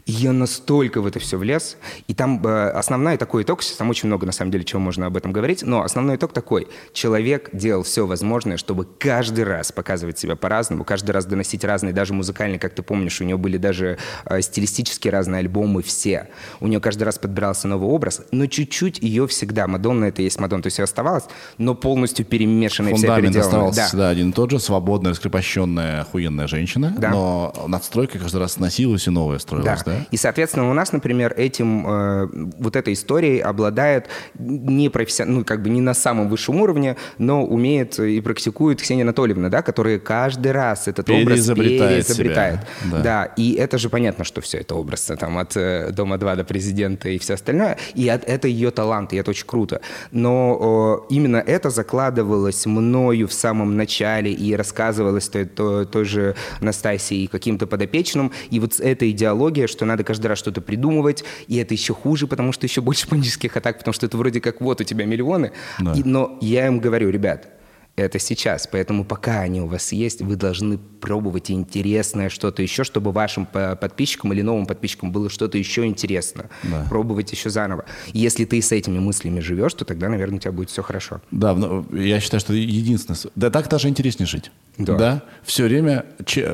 И 0.05 0.11
я 0.11 0.34
настолько 0.34 1.01
в 1.01 1.07
это 1.07 1.19
все 1.19 1.38
влез, 1.38 1.77
и 2.07 2.13
там 2.13 2.41
основной 2.45 3.17
такой 3.17 3.43
итог, 3.43 3.61
там 3.77 3.89
очень 3.89 4.07
много 4.07 4.25
на 4.25 4.31
самом 4.31 4.51
деле 4.51 4.63
чего 4.63 4.79
можно 4.79 5.05
об 5.05 5.17
этом 5.17 5.31
говорить, 5.31 5.63
но 5.63 5.84
основной 5.84 6.15
итог 6.15 6.34
такой. 6.34 6.67
Человек 6.93 7.49
делал 7.53 7.84
все 7.84 8.05
возможное, 8.05 8.57
чтобы 8.57 8.72
чтобы 8.74 8.88
каждый 8.97 9.43
раз 9.43 9.71
показывать 9.71 10.17
себя 10.17 10.36
по-разному, 10.36 10.84
каждый 10.84 11.11
раз 11.11 11.26
доносить 11.26 11.63
разные, 11.63 11.93
даже 11.93 12.15
музыкальные, 12.15 12.57
как 12.57 12.74
ты 12.74 12.82
помнишь, 12.82 13.21
у 13.21 13.24
нее 13.24 13.38
были 13.38 13.57
даже 13.57 13.99
э, 14.26 14.41
стилистически 14.41 15.09
разные 15.09 15.41
альбомы 15.41 15.84
все. 15.84 16.30
У 16.59 16.65
нее 16.65 16.80
каждый 16.80 17.03
раз 17.03 17.19
подбирался 17.19 17.67
новый 17.67 17.88
образ, 17.88 18.21
но 18.32 18.47
чуть-чуть 18.47 18.97
ее 18.97 19.28
всегда, 19.28 19.67
Мадонна 19.67 20.05
это 20.05 20.24
есть 20.24 20.39
Мадонна, 20.39 20.63
то 20.63 20.67
есть 20.67 20.80
оставалась, 20.80 21.26
но 21.59 21.76
полностью 21.76 22.26
перемешанная, 22.26 22.95
вся 22.95 23.15
оставался 23.41 23.78
да. 23.78 23.88
всегда 23.88 24.09
один 24.09 24.32
и 24.32 24.34
тот 24.34 24.49
же, 24.49 24.59
свободная, 24.59 25.11
раскрепощенная, 25.11 26.01
охуенная 26.01 26.47
женщина, 26.47 26.95
да. 26.97 27.11
но 27.11 27.53
надстройка 27.67 28.17
каждый 28.17 28.38
раз 28.38 28.53
сносилась 28.53 29.05
и 29.05 29.11
новая 29.11 29.38
строилась, 29.38 29.84
да? 29.84 29.91
да? 29.91 30.07
И, 30.09 30.17
соответственно, 30.17 30.71
у 30.71 30.74
нас, 30.74 30.93
например, 30.93 31.32
этим, 31.38 31.86
э, 31.86 32.28
вот 32.57 32.76
этой 32.76 32.93
историей 32.93 33.39
обладает 33.39 34.07
не 34.39 34.89
профессионально, 34.89 35.41
ну, 35.41 35.45
как 35.45 35.61
бы 35.61 35.69
не 35.69 35.82
на 35.82 35.93
самом 35.93 36.28
высшем 36.28 36.59
уровне, 36.59 36.97
но 37.19 37.45
умеет 37.45 37.99
и 37.99 38.19
практикует 38.24 38.62
практикует 38.64 38.82
Ксения 38.82 39.03
Анатольевна, 39.03 39.49
да, 39.49 39.61
которая 39.61 39.99
каждый 39.99 40.51
раз 40.51 40.88
этот 40.88 41.09
образ 41.09 41.47
переизобретает. 41.47 42.59
Да. 42.91 42.99
да, 42.99 43.26
и 43.38 43.53
это 43.53 43.78
же 43.78 43.89
понятно, 43.89 44.24
что 44.24 44.41
все 44.41 44.59
это 44.59 44.76
образ 44.76 45.11
там, 45.20 45.38
от 45.38 45.57
э, 45.57 45.91
Дома-2 45.91 46.36
до 46.36 46.43
президента 46.43 47.09
и 47.09 47.18
все 47.18 47.34
остальное, 47.34 47.78
и 47.95 48.07
от, 48.09 48.24
это 48.24 48.47
ее 48.47 48.72
талант, 48.72 49.14
и 49.14 49.18
это 49.18 49.32
очень 49.32 49.45
круто. 49.45 49.82
Но 50.11 50.57
о, 50.59 51.05
именно 51.09 51.38
это 51.38 51.70
закладывалось 51.70 52.66
мною 52.66 53.28
в 53.28 53.34
самом 53.34 53.76
начале 53.76 54.32
и 54.32 54.55
рассказывалось 54.55 55.30
той, 55.30 55.45
той, 55.45 55.86
той 55.86 56.05
же 56.05 56.36
Настасии 56.61 57.24
и 57.24 57.28
каким-то 57.28 57.68
подопечным, 57.68 58.32
и 58.51 58.59
вот 58.59 58.80
эта 58.80 59.09
идеология, 59.09 59.68
что 59.68 59.86
надо 59.86 60.03
каждый 60.03 60.28
раз 60.28 60.39
что-то 60.39 60.61
придумывать, 60.61 61.24
и 61.47 61.57
это 61.57 61.74
еще 61.74 61.93
хуже, 61.93 62.28
потому 62.28 62.53
что 62.53 62.66
еще 62.66 62.82
больше 62.82 63.07
панических 63.09 63.57
атак, 63.57 63.80
потому 63.80 63.93
что 63.93 64.05
это 64.05 64.18
вроде 64.18 64.39
как 64.39 64.61
вот 64.61 64.82
у 64.82 64.84
тебя 64.84 65.05
миллионы, 65.05 65.51
да. 65.80 65.93
и, 65.93 66.03
но 66.03 66.38
я 66.41 66.68
им 66.68 66.80
говорю, 66.80 67.09
ребят, 67.09 67.47
это 67.95 68.17
сейчас. 68.19 68.67
Поэтому 68.67 69.05
пока 69.05 69.41
они 69.41 69.61
у 69.61 69.67
вас 69.67 69.91
есть, 69.91 70.21
вы 70.21 70.35
должны 70.35 70.77
пробовать 70.77 71.51
интересное 71.51 72.29
что-то 72.29 72.61
еще, 72.61 72.83
чтобы 72.83 73.11
вашим 73.11 73.45
подписчикам 73.45 74.33
или 74.33 74.41
новым 74.41 74.65
подписчикам 74.65 75.11
было 75.11 75.29
что-то 75.29 75.57
еще 75.57 75.85
интересно. 75.85 76.49
Да. 76.63 76.85
Пробовать 76.89 77.31
еще 77.31 77.49
заново. 77.49 77.85
Если 78.13 78.45
ты 78.45 78.61
с 78.61 78.71
этими 78.71 78.99
мыслями 78.99 79.39
живешь, 79.41 79.73
то 79.73 79.85
тогда, 79.85 80.09
наверное, 80.09 80.37
у 80.37 80.39
тебя 80.39 80.51
будет 80.51 80.69
все 80.69 80.81
хорошо. 80.81 81.21
Да, 81.31 81.55
я 81.91 82.19
считаю, 82.19 82.39
что 82.39 82.53
единственное... 82.53 83.19
Да 83.35 83.49
так 83.49 83.69
даже 83.69 83.89
интереснее 83.89 84.27
жить. 84.27 84.51
Да. 84.77 84.95
да? 84.95 85.23
Все 85.43 85.65
время 85.65 86.05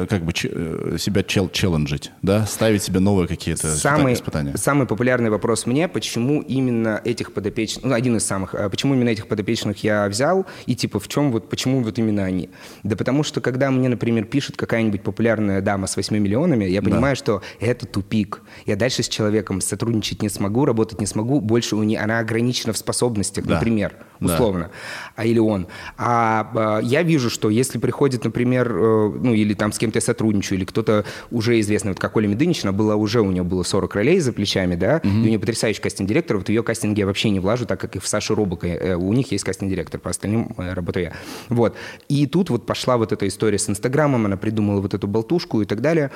как 0.09 0.25
бы 0.25 0.33
э, 0.43 0.97
себя 0.99 1.23
чел 1.23 1.47
челленджить, 1.49 2.11
да? 2.21 2.45
Ставить 2.45 2.83
себе 2.83 2.99
новые 2.99 3.27
какие-то 3.29 3.73
самый, 3.73 4.13
испытания. 4.13 4.57
Самый 4.57 4.87
популярный 4.87 5.29
вопрос 5.29 5.65
мне, 5.65 5.87
почему 5.87 6.41
именно 6.41 6.99
этих 7.05 7.31
подопечных... 7.33 7.85
Ну, 7.85 7.93
один 7.93 8.17
из 8.17 8.25
самых. 8.25 8.55
А 8.55 8.69
почему 8.69 8.93
именно 8.93 9.09
этих 9.09 9.27
подопечных 9.27 9.83
я 9.85 10.09
взял? 10.09 10.45
И 10.65 10.75
типа 10.75 10.99
в 10.99 11.07
чем 11.07 11.28
вот 11.31 11.49
почему 11.49 11.81
вот 11.81 11.97
именно 11.97 12.23
они? 12.23 12.49
Да 12.83 12.95
потому 12.95 13.23
что, 13.23 13.41
когда 13.41 13.71
мне, 13.71 13.89
например, 13.89 14.25
пишет 14.25 14.57
какая-нибудь 14.57 15.01
популярная 15.01 15.61
дама 15.61 15.87
с 15.87 15.95
8 15.95 16.17
миллионами, 16.17 16.65
я 16.65 16.81
понимаю, 16.81 17.15
да. 17.15 17.19
что 17.19 17.41
это 17.59 17.85
тупик. 17.85 18.41
Я 18.65 18.75
дальше 18.75 19.03
с 19.03 19.09
человеком 19.09 19.61
сотрудничать 19.61 20.21
не 20.21 20.29
смогу, 20.29 20.65
работать 20.65 20.99
не 20.99 21.05
смогу, 21.05 21.41
больше 21.41 21.75
у 21.75 21.83
нее, 21.83 21.99
она 21.99 22.19
ограничена 22.19 22.73
в 22.73 22.77
способностях, 22.77 23.45
да. 23.45 23.55
например. 23.55 23.95
Условно, 24.19 24.71
а 25.15 25.25
или 25.25 25.39
он. 25.39 25.67
А, 25.97 26.51
а 26.55 26.79
я 26.79 27.03
вижу, 27.03 27.29
что 27.29 27.49
если 27.49 27.77
приходит, 27.77 28.23
например, 28.23 28.71
э, 28.71 29.11
ну 29.21 29.33
или 29.33 29.53
там 29.53 29.71
с 29.71 29.77
кем-то 29.77 29.97
я 29.97 30.01
сотрудничаю, 30.01 30.57
или 30.57 30.65
кто-то 30.65 31.05
уже 31.31 31.59
известный, 31.59 31.89
вот 31.89 31.99
как 31.99 32.15
Оля 32.15 32.27
Медынична, 32.27 32.73
была 32.73 32.95
уже, 32.95 33.21
у 33.21 33.31
нее 33.31 33.43
было 33.43 33.63
40 33.63 33.95
ролей 33.95 34.19
за 34.19 34.33
плечами, 34.33 34.75
да, 34.75 35.01
угу. 35.03 35.07
и 35.07 35.21
у 35.21 35.25
нее 35.25 35.39
потрясающий 35.39 35.81
кастинг-директор, 35.81 36.37
вот 36.37 36.47
в 36.47 36.49
ее 36.49 36.63
кастинге 36.63 37.01
я 37.01 37.05
вообще 37.05 37.29
не 37.29 37.39
влажу, 37.39 37.65
так 37.65 37.79
как 37.79 37.95
и 37.95 37.99
в 37.99 38.07
Сашу 38.07 38.35
Робока, 38.35 38.67
э, 38.67 38.95
у 38.95 39.13
них 39.13 39.31
есть 39.31 39.43
кастинг-директор, 39.43 39.99
по 39.99 40.09
остальным 40.09 40.53
э, 40.57 40.73
работаю 40.73 41.05
я. 41.05 41.13
Вот. 41.49 41.75
И 42.07 42.25
тут 42.27 42.49
вот 42.49 42.65
пошла 42.65 42.97
вот 42.97 43.11
эта 43.11 43.27
история 43.27 43.57
с 43.57 43.69
Инстаграмом, 43.69 44.25
она 44.25 44.37
придумала 44.37 44.81
вот 44.81 44.93
эту 44.93 45.07
болтушку 45.07 45.61
и 45.61 45.65
так 45.65 45.81
далее, 45.81 46.11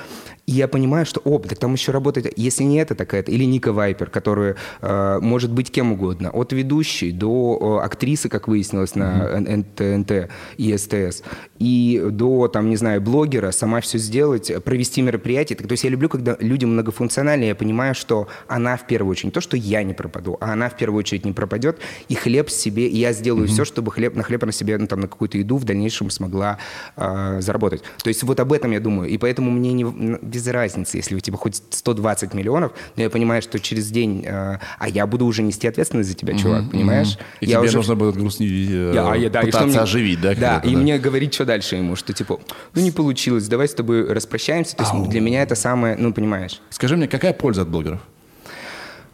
и 0.46 0.52
я 0.52 0.68
понимаю, 0.68 1.06
что, 1.06 1.20
о, 1.24 1.38
так 1.38 1.58
там 1.58 1.72
еще 1.72 1.92
работает, 1.92 2.32
если 2.36 2.64
не 2.64 2.78
это, 2.78 2.94
так 2.94 3.14
это, 3.14 3.30
или 3.30 3.44
Ника 3.44 3.72
Вайпер, 3.72 4.10
которая 4.10 4.56
э, 4.80 5.18
может 5.20 5.52
быть 5.52 5.70
кем 5.70 5.92
угодно, 5.92 6.30
от 6.30 6.52
ведущей 6.52 7.12
до 7.12 7.80
э, 7.80 7.84
актрисы, 7.94 8.28
как 8.28 8.48
выяснилось, 8.48 8.94
на 8.94 9.40
НТНТ 9.40 10.30
и 10.56 10.76
СТС, 10.76 11.22
и 11.58 12.02
до, 12.10 12.48
там, 12.48 12.68
не 12.68 12.76
знаю, 12.76 13.00
блогера, 13.00 13.50
сама 13.50 13.80
все 13.80 13.98
сделать, 13.98 14.52
провести 14.64 15.02
мероприятие. 15.02 15.56
То 15.56 15.70
есть 15.70 15.84
я 15.84 15.90
люблю, 15.90 16.08
когда 16.08 16.36
люди 16.40 16.64
многофункциональные, 16.64 17.48
я 17.48 17.54
понимаю, 17.54 17.94
что 17.94 18.28
она 18.48 18.76
в 18.76 18.86
первую 18.86 19.12
очередь, 19.12 19.26
не 19.26 19.30
то, 19.30 19.40
что 19.40 19.56
я 19.56 19.82
не 19.82 19.94
пропаду, 19.94 20.36
а 20.40 20.52
она 20.52 20.68
в 20.68 20.76
первую 20.76 21.00
очередь 21.00 21.24
не 21.24 21.32
пропадет, 21.32 21.78
и 22.08 22.14
хлеб 22.14 22.50
себе, 22.50 22.86
и 22.88 22.98
я 22.98 23.12
сделаю 23.12 23.46
mm-hmm. 23.46 23.52
все, 23.52 23.64
чтобы 23.64 23.92
хлеб 23.92 24.14
на 24.16 24.22
хлеб 24.22 24.44
на 24.44 24.52
себе, 24.52 24.76
ну, 24.78 24.86
там, 24.86 25.00
на 25.00 25.08
какую-то 25.08 25.38
еду 25.38 25.56
в 25.56 25.64
дальнейшем 25.64 26.10
смогла 26.10 26.58
э, 26.96 27.40
заработать. 27.40 27.82
То 28.02 28.08
есть 28.08 28.22
вот 28.22 28.40
об 28.40 28.52
этом 28.52 28.72
я 28.72 28.80
думаю, 28.80 29.08
и 29.08 29.16
поэтому 29.16 29.50
мне 29.50 29.72
не, 29.72 29.84
без 30.20 30.46
разницы, 30.48 30.96
если 30.96 31.14
у 31.14 31.20
тебя 31.20 31.36
хоть 31.36 31.62
120 31.70 32.34
миллионов, 32.34 32.72
но 32.96 33.02
я 33.02 33.10
понимаю, 33.10 33.42
что 33.42 33.58
через 33.58 33.90
день, 33.90 34.24
э, 34.26 34.58
а 34.78 34.88
я 34.88 35.06
буду 35.06 35.26
уже 35.26 35.42
нести 35.42 35.68
ответственность 35.68 36.10
за 36.10 36.16
тебя, 36.16 36.36
чувак, 36.36 36.64
mm-hmm. 36.64 36.70
понимаешь? 36.70 37.18
И 37.40 37.46
я 37.46 37.58
тебе 37.58 37.68
уже... 37.68 37.83
нужно 37.84 37.96
будет 37.96 38.16
грустнее 38.16 38.90
э, 38.90 38.94
я, 38.94 39.08
а, 39.08 39.30
да, 39.30 39.40
пытаться 39.40 39.66
мне, 39.66 39.78
оживить, 39.78 40.20
да? 40.20 40.34
Да, 40.34 40.60
и 40.64 40.72
да. 40.72 40.78
мне 40.78 40.98
говорить, 40.98 41.34
что 41.34 41.44
дальше 41.44 41.76
ему, 41.76 41.96
что 41.96 42.12
типа, 42.12 42.40
ну 42.74 42.80
не 42.80 42.90
получилось, 42.90 43.46
давай 43.46 43.68
с 43.68 43.74
тобой 43.74 44.10
распрощаемся. 44.12 44.76
То 44.76 44.82
есть 44.82 44.94
Ау. 44.94 45.06
для 45.06 45.20
меня 45.20 45.42
это 45.42 45.54
самое, 45.54 45.96
ну 45.96 46.12
понимаешь. 46.12 46.60
Скажи 46.70 46.96
мне, 46.96 47.08
какая 47.08 47.32
польза 47.32 47.62
от 47.62 47.68
блогеров? 47.68 48.00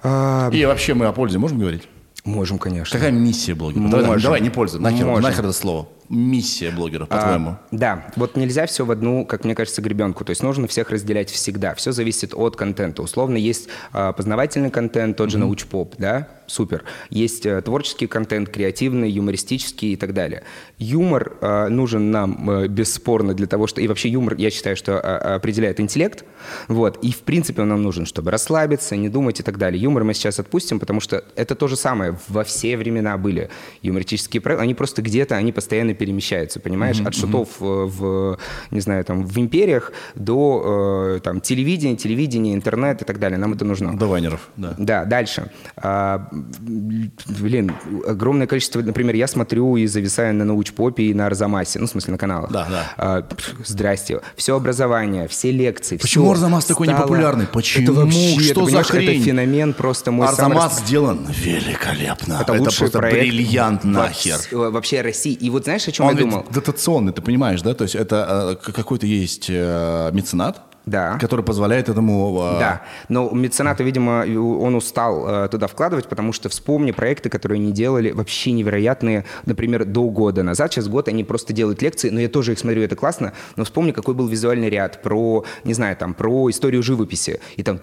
А... 0.02 0.50
И 0.52 0.64
вообще 0.64 0.94
мы 0.94 1.06
о 1.06 1.12
пользе 1.12 1.38
можем 1.38 1.58
говорить? 1.58 1.82
Можем, 2.24 2.58
конечно. 2.58 2.98
Какая 2.98 3.12
миссия 3.12 3.54
блогера? 3.54 3.88
Давай, 3.88 4.20
давай, 4.20 4.40
не 4.40 4.50
польза, 4.50 4.78
нахер, 4.78 5.06
Можем. 5.06 5.22
нахер 5.22 5.44
это 5.44 5.52
слово 5.52 5.88
миссия 6.10 6.70
блогеров, 6.70 7.08
по-твоему? 7.08 7.50
А, 7.50 7.60
да, 7.70 8.06
вот 8.16 8.36
нельзя 8.36 8.66
все 8.66 8.84
в 8.84 8.90
одну, 8.90 9.24
как 9.24 9.44
мне 9.44 9.54
кажется, 9.54 9.80
гребенку. 9.80 10.24
То 10.24 10.30
есть 10.30 10.42
нужно 10.42 10.66
всех 10.66 10.90
разделять 10.90 11.30
всегда. 11.30 11.74
Все 11.74 11.92
зависит 11.92 12.34
от 12.34 12.56
контента. 12.56 13.02
Условно 13.02 13.36
есть 13.36 13.68
а, 13.92 14.12
познавательный 14.12 14.70
контент, 14.70 15.16
тот 15.16 15.30
же 15.30 15.36
mm-hmm. 15.36 15.40
научпоп, 15.40 15.94
да, 15.98 16.28
супер. 16.46 16.84
Есть 17.10 17.46
а, 17.46 17.62
творческий 17.62 18.08
контент, 18.08 18.48
креативный, 18.48 19.08
юмористический 19.08 19.92
и 19.92 19.96
так 19.96 20.12
далее. 20.12 20.42
Юмор 20.78 21.36
а, 21.40 21.68
нужен 21.68 22.10
нам 22.10 22.50
а, 22.50 22.66
бесспорно 22.66 23.32
для 23.32 23.46
того, 23.46 23.68
что... 23.68 23.80
И 23.80 23.86
вообще 23.86 24.08
юмор, 24.08 24.34
я 24.34 24.50
считаю, 24.50 24.76
что 24.76 24.98
а, 24.98 25.36
определяет 25.36 25.78
интеллект. 25.78 26.24
Вот. 26.66 26.98
И 27.04 27.12
в 27.12 27.20
принципе 27.20 27.62
он 27.62 27.68
нам 27.68 27.82
нужен, 27.82 28.04
чтобы 28.04 28.32
расслабиться, 28.32 28.96
не 28.96 29.08
думать 29.08 29.38
и 29.38 29.44
так 29.44 29.58
далее. 29.58 29.80
Юмор 29.80 30.02
мы 30.02 30.14
сейчас 30.14 30.40
отпустим, 30.40 30.80
потому 30.80 30.98
что 30.98 31.24
это 31.36 31.54
то 31.54 31.68
же 31.68 31.76
самое. 31.76 32.18
Во 32.26 32.42
все 32.42 32.76
времена 32.76 33.16
были 33.16 33.48
юмористические 33.82 34.40
проекты. 34.40 34.64
Они 34.64 34.74
просто 34.74 35.02
где-то, 35.02 35.36
они 35.36 35.52
постоянно 35.52 35.94
перемещается, 36.00 36.60
понимаешь, 36.60 36.96
mm-hmm. 36.96 37.08
от 37.08 37.14
шутов 37.14 37.48
mm-hmm. 37.60 37.86
в, 37.86 38.38
не 38.70 38.80
знаю, 38.80 39.04
там, 39.04 39.26
в 39.26 39.38
империях 39.38 39.92
до 40.14 41.16
э, 41.16 41.20
там, 41.20 41.42
телевидения, 41.42 41.94
телевидения, 41.94 42.54
интернет 42.54 43.02
и 43.02 43.04
так 43.04 43.18
далее. 43.18 43.36
Нам 43.38 43.52
это 43.52 43.66
нужно. 43.66 43.94
До 43.98 44.06
вайнеров, 44.06 44.48
да. 44.56 44.74
Да, 44.78 45.04
дальше. 45.04 45.50
А, 45.76 46.26
блин, 46.30 47.74
огромное 48.06 48.46
количество, 48.46 48.80
например, 48.80 49.14
я 49.14 49.26
смотрю 49.26 49.76
и 49.76 49.86
зависаю 49.86 50.34
на 50.34 50.46
научпопе 50.46 51.02
и 51.02 51.14
на 51.14 51.26
Арзамасе, 51.26 51.78
ну, 51.78 51.86
в 51.86 51.90
смысле, 51.90 52.12
на 52.12 52.18
каналах. 52.18 52.50
Да, 52.50 52.66
да. 52.70 52.94
А, 52.96 53.28
здрасте. 53.66 54.20
Все 54.36 54.56
образование, 54.56 55.28
все 55.28 55.52
лекции. 55.52 55.98
Почему 55.98 56.24
все 56.24 56.32
Арзамас 56.32 56.64
такой 56.64 56.88
непопулярный? 56.88 57.46
Почему? 57.46 57.84
Это 57.84 57.92
вообще, 57.92 58.40
Что 58.40 58.62
это, 58.62 58.70
за 58.70 58.82
хрень? 58.84 59.16
Это 59.16 59.24
феномен 59.24 59.74
просто 59.74 60.12
мой 60.12 60.26
Арзамас 60.28 60.72
самый... 60.72 60.86
сделан 60.86 61.26
великолепно. 61.28 62.38
Это, 62.40 62.54
это 62.54 62.74
просто 62.74 62.98
бриллиант 63.00 63.84
нахер. 63.84 64.38
Вообще 64.50 65.02
России. 65.02 65.34
И 65.34 65.50
вот 65.50 65.64
знаешь, 65.64 65.86
о 65.90 65.92
чем 65.92 66.06
Он 66.06 66.14
я 66.14 66.20
думал? 66.20 66.46
дотационный, 66.50 67.12
ты 67.12 67.22
понимаешь, 67.22 67.62
да? 67.62 67.74
То 67.74 67.84
есть 67.84 67.94
это 67.94 68.56
э, 68.64 68.72
какой-то 68.72 69.06
есть 69.06 69.46
э, 69.48 70.10
меценат, 70.12 70.62
да. 70.90 71.18
который 71.18 71.44
позволяет 71.44 71.88
этому... 71.88 72.54
Э... 72.56 72.58
Да, 72.58 72.82
но 73.08 73.30
мецената, 73.30 73.82
видимо, 73.82 74.24
он 74.26 74.74
устал 74.74 75.44
э, 75.44 75.48
туда 75.48 75.66
вкладывать, 75.66 76.08
потому 76.08 76.32
что 76.32 76.48
вспомни 76.48 76.90
проекты, 76.90 77.30
которые 77.30 77.56
они 77.56 77.72
делали, 77.72 78.10
вообще 78.10 78.52
невероятные, 78.52 79.24
например, 79.46 79.84
до 79.84 80.08
года 80.10 80.42
назад. 80.42 80.72
Сейчас 80.72 80.88
год 80.88 81.08
они 81.08 81.24
просто 81.24 81.52
делают 81.52 81.82
лекции, 81.82 82.10
но 82.10 82.20
я 82.20 82.28
тоже 82.28 82.52
их 82.52 82.58
смотрю, 82.58 82.82
это 82.82 82.96
классно, 82.96 83.32
но 83.56 83.64
вспомни, 83.64 83.92
какой 83.92 84.14
был 84.14 84.26
визуальный 84.26 84.68
ряд 84.68 85.02
про, 85.02 85.44
не 85.64 85.74
знаю, 85.74 85.96
там, 85.96 86.14
про 86.14 86.50
историю 86.50 86.82
живописи, 86.82 87.40
и 87.56 87.62
там, 87.62 87.80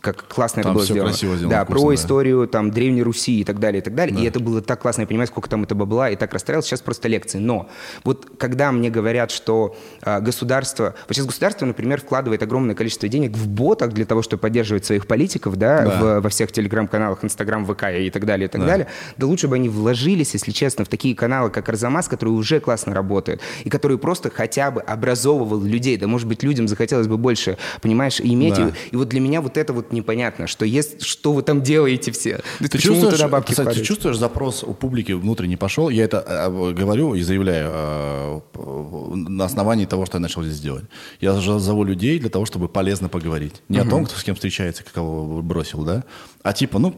как 0.00 0.26
классно 0.28 0.62
там 0.62 0.72
это 0.72 0.74
было 0.76 0.84
все 0.84 0.94
сделано. 0.94 1.10
Красиво 1.10 1.36
сделано 1.36 1.56
да, 1.56 1.64
вкусно, 1.64 1.80
про 1.80 1.88
да. 1.88 1.94
историю, 1.94 2.48
там, 2.48 2.70
Древней 2.70 3.02
Руси 3.02 3.40
и 3.40 3.44
так 3.44 3.58
далее, 3.58 3.80
и 3.80 3.84
так 3.84 3.94
далее, 3.94 4.16
да. 4.16 4.22
и 4.22 4.26
это 4.26 4.40
было 4.40 4.62
так 4.62 4.80
классно, 4.80 5.02
я 5.02 5.06
понимаю, 5.06 5.26
сколько 5.26 5.48
там 5.48 5.62
это 5.62 5.74
бабла, 5.74 6.10
и 6.10 6.16
так 6.16 6.32
расстраивался, 6.32 6.70
сейчас 6.70 6.80
просто 6.80 7.08
лекции. 7.08 7.38
Но 7.38 7.68
вот 8.04 8.30
когда 8.38 8.72
мне 8.72 8.90
говорят, 8.90 9.30
что 9.30 9.76
э, 10.02 10.20
государство, 10.20 10.94
вот 11.06 11.14
сейчас 11.14 11.26
государство, 11.26 11.66
например, 11.66 12.00
вкладывает 12.00 12.29
огромное 12.38 12.74
количество 12.74 13.08
денег 13.08 13.36
в 13.36 13.48
ботах 13.48 13.92
для 13.92 14.04
того, 14.04 14.22
чтобы 14.22 14.40
поддерживать 14.40 14.84
своих 14.84 15.06
политиков, 15.06 15.56
да, 15.56 15.82
да. 15.82 15.90
В, 16.00 16.20
во 16.20 16.28
всех 16.28 16.52
телеграм-каналах, 16.52 17.24
Инстаграм, 17.24 17.64
ВК 17.66 17.84
и 17.98 18.10
так 18.10 18.24
далее, 18.24 18.46
и 18.46 18.50
так 18.50 18.60
да. 18.60 18.66
далее, 18.66 18.86
да 19.16 19.26
лучше 19.26 19.48
бы 19.48 19.56
они 19.56 19.68
вложились, 19.68 20.34
если 20.34 20.50
честно, 20.50 20.84
в 20.84 20.88
такие 20.88 21.14
каналы, 21.14 21.50
как 21.50 21.68
Арзамас, 21.68 22.08
которые 22.08 22.34
уже 22.34 22.60
классно 22.60 22.94
работают, 22.94 23.40
и 23.64 23.70
которые 23.70 23.98
просто 23.98 24.30
хотя 24.30 24.70
бы 24.70 24.80
образовывал 24.80 25.62
людей, 25.62 25.96
да, 25.96 26.06
может 26.06 26.28
быть, 26.28 26.42
людям 26.42 26.68
захотелось 26.68 27.06
бы 27.06 27.16
больше, 27.16 27.58
понимаешь, 27.80 28.20
иметь. 28.20 28.54
Да. 28.54 28.68
И, 28.68 28.72
и 28.92 28.96
вот 28.96 29.08
для 29.08 29.20
меня 29.20 29.40
вот 29.40 29.56
это 29.56 29.72
вот 29.72 29.92
непонятно, 29.92 30.46
что 30.46 30.64
есть, 30.64 31.02
что 31.02 31.32
вы 31.32 31.42
там 31.42 31.62
делаете 31.62 32.12
все. 32.12 32.40
Да 32.60 32.68
ты 32.68 32.78
чувствуешь, 32.78 33.14
туда 33.14 33.28
бабки 33.28 33.52
кстати, 33.52 33.78
ты 33.78 33.84
чувствуешь 33.84 34.16
запрос 34.16 34.64
у 34.64 34.74
публики 34.74 35.12
внутренний 35.12 35.56
пошел? 35.56 35.88
Я 35.88 36.04
это 36.04 36.24
э, 36.26 36.72
говорю 36.72 37.14
и 37.14 37.22
заявляю 37.22 38.42
э, 38.54 39.14
на 39.14 39.44
основании 39.44 39.86
того, 39.86 40.06
что 40.06 40.18
я 40.18 40.20
начал 40.20 40.42
здесь 40.42 40.60
делать. 40.60 40.84
Я 41.20 41.32
зову 41.34 41.84
людей 41.84 42.09
для 42.18 42.30
того, 42.30 42.46
чтобы 42.46 42.68
полезно 42.68 43.08
поговорить. 43.08 43.62
Не 43.68 43.80
угу. 43.80 43.86
о 43.86 43.90
том, 43.90 44.04
кто 44.06 44.16
с 44.16 44.24
кем 44.24 44.34
встречается, 44.34 44.82
кого 44.84 45.42
бросил, 45.42 45.84
да, 45.84 46.04
а 46.42 46.52
типа, 46.52 46.78
ну, 46.78 46.96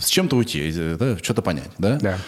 с 0.00 0.06
чем-то 0.06 0.36
уйти, 0.36 0.72
да, 0.98 1.16
что-то 1.18 1.42
понять, 1.42 1.70
да? 1.78 1.98
Да. 1.98 2.18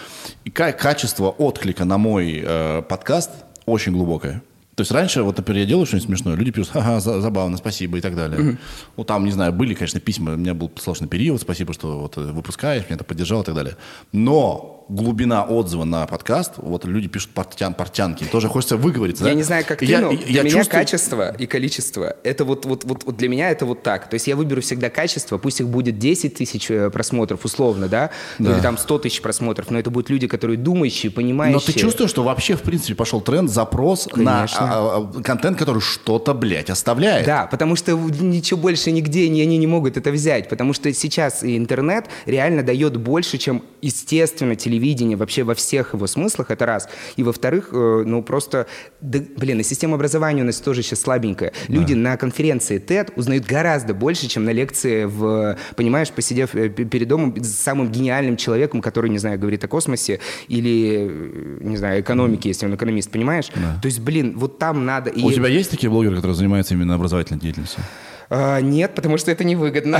И 0.43 0.49
качество 0.49 1.29
отклика 1.29 1.85
на 1.85 1.97
мой 1.97 2.41
э, 2.43 2.81
подкаст 2.83 3.31
очень 3.65 3.91
глубокое. 3.91 4.41
То 4.75 4.81
есть 4.81 4.91
раньше, 4.91 5.23
вот, 5.23 5.37
например, 5.37 5.61
я 5.61 5.67
делаю 5.67 5.85
что-нибудь 5.85 6.07
смешное, 6.07 6.35
люди 6.35 6.51
пишут, 6.51 6.71
ага, 6.75 6.99
забавно, 6.99 7.55
спасибо 7.55 7.97
и 7.97 8.01
так 8.01 8.15
далее. 8.15 8.39
Mm-hmm. 8.39 8.57
Ну, 8.97 9.03
там, 9.05 9.23
не 9.23 9.31
знаю, 9.31 9.53
были, 9.53 9.73
конечно, 9.73 10.01
письма, 10.01 10.33
у 10.33 10.37
меня 10.37 10.53
был 10.53 10.69
сложный 10.77 11.07
период, 11.07 11.39
спасибо, 11.41 11.73
что 11.73 11.99
вот 11.99 12.17
выпускаешь, 12.17 12.83
меня 12.83 12.95
это 12.95 13.05
поддержал 13.05 13.41
и 13.41 13.45
так 13.45 13.55
далее. 13.55 13.77
Но 14.11 14.74
глубина 14.87 15.43
отзыва 15.43 15.83
на 15.83 16.05
подкаст, 16.05 16.53
вот 16.57 16.85
люди 16.85 17.07
пишут 17.07 17.31
портян, 17.31 17.73
портянки, 17.73 18.23
тоже 18.23 18.47
хочется 18.47 18.77
выговориться. 18.77 19.23
Я 19.23 19.31
да? 19.31 19.35
не 19.35 19.43
знаю, 19.43 19.65
как 19.67 19.79
ты, 19.79 19.85
я, 19.85 20.01
но 20.01 20.11
я, 20.11 20.17
для 20.17 20.27
я 20.27 20.43
меня 20.43 20.51
чувствую... 20.57 20.81
качество 20.81 21.35
и 21.35 21.45
количество, 21.47 22.15
это 22.23 22.45
вот, 22.45 22.65
вот, 22.65 22.83
вот, 22.83 23.03
вот 23.03 23.17
для 23.17 23.27
меня 23.27 23.49
это 23.49 23.65
вот 23.65 23.81
так. 23.81 24.09
То 24.09 24.15
есть 24.15 24.27
я 24.27 24.35
выберу 24.35 24.61
всегда 24.61 24.89
качество, 24.89 25.37
пусть 25.37 25.59
их 25.59 25.67
будет 25.67 25.97
10 25.97 26.35
тысяч 26.35 26.69
э, 26.69 26.89
просмотров 26.91 27.45
условно, 27.45 27.87
да, 27.87 28.11
да. 28.37 28.53
или 28.53 28.61
там 28.61 28.77
100 28.77 28.99
тысяч 28.99 29.21
просмотров, 29.21 29.71
но 29.71 29.79
это 29.79 29.89
будут 29.89 30.09
люди, 30.09 30.27
которые 30.27 30.57
думающие, 30.57 31.11
понимающие. 31.11 31.55
Но 31.55 31.59
ты 31.59 31.73
чувствуешь, 31.73 32.11
что 32.11 32.23
вообще, 32.23 32.55
в 32.55 32.61
принципе, 32.61 32.93
пошел 32.95 33.21
тренд, 33.21 33.49
запрос 33.49 34.07
Конечно. 34.11 34.25
на 34.25 34.43
а, 34.43 35.11
а, 35.17 35.21
контент, 35.23 35.57
который 35.57 35.81
что-то, 35.81 36.33
блядь, 36.35 36.69
оставляет. 36.69 37.25
Да, 37.25 37.47
потому 37.47 37.75
что 37.75 37.93
ничего 37.95 38.59
больше 38.59 38.91
нигде 38.91 39.29
не, 39.29 39.41
они 39.41 39.57
не 39.57 39.67
могут 39.67 39.97
это 39.97 40.11
взять, 40.11 40.47
потому 40.47 40.73
что 40.73 40.93
сейчас 40.93 41.43
интернет 41.43 42.05
реально 42.27 42.61
дает 42.61 42.97
больше, 42.97 43.39
чем, 43.39 43.63
естественно, 43.81 44.55
телевизор 44.55 44.74
телевидение 44.75 45.17
вообще 45.17 45.43
во 45.43 45.53
всех 45.53 45.93
его 45.93 46.07
смыслах, 46.07 46.51
это 46.51 46.65
раз. 46.65 46.89
И 47.15 47.23
во-вторых, 47.23 47.69
э, 47.71 48.03
ну 48.05 48.21
просто, 48.21 48.67
да, 49.01 49.19
блин, 49.37 49.59
и 49.59 49.63
система 49.63 49.95
образования 49.95 50.41
у 50.41 50.45
нас 50.45 50.57
тоже 50.57 50.83
сейчас 50.83 51.01
слабенькая. 51.01 51.53
Люди 51.67 51.93
да. 51.93 51.99
на 52.11 52.17
конференции 52.17 52.79
TED 52.79 53.13
узнают 53.15 53.45
гораздо 53.45 53.93
больше, 53.93 54.27
чем 54.27 54.43
на 54.43 54.51
лекции 54.51 55.05
в, 55.05 55.57
понимаешь, 55.75 56.09
посидев 56.09 56.55
э, 56.55 56.69
перед 56.69 57.07
домом 57.07 57.35
с 57.41 57.55
самым 57.55 57.91
гениальным 57.91 58.37
человеком, 58.37 58.81
который, 58.81 59.09
не 59.09 59.19
знаю, 59.19 59.39
говорит 59.39 59.63
о 59.63 59.67
космосе 59.67 60.19
или, 60.47 61.07
э, 61.09 61.57
не 61.61 61.77
знаю, 61.77 62.01
экономике, 62.01 62.49
если 62.49 62.65
он 62.65 62.75
экономист, 62.75 63.09
понимаешь? 63.11 63.49
Да. 63.55 63.79
То 63.81 63.85
есть, 63.85 63.99
блин, 63.99 64.33
вот 64.37 64.59
там 64.59 64.85
надо... 64.85 65.11
У 65.11 65.29
и... 65.29 65.33
тебя 65.33 65.47
есть 65.47 65.71
такие 65.71 65.89
блогеры, 65.89 66.15
которые 66.15 66.35
занимаются 66.35 66.73
именно 66.73 66.95
образовательной 66.95 67.39
деятельностью? 67.39 67.81
А, 68.29 68.59
нет, 68.59 68.95
потому 68.95 69.17
что 69.17 69.31
это 69.31 69.43
невыгодно. 69.43 69.99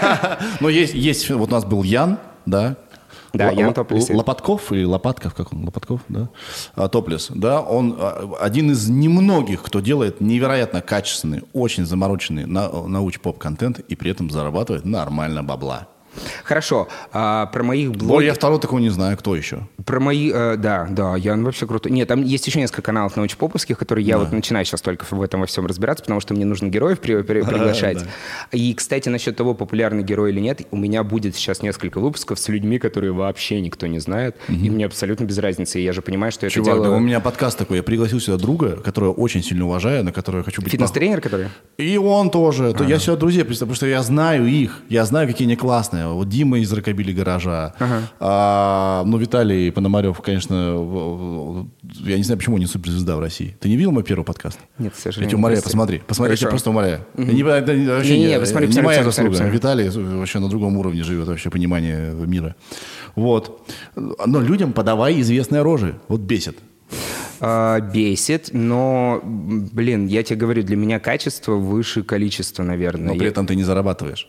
Но 0.60 0.68
есть, 0.68 0.94
есть, 0.94 1.28
вот 1.30 1.50
у 1.50 1.52
нас 1.52 1.64
был 1.64 1.82
Ян, 1.82 2.18
да, 2.46 2.76
да, 3.36 3.50
Ян 3.50 3.74
Топлис. 3.74 4.10
Лопатков 4.10 4.72
и 4.72 4.84
Лопатков, 4.84 5.34
как 5.34 5.52
он, 5.52 5.64
Лопатков, 5.64 6.00
да? 6.08 6.28
А, 6.74 6.88
Топлис, 6.88 7.28
да, 7.34 7.60
он 7.60 7.96
а, 7.98 8.32
один 8.40 8.70
из 8.70 8.88
немногих, 8.88 9.62
кто 9.62 9.80
делает 9.80 10.20
невероятно 10.20 10.82
качественный, 10.82 11.42
очень 11.52 11.84
замороченный 11.84 12.46
на, 12.46 12.68
науч-поп-контент 12.68 13.80
и 13.80 13.96
при 13.96 14.10
этом 14.10 14.30
зарабатывает 14.30 14.84
нормально 14.84 15.42
бабла. 15.42 15.88
Хорошо. 16.44 16.88
А, 17.12 17.46
про 17.46 17.62
моих 17.62 17.92
блогеров... 17.92 18.24
я 18.24 18.34
второго 18.34 18.60
такого 18.60 18.78
не 18.78 18.90
знаю, 18.90 19.16
кто 19.16 19.34
еще. 19.36 19.66
Про 19.84 20.00
мои... 20.00 20.30
э, 20.32 20.56
да, 20.56 20.86
да, 20.90 21.16
Ян 21.16 21.44
вообще 21.44 21.66
крутой. 21.66 21.92
Нет, 21.92 22.08
там 22.08 22.22
есть 22.22 22.46
еще 22.46 22.58
несколько 22.58 22.82
каналов 22.82 23.16
научпоповских, 23.16 23.78
которые 23.78 24.04
я 24.06 24.18
вот 24.18 24.32
начинаю 24.32 24.64
сейчас 24.64 24.80
только 24.80 25.04
в 25.08 25.22
этом 25.22 25.40
во 25.40 25.46
всем 25.46 25.66
разбираться, 25.66 26.02
потому 26.04 26.20
что 26.20 26.34
мне 26.34 26.44
нужно 26.44 26.66
героев 26.68 27.00
при- 27.00 27.22
при- 27.22 27.42
приглашать. 27.46 28.04
И, 28.52 28.74
кстати, 28.74 29.08
насчет 29.08 29.36
того, 29.36 29.54
популярный 29.54 30.02
герой 30.02 30.30
или 30.30 30.40
нет, 30.40 30.62
у 30.70 30.76
меня 30.76 31.04
будет 31.04 31.36
сейчас 31.36 31.62
несколько 31.62 32.00
выпусков 32.00 32.38
с 32.38 32.48
людьми, 32.48 32.78
которые 32.78 33.12
вообще 33.12 33.60
никто 33.60 33.86
не 33.86 33.98
знает, 33.98 34.36
и 34.48 34.70
мне 34.70 34.86
абсолютно 34.86 35.24
без 35.24 35.38
разницы. 35.38 35.80
И 35.80 35.84
я 35.84 35.92
же 35.92 36.02
понимаю, 36.02 36.32
что 36.32 36.46
это 36.46 36.54
Чувак, 36.54 36.74
дело... 36.74 36.84
да 36.86 36.90
у 36.92 37.00
меня 37.00 37.20
подкаст 37.20 37.58
такой. 37.58 37.78
Я 37.78 37.82
пригласил 37.82 38.20
сюда 38.20 38.38
друга, 38.38 38.76
которого 38.76 39.12
очень 39.12 39.42
сильно 39.42 39.66
уважаю, 39.66 40.04
на 40.04 40.12
которого 40.12 40.40
я 40.40 40.44
хочу 40.44 40.62
быть. 40.62 40.72
Фитнес-тренер, 40.72 41.20
который? 41.20 41.48
И 41.78 41.96
он 41.96 42.30
тоже. 42.30 42.72
То 42.72 42.84
Я 42.84 42.98
сюда 42.98 43.16
друзей 43.16 43.44
представляю, 43.44 43.74
потому 43.74 43.76
что 43.76 43.86
я 43.86 44.02
знаю 44.02 44.46
их. 44.46 44.82
Я 44.88 45.04
знаю, 45.04 45.26
какие 45.26 45.46
они 45.46 45.56
классные. 45.56 46.05
Вот 46.14 46.28
Дима 46.28 46.58
из 46.58 46.72
Рокобили 46.72 47.12
гаража. 47.12 47.74
А, 48.20 49.02
ну, 49.04 49.18
Виталий 49.18 49.70
Пономарев, 49.72 50.20
конечно, 50.20 51.66
я 52.04 52.16
не 52.16 52.22
знаю, 52.22 52.38
почему 52.38 52.56
он 52.56 52.60
не 52.60 52.66
суперзвезда 52.66 53.16
в 53.16 53.20
России. 53.20 53.56
Ты 53.60 53.68
не 53.68 53.76
видел 53.76 53.92
мой 53.92 54.02
первый 54.02 54.24
подкаст? 54.24 54.58
Нет, 54.78 54.92
к 54.92 54.96
Я 54.96 55.02
сожалению. 55.02 55.30
тебя 55.30 55.38
умоляю, 55.38 55.62
посмотри. 55.62 56.02
Посмотри, 56.06 56.32
я 56.32 56.36
тебя 56.36 56.48
Хорошо. 56.48 56.52
просто 56.52 56.70
умоляю. 56.70 57.06
Я 57.16 57.24
не- 57.24 57.40
это 57.42 57.74
не- 57.76 57.86
вообще 57.86 58.18
не- 58.18 58.38
посмотри, 58.40 58.66
не 58.66 58.72
посмотри, 58.72 58.82
моя 58.86 59.02
посмотри, 59.04 59.04
заслуга. 59.04 59.30
посмотри. 59.30 59.52
Виталий 59.52 60.16
вообще 60.18 60.38
на 60.38 60.48
другом 60.48 60.76
уровне 60.76 61.02
живет 61.02 61.28
вообще 61.28 61.50
понимание 61.50 62.12
мира. 62.12 62.54
Вот. 63.14 63.68
Но 63.94 64.40
людям 64.40 64.72
подавай 64.72 65.20
известные 65.20 65.62
рожи. 65.62 65.94
Вот 66.08 66.20
бесит. 66.20 66.58
А, 67.40 67.80
бесит, 67.80 68.50
но, 68.52 69.20
блин, 69.24 70.06
я 70.06 70.22
тебе 70.22 70.36
говорю, 70.36 70.62
для 70.62 70.76
меня 70.76 71.00
качество 71.00 71.52
выше 71.56 72.02
количества, 72.02 72.62
наверное. 72.62 73.08
Но 73.08 73.14
при 73.14 73.24
Я- 73.24 73.30
этом 73.30 73.46
ты 73.46 73.54
не 73.56 73.62
зарабатываешь. 73.64 74.28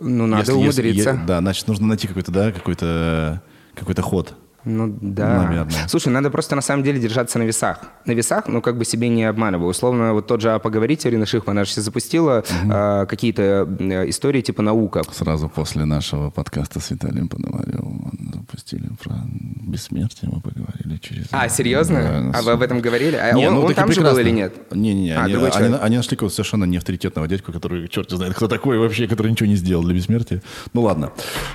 Ну, 0.00 0.26
надо 0.26 0.42
Если- 0.52 0.64
если- 0.64 0.82
умудриться. 0.82 1.10
е- 1.10 1.26
да, 1.26 1.38
значит, 1.40 1.68
нужно 1.68 1.86
найти 1.86 2.08
какой-то, 2.08 2.32
да, 2.32 2.52
какой-то 2.52 3.42
какой-то 3.74 4.02
ход. 4.02 4.34
Ну 4.64 4.94
да. 5.00 5.44
Наверное. 5.44 5.88
Слушай, 5.88 6.08
надо 6.12 6.30
просто 6.30 6.54
на 6.54 6.62
самом 6.62 6.82
деле 6.82 7.00
держаться 7.00 7.38
на 7.38 7.44
весах. 7.44 7.80
На 8.04 8.12
весах, 8.12 8.46
ну 8.46 8.60
как 8.60 8.76
бы 8.76 8.84
себе 8.84 9.08
не 9.08 9.24
обманывай. 9.24 9.68
Условно, 9.70 10.12
вот 10.12 10.26
тот 10.26 10.40
же 10.40 10.52
«А 10.52 10.58
поговорить» 10.58 11.06
Ирина 11.06 11.24
Шихман, 11.26 11.56
она 11.56 11.64
же 11.64 11.70
сейчас 11.70 11.84
запустила 11.84 12.44
а, 12.70 13.06
какие-то 13.06 13.66
э, 13.78 14.08
истории 14.10 14.42
типа 14.42 14.62
наука. 14.62 15.02
Сразу 15.12 15.48
после 15.48 15.84
нашего 15.86 16.30
подкаста 16.30 16.78
с 16.80 16.90
Виталием 16.90 17.28
Пономаревым 17.28 18.12
запустили 18.34 18.88
про 19.02 19.14
бессмертие, 19.62 20.30
мы 20.32 20.40
поговорили 20.40 20.98
через... 20.98 21.26
А, 21.30 21.48
серьезно? 21.48 22.30
Да, 22.32 22.38
а 22.38 22.42
вы 22.42 22.52
об 22.52 22.62
этом 22.62 22.80
говорили? 22.80 23.16
А 23.16 23.32
Не, 23.32 23.48
он, 23.48 23.54
ну, 23.54 23.60
он 23.62 23.74
там 23.74 23.90
же 23.92 24.00
был 24.00 24.14
прекрасно. 24.14 24.20
или 24.20 24.30
нет? 24.30 24.54
Не-не-не, 24.72 25.12
А, 25.16 25.24
они, 25.24 25.34
они- 25.34 25.76
они 25.80 25.96
нашли 25.96 26.16
какого-то 26.16 26.34
совершенно 26.34 26.64
неавторитетного 26.64 27.28
дядьку, 27.28 27.52
который 27.52 27.88
черт 27.88 28.10
знает, 28.10 28.34
кто 28.34 28.48
такой 28.48 28.78
вообще, 28.78 29.06
который 29.06 29.30
ничего 29.30 29.48
не 29.48 29.56
сделал 29.56 29.84
для 29.84 29.94
бессмертия. 29.94 30.42
Ну 30.74 30.82
ладно, 30.82 31.12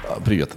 А, 0.10 0.20
привет. 0.24 0.52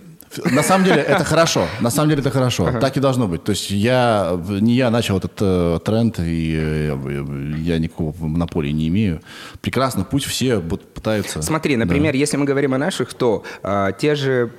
На 0.50 0.62
самом 0.62 0.84
деле 0.84 1.00
это 1.02 1.24
хорошо, 1.24 1.66
на 1.80 1.90
самом 1.90 2.10
деле 2.10 2.20
это 2.20 2.30
хорошо, 2.30 2.70
так 2.80 2.96
и 2.96 3.00
должно 3.00 3.28
быть. 3.28 3.44
То 3.44 3.50
есть 3.50 3.70
я, 3.70 4.38
не 4.60 4.74
я 4.74 4.90
начал 4.90 5.18
этот 5.18 5.32
э, 5.40 5.78
тренд, 5.84 6.18
и 6.20 6.56
э, 6.58 7.54
я 7.58 7.78
никакого 7.78 8.14
монополии 8.18 8.70
не 8.70 8.88
имею. 8.88 9.20
Прекрасно, 9.60 10.04
пусть 10.04 10.26
все 10.26 10.58
будут 10.60 10.86
пытаются... 10.94 11.42
Смотри, 11.42 11.76
например, 11.76 12.14
если 12.14 12.36
мы 12.36 12.44
говорим 12.44 12.74
о 12.74 12.78
наших, 12.78 13.14
то 13.14 13.44
а, 13.62 13.92
те 13.92 14.14
же 14.14 14.50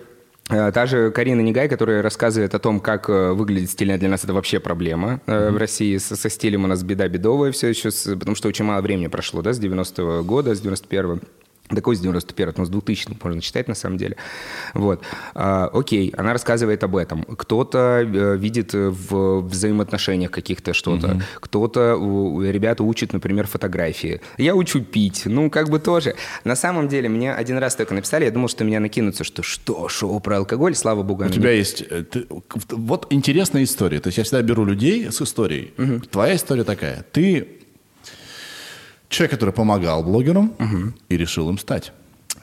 а, 0.49 0.71
Та 0.71 0.85
же 0.87 1.11
Карина 1.11 1.41
Негай, 1.41 1.67
которая 1.69 2.01
рассказывает 2.01 2.55
о 2.55 2.59
том, 2.59 2.79
как 2.79 3.07
э, 3.09 3.33
выглядит 3.33 3.69
стильно 3.69 3.97
для 3.99 4.09
нас, 4.09 4.23
это 4.23 4.33
вообще 4.33 4.59
проблема 4.59 5.21
э, 5.27 5.51
в 5.51 5.57
России. 5.57 5.97
Со, 5.97 6.15
со 6.15 6.29
стилем 6.29 6.63
у 6.63 6.67
нас 6.67 6.81
беда 6.81 7.07
бедовая 7.07 7.51
все 7.51 7.67
еще, 7.67 7.91
с- 7.91 8.11
потому 8.15 8.35
что 8.35 8.47
очень 8.47 8.65
мало 8.65 8.81
времени 8.81 9.07
прошло, 9.07 9.41
да, 9.43 9.53
с 9.53 9.59
90-го 9.59 10.23
года, 10.23 10.55
с 10.55 10.61
91-го. 10.61 11.19
Такой 11.69 11.95
с 11.95 11.99
91 11.99 12.53
ну, 12.57 12.65
с 12.65 12.69
2000 12.69 13.17
можно 13.23 13.41
читать 13.41 13.67
на 13.67 13.75
самом 13.75 13.97
деле. 13.97 14.15
Вот. 14.73 15.03
А, 15.35 15.69
окей, 15.71 16.11
она 16.17 16.33
рассказывает 16.33 16.83
об 16.83 16.95
этом. 16.95 17.23
Кто-то 17.23 17.99
э, 18.01 18.37
видит 18.37 18.73
в 18.73 19.41
взаимоотношениях 19.41 20.31
каких-то 20.31 20.73
что-то. 20.73 21.21
Кто-то, 21.39 21.95
у- 21.95 22.41
ребята 22.41 22.83
учат, 22.83 23.13
например, 23.13 23.45
фотографии. 23.45 24.19
Я 24.37 24.55
учу 24.55 24.81
пить. 24.81 25.23
Ну, 25.25 25.51
как 25.51 25.69
бы 25.69 25.77
тоже. 25.79 26.15
На 26.43 26.55
самом 26.55 26.87
деле, 26.87 27.07
мне 27.07 27.31
один 27.33 27.59
раз 27.59 27.75
только 27.75 27.93
написали, 27.93 28.25
я 28.25 28.31
думал, 28.31 28.47
что 28.47 28.63
меня 28.63 28.79
накинутся, 28.79 29.23
что 29.23 29.43
что, 29.43 29.87
шоу 29.89 30.19
про 30.19 30.37
алкоголь, 30.37 30.73
слава 30.73 31.03
богу. 31.03 31.21
У 31.21 31.25
оно 31.25 31.33
тебя 31.33 31.51
есть... 31.51 31.83
э, 31.87 32.03
ты- 32.03 32.25
вот 32.69 33.05
интересная 33.11 33.63
история. 33.63 33.99
То 33.99 34.07
есть 34.07 34.17
я 34.17 34.23
всегда 34.23 34.41
беру 34.41 34.65
людей 34.65 35.11
с 35.11 35.21
историей. 35.21 35.71
Твоя 36.09 36.35
история 36.35 36.63
такая. 36.63 37.05
Ты 37.11 37.58
человек, 39.09 39.31
который 39.31 39.53
помогал 39.53 40.03
блогерам 40.03 40.53
и 41.09 41.17
решил 41.17 41.49
им 41.49 41.57
стать. 41.57 41.91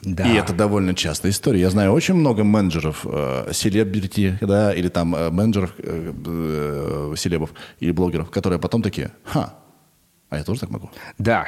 Да. 0.03 0.25
И 0.25 0.35
это 0.35 0.53
довольно 0.53 0.93
частая 0.93 1.31
история. 1.31 1.61
Я 1.61 1.69
знаю 1.69 1.91
очень 1.91 2.13
много 2.13 2.43
менеджеров, 2.43 3.05
э, 3.05 3.49
селебрити, 3.51 4.37
да, 4.41 4.73
или 4.73 4.89
там 4.89 5.15
э, 5.15 5.29
менеджеров, 5.31 5.73
э, 5.79 6.13
э, 6.25 7.13
селебов 7.17 7.49
или 7.79 7.91
блогеров, 7.91 8.29
которые 8.29 8.59
потом 8.59 8.81
такие, 8.83 9.11
ха, 9.23 9.55
а 10.29 10.37
я 10.37 10.43
тоже 10.43 10.59
так 10.59 10.69
могу. 10.69 10.91
Да. 11.17 11.47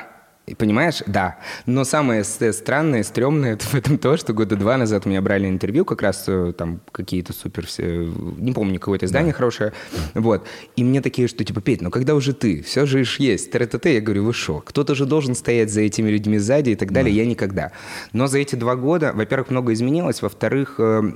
И 0.49 0.55
Понимаешь? 0.55 1.01
Да. 1.07 1.37
Но 1.65 1.83
самое 1.83 2.23
странное, 2.23 3.03
стрёмное 3.03 3.53
это 3.53 3.65
в 3.65 3.75
этом 3.75 3.97
то, 3.97 4.17
что 4.17 4.33
года 4.33 4.55
два 4.55 4.77
назад 4.77 5.05
у 5.05 5.09
меня 5.09 5.21
брали 5.21 5.47
интервью, 5.47 5.85
как 5.85 6.01
раз 6.01 6.25
э, 6.27 6.53
там 6.57 6.81
какие-то 6.91 7.33
супер 7.33 7.65
все, 7.65 8.05
не 8.37 8.51
помню, 8.51 8.79
какое-то 8.79 9.05
издание 9.05 9.33
хорошее, 9.33 9.73
вот. 10.13 10.45
И 10.75 10.83
мне 10.83 11.01
такие, 11.01 11.27
что 11.27 11.43
типа, 11.43 11.61
Петь, 11.61 11.81
ну 11.81 11.89
когда 11.91 12.15
уже 12.15 12.33
ты? 12.33 12.61
Все 12.61 12.85
же 12.85 13.03
ж 13.03 13.17
есть. 13.19 13.51
ТРТТ, 13.51 13.85
я 13.85 14.01
говорю, 14.01 14.25
вы 14.25 14.33
шо? 14.33 14.61
Кто-то 14.65 14.95
же 14.95 15.05
должен 15.05 15.35
стоять 15.35 15.71
за 15.71 15.81
этими 15.81 16.09
людьми 16.09 16.37
сзади 16.37 16.71
и 16.71 16.75
так 16.75 16.91
далее. 16.91 17.15
Я 17.15 17.25
никогда. 17.25 17.71
Но 18.13 18.27
за 18.27 18.39
эти 18.39 18.55
два 18.55 18.75
года, 18.75 19.11
во-первых, 19.13 19.49
много 19.49 19.73
изменилось, 19.73 20.21
во-вторых, 20.21 20.75
э, 20.79 20.99
Э, 20.99 21.11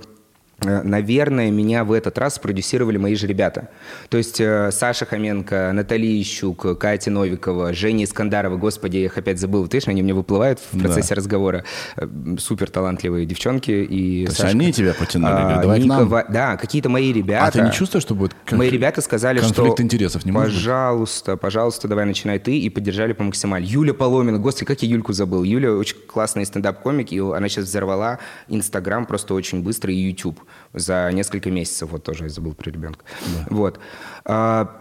Наверное, 0.63 1.51
меня 1.51 1.83
в 1.83 1.91
этот 1.91 2.17
раз 2.17 2.39
продюсировали 2.39 2.97
мои 2.97 3.15
же 3.15 3.27
ребята. 3.27 3.69
То 4.09 4.17
есть 4.17 4.39
э, 4.39 4.71
Саша 4.71 5.05
Хоменко, 5.05 5.71
Наталья 5.73 6.21
Ищук, 6.21 6.77
Катя 6.79 7.11
Новикова, 7.11 7.73
Женя 7.73 8.05
Искандарова, 8.05 8.57
господи, 8.57 8.97
я 8.97 9.05
их 9.05 9.17
опять 9.17 9.39
забыл, 9.39 9.67
ты 9.67 9.79
они 9.87 10.01
мне 10.01 10.13
выплывают 10.13 10.59
в 10.59 10.77
Да. 10.77 10.85
процессе 10.85 11.13
разговора. 11.13 11.63
Э, 11.97 12.07
Супер 12.39 12.69
талантливые 12.69 13.25
девчонки. 13.25 13.71
И 13.71 14.25
То 14.25 14.29
есть 14.31 14.37
Сашка. 14.37 14.57
они 14.57 14.71
тебя 14.71 14.93
потянули, 14.93 15.31
А, 15.33 15.61
давай 15.61 15.81
к 15.81 15.85
нам. 15.85 16.01
Никова- 16.07 16.25
Да, 16.29 16.57
какие-то 16.57 16.89
мои 16.89 17.11
ребята. 17.11 17.45
А 17.47 17.51
ты 17.51 17.61
не 17.61 17.71
чувствуешь, 17.71 18.03
что 18.03 18.15
будет 18.15 18.33
конфли- 18.45 18.57
Мои 18.57 18.69
ребята 18.69 19.01
сказали, 19.01 19.39
конфликт 19.39 19.73
что 19.73 19.83
интересов? 19.83 20.25
Не 20.25 20.31
может 20.31 20.49
быть? 20.49 20.57
пожалуйста, 20.57 21.37
пожалуйста, 21.37 21.87
давай 21.87 22.05
начинай 22.05 22.39
ты, 22.39 22.57
и 22.57 22.69
поддержали 22.69 23.13
по 23.13 23.23
максимально. 23.23 23.65
Юля 23.65 23.93
Поломина, 23.93 24.39
господи, 24.39 24.65
как 24.65 24.81
я 24.83 24.89
Юльку 24.89 25.13
забыл. 25.13 25.43
Юля 25.43 25.73
очень 25.73 25.97
классный 26.07 26.45
стендап-комик, 26.45 27.11
и 27.11 27.19
она 27.19 27.49
сейчас 27.49 27.65
взорвала 27.65 28.19
Инстаграм 28.47 29.05
просто 29.05 29.33
очень 29.33 29.61
быстро 29.63 29.91
и 29.91 29.95
YouTube 29.97 30.39
за 30.73 31.09
несколько 31.11 31.51
месяцев. 31.51 31.89
Вот 31.91 32.03
тоже 32.03 32.23
я 32.25 32.29
забыл 32.29 32.53
про 32.53 32.69
ребенка. 32.71 33.05
Вот. 33.49 33.79
А, 34.25 34.79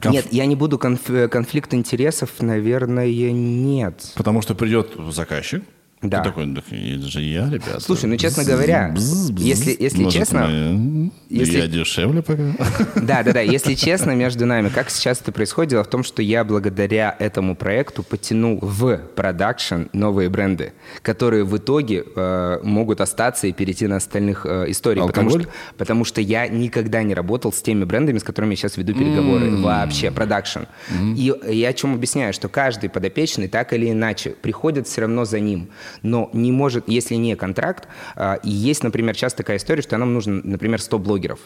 Конф- 0.00 0.12
Нет, 0.12 0.26
я 0.32 0.46
не 0.46 0.54
буду 0.54 0.76
конф- 0.76 1.26
конфликт 1.28 1.74
интересов, 1.74 2.30
наверное, 2.40 3.08
нет. 3.32 4.12
Потому 4.14 4.42
что 4.42 4.54
придет 4.54 4.92
заказчик. 5.10 5.64
Да. 6.00 6.18
Ты 6.22 6.28
такой, 6.30 6.54
«Так 6.54 6.64
это 6.70 7.08
же 7.08 7.20
я, 7.22 7.46
ребята. 7.50 7.80
Слушай, 7.80 8.06
ну, 8.06 8.16
честно 8.16 8.44
говоря, 8.44 8.94
если- 9.36 9.76
если 9.78 10.02
Может, 10.04 10.18
честно, 10.20 10.46
мы- 10.46 11.10
если- 11.28 11.58
Я 11.58 11.66
дешевле 11.66 12.22
пока. 12.22 12.42
Да, 12.94 13.22
да, 13.24 13.32
да. 13.32 13.40
Если 13.40 13.74
честно, 13.74 14.12
между 14.12 14.46
нами, 14.46 14.68
как 14.68 14.90
сейчас 14.90 15.20
это 15.20 15.32
происходит, 15.32 15.70
дело 15.70 15.82
в 15.82 15.88
том, 15.90 16.04
что 16.04 16.22
я 16.22 16.44
благодаря 16.44 17.16
этому 17.18 17.56
проекту 17.56 18.04
потянул 18.04 18.60
в 18.62 18.96
продакшн 19.16 19.84
новые 19.92 20.28
бренды, 20.28 20.72
которые 21.02 21.42
в 21.44 21.56
итоге 21.56 22.04
э, 22.14 22.60
могут 22.62 23.00
остаться 23.00 23.48
и 23.48 23.52
перейти 23.52 23.88
на 23.88 23.96
остальных 23.96 24.46
э, 24.46 24.66
историй. 24.70 25.02
Потому 25.02 25.30
что, 25.30 25.52
потому 25.76 26.04
что 26.04 26.20
я 26.20 26.46
никогда 26.46 27.02
не 27.02 27.14
работал 27.14 27.52
с 27.52 27.60
теми 27.60 27.82
брендами, 27.84 28.18
с 28.18 28.22
которыми 28.22 28.52
я 28.52 28.56
сейчас 28.56 28.76
веду 28.76 28.94
переговоры. 28.94 29.56
Вообще, 29.56 30.10
продакшн. 30.12 30.60
И 31.16 31.34
я 31.48 31.68
о 31.68 31.72
чем 31.72 31.94
объясняю, 31.94 32.32
что 32.32 32.48
каждый 32.48 32.88
подопечный 32.88 33.48
так 33.48 33.72
или 33.72 33.90
иначе 33.90 34.30
приходит 34.30 34.86
все 34.86 35.00
равно 35.02 35.24
за 35.24 35.40
ним, 35.40 35.68
но 36.02 36.30
не 36.32 36.52
может, 36.52 36.88
если 36.88 37.14
не 37.14 37.36
контракт, 37.36 37.88
а, 38.16 38.34
и 38.34 38.50
есть, 38.50 38.82
например, 38.82 39.14
часто 39.14 39.38
такая 39.38 39.56
история, 39.58 39.82
что 39.82 39.96
нам 39.96 40.14
нужно, 40.14 40.40
например, 40.44 40.80
100 40.80 40.98
блогеров. 40.98 41.40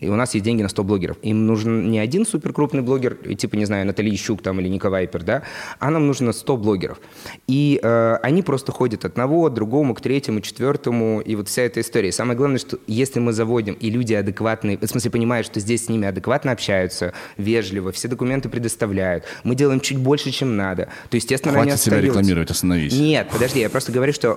И 0.00 0.08
у 0.08 0.14
нас 0.16 0.34
есть 0.34 0.44
деньги 0.44 0.62
на 0.62 0.68
100 0.68 0.84
блогеров. 0.84 1.16
Им 1.22 1.46
нужен 1.46 1.90
не 1.90 1.98
один 1.98 2.26
суперкрупный 2.26 2.82
блогер, 2.82 3.16
типа, 3.36 3.56
не 3.56 3.64
знаю, 3.64 3.86
Наталья 3.86 4.16
Щук 4.16 4.42
там 4.42 4.60
или 4.60 4.68
Ника 4.68 4.90
Вайпер, 4.90 5.22
да, 5.22 5.42
а 5.78 5.90
нам 5.90 6.06
нужно 6.06 6.32
100 6.32 6.56
блогеров. 6.56 7.00
И 7.46 7.80
э, 7.82 8.16
они 8.22 8.42
просто 8.42 8.72
ходят 8.72 9.04
одного, 9.04 9.48
к 9.48 9.54
другому, 9.54 9.94
к 9.94 10.00
третьему, 10.00 10.40
четвертому, 10.40 11.20
и 11.20 11.34
вот 11.34 11.48
вся 11.48 11.62
эта 11.62 11.80
история. 11.80 12.12
Самое 12.12 12.36
главное, 12.36 12.58
что 12.58 12.78
если 12.86 13.20
мы 13.20 13.32
заводим, 13.32 13.74
и 13.74 13.90
люди 13.90 14.14
адекватные, 14.14 14.78
в 14.78 14.86
смысле 14.86 15.10
понимают, 15.10 15.46
что 15.46 15.60
здесь 15.60 15.86
с 15.86 15.88
ними 15.88 16.06
адекватно 16.06 16.52
общаются, 16.52 17.12
вежливо, 17.36 17.92
все 17.92 18.08
документы 18.08 18.48
предоставляют, 18.48 19.24
мы 19.44 19.54
делаем 19.54 19.80
чуть 19.80 19.98
больше, 19.98 20.30
чем 20.30 20.56
надо, 20.56 20.88
то, 21.08 21.16
естественно, 21.16 21.54
они 21.54 21.70
Хватит 21.70 21.82
себя 21.82 21.96
остаются. 21.96 22.18
рекламировать, 22.20 22.50
остановись. 22.50 22.92
Нет, 22.92 23.28
подожди, 23.32 23.60
я 23.60 23.70
просто 23.70 23.79
говорю, 23.88 24.12
что 24.12 24.36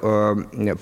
э, 0.53 0.75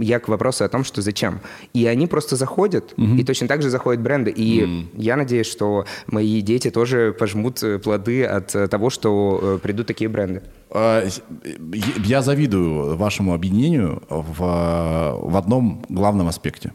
я 0.00 0.18
к 0.18 0.28
вопросу 0.28 0.64
о 0.64 0.68
том, 0.68 0.84
что 0.84 1.02
зачем. 1.02 1.40
И 1.74 1.86
они 1.86 2.06
просто 2.06 2.36
заходят, 2.36 2.94
и 2.96 3.24
точно 3.24 3.48
так 3.48 3.62
же 3.62 3.70
заходят 3.70 4.02
бренды. 4.02 4.32
И 4.36 4.86
я 4.94 5.16
надеюсь, 5.16 5.46
что 5.46 5.84
мои 6.06 6.40
дети 6.40 6.70
тоже 6.70 7.14
пожмут 7.18 7.62
э, 7.62 7.78
плоды 7.78 8.24
от 8.24 8.54
э, 8.54 8.68
того, 8.68 8.90
что 8.90 9.40
э, 9.42 9.58
придут 9.62 9.86
такие 9.86 10.08
бренды. 10.08 10.42
э, 10.70 11.08
я 12.04 12.22
завидую 12.22 12.96
вашему 12.96 13.34
объединению 13.34 14.02
в, 14.08 15.18
в 15.20 15.36
одном 15.36 15.84
главном 15.88 16.28
аспекте. 16.28 16.72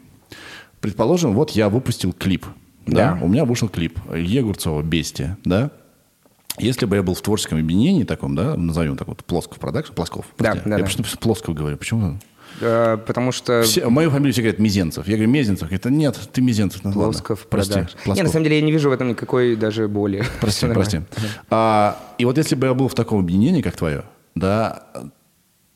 Предположим, 0.80 1.34
вот 1.34 1.50
я 1.50 1.68
выпустил 1.68 2.12
клип. 2.12 2.46
Да. 2.86 3.14
да. 3.14 3.24
У 3.24 3.28
меня 3.28 3.44
вышел 3.44 3.68
клип 3.68 3.98
Ильи 4.12 4.40
Огурцова 4.40 4.82
«Бестия», 4.82 5.38
да? 5.44 5.70
Если 6.58 6.84
бы 6.86 6.96
я 6.96 7.02
был 7.02 7.14
в 7.14 7.22
творческом 7.22 7.58
объединении 7.58 8.04
таком, 8.04 8.34
да, 8.34 8.56
назовем 8.56 8.96
так 8.96 9.08
вот, 9.08 9.24
Плосков 9.24 9.58
продакшн, 9.58 9.94
Плосков. 9.94 10.26
Да, 10.38 10.54
да, 10.54 10.78
я 10.78 10.84
да. 10.84 11.04
Плосков 11.20 11.54
говорю. 11.54 11.76
Почему? 11.76 12.18
Э, 12.60 12.98
потому 12.98 13.32
что... 13.32 13.62
Все, 13.62 13.88
мою 13.88 14.10
фамилию 14.10 14.32
все 14.32 14.42
говорят 14.42 14.60
Мизенцев. 14.60 15.06
Я 15.08 15.16
говорю, 15.16 15.30
Мезенцев. 15.30 15.72
Это 15.72 15.90
нет, 15.90 16.18
ты 16.32 16.40
Мизенцев. 16.42 16.84
Ну, 16.84 16.92
Плосков, 16.92 17.46
прости. 17.48 17.80
Плосков. 18.04 18.16
Не, 18.16 18.22
на 18.22 18.28
самом 18.28 18.44
деле 18.44 18.56
я 18.56 18.62
не 18.62 18.72
вижу 18.72 18.90
в 18.90 18.92
этом 18.92 19.08
никакой 19.08 19.56
даже 19.56 19.88
боли. 19.88 20.24
Прости, 20.40 20.66
прости. 20.74 21.00
А, 21.50 21.98
и 22.18 22.24
вот 22.24 22.36
если 22.38 22.54
бы 22.54 22.66
я 22.66 22.74
был 22.74 22.88
в 22.88 22.94
таком 22.94 23.20
объединении, 23.20 23.62
как 23.62 23.76
твое, 23.76 24.04
да, 24.34 24.84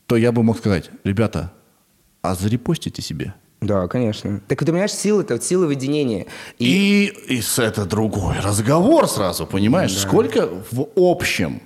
то 0.07 0.17
я 0.17 0.33
бы 0.33 0.43
мог 0.43 0.59
сказать, 0.59 0.91
ребята, 1.05 1.53
а 2.23 2.35
зарепостите 2.35 3.03
себе. 3.03 3.35
Да, 3.61 3.89
конечно. 3.89 4.41
Так 4.49 4.59
ты 4.59 4.67
понимаешь, 4.67 4.93
сила 4.93 5.23
это 5.23 5.41
сила 5.41 5.67
выединения. 5.67 6.27
И... 6.59 7.13
и, 7.29 7.37
и 7.37 7.43
это 7.59 7.87
другой 7.87 8.39
разговор 8.41 9.09
сразу, 9.09 9.47
понимаешь? 9.47 9.95
Да. 9.95 10.01
Сколько 10.01 10.49
в 10.71 10.87
общем 10.97 11.63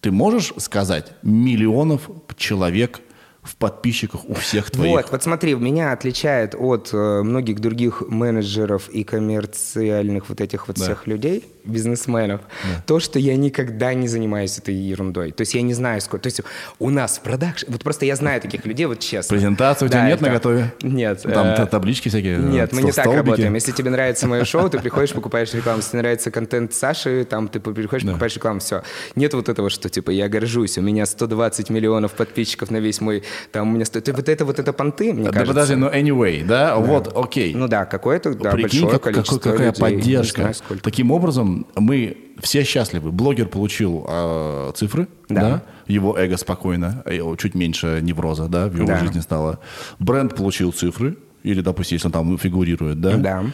ты 0.00 0.10
можешь 0.10 0.52
сказать 0.58 1.12
миллионов 1.22 2.10
человек 2.36 3.00
в 3.42 3.56
подписчиках 3.56 4.24
у 4.28 4.34
всех 4.34 4.70
твоих. 4.70 4.96
Вот, 4.96 5.10
вот 5.10 5.22
смотри, 5.22 5.54
меня 5.54 5.92
отличает 5.92 6.54
от 6.54 6.90
э, 6.92 7.22
многих 7.22 7.60
других 7.60 8.02
менеджеров 8.08 8.88
и 8.88 9.04
коммерциальных 9.04 10.28
вот 10.30 10.40
этих 10.40 10.66
вот 10.66 10.78
да. 10.78 10.84
всех 10.84 11.06
людей, 11.06 11.44
бизнесменов, 11.64 12.40
да. 12.62 12.82
то, 12.86 13.00
что 13.00 13.18
я 13.18 13.36
никогда 13.36 13.94
не 13.94 14.08
занимаюсь 14.08 14.58
этой 14.58 14.74
ерундой. 14.74 15.32
То 15.32 15.42
есть 15.42 15.54
я 15.54 15.62
не 15.62 15.74
знаю, 15.74 16.00
сколько... 16.00 16.24
То 16.24 16.26
есть 16.28 16.40
у 16.78 16.90
нас 16.90 17.18
в 17.18 17.20
продакшн... 17.20 17.66
Вот 17.70 17.82
просто 17.82 18.06
я 18.06 18.16
знаю 18.16 18.40
таких 18.40 18.64
людей, 18.66 18.86
вот 18.86 19.00
честно. 19.00 19.36
Презентации 19.36 19.86
у 19.86 19.88
тебя 19.88 20.00
да, 20.00 20.06
нет 20.08 20.16
это... 20.16 20.26
на 20.26 20.32
готове? 20.32 20.72
Нет. 20.82 21.22
Там 21.22 21.46
э... 21.46 21.66
таблички 21.66 22.08
всякие? 22.08 22.38
Нет, 22.38 22.72
мы 22.72 22.82
не 22.82 22.92
так 22.92 23.06
работаем. 23.06 23.54
Если 23.54 23.72
тебе 23.72 23.90
нравится 23.90 24.26
мое 24.26 24.44
шоу, 24.44 24.68
ты 24.68 24.78
приходишь, 24.78 25.12
покупаешь 25.14 25.52
рекламу. 25.54 25.78
Если 25.78 25.90
тебе 25.90 26.02
нравится 26.02 26.30
контент 26.30 26.74
Саши, 26.74 27.24
там 27.24 27.48
ты 27.48 27.60
приходишь, 27.60 28.06
покупаешь 28.06 28.34
рекламу, 28.34 28.60
все. 28.60 28.82
Нет 29.16 29.34
вот 29.34 29.48
этого, 29.48 29.70
что 29.70 29.88
типа 29.88 30.10
я 30.10 30.28
горжусь, 30.28 30.78
у 30.78 30.82
меня 30.82 31.06
120 31.06 31.70
миллионов 31.70 32.12
подписчиков 32.12 32.70
на 32.70 32.78
весь 32.78 33.00
мой 33.00 33.22
там 33.52 33.70
у 33.70 33.72
меня 33.72 33.84
стоит... 33.84 34.08
Вот 34.08 34.28
это 34.28 34.44
вот 34.44 34.58
это 34.58 34.72
понты, 34.72 35.12
мне 35.12 35.26
да, 35.26 35.32
кажется. 35.32 35.52
подожди, 35.52 35.74
ну 35.76 35.88
anyway, 35.88 36.44
да? 36.44 36.68
да? 36.68 36.76
Вот, 36.76 37.12
окей. 37.16 37.54
Ну 37.54 37.68
да, 37.68 37.84
какое-то 37.84 38.34
да, 38.34 38.50
Прикинь, 38.50 38.82
большое 38.82 39.00
как, 39.00 39.02
количество 39.02 39.38
какая 39.38 39.68
людей. 39.68 39.80
поддержка. 39.80 40.40
Знаю, 40.40 40.80
Таким 40.82 41.10
образом, 41.10 41.53
мы 41.76 42.16
все 42.40 42.64
счастливы. 42.64 43.12
Блогер 43.12 43.46
получил 43.46 44.04
э, 44.08 44.72
цифры, 44.74 45.08
да. 45.28 45.40
да, 45.40 45.62
его 45.86 46.16
эго 46.18 46.36
спокойно, 46.36 47.02
э, 47.06 47.20
чуть 47.38 47.54
меньше 47.54 48.00
невроза, 48.02 48.48
да, 48.48 48.68
в 48.68 48.76
его 48.76 48.86
да. 48.86 48.98
жизни 48.98 49.20
стало. 49.20 49.60
Бренд 49.98 50.34
получил 50.34 50.72
цифры, 50.72 51.16
или, 51.42 51.60
допустим, 51.60 51.96
если 51.96 52.08
он 52.08 52.12
там 52.12 52.38
фигурирует, 52.38 53.00
да. 53.00 53.16
Да. 53.16 53.44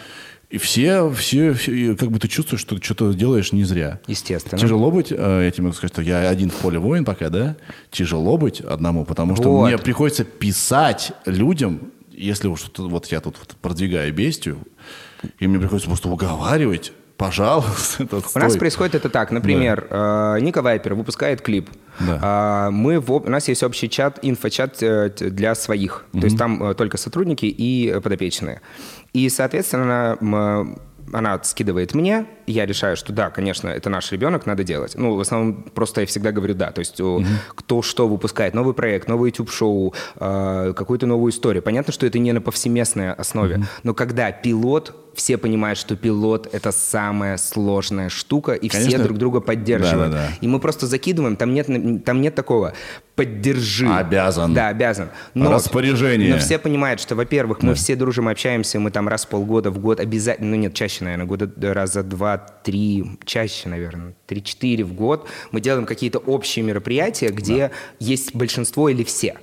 И 0.51 0.59
все, 0.59 1.09
все, 1.11 1.53
все, 1.53 1.95
как 1.95 2.11
бы 2.11 2.19
ты 2.19 2.27
чувствуешь, 2.27 2.61
что 2.61 2.77
ты 2.77 2.83
что-то 2.85 3.13
делаешь 3.15 3.53
не 3.53 3.63
зря. 3.63 4.01
Естественно. 4.09 4.59
Тяжело 4.59 4.91
быть, 4.91 5.13
э, 5.13 5.43
я 5.45 5.51
тебе 5.51 5.65
могу 5.65 5.77
сказать, 5.77 5.93
что 5.93 6.03
я 6.03 6.29
один 6.29 6.51
в 6.51 6.57
поле 6.57 6.79
воин 6.79 7.05
пока, 7.05 7.29
да? 7.29 7.57
Тяжело 7.93 8.37
быть 8.37 8.61
одному, 8.61 9.05
потому 9.05 9.37
что 9.37 9.53
вот. 9.53 9.69
мне 9.69 9.79
приходится 9.79 10.25
писать 10.25 11.13
людям, 11.25 11.93
если 12.11 12.49
уж 12.49 12.65
вот 12.77 13.07
я 13.07 13.21
тут 13.21 13.37
продвигаю 13.63 14.13
бестию, 14.13 14.59
и 15.39 15.47
мне 15.47 15.61
приходится 15.61 15.89
просто 15.89 16.09
уговаривать, 16.09 16.93
пожалуйста. 17.21 18.03
Это 18.05 18.23
у 18.35 18.39
нас 18.39 18.57
происходит 18.57 18.95
это 18.95 19.11
так. 19.11 19.31
Например, 19.31 19.87
да. 19.91 20.37
э, 20.39 20.41
Ника 20.41 20.63
Вайпер 20.63 20.95
выпускает 20.95 21.43
клип. 21.43 21.69
Да. 22.01 22.69
Э, 22.69 22.71
мы 22.71 22.99
в, 22.99 23.13
у 23.13 23.29
нас 23.29 23.49
есть 23.49 23.63
общий 23.63 23.91
чат, 23.91 24.19
инфочат 24.23 24.83
э, 24.83 25.11
для 25.11 25.55
своих. 25.55 26.07
Угу. 26.13 26.21
То 26.21 26.27
есть 26.27 26.39
там 26.39 26.63
э, 26.63 26.75
только 26.75 26.97
сотрудники 26.97 27.45
и 27.45 28.01
подопечные. 28.01 28.63
И, 29.13 29.29
соответственно, 29.29 30.17
она 31.13 31.43
скидывает 31.43 31.95
мне, 31.95 32.25
я 32.51 32.67
решаю, 32.67 32.97
что 32.97 33.13
да, 33.13 33.31
конечно, 33.31 33.69
это 33.69 33.91
наш 33.91 34.13
ребенок, 34.13 34.47
надо 34.47 34.65
делать. 34.65 34.95
Ну, 34.97 35.15
в 35.15 35.21
основном 35.21 35.65
просто 35.75 36.03
я 36.03 36.07
всегда 36.07 36.33
говорю 36.33 36.55
да. 36.55 36.71
То 36.71 36.81
есть 36.81 37.01
угу. 37.01 37.25
кто 37.55 37.83
что 37.83 38.09
выпускает, 38.09 38.55
новый 38.55 38.75
проект, 38.75 39.09
новый 39.09 39.31
YouTube-шоу, 39.31 39.95
э, 40.17 40.73
какую-то 40.77 41.07
новую 41.07 41.31
историю. 41.31 41.63
Понятно, 41.63 41.93
что 41.93 42.07
это 42.07 42.19
не 42.19 42.33
на 42.33 42.41
повсеместной 42.41 43.13
основе, 43.13 43.57
угу. 43.57 43.65
но 43.83 43.95
когда 43.95 44.33
пилот 44.33 44.95
все 45.15 45.39
понимают, 45.39 45.79
что 45.79 45.97
пилот— 45.97 46.49
это 46.53 46.73
самая 46.73 47.37
сложная 47.37 48.09
штука, 48.09 48.53
и 48.53 48.69
Конечно. 48.69 48.89
все 48.91 49.03
друг 49.03 49.19
друга 49.19 49.41
поддерживают. 49.41 50.13
Да, 50.13 50.17
да, 50.17 50.27
да. 50.29 50.35
И 50.41 50.49
мы 50.49 50.61
просто 50.61 50.87
закидываем, 50.87 51.37
там 51.37 51.53
нет, 51.53 51.67
там 52.05 52.21
нет 52.21 52.35
такого 52.35 52.75
«поддержи». 53.17 53.89
Обязан. 53.89 54.55
Да, 54.55 54.69
обязан. 54.69 55.11
Но, 55.35 55.53
Распоряжение. 55.53 56.33
Но 56.33 56.39
все 56.39 56.59
понимают, 56.59 57.01
что, 57.01 57.15
во-первых, 57.15 57.59
да. 57.61 57.69
мы 57.69 57.75
все 57.75 57.97
дружим, 57.97 58.29
общаемся, 58.29 58.79
мы 58.81 58.91
там 58.91 59.09
раз 59.09 59.27
в 59.27 59.29
полгода, 59.29 59.71
в 59.71 59.79
год 59.79 60.01
обязательно, 60.01 60.51
ну 60.51 60.57
нет, 60.57 60.75
чаще, 60.75 61.05
наверное, 61.05 61.27
года 61.27 61.51
раза 61.75 62.03
два-три, 62.61 63.19
чаще, 63.25 63.69
наверное, 63.69 64.15
три-четыре 64.27 64.85
в 64.85 64.95
год 64.95 65.27
мы 65.51 65.61
делаем 65.61 65.87
какие-то 65.87 66.19
общие 66.19 66.65
мероприятия, 66.65 67.29
где 67.29 67.69
да. 67.69 67.71
есть 67.99 68.35
большинство 68.35 68.89
или 68.89 69.05
все. 69.05 69.37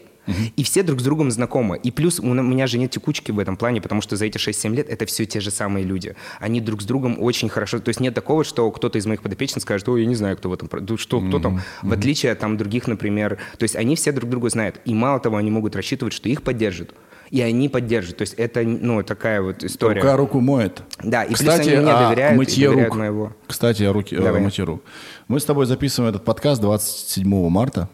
И 0.57 0.63
все 0.63 0.83
друг 0.83 0.99
с 0.99 1.03
другом 1.03 1.31
знакомы. 1.31 1.79
И 1.81 1.89
плюс 1.89 2.19
у 2.19 2.25
меня 2.25 2.67
же 2.67 2.77
нет 2.77 2.91
текучки 2.91 3.31
в 3.31 3.39
этом 3.39 3.55
плане, 3.55 3.79
потому 3.79 4.01
что 4.01 4.17
за 4.17 4.25
эти 4.25 4.37
6-7 4.37 4.75
лет 4.75 4.89
это 4.89 5.05
все 5.05 5.25
те 5.25 5.39
же 5.39 5.51
самые 5.51 5.85
люди. 5.85 6.17
Они 6.41 6.59
друг 6.59 6.81
с 6.81 6.85
другом 6.85 7.15
очень 7.23 7.47
хорошо... 7.47 7.79
То 7.79 7.87
есть 7.87 8.01
нет 8.01 8.13
такого, 8.13 8.43
что 8.43 8.69
кто-то 8.69 8.99
из 8.99 9.05
моих 9.05 9.21
подопечных 9.21 9.61
скажет, 9.61 9.87
ой, 9.87 10.01
я 10.01 10.05
не 10.05 10.15
знаю, 10.15 10.35
кто 10.35 10.49
в 10.49 10.53
этом... 10.53 10.69
Что, 10.97 11.21
кто 11.21 11.39
там? 11.39 11.61
В 11.81 11.93
отличие 11.93 12.33
от 12.33 12.39
там, 12.39 12.57
других, 12.57 12.87
например... 12.87 13.37
То 13.57 13.63
есть 13.63 13.77
они 13.77 13.95
все 13.95 14.11
друг 14.11 14.29
друга 14.29 14.49
знают. 14.49 14.81
И 14.83 14.93
мало 14.93 15.21
того, 15.21 15.37
они 15.37 15.49
могут 15.49 15.77
рассчитывать, 15.77 16.13
что 16.13 16.27
их 16.27 16.41
поддержат 16.43 16.93
и 17.29 17.41
они 17.41 17.69
поддержат. 17.69 18.17
То 18.17 18.23
есть 18.23 18.33
это, 18.35 18.63
ну, 18.63 19.03
такая 19.03 19.41
вот 19.41 19.63
история. 19.63 20.01
Рука 20.01 20.15
руку 20.15 20.39
моет. 20.39 20.83
Да, 21.03 21.23
и 21.23 21.33
Кстати, 21.33 21.63
плюс 21.63 21.67
они 21.67 21.83
мне 21.83 21.93
доверяют, 21.93 22.33
о 22.33 22.37
мытье 22.37 22.63
и 22.63 22.67
доверяют 22.67 22.89
рук. 22.89 22.97
моего. 22.99 23.33
Кстати, 23.47 23.83
о 23.83 23.93
руке, 23.93 24.17
Давай. 24.17 24.41
о 24.41 24.43
мытье 24.43 24.63
рук. 24.63 24.83
Мы 25.27 25.39
с 25.39 25.45
тобой 25.45 25.65
записываем 25.65 26.13
этот 26.13 26.25
подкаст 26.25 26.61
27 26.61 27.49
марта. 27.49 27.89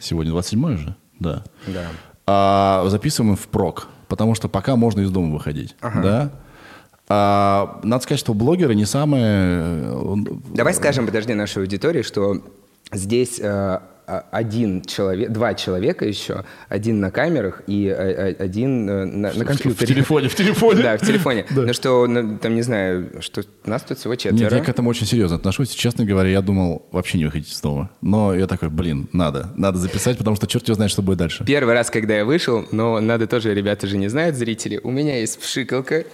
Сегодня 0.00 0.32
27 0.32 0.76
же? 0.76 0.96
Да. 1.18 1.44
Да 1.66 1.86
а, 2.26 2.84
записываем 2.88 3.36
в 3.36 3.46
прок, 3.48 3.88
потому 4.08 4.34
что 4.34 4.48
пока 4.48 4.76
можно 4.76 5.00
из 5.00 5.10
дома 5.10 5.32
выходить. 5.32 5.76
Ага. 5.80 6.02
Да? 6.02 6.30
А, 7.08 7.80
надо 7.84 8.02
сказать, 8.02 8.18
что 8.18 8.34
блогеры 8.34 8.74
не 8.74 8.84
самые... 8.84 9.84
Э, 9.84 10.14
Давай 10.52 10.74
скажем, 10.74 11.06
подожди, 11.06 11.34
нашей 11.34 11.62
аудитории, 11.62 12.02
что 12.02 12.42
здесь 12.92 13.38
э, 13.38 13.44
а, 13.46 13.82
один 14.06 14.82
человек, 14.82 15.30
два 15.30 15.54
человека 15.54 16.06
еще, 16.06 16.44
один 16.68 17.00
на 17.00 17.10
камерах 17.10 17.62
и 17.66 17.86
э, 17.86 17.92
э, 17.92 18.36
один 18.38 18.88
э, 18.88 19.04
на, 19.04 19.32
на 19.32 19.44
компьютере. 19.44 19.86
В 19.86 19.88
телефоне, 19.88 20.28
в 20.28 20.34
телефоне. 20.34 20.82
Да, 20.82 20.96
в 20.96 21.00
телефоне. 21.00 21.44
Ну 21.56 21.72
что, 21.72 22.06
ну, 22.06 22.38
там, 22.38 22.54
не 22.54 22.62
знаю, 22.62 23.10
что 23.20 23.42
нас 23.64 23.82
тут 23.82 23.98
всего 23.98 24.14
четверо. 24.14 24.50
Нет, 24.50 24.52
я 24.52 24.60
к 24.60 24.68
этому 24.68 24.90
очень 24.90 25.06
серьезно 25.06 25.36
отношусь. 25.36 25.70
Честно 25.70 26.04
говоря, 26.04 26.28
я 26.28 26.42
думал 26.42 26.86
вообще 26.92 27.18
не 27.18 27.24
выходить 27.24 27.48
снова. 27.48 27.90
Но 28.00 28.34
я 28.34 28.46
такой, 28.46 28.68
блин, 28.68 29.08
надо. 29.12 29.50
Надо 29.56 29.78
записать, 29.78 30.16
потому 30.18 30.36
что 30.36 30.46
черт 30.46 30.64
его 30.68 30.76
знает, 30.76 30.92
что 30.92 31.02
будет 31.02 31.18
дальше. 31.18 31.44
Первый 31.44 31.74
раз, 31.74 31.90
когда 31.90 32.16
я 32.16 32.24
вышел, 32.24 32.64
но 32.70 33.00
надо 33.00 33.26
тоже, 33.26 33.54
ребята 33.54 33.88
же 33.88 33.96
не 33.96 34.08
знают, 34.08 34.36
зрители, 34.36 34.78
у 34.82 34.90
меня 34.90 35.18
есть 35.18 35.40
пшикалка, 35.40 36.04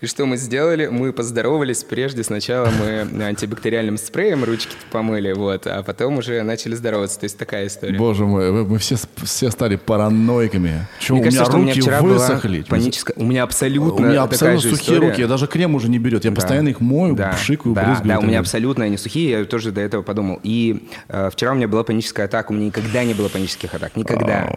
и 0.00 0.06
что 0.06 0.26
мы 0.26 0.36
сделали? 0.36 0.86
Мы 0.86 1.12
поздоровались 1.12 1.84
прежде. 1.84 2.22
Сначала 2.22 2.68
мы 2.70 3.24
антибактериальным 3.24 3.98
спреем 3.98 4.44
ручки 4.44 4.74
помыли, 4.90 5.32
вот, 5.32 5.66
а 5.66 5.82
потом 5.82 6.18
уже 6.18 6.42
начали 6.42 6.74
здороваться. 6.74 7.20
То 7.20 7.24
есть 7.24 7.38
такая 7.38 7.66
история. 7.66 7.98
Боже 7.98 8.24
мой, 8.24 8.50
мы 8.64 8.78
все, 8.78 8.96
все 9.22 9.50
стали 9.50 9.76
параноиками. 9.76 10.86
Чего, 10.98 11.18
Мне 11.18 11.28
у 11.28 11.30
кажется, 11.30 11.56
меня 11.56 11.74
руки 11.74 12.02
высохли. 12.02 12.64
Паническая... 12.68 13.14
У 13.16 13.24
меня 13.24 13.42
абсолютно 13.42 14.06
У 14.06 14.08
меня 14.10 14.22
абсолютно 14.22 14.60
сухие 14.60 14.96
история. 14.96 15.08
руки. 15.10 15.20
Я 15.20 15.28
даже 15.28 15.46
крем 15.46 15.74
уже 15.74 15.88
не 15.88 15.98
берет. 15.98 16.24
Я 16.24 16.30
да. 16.30 16.36
постоянно 16.36 16.68
их 16.68 16.80
мою, 16.80 17.14
да. 17.14 17.32
пшикаю, 17.32 17.74
да, 17.74 17.84
брызгаю. 17.84 18.08
Да, 18.08 18.18
у 18.18 18.22
меня 18.22 18.40
абсолютно 18.40 18.84
они 18.84 18.96
сухие. 18.96 19.30
Я 19.30 19.44
тоже 19.44 19.72
до 19.72 19.80
этого 19.80 20.02
подумал. 20.02 20.40
И 20.42 20.88
э, 21.08 21.30
вчера 21.32 21.52
у 21.52 21.54
меня 21.54 21.68
была 21.68 21.84
паническая 21.84 22.26
атака. 22.26 22.52
У 22.52 22.54
меня 22.54 22.66
никогда 22.66 23.04
не 23.04 23.14
было 23.14 23.28
панических 23.28 23.74
атак. 23.74 23.96
Никогда. 23.96 24.48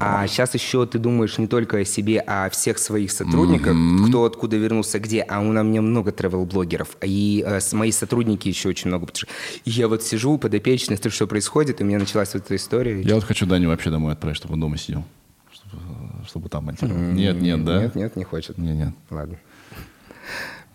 А 0.00 0.26
сейчас 0.26 0.54
еще 0.54 0.86
ты 0.86 0.98
думаешь 0.98 1.38
не 1.38 1.46
только 1.46 1.78
о 1.78 1.84
себе, 1.84 2.22
а 2.26 2.46
о 2.46 2.50
всех 2.50 2.78
своих 2.78 3.10
сотрудниках, 3.10 3.76
кто 4.08 4.24
откуда 4.24 4.56
вернулся, 4.56 4.69
где. 4.98 5.22
А 5.22 5.40
у 5.40 5.44
меня 5.44 5.82
много 5.82 6.10
travel-блогеров, 6.10 6.96
и 7.02 7.44
э, 7.46 7.60
мои 7.72 7.92
сотрудники 7.92 8.48
еще 8.48 8.68
очень 8.68 8.88
много. 8.88 9.06
Потому 9.06 9.18
что 9.18 9.26
я 9.64 9.88
вот 9.88 10.02
сижу, 10.02 10.38
подопечный, 10.38 10.96
смотрю, 10.96 11.12
что 11.12 11.26
происходит, 11.26 11.80
и 11.80 11.84
у 11.84 11.86
меня 11.86 11.98
началась 11.98 12.34
вот 12.34 12.44
эта 12.44 12.56
история. 12.56 13.00
Я 13.02 13.14
вот 13.14 13.24
хочу 13.24 13.46
Даню 13.46 13.68
вообще 13.68 13.90
домой 13.90 14.12
отправить, 14.12 14.36
чтобы 14.36 14.54
он 14.54 14.60
дома 14.60 14.76
сидел. 14.76 15.04
Чтобы, 15.52 15.82
чтобы 16.26 16.48
там 16.48 16.64
монтировал. 16.66 16.96
Mm-hmm. 16.96 17.12
Нет, 17.12 17.40
нет, 17.40 17.64
да? 17.64 17.82
Нет, 17.82 17.94
нет, 17.94 18.16
не 18.16 18.24
хочет. 18.24 18.58
Нет, 18.58 18.76
нет. 18.76 18.94
Ладно. 19.10 19.36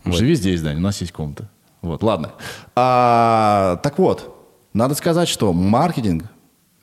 Вот. 0.03 0.15
Живи 0.15 0.35
здесь, 0.35 0.61
Дань, 0.61 0.77
у 0.77 0.81
нас 0.81 1.01
есть 1.01 1.11
комната. 1.11 1.49
Вот, 1.81 2.03
ладно. 2.03 2.34
А, 2.76 3.80
так 3.84 3.97
вот, 3.99 4.35
надо 4.73 4.95
сказать, 4.95 5.27
что 5.27 5.53
маркетинг 5.53 6.26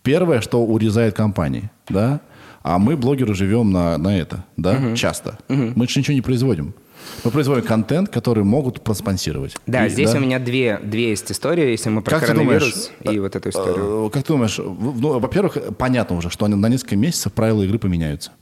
первое, 0.02 0.40
что 0.40 0.64
урезает 0.64 1.14
компании, 1.14 1.70
да, 1.88 2.20
а 2.62 2.78
мы, 2.78 2.96
блогеры, 2.96 3.34
живем 3.34 3.72
на, 3.72 3.98
на 3.98 4.16
это, 4.16 4.44
да, 4.56 4.72
угу. 4.72 4.96
часто. 4.96 5.38
Угу. 5.48 5.72
Мы 5.74 5.88
же 5.88 5.98
ничего 5.98 6.14
не 6.14 6.20
производим. 6.20 6.74
Мы 7.24 7.30
производим 7.30 7.64
контент, 7.64 8.08
который 8.08 8.44
могут 8.44 8.82
проспонсировать. 8.82 9.56
Да, 9.66 9.86
И, 9.86 9.90
здесь 9.90 10.14
у 10.14 10.18
меня 10.18 10.38
две, 10.38 10.80
две 10.82 11.10
есть 11.10 11.30
истории, 11.30 11.70
если 11.70 11.88
мы 11.90 12.02
про 12.02 12.18
Как 12.18 12.28
коронавирус 12.28 12.90
думаешь, 13.02 13.16
и 13.16 13.18
вот 13.20 13.36
эту 13.36 13.48
историю. 13.50 14.06
Э, 14.06 14.10
Как 14.10 14.22
ты 14.24 14.32
думаешь, 14.32 14.58
ну, 14.58 15.18
во-первых, 15.18 15.58
понятно 15.78 16.16
уже, 16.16 16.30
что 16.30 16.48
на 16.48 16.68
несколько 16.68 16.96
месяцев 16.96 17.32
правила 17.32 17.62
игры 17.62 17.78
поменяются. 17.78 18.32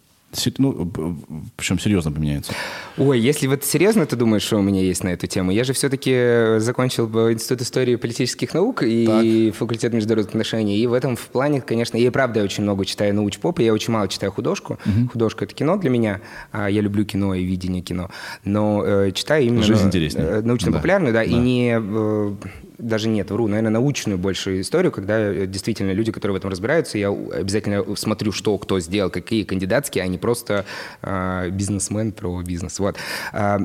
Ну, 0.58 0.72
б- 0.84 1.16
причем 1.56 1.78
серьезно 1.78 2.12
поменяются. 2.12 2.52
Ой, 2.96 3.18
если 3.18 3.46
вот 3.48 3.64
серьезно 3.64 4.06
ты 4.06 4.14
думаешь, 4.16 4.42
что 4.42 4.58
у 4.58 4.62
меня 4.62 4.80
есть 4.80 5.02
на 5.02 5.08
эту 5.08 5.26
тему, 5.26 5.50
я 5.50 5.64
же 5.64 5.72
все-таки 5.72 6.58
закончил 6.58 7.06
бы 7.08 7.32
Институт 7.32 7.62
истории 7.62 7.94
и 7.94 7.96
политических 7.96 8.54
наук 8.54 8.82
и 8.84 9.52
факультет 9.56 9.92
международных 9.92 10.30
отношений, 10.30 10.78
и 10.78 10.86
в 10.86 10.92
этом 10.92 11.16
в 11.16 11.26
плане, 11.28 11.60
конечно, 11.60 11.96
я 11.96 12.06
и 12.06 12.10
правда 12.10 12.42
очень 12.42 12.62
много 12.62 12.84
читаю 12.84 13.14
науч-поп, 13.14 13.58
и 13.60 13.64
я 13.64 13.72
очень 13.72 13.92
мало 13.92 14.06
читаю 14.08 14.30
художку. 14.32 14.78
Художка— 15.12 15.44
это 15.46 15.54
кино 15.54 15.76
для 15.76 15.90
меня, 15.90 16.20
а 16.52 16.70
я 16.70 16.80
люблю 16.80 17.04
кино 17.04 17.34
и 17.34 17.42
видение 17.44 17.82
кино, 17.82 18.10
но 18.44 18.82
э, 18.84 19.10
читаю 19.12 19.44
именно 19.46 19.62
Жизнь 19.64 19.86
интереснее. 19.86 20.24
э, 20.26 20.40
научно-популярную, 20.42 21.12
да, 21.12 21.24
и 21.24 21.30
Да. 21.32 21.38
не... 21.38 21.78
э, 21.80 22.34
даже 22.80 23.08
нет, 23.08 23.30
вру, 23.30 23.46
наверное, 23.46 23.70
научную 23.70 24.18
больше 24.18 24.60
историю, 24.60 24.92
когда 24.92 25.18
э, 25.18 25.46
действительно 25.46 25.92
люди, 25.92 26.12
которые 26.12 26.34
в 26.34 26.36
этом 26.36 26.50
разбираются, 26.50 26.98
я 26.98 27.10
обязательно 27.10 27.96
смотрю, 27.96 28.32
что 28.32 28.56
кто 28.58 28.80
сделал, 28.80 29.10
какие 29.10 29.44
кандидатские, 29.44 30.04
а 30.04 30.06
не 30.06 30.18
просто 30.18 30.64
э, 31.02 31.50
бизнесмен 31.50 32.12
про 32.12 32.42
бизнес. 32.42 32.78
Вот. 32.78 32.96
А, 33.32 33.60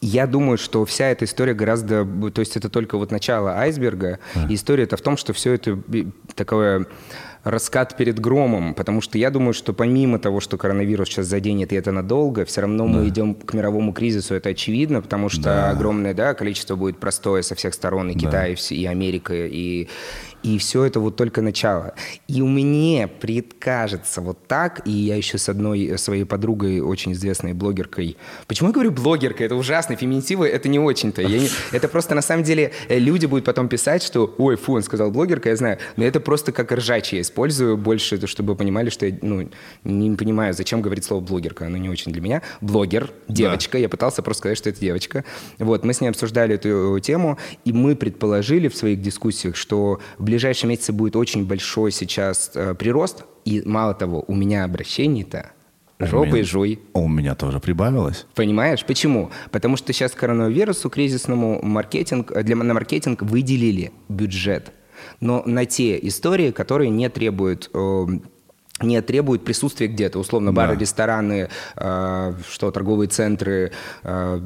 я 0.00 0.26
думаю, 0.26 0.58
что 0.58 0.84
вся 0.84 1.06
эта 1.06 1.24
история 1.24 1.54
гораздо... 1.54 2.04
То 2.30 2.40
есть 2.40 2.56
это 2.56 2.68
только 2.68 2.98
вот 2.98 3.10
начало 3.10 3.58
айсберга. 3.58 4.18
И 4.50 4.54
история-то 4.54 4.96
в 4.96 5.00
том, 5.00 5.16
что 5.16 5.32
все 5.32 5.54
это 5.54 5.72
би- 5.74 6.12
такое 6.34 6.86
раскат 7.44 7.96
перед 7.96 8.18
громом, 8.18 8.74
потому 8.74 9.00
что 9.00 9.18
я 9.18 9.30
думаю, 9.30 9.52
что 9.52 9.72
помимо 9.72 10.18
того, 10.18 10.40
что 10.40 10.56
коронавирус 10.56 11.08
сейчас 11.08 11.26
заденет, 11.26 11.72
и 11.72 11.76
это 11.76 11.92
надолго, 11.92 12.44
все 12.44 12.62
равно 12.62 12.86
мы 12.86 13.08
идем 13.08 13.34
к 13.34 13.52
мировому 13.54 13.92
кризису, 13.92 14.34
это 14.34 14.48
очевидно, 14.50 15.02
потому 15.02 15.28
что 15.28 15.70
огромное 15.70 16.14
да, 16.14 16.34
количество 16.34 16.74
будет 16.76 16.98
простое 16.98 17.42
со 17.42 17.54
всех 17.54 17.74
сторон, 17.74 18.10
и 18.10 18.14
Китай, 18.14 18.56
и, 18.70 18.86
Америка, 18.86 19.34
и, 19.34 19.88
и 20.42 20.58
все 20.58 20.84
это 20.84 21.00
вот 21.00 21.16
только 21.16 21.42
начало. 21.42 21.94
И 22.28 22.40
у 22.40 22.48
меня 22.48 23.08
предкажется 23.08 24.20
вот 24.20 24.46
так, 24.46 24.86
и 24.86 24.90
я 24.90 25.16
еще 25.16 25.38
с 25.38 25.48
одной 25.48 25.98
своей 25.98 26.24
подругой, 26.24 26.80
очень 26.80 27.12
известной 27.12 27.52
блогеркой, 27.52 28.16
почему 28.46 28.70
я 28.70 28.72
говорю 28.74 28.90
блогерка, 28.90 29.44
это 29.44 29.54
ужасно, 29.54 29.96
феминитивы, 29.96 30.48
это 30.48 30.68
не 30.68 30.78
очень-то, 30.78 31.22
не- 31.22 31.48
это 31.72 31.88
просто 31.88 32.14
на 32.14 32.22
самом 32.22 32.42
деле 32.44 32.72
э, 32.88 32.98
люди 32.98 33.26
будут 33.26 33.44
потом 33.44 33.68
писать, 33.68 34.02
что, 34.02 34.34
ой, 34.38 34.56
фу, 34.56 34.74
он 34.74 34.82
сказал 34.82 35.10
блогерка, 35.10 35.50
я 35.50 35.56
знаю, 35.56 35.78
но 35.96 36.04
это 36.04 36.20
просто 36.20 36.52
как 36.52 36.72
ржачье 36.72 37.22
использую 37.34 37.76
больше, 37.76 38.16
то, 38.16 38.28
чтобы 38.28 38.54
понимали, 38.54 38.90
что 38.90 39.06
я 39.06 39.18
ну, 39.20 39.48
не 39.82 40.16
понимаю, 40.16 40.54
зачем 40.54 40.80
говорить 40.80 41.04
слово 41.04 41.20
блогерка, 41.20 41.66
оно 41.66 41.76
не 41.76 41.88
очень 41.88 42.12
для 42.12 42.22
меня. 42.22 42.42
Блогер, 42.60 43.10
девочка, 43.28 43.76
я 43.76 43.88
пытался 43.88 44.22
просто 44.22 44.38
сказать, 44.40 44.58
что 44.58 44.70
это 44.70 44.80
девочка. 44.80 45.24
Вот, 45.58 45.84
мы 45.84 45.92
с 45.92 46.00
ней 46.00 46.08
обсуждали 46.08 46.54
эту 46.54 47.00
тему, 47.00 47.38
и 47.64 47.72
мы 47.72 47.96
предположили 47.96 48.68
в 48.68 48.76
своих 48.76 49.02
дискуссиях, 49.02 49.56
что 49.56 50.00
в 50.18 50.22
ближайшие 50.24 50.68
месяцы 50.68 50.92
будет 50.92 51.16
очень 51.16 51.44
большой 51.44 51.90
сейчас 51.90 52.52
э, 52.54 52.74
прирост, 52.74 53.24
и 53.44 53.62
мало 53.64 53.94
того, 53.94 54.24
у 54.28 54.34
меня 54.34 54.64
обращений-то 54.64 55.50
жопой 55.98 56.40
меня- 56.40 56.44
жуй. 56.44 56.80
У 56.92 57.08
меня 57.08 57.34
тоже 57.34 57.58
прибавилось. 57.58 58.26
Понимаешь? 58.34 58.84
Почему? 58.84 59.30
Потому 59.50 59.76
что 59.76 59.92
сейчас 59.92 60.12
коронавирусу 60.12 60.88
кризисному 60.88 61.60
маркетинг, 61.62 62.30
э, 62.30 62.44
для, 62.44 62.54
на 62.54 62.74
маркетинг 62.74 63.22
выделили 63.22 63.90
бюджет. 64.08 64.72
Но 65.20 65.42
на 65.46 65.64
те 65.66 65.98
истории, 66.08 66.50
которые 66.50 66.90
не 66.90 67.08
требуют 67.08 67.70
э, 67.74 68.06
не 68.82 69.00
требуют 69.02 69.44
присутствия 69.44 69.86
где-то, 69.86 70.18
условно, 70.18 70.52
бары, 70.52 70.74
Да. 70.74 70.80
рестораны, 70.80 71.48
э, 71.76 72.34
что 72.50 72.70
торговые 72.72 73.08
центры, 73.08 73.70
э, 74.02 74.40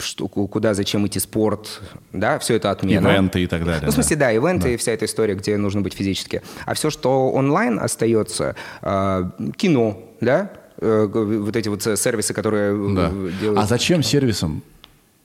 что, 0.00 0.28
ку- 0.28 0.46
куда, 0.48 0.74
зачем 0.74 1.06
идти, 1.06 1.18
спорт, 1.18 1.80
да, 2.12 2.38
все 2.38 2.54
это 2.56 2.70
отмена. 2.70 3.08
Ивенты 3.08 3.42
и 3.42 3.46
так 3.46 3.64
далее. 3.64 3.80
Ну, 3.84 3.90
в 3.90 3.94
смысле, 3.94 4.16
да. 4.16 4.26
да, 4.26 4.32
ивенты 4.32 4.74
и 4.74 4.76
вся 4.76 4.92
эта 4.92 5.06
история, 5.06 5.34
где 5.34 5.56
нужно 5.56 5.80
быть 5.80 5.94
физически. 5.94 6.42
А 6.66 6.74
все, 6.74 6.90
что 6.90 7.30
онлайн 7.30 7.78
остается, 7.80 8.54
э, 8.82 9.22
кино, 9.56 9.98
да, 10.20 10.52
э, 10.76 11.06
вот 11.10 11.56
эти 11.56 11.68
вот 11.68 11.86
э, 11.86 11.96
сервисы, 11.96 12.34
которые 12.34 12.74
э, 12.74 12.94
Да. 12.94 13.10
делают... 13.40 13.60
А 13.60 13.66
зачем 13.66 14.02
сервисам 14.02 14.62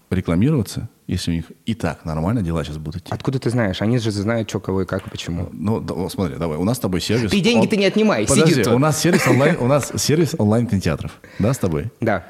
рекламироваться, 0.09 0.87
если 1.07 1.31
у 1.31 1.33
них 1.33 1.45
и 1.65 1.73
так 1.73 2.05
нормально 2.05 2.41
дела 2.41 2.63
сейчас 2.63 2.77
будут 2.77 3.01
идти? 3.01 3.13
Откуда 3.13 3.39
ты 3.39 3.49
знаешь? 3.49 3.81
Они 3.81 3.97
же 3.97 4.11
знают, 4.11 4.49
что, 4.49 4.59
кого 4.59 4.83
и 4.83 4.85
как 4.85 5.07
и 5.07 5.09
почему. 5.09 5.49
Ну, 5.51 5.79
да, 5.79 6.09
смотри, 6.09 6.37
давай, 6.37 6.57
у 6.57 6.63
нас 6.63 6.77
с 6.77 6.79
тобой 6.79 7.01
сервис... 7.01 7.31
Ты 7.31 7.39
деньги 7.39 7.67
ты 7.67 7.77
не 7.77 7.85
отнимай, 7.85 8.27
сиди 8.27 8.41
Подожди, 8.41 8.63
тут. 8.63 8.73
у 8.73 8.79
нас 8.79 8.99
сервис 8.99 9.27
онлайн, 9.27 9.57
у 9.59 9.67
нас 9.67 9.91
сервис 9.95 10.35
онлайн 10.37 10.67
кинотеатров, 10.67 11.19
да, 11.39 11.53
с 11.53 11.57
тобой? 11.57 11.91
Да. 11.99 12.25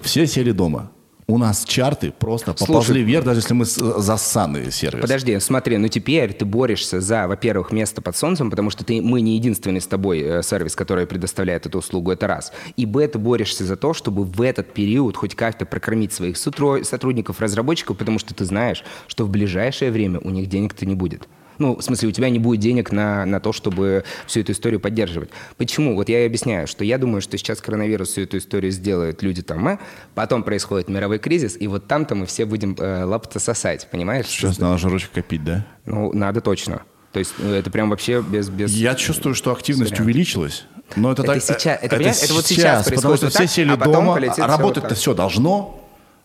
Все 0.00 0.26
сели 0.26 0.52
дома. 0.52 0.90
У 1.30 1.38
нас 1.38 1.64
чарты 1.64 2.12
просто 2.18 2.54
Слушай, 2.56 2.66
поползли 2.66 3.02
вверх, 3.02 3.24
даже 3.24 3.38
если 3.38 3.54
мы 3.54 3.64
зассанный 3.64 4.72
сервис. 4.72 5.00
Подожди, 5.00 5.38
смотри, 5.38 5.76
ну 5.76 5.86
теперь 5.86 6.32
ты 6.32 6.44
борешься 6.44 7.00
за, 7.00 7.28
во-первых, 7.28 7.70
место 7.70 8.02
под 8.02 8.16
солнцем, 8.16 8.50
потому 8.50 8.70
что 8.70 8.84
ты, 8.84 9.00
мы 9.00 9.20
не 9.20 9.36
единственный 9.36 9.80
с 9.80 9.86
тобой 9.86 10.20
э, 10.20 10.42
сервис, 10.42 10.74
который 10.74 11.06
предоставляет 11.06 11.66
эту 11.66 11.78
услугу, 11.78 12.10
это 12.10 12.26
раз. 12.26 12.52
И 12.76 12.84
б, 12.84 13.06
ты 13.06 13.18
борешься 13.18 13.64
за 13.64 13.76
то, 13.76 13.94
чтобы 13.94 14.24
в 14.24 14.42
этот 14.42 14.72
период 14.72 15.16
хоть 15.16 15.36
как-то 15.36 15.66
прокормить 15.66 16.12
своих 16.12 16.36
сотрудников, 16.36 17.40
разработчиков, 17.40 17.96
потому 17.96 18.18
что 18.18 18.34
ты 18.34 18.44
знаешь, 18.44 18.82
что 19.06 19.24
в 19.24 19.30
ближайшее 19.30 19.92
время 19.92 20.18
у 20.18 20.30
них 20.30 20.48
денег-то 20.48 20.84
не 20.84 20.96
будет. 20.96 21.28
Ну, 21.60 21.76
в 21.76 21.82
смысле, 21.82 22.08
у 22.08 22.12
тебя 22.12 22.30
не 22.30 22.38
будет 22.38 22.58
денег 22.58 22.90
на, 22.90 23.26
на 23.26 23.38
то, 23.38 23.52
чтобы 23.52 24.04
всю 24.26 24.40
эту 24.40 24.52
историю 24.52 24.80
поддерживать. 24.80 25.28
Почему? 25.58 25.94
Вот 25.94 26.08
я 26.08 26.22
и 26.22 26.26
объясняю, 26.26 26.66
что 26.66 26.84
я 26.84 26.96
думаю, 26.96 27.20
что 27.20 27.36
сейчас 27.36 27.60
коронавирус 27.60 28.08
всю 28.08 28.22
эту 28.22 28.38
историю 28.38 28.72
сделают 28.72 29.22
люди 29.22 29.42
там, 29.42 29.68
э, 29.68 29.78
потом 30.14 30.42
происходит 30.42 30.88
мировой 30.88 31.18
кризис, 31.18 31.58
и 31.60 31.68
вот 31.68 31.86
там-то 31.86 32.14
мы 32.14 32.24
все 32.24 32.46
будем 32.46 32.74
э, 32.78 33.04
лапто 33.04 33.38
сосать, 33.38 33.88
понимаешь? 33.90 34.26
Сейчас 34.26 34.58
надо 34.58 34.78
жирочек 34.78 35.10
копить, 35.12 35.44
да? 35.44 35.66
Ну, 35.84 36.12
надо 36.14 36.40
точно. 36.40 36.82
То 37.12 37.18
есть 37.18 37.34
ну, 37.38 37.52
это 37.52 37.70
прям 37.70 37.90
вообще 37.90 38.22
без... 38.22 38.48
без... 38.48 38.72
Я 38.72 38.94
чувствую, 38.94 39.34
что 39.34 39.52
активность 39.52 39.92
Вариант. 39.92 40.06
увеличилась. 40.06 40.64
Но 40.96 41.12
это, 41.12 41.22
Это 41.22 41.34
так, 41.34 41.42
сейчас- 41.42 41.78
это, 41.82 41.96
понимаешь, 41.96 42.22
это 42.22 42.34
вот 42.34 42.46
сейчас 42.46 42.84
потому 42.84 43.16
что 43.16 43.26
происходит 43.26 43.34
все 43.34 43.42
так, 43.42 43.50
сели 43.50 43.70
а 43.72 43.76
дома, 43.76 44.14
а 44.16 44.46
работать-то 44.46 44.88
так. 44.88 44.98
все 44.98 45.14
должно. 45.14 45.79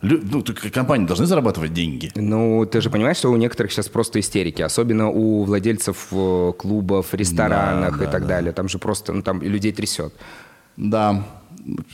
Ну, 0.05 0.43
компании 0.71 1.07
должны 1.07 1.25
зарабатывать 1.25 1.73
деньги. 1.73 2.11
Ну, 2.15 2.65
ты 2.65 2.81
же 2.81 2.89
понимаешь, 2.89 3.17
что 3.17 3.31
у 3.31 3.37
некоторых 3.37 3.71
сейчас 3.71 3.87
просто 3.87 4.19
истерики, 4.19 4.61
особенно 4.61 5.09
у 5.09 5.43
владельцев 5.43 6.07
э, 6.11 6.53
клубов, 6.57 7.13
ресторанах 7.13 8.01
и 8.01 8.05
так 8.05 8.27
далее. 8.27 8.51
Там 8.51 8.69
же 8.69 8.77
просто, 8.77 9.13
ну, 9.13 9.21
там 9.21 9.41
людей 9.41 9.71
трясет. 9.71 10.13
Да. 10.77 11.23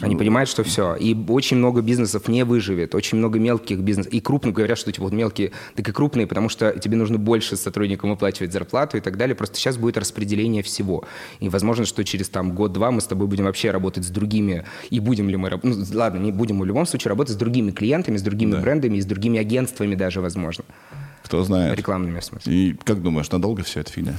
Они 0.02 0.15
понимают, 0.15 0.49
что 0.49 0.64
все. 0.64 0.95
И 0.95 1.15
очень 1.30 1.57
много 1.57 1.81
бизнесов 1.81 2.27
не 2.27 2.43
выживет, 2.43 2.93
очень 2.93 3.18
много 3.18 3.39
мелких 3.39 3.80
бизнесов. 3.80 4.11
И 4.11 4.19
крупных 4.19 4.53
говорят, 4.53 4.77
что 4.77 4.91
типа, 4.91 5.06
вот 5.06 5.14
мелкие, 5.14 5.52
так 5.76 5.88
и 5.88 5.91
крупные, 5.91 6.27
потому 6.27 6.49
что 6.49 6.77
тебе 6.77 6.98
нужно 6.98 7.18
больше 7.18 7.56
сотрудникам 7.56 8.10
выплачивать 8.10 8.52
зарплату 8.52 8.98
и 8.98 8.99
так 8.99 9.18
далее. 9.18 9.35
Просто 9.35 9.56
сейчас 9.57 9.77
будет 9.77 9.98
распределение 9.98 10.61
всего. 10.61 11.06
И 11.39 11.48
возможно, 11.48 11.85
что 11.85 12.03
через 12.03 12.27
там 12.30 12.53
год-два 12.53 12.91
мы 12.91 12.99
с 12.99 13.06
тобой 13.06 13.27
будем 13.27 13.45
вообще 13.45 13.72
работать 13.72 14.03
с 14.03 14.10
другими. 14.10 14.65
И 14.89 14.99
будем 14.99 15.30
ли 15.30 15.38
мы 15.38 15.49
работать? 15.49 15.77
Ну, 15.77 15.98
ладно, 15.98 16.19
не 16.19 16.31
будем 16.31 16.60
в 16.60 16.65
любом 16.65 16.85
случае 16.85 17.10
работать 17.10 17.34
с 17.34 17.38
другими 17.38 17.72
клиентами, 17.72 18.18
с 18.18 18.22
другими 18.22 18.56
брендами 18.56 18.98
и 18.98 19.02
с 19.02 19.06
другими 19.06 19.39
агентствами 19.39 19.95
даже, 19.95 20.19
возможно. 20.19 20.65
Кто 21.23 21.43
знает. 21.43 21.77
Рекламными, 21.77 22.19
в 22.19 22.26
смысле. 22.26 22.53
И 22.53 22.73
как 22.84 23.02
думаешь, 23.02 23.31
надолго 23.31 23.64
все 23.64 23.80
это 23.80 23.91
фигня? 23.91 24.18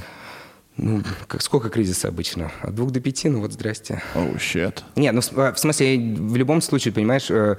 Ну, 0.77 1.03
как, 1.27 1.41
сколько 1.41 1.69
кризиса 1.69 2.07
обычно? 2.07 2.51
От 2.61 2.73
двух 2.75 2.91
до 2.91 2.99
пяти, 2.99 3.29
ну 3.29 3.41
вот 3.41 3.53
здрасте. 3.53 4.01
Oh, 4.15 4.37
shit. 4.37 4.81
Не, 4.95 5.11
ну 5.11 5.21
в 5.21 5.53
в 5.53 5.59
смысле, 5.59 5.97
в 5.97 6.35
любом 6.35 6.61
случае, 6.61 6.93
понимаешь, 6.93 7.29
э, 7.29 7.57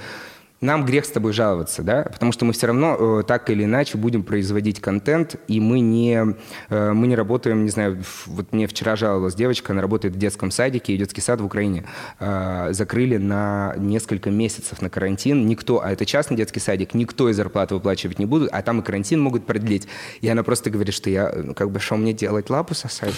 нам 0.60 0.84
грех 0.84 1.04
с 1.04 1.10
тобой 1.10 1.32
жаловаться, 1.32 1.82
да, 1.82 2.04
потому 2.04 2.32
что 2.32 2.44
мы 2.44 2.52
все 2.52 2.68
равно 2.68 3.20
э, 3.20 3.22
так 3.24 3.50
или 3.50 3.64
иначе 3.64 3.98
будем 3.98 4.22
производить 4.22 4.80
контент, 4.80 5.36
и 5.46 5.60
мы 5.60 5.80
не, 5.80 6.36
э, 6.70 6.92
мы 6.92 7.06
не 7.06 7.16
работаем, 7.16 7.64
не 7.64 7.70
знаю, 7.70 8.02
вот 8.26 8.52
мне 8.52 8.66
вчера 8.66 8.96
жаловалась 8.96 9.34
девочка, 9.34 9.72
она 9.72 9.82
работает 9.82 10.14
в 10.14 10.18
детском 10.18 10.50
садике, 10.50 10.94
и 10.94 10.96
детский 10.96 11.20
сад 11.20 11.40
в 11.40 11.44
Украине 11.44 11.84
э, 12.18 12.68
закрыли 12.70 13.18
на 13.18 13.74
несколько 13.76 14.30
месяцев 14.30 14.80
на 14.80 14.88
карантин, 14.88 15.46
никто, 15.46 15.82
а 15.82 15.90
это 15.92 16.06
частный 16.06 16.36
детский 16.36 16.60
садик, 16.60 16.94
никто 16.94 17.28
из 17.28 17.36
зарплаты 17.36 17.74
выплачивать 17.74 18.18
не 18.18 18.26
будут, 18.26 18.48
а 18.52 18.62
там 18.62 18.80
и 18.80 18.82
карантин 18.82 19.20
могут 19.20 19.46
продлить. 19.46 19.86
И 20.20 20.28
она 20.28 20.42
просто 20.42 20.70
говорит, 20.70 20.94
что 20.94 21.10
я, 21.10 21.32
ну, 21.36 21.54
как 21.54 21.70
бы, 21.70 21.80
что 21.80 21.96
мне 21.96 22.12
делать, 22.12 22.48
лапу 22.48 22.74
сосать? 22.74 23.14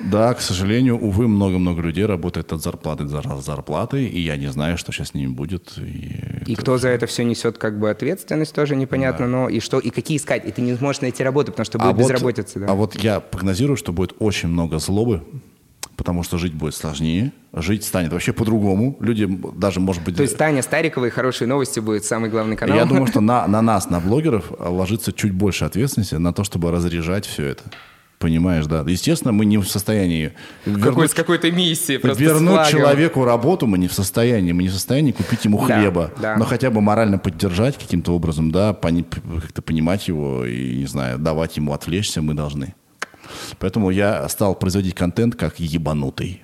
Да, 0.00 0.32
к 0.34 0.40
сожалению, 0.40 0.96
увы, 0.98 1.28
много-много 1.28 1.82
людей 1.82 2.06
работает 2.06 2.52
от 2.52 2.62
зарплаты 2.62 3.04
до 3.04 3.16
зар- 3.16 3.40
зарплаты, 3.40 4.06
и 4.06 4.20
я 4.20 4.36
не 4.36 4.50
знаю, 4.50 4.78
что 4.78 4.92
сейчас 4.92 5.08
с 5.08 5.14
ними 5.14 5.28
будет. 5.28 5.76
И, 5.78 6.44
И 6.46 6.54
кто 6.54 6.78
за 6.78 6.88
это 6.88 7.06
все 7.06 7.24
несет 7.24 7.58
как 7.58 7.78
бы 7.78 7.90
ответственность, 7.90 8.54
тоже 8.54 8.76
непонятно, 8.76 9.26
но 9.26 9.48
и 9.48 9.60
что, 9.60 9.78
и 9.78 9.90
какие 9.90 10.18
искать, 10.18 10.46
и 10.46 10.52
ты 10.52 10.62
не 10.62 10.74
сможешь 10.76 11.02
найти 11.02 11.24
работу, 11.24 11.52
потому 11.52 11.64
что 11.64 11.78
будет 11.78 11.96
вот, 11.96 12.02
безработица, 12.02 12.60
да. 12.60 12.66
а 12.68 12.74
вот 12.74 12.94
я 12.96 13.20
прогнозирую, 13.20 13.76
что 13.76 13.92
будет 13.92 14.14
очень 14.18 14.48
много 14.48 14.78
злобы, 14.78 15.22
потому 15.96 16.22
что 16.22 16.38
жить 16.38 16.54
будет 16.54 16.76
сложнее, 16.76 17.32
жить 17.52 17.84
станет 17.84 18.12
вообще 18.12 18.32
по-другому. 18.32 18.96
Люди 19.00 19.26
даже, 19.56 19.80
может 19.80 20.04
быть... 20.04 20.16
То 20.16 20.22
есть 20.22 20.36
Таня 20.36 20.62
Стариковой 20.62 21.10
хорошие 21.10 21.48
новости 21.48 21.80
будет 21.80 22.04
самый 22.04 22.30
главный 22.30 22.56
канал. 22.56 22.76
Я 22.76 22.84
думаю, 22.84 23.08
что 23.08 23.20
на, 23.20 23.46
на 23.48 23.60
нас, 23.62 23.90
на 23.90 23.98
блогеров, 23.98 24.52
ложится 24.60 25.12
чуть 25.12 25.32
больше 25.32 25.64
ответственности 25.64 26.14
на 26.14 26.32
то, 26.32 26.44
чтобы 26.44 26.70
разряжать 26.70 27.26
все 27.26 27.46
это. 27.46 27.64
Понимаешь, 28.18 28.66
да. 28.66 28.84
Естественно, 28.86 29.30
мы 29.32 29.44
не 29.44 29.58
в 29.58 29.64
состоянии 29.68 30.32
Какой, 30.64 30.80
вернуть, 30.82 31.10
с 31.12 31.14
какой-то 31.14 31.46
с 32.14 32.18
вернуть 32.18 32.66
человеку 32.68 33.24
работу 33.24 33.66
мы 33.68 33.78
не 33.78 33.86
в 33.86 33.92
состоянии. 33.92 34.50
Мы 34.52 34.64
не 34.64 34.68
в 34.68 34.72
состоянии 34.72 35.12
купить 35.12 35.44
ему 35.44 35.64
Да, 35.66 35.78
хлеба. 35.78 36.10
да. 36.20 36.36
Но 36.36 36.44
хотя 36.44 36.70
бы 36.70 36.80
морально 36.80 37.18
поддержать 37.18 37.78
каким-то 37.78 38.12
образом, 38.12 38.50
да, 38.50 38.72
пони- 38.72 39.04
как-то 39.40 39.62
понимать 39.62 40.08
его 40.08 40.44
и, 40.44 40.76
не 40.78 40.86
знаю, 40.86 41.18
давать 41.18 41.56
ему 41.58 41.72
отвлечься 41.72 42.20
мы 42.20 42.34
должны. 42.34 42.74
Поэтому 43.60 43.90
я 43.90 44.28
стал 44.28 44.54
производить 44.56 44.94
контент 44.94 45.36
как 45.36 45.60
ебанутый. 45.60 46.42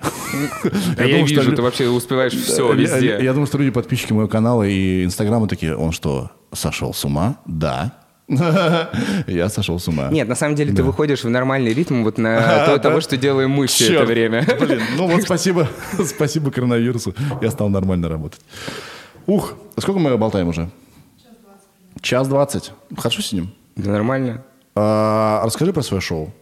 Да 0.95 1.03
я, 1.03 1.09
думаю, 1.15 1.27
что 1.27 1.35
вижу, 1.41 1.49
лю- 1.51 1.55
ты 1.57 1.61
вообще 1.61 1.89
успеваешь 1.89 2.33
все 2.33 2.69
Я- 2.73 2.79
везде. 2.79 3.05
Я, 3.07 3.19
я 3.19 3.31
думаю, 3.33 3.47
что 3.47 3.57
люди, 3.57 3.71
подписчики 3.71 4.13
моего 4.13 4.29
канала 4.29 4.63
и 4.63 5.03
Инстаграма 5.03 5.47
такие, 5.49 5.75
он 5.75 5.91
что, 5.91 6.31
сошел 6.53 6.93
с 6.93 7.03
ума? 7.03 7.37
Да. 7.45 8.04
Я 9.27 9.49
сошел 9.49 9.79
с 9.79 9.87
ума. 9.87 10.09
Нет, 10.09 10.27
на 10.27 10.35
самом 10.35 10.55
деле 10.55 10.73
ты 10.73 10.81
выходишь 10.83 11.23
в 11.23 11.29
нормальный 11.29 11.73
ритм 11.73 12.03
вот 12.03 12.17
на 12.17 12.65
то- 12.65 12.79
того, 12.79 13.01
что 13.01 13.17
делаем 13.17 13.51
мы 13.51 13.67
все 13.67 13.93
это 13.95 14.05
время. 14.05 14.45
Блин, 14.59 14.81
ну 14.97 15.07
вот 15.07 15.21
спасибо, 15.23 15.67
спасибо 16.03 16.49
коронавирусу. 16.51 17.13
Я 17.41 17.51
стал 17.51 17.69
нормально 17.69 18.09
работать. 18.09 18.41
Ух, 19.27 19.53
а 19.75 19.81
сколько 19.81 19.99
мы 19.99 20.17
болтаем 20.17 20.47
уже? 20.47 20.69
Час 22.01 22.27
двадцать. 22.27 22.71
Хорошо 22.97 23.21
сидим? 23.21 23.51
Да 23.75 23.91
нормально. 23.91 24.43
А, 24.75 25.41
расскажи 25.45 25.71
про 25.73 25.81
свое 25.81 26.01
шоу. 26.01 26.33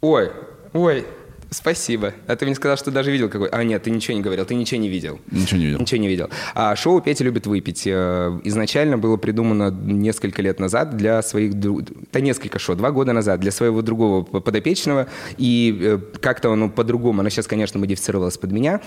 Ой, 0.00 0.30
ой, 0.72 1.06
спасибо. 1.50 2.14
А 2.26 2.36
ты 2.36 2.44
мне 2.46 2.54
сказал, 2.54 2.76
что 2.76 2.90
даже 2.90 3.10
видел 3.10 3.28
какой... 3.28 3.48
А 3.48 3.62
нет, 3.64 3.82
ты 3.82 3.90
ничего 3.90 4.16
не 4.16 4.22
говорил, 4.22 4.44
ты 4.44 4.54
ничего 4.54 4.80
не 4.80 4.88
видел. 4.88 5.20
Ничего 5.30 5.58
не 5.58 5.66
видел. 5.66 5.80
Ничего 5.80 6.00
не 6.00 6.08
видел. 6.08 6.30
А 6.54 6.74
шоу 6.76 7.00
«Петя 7.00 7.24
любит 7.24 7.46
выпить» 7.46 7.86
э, 7.86 8.40
изначально 8.44 8.98
было 8.98 9.16
придумано 9.16 9.70
несколько 9.70 10.42
лет 10.42 10.60
назад 10.60 10.96
для 10.96 11.22
своих... 11.22 11.54
Да 11.54 12.20
несколько 12.20 12.58
шоу, 12.58 12.76
два 12.76 12.90
года 12.90 13.12
назад, 13.12 13.40
для 13.40 13.50
своего 13.50 13.82
другого 13.82 14.22
подопечного. 14.22 15.06
И 15.38 15.78
э, 15.80 15.98
как-то 16.20 16.52
оно 16.52 16.68
по-другому, 16.68 17.20
оно 17.20 17.28
сейчас, 17.28 17.46
конечно, 17.46 17.78
модифицировалось 17.80 18.38
под 18.38 18.52
меня. 18.52 18.80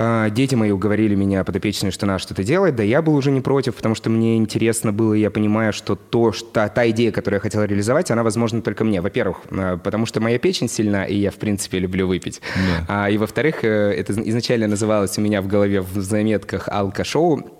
А, 0.00 0.30
Дети 0.30 0.54
мои 0.54 0.70
уговорили 0.70 1.16
меня, 1.16 1.42
подопечные, 1.42 1.90
что 1.90 2.06
надо 2.06 2.20
что-то 2.20 2.44
делать, 2.44 2.76
да 2.76 2.84
я 2.84 3.02
был 3.02 3.16
уже 3.16 3.32
не 3.32 3.40
против, 3.40 3.74
потому 3.74 3.96
что 3.96 4.10
мне 4.10 4.36
интересно 4.36 4.92
было, 4.92 5.14
и 5.14 5.20
я 5.20 5.30
понимаю, 5.30 5.72
что 5.72 5.96
то, 5.96 6.30
что, 6.30 6.48
та, 6.48 6.68
та 6.68 6.88
идея, 6.90 7.10
которую 7.10 7.38
я 7.38 7.40
хотел 7.40 7.64
реализовать, 7.64 8.12
она 8.12 8.22
возможна 8.22 8.62
только 8.62 8.84
мне. 8.84 9.00
Во-первых, 9.00 9.38
э, 9.50 9.76
потому 9.82 10.06
что 10.06 10.20
моя 10.20 10.38
печень 10.38 10.68
сильна, 10.68 11.04
и 11.04 11.16
я, 11.16 11.32
в 11.32 11.36
принципе, 11.36 11.80
люблю 11.80 12.06
выпить. 12.06 12.40
А, 12.86 13.10
и 13.10 13.18
во-вторых, 13.18 13.64
э, 13.64 13.68
это 13.68 14.12
изначально 14.12 14.68
называлось 14.68 15.18
у 15.18 15.20
меня 15.20 15.42
в 15.42 15.48
голове 15.48 15.80
в 15.80 16.00
заметках 16.00 16.68
«Алка-шоу», 16.68 17.58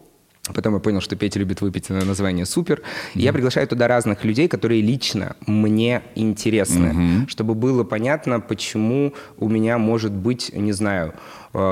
Потом 0.55 0.75
я 0.75 0.81
понял, 0.81 1.01
что 1.01 1.17
Петя 1.17 1.39
любит 1.39 1.61
выпить 1.61 1.91
на 1.91 2.05
название 2.05 2.47
«Супер». 2.47 2.83
И 3.15 3.21
я 3.21 3.33
приглашаю 3.33 3.67
туда 3.69 3.89
разных 3.89 4.25
людей, 4.25 4.49
которые 4.49 4.81
лично 4.81 5.37
мне 5.47 6.03
интересны, 6.15 7.27
чтобы 7.29 7.55
было 7.55 7.85
понятно, 7.85 8.41
почему 8.41 9.15
у 9.37 9.49
меня 9.49 9.79
может 9.79 10.13
быть, 10.13 10.51
не 10.55 10.73
знаю, 10.73 11.15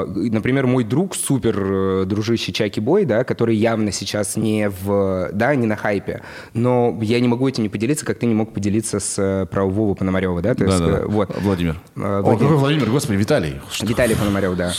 например, 0.07 0.67
мой 0.67 0.85
друг, 0.85 1.15
супер 1.15 1.57
э, 1.59 2.05
дружище 2.07 2.53
Чаки 2.53 2.81
Бой, 2.81 3.05
да, 3.05 3.25
который 3.25 3.57
явно 3.57 3.93
сейчас 3.93 4.37
не 4.37 4.69
в, 4.69 5.31
да, 5.33 5.55
не 5.55 5.67
на 5.67 5.77
хайпе, 5.77 6.23
но 6.55 6.99
я 7.03 7.21
не 7.21 7.29
могу 7.29 7.49
этим 7.49 7.63
не 7.63 7.69
поделиться, 7.69 8.05
как 8.05 8.19
ты 8.19 8.27
не 8.27 8.35
мог 8.35 8.53
поделиться 8.53 9.01
с 9.01 9.17
э, 9.19 9.47
про 9.47 9.65
Вову 9.65 9.95
Пономарева, 9.95 10.43
да? 10.43 10.55
То 10.55 10.65
есть, 10.65 10.79
Да-да-да. 10.79 10.99
э, 11.03 11.07
вот. 11.07 11.31
Владимир. 11.41 11.77
Э, 11.97 12.01
О, 12.01 12.23
Владимир. 12.23 12.39
какой 12.39 12.57
Владимир, 12.57 12.91
господи, 12.91 13.17
Виталий. 13.17 13.61
Виталий 13.83 14.17
Пономарев, 14.17 14.57
да. 14.57 14.73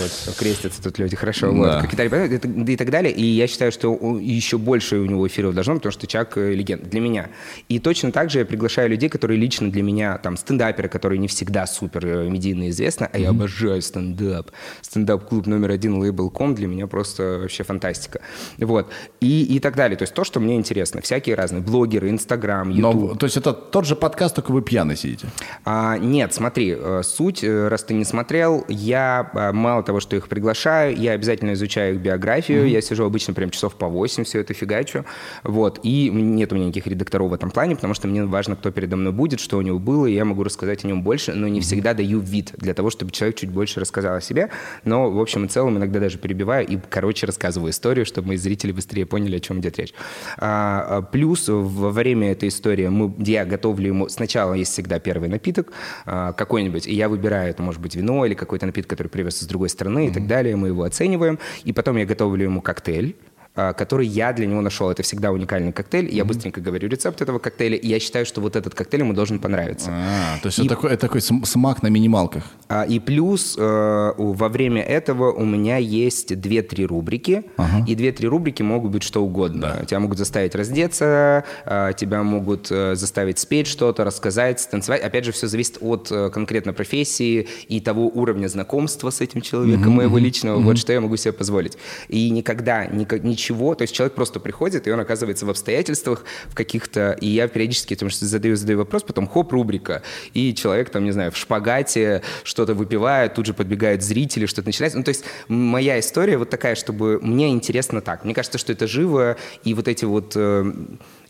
Вот, 0.00 0.36
крестятся 0.36 0.82
тут 0.82 0.98
люди, 0.98 1.16
хорошо. 1.16 1.52
Да. 1.52 1.80
Вот, 1.82 1.94
это- 2.00 2.48
да 2.48 2.72
и 2.72 2.76
так 2.76 2.90
далее. 2.90 3.12
И 3.12 3.24
я 3.24 3.46
считаю, 3.46 3.70
что 3.72 3.92
еще 4.20 4.58
больше 4.58 4.96
у 4.98 5.04
него 5.06 5.26
эфиров 5.26 5.54
должно 5.54 5.74
потому 5.76 5.92
что 5.92 6.06
Чак 6.06 6.36
э, 6.36 6.52
легенда 6.54 6.86
для 6.86 7.00
меня. 7.00 7.28
И 7.68 7.78
точно 7.78 8.10
так 8.12 8.30
же 8.30 8.40
я 8.40 8.44
приглашаю 8.44 8.88
людей, 8.90 9.08
которые 9.08 9.38
лично 9.38 9.70
для 9.70 9.82
меня, 9.82 10.18
там, 10.18 10.36
стендаперы, 10.36 10.88
которые 10.88 11.18
не 11.18 11.28
всегда 11.28 11.66
супер 11.66 12.06
э, 12.06 12.28
медийно 12.28 12.68
известны, 12.70 13.08
а 13.12 13.18
я 13.18 13.30
обожаю 13.30 13.80
стендап. 13.82 14.50
Стендап-клуб 14.82 15.46
номер 15.46 15.70
один 15.70 16.02
Label.com 16.02 16.54
для 16.54 16.66
меня 16.66 16.86
просто 16.86 17.38
вообще 17.42 17.62
фантастика. 17.62 18.20
Вот. 18.58 18.90
И, 19.20 19.44
и 19.44 19.60
так 19.60 19.76
далее. 19.76 19.96
То 19.96 20.02
есть 20.02 20.14
то, 20.14 20.24
что 20.24 20.40
мне 20.40 20.56
интересно. 20.56 21.00
Всякие 21.00 21.36
разные. 21.36 21.62
Блогеры, 21.62 22.10
Инстаграм, 22.10 22.68
Ютуб. 22.70 23.18
То 23.18 23.26
есть 23.26 23.36
это 23.36 23.52
тот 23.52 23.86
же 23.86 23.94
подкаст, 23.96 24.34
только 24.34 24.50
вы 24.52 24.62
пьяный 24.62 24.96
сидите. 24.96 25.28
А, 25.64 25.96
нет, 25.98 26.34
смотри, 26.34 26.74
э, 26.76 27.02
суть, 27.04 27.44
раз 27.44 27.84
ты 27.84 27.94
не 27.94 28.04
смотрел, 28.04 28.64
я 28.68 29.30
мало 29.52 29.82
того, 29.84 30.00
что 30.00 30.16
их 30.16 30.28
приглашаю, 30.28 30.96
я 30.96 31.12
обязательно 31.12 31.52
изучаю 31.52 31.94
их 31.94 32.00
биографию, 32.00 32.68
я 32.68 32.80
сижу 32.80 33.04
обычно 33.04 33.34
прям 33.34 33.50
часов 33.50 33.74
по 33.76 33.88
8, 33.88 34.24
все 34.24 34.40
это 34.40 34.54
фигачу, 34.54 35.04
вот, 35.42 35.80
и 35.82 36.10
нет 36.10 36.52
у 36.52 36.56
меня 36.56 36.66
никаких 36.66 36.86
редакторов 36.86 37.30
в 37.30 37.34
этом 37.34 37.50
плане, 37.50 37.76
потому 37.76 37.94
что 37.94 38.08
мне 38.08 38.24
важно, 38.24 38.56
кто 38.56 38.70
передо 38.70 38.96
мной 38.96 39.12
будет, 39.12 39.40
что 39.40 39.58
у 39.58 39.62
него 39.62 39.78
было, 39.78 40.06
и 40.06 40.14
я 40.14 40.24
могу 40.24 40.42
рассказать 40.42 40.84
о 40.84 40.88
нем 40.88 41.02
больше, 41.02 41.32
но 41.32 41.48
не 41.48 41.60
всегда 41.60 41.94
даю 41.94 42.20
вид 42.20 42.52
для 42.56 42.74
того, 42.74 42.90
чтобы 42.90 43.12
человек 43.12 43.36
чуть 43.36 43.50
больше 43.50 43.80
рассказал 43.80 44.16
о 44.16 44.20
себе, 44.20 44.50
но, 44.84 45.10
в 45.10 45.20
общем 45.20 45.44
и 45.44 45.48
целом, 45.48 45.78
иногда 45.78 46.00
даже 46.00 46.18
перебиваю 46.18 46.66
и, 46.66 46.78
короче, 46.88 47.26
рассказываю 47.26 47.70
историю, 47.70 48.06
чтобы 48.06 48.28
мои 48.28 48.36
зрители 48.36 48.72
быстрее 48.72 49.06
поняли, 49.06 49.36
о 49.36 49.40
чем 49.40 49.60
идет 49.60 49.78
речь. 49.78 49.94
А, 50.38 50.86
а, 50.88 51.02
плюс 51.02 51.48
во 51.48 51.90
время 51.90 52.32
этой 52.32 52.48
истории 52.48 52.88
мы, 52.88 53.14
я 53.18 53.44
готовлю 53.44 53.88
ему... 53.88 54.08
Сначала 54.08 54.54
есть 54.54 54.72
всегда 54.72 54.98
первый 54.98 55.28
напиток 55.28 55.72
а, 56.06 56.32
какой-нибудь, 56.32 56.86
и 56.86 56.94
я 56.94 57.08
выбираю, 57.08 57.50
это 57.50 57.62
может 57.62 57.80
быть 57.80 57.94
вино 57.94 58.24
или 58.26 58.34
какой-то 58.34 58.66
напиток, 58.66 58.90
который 58.90 59.08
привез 59.08 59.38
с 59.38 59.46
другой 59.46 59.63
стороны 59.68 60.08
и 60.08 60.10
так 60.10 60.26
далее, 60.26 60.56
мы 60.56 60.68
его 60.68 60.82
оцениваем, 60.84 61.38
и 61.64 61.72
потом 61.72 61.96
я 61.96 62.06
готовлю 62.06 62.44
ему 62.44 62.60
коктейль, 62.60 63.16
который 63.54 64.06
я 64.06 64.32
для 64.32 64.46
него 64.46 64.60
нашел. 64.60 64.90
Это 64.90 65.02
всегда 65.02 65.30
уникальный 65.30 65.72
коктейль. 65.72 66.08
Я 66.12 66.24
быстренько 66.24 66.60
говорю 66.60 66.88
рецепт 66.88 67.22
этого 67.22 67.38
коктейля, 67.38 67.76
и 67.76 67.86
я 67.86 68.00
считаю, 68.00 68.26
что 68.26 68.40
вот 68.40 68.56
этот 68.56 68.74
коктейль 68.74 69.00
ему 69.00 69.12
должен 69.12 69.38
понравиться. 69.38 69.90
А, 69.92 70.38
то 70.42 70.46
есть 70.48 70.58
И- 70.58 70.62
это 70.62 70.74
такой, 70.74 70.90
это 70.90 71.00
такой 71.02 71.20
см- 71.20 71.46
смак 71.46 71.82
на 71.82 71.88
минималках. 71.88 72.42
А, 72.68 72.82
И 72.84 72.98
плюс 72.98 73.56
э, 73.58 74.12
во 74.16 74.48
время 74.48 74.82
этого 74.82 75.32
у 75.32 75.44
меня 75.44 75.76
есть 75.76 76.32
2-3 76.32 76.84
рубрики, 76.86 77.44
и 77.86 77.94
2-3 77.94 78.26
рубрики 78.28 78.62
могут 78.62 78.90
быть 78.90 79.02
что 79.04 79.22
угодно. 79.24 79.84
Тебя 79.86 80.00
могут 80.00 80.18
заставить 80.18 80.54
раздеться, 80.54 81.44
э, 81.64 81.92
тебя 81.96 82.22
могут 82.22 82.68
э, 82.72 82.94
заставить 82.96 83.38
спеть 83.38 83.66
что-то, 83.68 84.04
рассказать, 84.04 84.60
станцевать. 84.60 85.02
Опять 85.02 85.24
же, 85.26 85.32
все 85.32 85.46
зависит 85.46 85.78
от 85.80 86.10
э, 86.10 86.30
конкретно 86.30 86.72
профессии 86.72 87.46
и 87.68 87.80
того 87.80 88.08
уровня 88.08 88.48
знакомства 88.48 89.10
с 89.10 89.20
этим 89.20 89.40
человеком, 89.42 89.92
моего 89.92 90.18
личного, 90.18 90.58
вот 90.60 90.78
что 90.78 90.92
я 90.92 91.00
могу 91.00 91.16
себе 91.16 91.32
позволить. 91.32 91.78
И 92.08 92.30
никогда, 92.30 92.86
никак, 92.86 93.22
ничего, 93.22 93.43
то 93.74 93.82
есть 93.82 93.94
человек 93.94 94.14
просто 94.14 94.40
приходит, 94.40 94.86
и 94.86 94.90
он 94.90 95.00
оказывается 95.00 95.46
в 95.46 95.50
обстоятельствах 95.50 96.24
в 96.46 96.54
каких-то, 96.54 97.12
и 97.20 97.28
я 97.28 97.48
периодически, 97.48 97.94
потому 97.94 98.10
что 98.10 98.24
задаю, 98.26 98.56
задаю 98.56 98.78
вопрос, 98.78 99.02
потом 99.02 99.26
хоп, 99.26 99.52
рубрика, 99.52 100.02
и 100.32 100.54
человек 100.54 100.90
там, 100.90 101.04
не 101.04 101.12
знаю, 101.12 101.30
в 101.30 101.36
шпагате 101.36 102.22
что-то 102.42 102.74
выпивает, 102.74 103.34
тут 103.34 103.46
же 103.46 103.54
подбегают 103.54 104.02
зрители, 104.02 104.46
что-то 104.46 104.68
начинается. 104.68 104.98
Ну, 104.98 105.04
то 105.04 105.10
есть 105.10 105.24
моя 105.48 105.98
история 105.98 106.38
вот 106.38 106.50
такая, 106.50 106.74
чтобы 106.74 107.18
мне 107.20 107.50
интересно 107.50 108.00
так. 108.00 108.24
Мне 108.24 108.34
кажется, 108.34 108.58
что 108.58 108.72
это 108.72 108.86
живо, 108.86 109.36
и 109.64 109.74
вот 109.74 109.88
эти 109.88 110.04
вот... 110.04 110.32
э, 110.36 110.72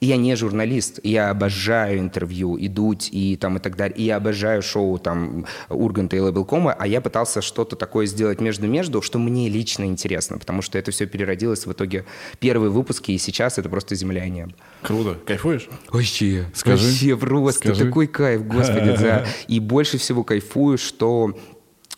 я 0.04 0.16
не 0.16 0.36
журналист, 0.36 1.00
я 1.02 1.30
обожаю 1.30 1.98
интервью, 1.98 2.56
и 2.56 2.68
и 3.10 3.36
там 3.36 3.56
и 3.56 3.60
так 3.60 3.76
далее. 3.76 3.96
И 3.96 4.02
я 4.02 4.16
обожаю 4.16 4.62
шоу 4.62 4.98
там 4.98 5.46
Урганта 5.68 6.16
и 6.16 6.20
Лейблкома, 6.20 6.72
а 6.72 6.86
я 6.86 7.00
пытался 7.00 7.40
что-то 7.40 7.76
такое 7.76 8.06
сделать 8.06 8.40
между-между, 8.40 9.00
что 9.00 9.18
мне 9.18 9.48
лично 9.48 9.84
интересно, 9.84 10.38
потому 10.38 10.62
что 10.62 10.78
это 10.78 10.90
все 10.90 11.06
переродилось 11.06 11.66
в 11.66 11.72
итоге 11.72 12.03
первые 12.38 12.70
выпуски, 12.70 13.12
и 13.12 13.18
сейчас 13.18 13.58
это 13.58 13.68
просто 13.68 13.94
земля 13.94 14.24
и 14.24 14.30
небо. 14.30 14.52
Круто. 14.82 15.18
Кайфуешь? 15.26 15.68
Вообще, 15.90 16.46
Скажи. 16.54 16.86
вообще 16.86 17.16
просто 17.16 17.60
Скажи. 17.60 17.84
такой 17.86 18.06
кайф, 18.06 18.46
господи, 18.46 18.96
да. 18.98 19.26
И 19.48 19.60
больше 19.60 19.98
всего 19.98 20.24
кайфую, 20.24 20.78
что 20.78 21.36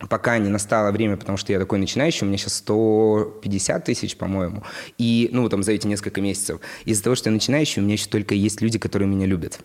пока 0.09 0.39
не 0.39 0.49
настало 0.49 0.93
время, 0.93 1.17
потому 1.17 1.39
что 1.39 1.53
я 1.53 1.59
такой 1.59 1.79
начинающий, 1.79 2.25
у 2.25 2.29
меня 2.29 2.39
сейчас 2.39 2.55
150 2.57 3.85
тысяч, 3.85 4.17
по-моему, 4.17 4.63
и, 4.99 5.29
ну, 5.33 5.49
там, 5.49 5.63
за 5.63 5.73
эти 5.73 5.87
несколько 5.87 6.21
месяцев. 6.21 6.61
Из-за 6.85 7.03
того, 7.03 7.17
что 7.17 7.31
я 7.31 7.33
начинающий, 7.33 7.81
у 7.81 7.85
меня 7.85 7.95
еще 7.95 8.09
только 8.09 8.35
есть 8.35 8.61
люди, 8.61 8.79
которые 8.79 9.09
меня 9.09 9.27
любят. 9.27 9.61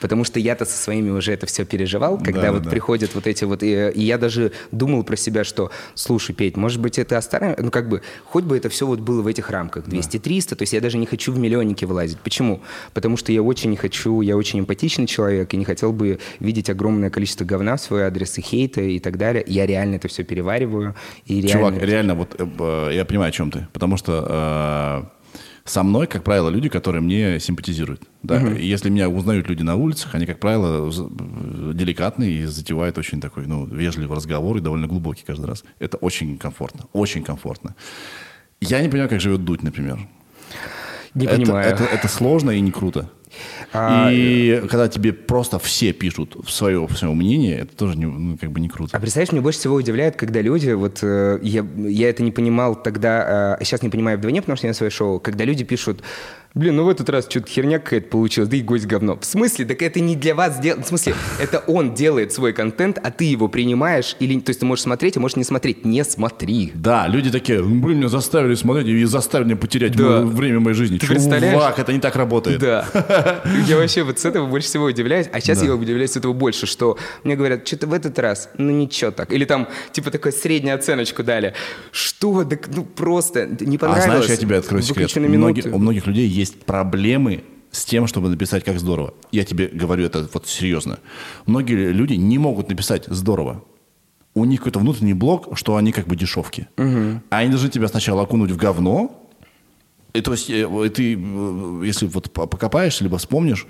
Потому 0.00 0.24
что 0.24 0.38
я-то 0.38 0.64
со 0.64 0.76
своими 0.76 1.10
уже 1.10 1.32
это 1.32 1.46
все 1.46 1.64
переживал, 1.64 2.18
когда 2.18 2.42
Да, 2.42 2.52
вот 2.52 2.62
да. 2.62 2.70
приходят 2.70 3.14
вот 3.14 3.26
эти 3.26 3.44
вот... 3.44 3.62
И, 3.62 3.90
и 3.94 4.02
я 4.02 4.18
даже 4.18 4.52
думал 4.70 5.04
про 5.04 5.16
себя, 5.16 5.44
что, 5.44 5.70
слушай, 5.94 6.34
Петь, 6.34 6.56
может 6.56 6.80
быть, 6.80 6.98
это 6.98 7.18
оставим... 7.18 7.54
Ну, 7.58 7.70
как 7.70 7.88
бы, 7.88 8.02
хоть 8.24 8.44
бы 8.44 8.56
это 8.56 8.68
все 8.68 8.86
вот 8.86 9.00
было 9.00 9.22
в 9.22 9.26
этих 9.26 9.50
рамках, 9.50 9.86
200-300, 9.86 10.54
то 10.54 10.62
есть 10.62 10.72
я 10.72 10.80
даже 10.80 10.98
не 10.98 11.06
хочу 11.06 11.32
в 11.32 11.38
миллионники 11.38 11.84
вылазить. 11.84 12.18
Почему? 12.20 12.60
Потому 12.92 13.16
что 13.16 13.32
я 13.32 13.42
очень 13.42 13.70
не 13.70 13.76
хочу, 13.76 14.20
я 14.20 14.36
очень 14.36 14.60
эмпатичный 14.60 15.06
человек, 15.06 15.52
и 15.54 15.56
не 15.56 15.64
хотел 15.64 15.92
бы 15.92 16.18
видеть 16.40 16.70
огромное 16.70 17.10
количество 17.10 17.44
говна 17.44 17.76
в 17.76 17.80
свой 17.80 18.04
адрес 18.04 18.38
и 18.38 18.42
хейта 18.42 18.80
и 18.80 18.98
так 18.98 19.18
далее. 19.18 19.44
Я 19.46 19.66
реально 19.66 19.96
это 19.96 20.08
все 20.08 20.22
перевариваю. 20.22 20.94
И 21.26 21.40
реально... 21.40 21.70
Чувак, 21.70 21.82
реально, 21.82 22.14
вот 22.14 22.36
э, 22.38 22.90
я 22.92 23.04
понимаю, 23.04 23.30
о 23.30 23.32
чем 23.32 23.50
ты. 23.50 23.66
Потому 23.72 23.96
что 23.96 25.10
э, 25.10 25.23
со 25.64 25.82
мной, 25.82 26.06
как 26.06 26.24
правило, 26.24 26.50
люди, 26.50 26.68
которые 26.68 27.00
мне 27.00 27.40
симпатизируют. 27.40 28.02
Да? 28.22 28.38
И 28.52 28.66
если 28.66 28.90
меня 28.90 29.08
узнают 29.08 29.48
люди 29.48 29.62
на 29.62 29.76
улицах, 29.76 30.14
они, 30.14 30.26
как 30.26 30.38
правило, 30.38 30.90
э, 30.90 31.72
деликатные 31.74 32.32
и 32.32 32.44
затевают 32.44 32.98
очень 32.98 33.20
такой, 33.20 33.46
ну, 33.46 33.64
вежливый 33.64 34.14
разговор 34.14 34.58
и 34.58 34.60
довольно 34.60 34.86
глубокий 34.86 35.24
каждый 35.24 35.46
раз. 35.46 35.64
Это 35.78 35.96
очень 35.96 36.36
комфортно, 36.36 36.84
очень 36.92 37.24
комфортно. 37.24 37.74
Я 38.60 38.82
не 38.82 38.88
понимаю, 38.88 39.08
как 39.08 39.20
живет 39.20 39.44
Дудь, 39.44 39.62
например. 39.62 40.06
Не 41.14 41.26
это, 41.26 41.36
понимаю. 41.36 41.66
Это, 41.66 41.84
это 41.84 42.08
сложно 42.08 42.50
и 42.50 42.60
не 42.60 42.70
круто. 42.70 43.08
А, 43.72 44.08
и 44.12 44.62
когда 44.70 44.88
тебе 44.88 45.12
просто 45.12 45.58
все 45.58 45.92
пишут 45.92 46.36
свое, 46.48 46.88
свое 46.94 47.12
мнение, 47.14 47.58
это 47.60 47.76
тоже 47.76 47.98
не, 47.98 48.06
ну, 48.06 48.38
как 48.38 48.52
бы 48.52 48.60
не 48.60 48.68
круто. 48.68 48.96
А 48.96 49.00
представляешь, 49.00 49.32
мне 49.32 49.40
больше 49.40 49.58
всего 49.58 49.74
удивляет, 49.74 50.16
когда 50.16 50.40
люди, 50.40 50.70
вот 50.70 51.00
э, 51.02 51.38
я, 51.42 51.66
я 51.76 52.10
это 52.10 52.22
не 52.22 52.30
понимал 52.30 52.76
тогда, 52.76 53.56
э, 53.60 53.64
сейчас 53.64 53.82
не 53.82 53.88
понимаю 53.88 54.18
вдвойне, 54.18 54.42
потому 54.42 54.56
что 54.56 54.66
я 54.66 54.70
на 54.70 54.74
свое 54.74 54.90
шоу, 54.90 55.18
когда 55.18 55.44
люди 55.44 55.64
пишут, 55.64 56.02
Блин, 56.54 56.76
ну 56.76 56.84
в 56.84 56.88
этот 56.88 57.08
раз 57.10 57.26
что-то 57.28 57.48
херня 57.50 57.80
какая-то 57.80 58.06
получилась, 58.06 58.48
да 58.48 58.56
и 58.56 58.62
гость 58.62 58.86
говно. 58.86 59.18
В 59.20 59.24
смысле? 59.24 59.64
Так 59.64 59.82
это 59.82 59.98
не 59.98 60.14
для 60.14 60.36
вас 60.36 60.60
делать. 60.60 60.84
В 60.84 60.88
смысле, 60.88 61.16
это 61.40 61.58
он 61.66 61.94
делает 61.94 62.32
свой 62.32 62.52
контент, 62.52 62.96
а 63.02 63.10
ты 63.10 63.24
его 63.24 63.48
принимаешь. 63.48 64.14
Или, 64.20 64.38
то 64.38 64.50
есть 64.50 64.60
ты 64.60 64.66
можешь 64.66 64.84
смотреть, 64.84 65.16
а 65.16 65.20
можешь 65.20 65.36
не 65.36 65.42
смотреть. 65.42 65.84
Не 65.84 66.04
смотри. 66.04 66.70
Да, 66.76 67.08
люди 67.08 67.32
такие, 67.32 67.60
блин, 67.60 67.98
меня 67.98 68.08
заставили 68.08 68.54
смотреть 68.54 68.86
и 68.86 69.04
заставили 69.04 69.48
меня 69.48 69.56
потерять 69.56 69.96
да. 69.96 70.20
время 70.20 70.60
моей 70.60 70.76
жизни. 70.76 70.98
Ты 70.98 71.08
Чувак, 71.08 71.80
это 71.80 71.92
не 71.92 71.98
так 71.98 72.14
работает. 72.14 72.60
Да. 72.60 72.86
Я 73.66 73.76
вообще 73.76 74.04
вот 74.04 74.20
с 74.20 74.24
этого 74.24 74.46
больше 74.46 74.68
всего 74.68 74.84
удивляюсь. 74.84 75.26
А 75.32 75.40
сейчас 75.40 75.60
я 75.60 75.74
удивляюсь 75.74 76.12
с 76.12 76.16
этого 76.16 76.32
больше, 76.32 76.66
что 76.66 76.98
мне 77.24 77.34
говорят, 77.34 77.66
что-то 77.66 77.88
в 77.88 77.92
этот 77.92 78.18
раз, 78.18 78.48
ну 78.58 78.70
ничего 78.70 79.10
так. 79.10 79.32
Или 79.32 79.44
там, 79.44 79.68
типа, 79.92 80.10
такой 80.10 80.32
среднюю 80.32 80.76
оценочку 80.76 81.24
дали. 81.24 81.54
Что? 81.90 82.44
Да, 82.44 82.56
ну 82.74 82.84
просто 82.84 83.46
не 83.60 83.78
понравилось. 83.78 84.06
А 84.06 84.10
знаешь, 84.10 84.28
я 84.28 84.36
тебе 84.36 84.58
открою 84.58 84.82
секрет. 84.82 85.10
У 85.16 85.78
многих 85.78 86.06
людей 86.06 86.28
есть 86.28 86.43
есть 86.44 86.60
проблемы 86.64 87.44
с 87.70 87.84
тем, 87.84 88.06
чтобы 88.06 88.28
написать 88.28 88.64
как 88.64 88.78
здорово. 88.78 89.14
Я 89.32 89.44
тебе 89.44 89.66
говорю 89.66 90.04
это 90.04 90.28
вот 90.32 90.46
серьезно. 90.46 90.98
Многие 91.46 91.92
люди 91.92 92.14
не 92.14 92.38
могут 92.38 92.68
написать 92.68 93.04
здорово. 93.06 93.64
У 94.34 94.44
них 94.44 94.60
какой-то 94.60 94.80
внутренний 94.80 95.14
блок, 95.14 95.56
что 95.56 95.76
они 95.76 95.92
как 95.92 96.06
бы 96.06 96.16
дешевки. 96.16 96.68
Угу. 96.76 97.22
А 97.30 97.38
они 97.38 97.50
должны 97.50 97.68
тебя 97.68 97.88
сначала 97.88 98.22
окунуть 98.22 98.50
в 98.50 98.56
говно. 98.56 99.20
И 100.12 100.20
то 100.20 100.32
есть 100.32 100.50
э, 100.50 100.90
ты, 100.94 101.14
э, 101.14 101.82
если 101.84 102.06
вот 102.06 102.32
покопаешь, 102.32 103.00
либо 103.00 103.18
вспомнишь, 103.18 103.66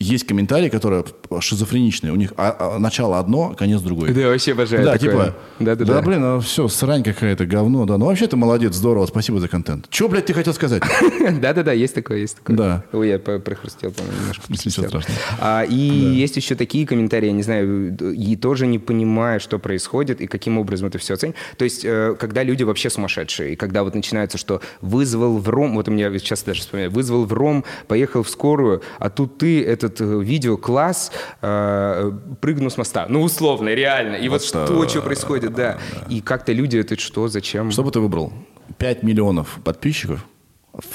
есть 0.00 0.26
комментарии, 0.26 0.68
которые 0.68 1.04
шизофреничные. 1.40 2.12
У 2.12 2.16
них 2.16 2.32
а, 2.36 2.74
а, 2.76 2.78
начало 2.78 3.18
одно, 3.18 3.54
конец 3.58 3.80
другой. 3.80 4.12
Да, 4.12 4.28
вообще 4.28 4.52
обожаю 4.52 4.84
Да, 4.84 4.92
такое. 4.92 5.10
типа, 5.10 5.34
да, 5.58 5.74
да, 5.74 5.84
да, 5.84 5.94
да, 5.94 6.02
блин, 6.02 6.20
ну 6.20 6.40
все, 6.40 6.68
срань 6.68 7.02
какая-то, 7.02 7.46
говно, 7.46 7.84
да. 7.84 7.98
Ну 7.98 8.06
вообще 8.06 8.28
ты 8.28 8.36
молодец, 8.36 8.74
здорово, 8.74 9.06
спасибо 9.06 9.40
за 9.40 9.48
контент. 9.48 9.88
Че, 9.90 10.08
блядь, 10.08 10.26
ты 10.26 10.34
хотел 10.34 10.54
сказать? 10.54 10.82
Да-да-да, 11.40 11.72
есть 11.72 11.94
такое, 11.94 12.18
есть 12.18 12.36
такое. 12.36 12.56
Да. 12.56 12.84
Ой, 12.92 13.08
я 13.08 13.18
прохрустел, 13.18 13.90
по-моему, 13.90 14.18
немножко. 14.20 14.44
Ничего 14.48 14.86
страшного. 14.86 15.18
А, 15.40 15.64
и 15.64 15.74
есть 15.74 16.36
еще 16.36 16.54
такие 16.54 16.86
комментарии, 16.86 17.26
я 17.26 17.32
не 17.32 17.42
знаю, 17.42 17.96
и 18.14 18.36
тоже 18.36 18.66
не 18.66 18.78
понимаю, 18.78 19.40
что 19.40 19.58
происходит 19.58 20.20
и 20.20 20.26
каким 20.26 20.58
образом 20.58 20.88
это 20.88 20.98
все 20.98 21.14
оценить. 21.14 21.34
То 21.56 21.64
есть, 21.64 21.84
э, 21.84 22.14
когда 22.18 22.44
люди 22.44 22.62
вообще 22.62 22.88
сумасшедшие, 22.88 23.54
и 23.54 23.56
когда 23.56 23.82
вот 23.82 23.94
начинается, 23.94 24.38
что 24.38 24.60
вызвал 24.80 25.38
в 25.38 25.48
Ром, 25.48 25.74
вот 25.74 25.88
у 25.88 25.90
меня 25.90 26.10
сейчас 26.18 26.42
даже 26.42 26.60
вспоминаю, 26.60 26.90
вызвал 26.92 27.24
в 27.24 27.32
Ром, 27.32 27.64
поехал 27.88 28.22
в 28.22 28.30
скорую, 28.30 28.82
а 28.98 29.10
тут 29.10 29.38
ты, 29.38 29.62
это 29.64 29.87
этот 29.88 30.00
э, 30.00 30.22
видеокласс 30.22 31.12
э, 31.42 32.12
прыгну 32.40 32.70
с 32.70 32.76
моста. 32.76 33.06
Ну, 33.08 33.22
условно, 33.22 33.70
реально. 33.70 34.16
И 34.16 34.28
вот, 34.28 34.40
вот 34.40 34.42
что, 34.42 34.88
что 34.88 35.02
происходит, 35.02 35.54
да. 35.54 35.78
да. 35.94 36.04
И 36.08 36.20
как-то 36.20 36.52
люди, 36.52 36.78
это 36.78 36.98
что, 36.98 37.28
зачем? 37.28 37.70
Что 37.70 37.82
бы 37.82 37.90
ты 37.90 38.00
выбрал? 38.00 38.32
5 38.78 39.02
миллионов 39.02 39.58
подписчиков 39.64 40.24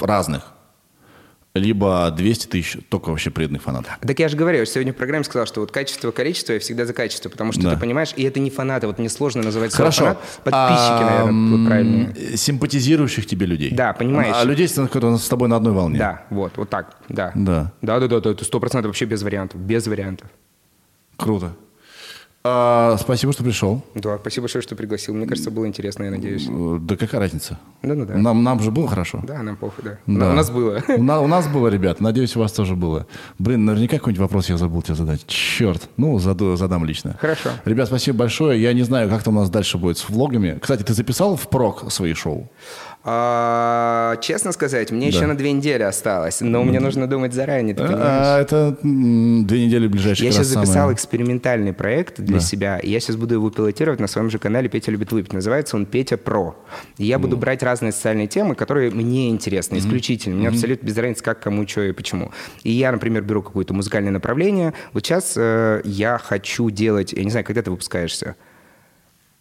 разных 0.00 0.52
либо 1.54 2.10
200 2.10 2.46
тысяч 2.48 2.78
только 2.88 3.10
вообще 3.10 3.30
преданных 3.30 3.62
фанатов. 3.62 3.96
Так 4.00 4.18
я 4.18 4.28
же 4.28 4.36
говорю, 4.36 4.58
я 4.58 4.66
сегодня 4.66 4.92
в 4.92 4.96
программе 4.96 5.22
сказал, 5.22 5.46
что 5.46 5.60
вот 5.60 5.70
качество, 5.70 6.10
количество, 6.10 6.52
я 6.52 6.58
всегда 6.58 6.84
за 6.84 6.92
качество, 6.92 7.28
потому 7.28 7.52
что 7.52 7.62
да. 7.62 7.74
ты 7.74 7.80
понимаешь, 7.80 8.12
и 8.16 8.24
это 8.24 8.40
не 8.40 8.50
фанаты, 8.50 8.88
вот 8.88 8.98
мне 8.98 9.08
сложно 9.08 9.42
называть 9.42 9.72
Хорошо. 9.72 10.00
фанат, 10.00 10.18
подписчики, 10.42 10.52
а, 10.52 11.10
наверное, 11.10 11.56
вот 11.56 11.66
правильные. 11.68 12.36
Симпатизирующих 12.36 13.26
тебе 13.26 13.46
людей. 13.46 13.70
Да, 13.70 13.92
понимаешь. 13.92 14.34
А, 14.36 14.42
людей, 14.42 14.66
которые 14.68 15.16
с 15.16 15.28
тобой 15.28 15.48
на 15.48 15.56
одной 15.56 15.72
волне. 15.72 15.96
Да, 15.96 16.24
вот, 16.30 16.56
вот 16.56 16.70
так, 16.70 16.96
да. 17.08 17.30
Да. 17.36 17.72
Да, 17.82 18.00
да, 18.00 18.08
да, 18.08 18.20
да 18.20 18.30
это 18.30 18.44
сто 18.44 18.58
процентов 18.58 18.88
вообще 18.88 19.04
без 19.04 19.22
вариантов, 19.22 19.60
без 19.60 19.86
вариантов. 19.86 20.28
Круто. 21.16 21.52
А, 22.46 22.98
спасибо, 23.00 23.32
что 23.32 23.42
пришел. 23.42 23.82
Да, 23.94 24.18
спасибо 24.18 24.42
большое, 24.42 24.60
что 24.60 24.76
пригласил. 24.76 25.14
Мне 25.14 25.26
кажется, 25.26 25.50
было 25.50 25.66
интересно, 25.66 26.04
я 26.04 26.10
надеюсь. 26.10 26.46
Да 26.82 26.94
какая 26.96 27.18
разница? 27.18 27.58
Да, 27.82 27.94
ну 27.94 28.04
да. 28.04 28.18
Нам, 28.18 28.42
нам 28.42 28.60
же 28.60 28.70
было 28.70 28.86
хорошо. 28.86 29.22
Да, 29.26 29.42
нам 29.42 29.56
похуй, 29.56 29.82
да. 29.82 29.98
да. 30.06 30.30
У 30.30 30.34
нас 30.34 30.50
было. 30.50 30.82
У, 30.88 31.02
на, 31.02 31.20
у 31.22 31.26
нас 31.26 31.48
было, 31.48 31.68
ребят. 31.68 32.00
Надеюсь, 32.00 32.36
у 32.36 32.40
вас 32.40 32.52
тоже 32.52 32.76
было. 32.76 33.06
Блин, 33.38 33.64
наверняка 33.64 33.96
какой-нибудь 33.96 34.20
вопрос 34.20 34.50
я 34.50 34.58
забыл 34.58 34.82
тебе 34.82 34.94
задать. 34.94 35.26
Черт. 35.26 35.88
Ну, 35.96 36.18
заду, 36.18 36.54
задам 36.56 36.84
лично. 36.84 37.16
Хорошо. 37.18 37.48
Ребят, 37.64 37.88
спасибо 37.88 38.18
большое. 38.18 38.60
Я 38.60 38.74
не 38.74 38.82
знаю, 38.82 39.08
как 39.08 39.22
там 39.22 39.38
у 39.38 39.40
нас 39.40 39.48
дальше 39.48 39.78
будет 39.78 39.96
с 39.96 40.06
влогами. 40.10 40.58
Кстати, 40.60 40.82
ты 40.82 40.92
записал 40.92 41.36
в 41.36 41.48
прок 41.48 41.90
свои 41.90 42.12
шоу? 42.12 42.50
А, 43.06 44.16
честно 44.22 44.52
сказать, 44.52 44.90
мне 44.90 45.10
да. 45.10 45.16
еще 45.16 45.26
на 45.26 45.36
две 45.36 45.52
недели 45.52 45.82
осталось, 45.82 46.40
но 46.40 46.64
мне 46.64 46.80
нужно 46.80 47.06
думать 47.06 47.34
заранее, 47.34 47.74
ты 47.74 47.82
а, 47.82 47.86
понимаешь? 47.86 48.06
А, 48.06 48.40
это 48.40 48.78
две 48.82 49.66
недели 49.66 49.88
ближайшие. 49.88 50.24
Я 50.24 50.32
сейчас 50.32 50.46
записал 50.46 50.74
самое... 50.74 50.94
экспериментальный 50.94 51.74
проект 51.74 52.18
для 52.20 52.38
да. 52.38 52.40
себя, 52.40 52.78
и 52.78 52.88
я 52.88 53.00
сейчас 53.00 53.16
буду 53.16 53.34
его 53.34 53.50
пилотировать 53.50 54.00
на 54.00 54.06
своем 54.06 54.30
же 54.30 54.38
канале 54.38 54.70
«Петя 54.70 54.90
любит 54.90 55.12
выпить». 55.12 55.34
Называется 55.34 55.76
он 55.76 55.84
«Петя 55.84 56.16
Про». 56.16 56.56
И 56.96 57.04
я 57.04 57.18
буду 57.18 57.36
брать 57.36 57.62
разные 57.62 57.92
социальные 57.92 58.26
темы, 58.26 58.54
которые 58.54 58.90
мне 58.90 59.28
интересны, 59.28 59.76
исключительно. 59.76 60.36
Мне 60.36 60.48
абсолютно 60.48 60.86
без 60.86 60.96
разницы, 60.96 61.22
как, 61.22 61.40
кому, 61.40 61.68
что 61.68 61.82
и 61.82 61.92
почему. 61.92 62.32
И 62.62 62.70
я, 62.70 62.90
например, 62.90 63.22
беру 63.22 63.42
какое-то 63.42 63.74
музыкальное 63.74 64.12
направление. 64.12 64.72
Вот 64.94 65.04
сейчас 65.04 65.34
э, 65.36 65.82
я 65.84 66.16
хочу 66.16 66.70
делать... 66.70 67.12
Я 67.12 67.22
не 67.22 67.30
знаю, 67.30 67.44
когда 67.44 67.60
ты 67.60 67.70
выпускаешься? 67.70 68.36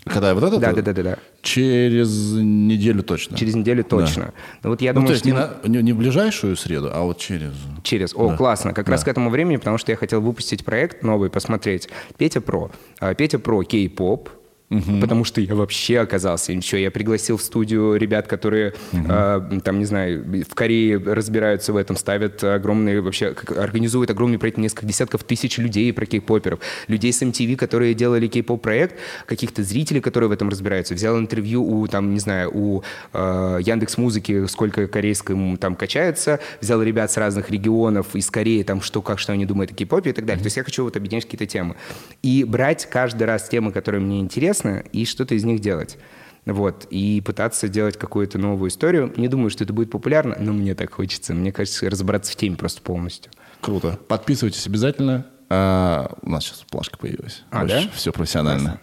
Когда 0.05 0.33
вот 0.33 0.43
это? 0.43 0.59
Да, 0.59 0.73
да, 0.73 0.81
да, 0.81 0.93
да, 0.93 1.03
да. 1.03 1.17
Через 1.41 2.33
неделю 2.33 3.03
точно. 3.03 3.37
Через 3.37 3.55
неделю 3.55 3.83
точно. 3.83 4.25
Да. 4.25 4.33
Ну, 4.63 4.69
вот 4.71 4.81
я 4.81 4.91
ну, 4.91 5.01
думаю, 5.01 5.07
то 5.07 5.13
есть 5.13 5.25
что... 5.25 5.29
не, 5.29 5.33
на, 5.33 5.77
не, 5.81 5.83
не 5.83 5.93
в 5.93 5.97
ближайшую 5.97 6.55
среду, 6.57 6.89
а 6.91 7.03
вот 7.03 7.19
через. 7.19 7.53
Через. 7.83 8.13
О, 8.13 8.29
да. 8.29 8.37
классно. 8.37 8.73
Как 8.73 8.85
да. 8.85 8.93
раз 8.93 9.03
к 9.03 9.07
этому 9.07 9.29
времени, 9.29 9.57
потому 9.57 9.77
что 9.77 9.91
я 9.91 9.95
хотел 9.95 10.21
выпустить 10.21 10.65
проект 10.65 11.03
новый, 11.03 11.29
посмотреть. 11.29 11.89
Петя 12.17 12.41
Про. 12.41 12.71
А, 12.99 13.13
Петя 13.13 13.39
Про 13.39 13.63
кей-поп 13.63 14.29
угу. 14.69 14.99
потому 15.01 15.23
что 15.23 15.41
я 15.41 15.55
вообще 15.55 15.99
оказался 15.99 16.53
ничего. 16.53 16.79
Я 16.79 16.91
пригласил 16.91 17.37
в 17.37 17.41
студию 17.41 17.95
ребят, 17.95 18.27
которые, 18.27 18.73
угу. 18.91 19.05
э, 19.07 19.59
там, 19.63 19.79
не 19.79 19.85
знаю, 19.85 20.23
в 20.49 20.55
Корее 20.55 20.97
разбираются 20.97 21.73
в 21.73 21.77
этом, 21.77 21.95
ставят 21.95 22.43
огромные, 22.43 23.01
вообще, 23.01 23.35
организуют 23.57 24.09
огромный 24.09 24.39
проект, 24.39 24.57
несколько 24.57 24.85
десятков 24.85 25.23
тысяч 25.23 25.57
людей 25.57 25.91
про 25.93 26.05
кей-поперов, 26.05 26.59
людей 26.87 27.13
с 27.13 27.21
MTV, 27.21 27.55
которые 27.55 27.93
делали 27.93 28.27
кей-поп 28.27 28.61
проект, 28.61 28.95
каких-то 29.25 29.63
зрителей, 29.63 30.01
которые 30.01 30.29
в 30.29 30.33
этом 30.33 30.49
разбираются. 30.49 30.93
Взял 30.93 31.17
интервью 31.17 31.63
у, 31.63 31.87
там, 31.87 32.13
не 32.13 32.19
знаю, 32.19 32.51
у 32.53 32.83
э, 33.13 33.59
Яндекс 33.61 33.97
Музыки, 33.97 34.45
сколько 34.47 34.87
корейскому 34.87 35.57
там 35.57 35.75
качается, 35.75 36.39
взял 36.61 36.81
ребят 36.81 37.11
с 37.11 37.17
разных 37.17 37.49
регионов 37.51 38.15
из 38.15 38.29
Кореи, 38.29 38.63
там, 38.63 38.81
что, 38.81 39.01
как, 39.01 39.19
что 39.19 39.33
они 39.33 39.45
думают 39.45 39.71
о 39.71 39.75
кей-попе 39.75 40.09
и 40.11 40.13
так 40.13 40.25
далее. 40.25 40.41
То 40.41 40.47
есть 40.47 40.57
я 40.57 40.63
хочу 40.63 40.83
вот 40.83 40.95
объединять 40.97 41.25
какие-то 41.25 41.45
темы. 41.45 41.75
И 42.21 42.43
брать 42.43 42.87
каждый 42.89 43.23
раз 43.23 43.49
темы, 43.49 43.71
которые 43.71 44.01
мне 44.01 44.19
интересны, 44.19 44.62
интересно, 44.63 44.89
и 44.91 45.05
что-то 45.05 45.35
из 45.35 45.43
них 45.43 45.59
делать. 45.59 45.97
Вот, 46.45 46.87
и 46.89 47.21
пытаться 47.21 47.69
делать 47.69 47.97
какую-то 47.97 48.37
новую 48.37 48.69
историю. 48.69 49.13
Не 49.15 49.29
думаю, 49.29 49.49
что 49.49 49.63
это 49.63 49.71
будет 49.71 49.89
популярно, 49.89 50.35
но 50.39 50.51
мне 50.51 50.75
так 50.75 50.93
хочется. 50.93 51.33
Мне 51.33 51.53
кажется, 51.53 51.89
разобраться 51.89 52.33
в 52.33 52.35
теме 52.35 52.57
просто 52.57 52.81
полностью. 52.81 53.31
Круто. 53.61 53.97
Подписывайтесь 54.09 54.67
обязательно. 54.67 55.25
А, 55.49 56.11
у 56.21 56.29
нас 56.29 56.43
сейчас 56.43 56.65
плашка 56.69 56.97
появилась. 56.97 57.43
А, 57.49 57.63
Очень 57.63 57.85
да? 57.85 57.91
Все 57.95 58.11
профессионально. 58.11 58.61
Классно. 58.61 58.79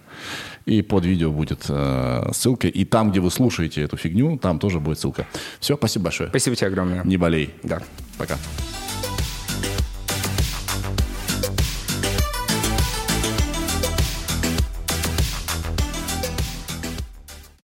И 0.64 0.80
под 0.82 1.04
видео 1.04 1.32
будет 1.32 1.66
э, 1.68 2.30
ссылка. 2.32 2.68
И 2.68 2.84
там, 2.86 3.10
где 3.10 3.20
вы 3.20 3.30
слушаете 3.30 3.82
эту 3.82 3.98
фигню, 3.98 4.38
там 4.38 4.58
тоже 4.58 4.80
будет 4.80 4.98
ссылка. 4.98 5.26
Все, 5.58 5.76
спасибо 5.76 6.04
большое. 6.04 6.30
Спасибо 6.30 6.56
тебе 6.56 6.68
огромное. 6.68 7.02
Не 7.04 7.18
болей. 7.18 7.52
Да. 7.62 7.82
Пока. 8.16 8.38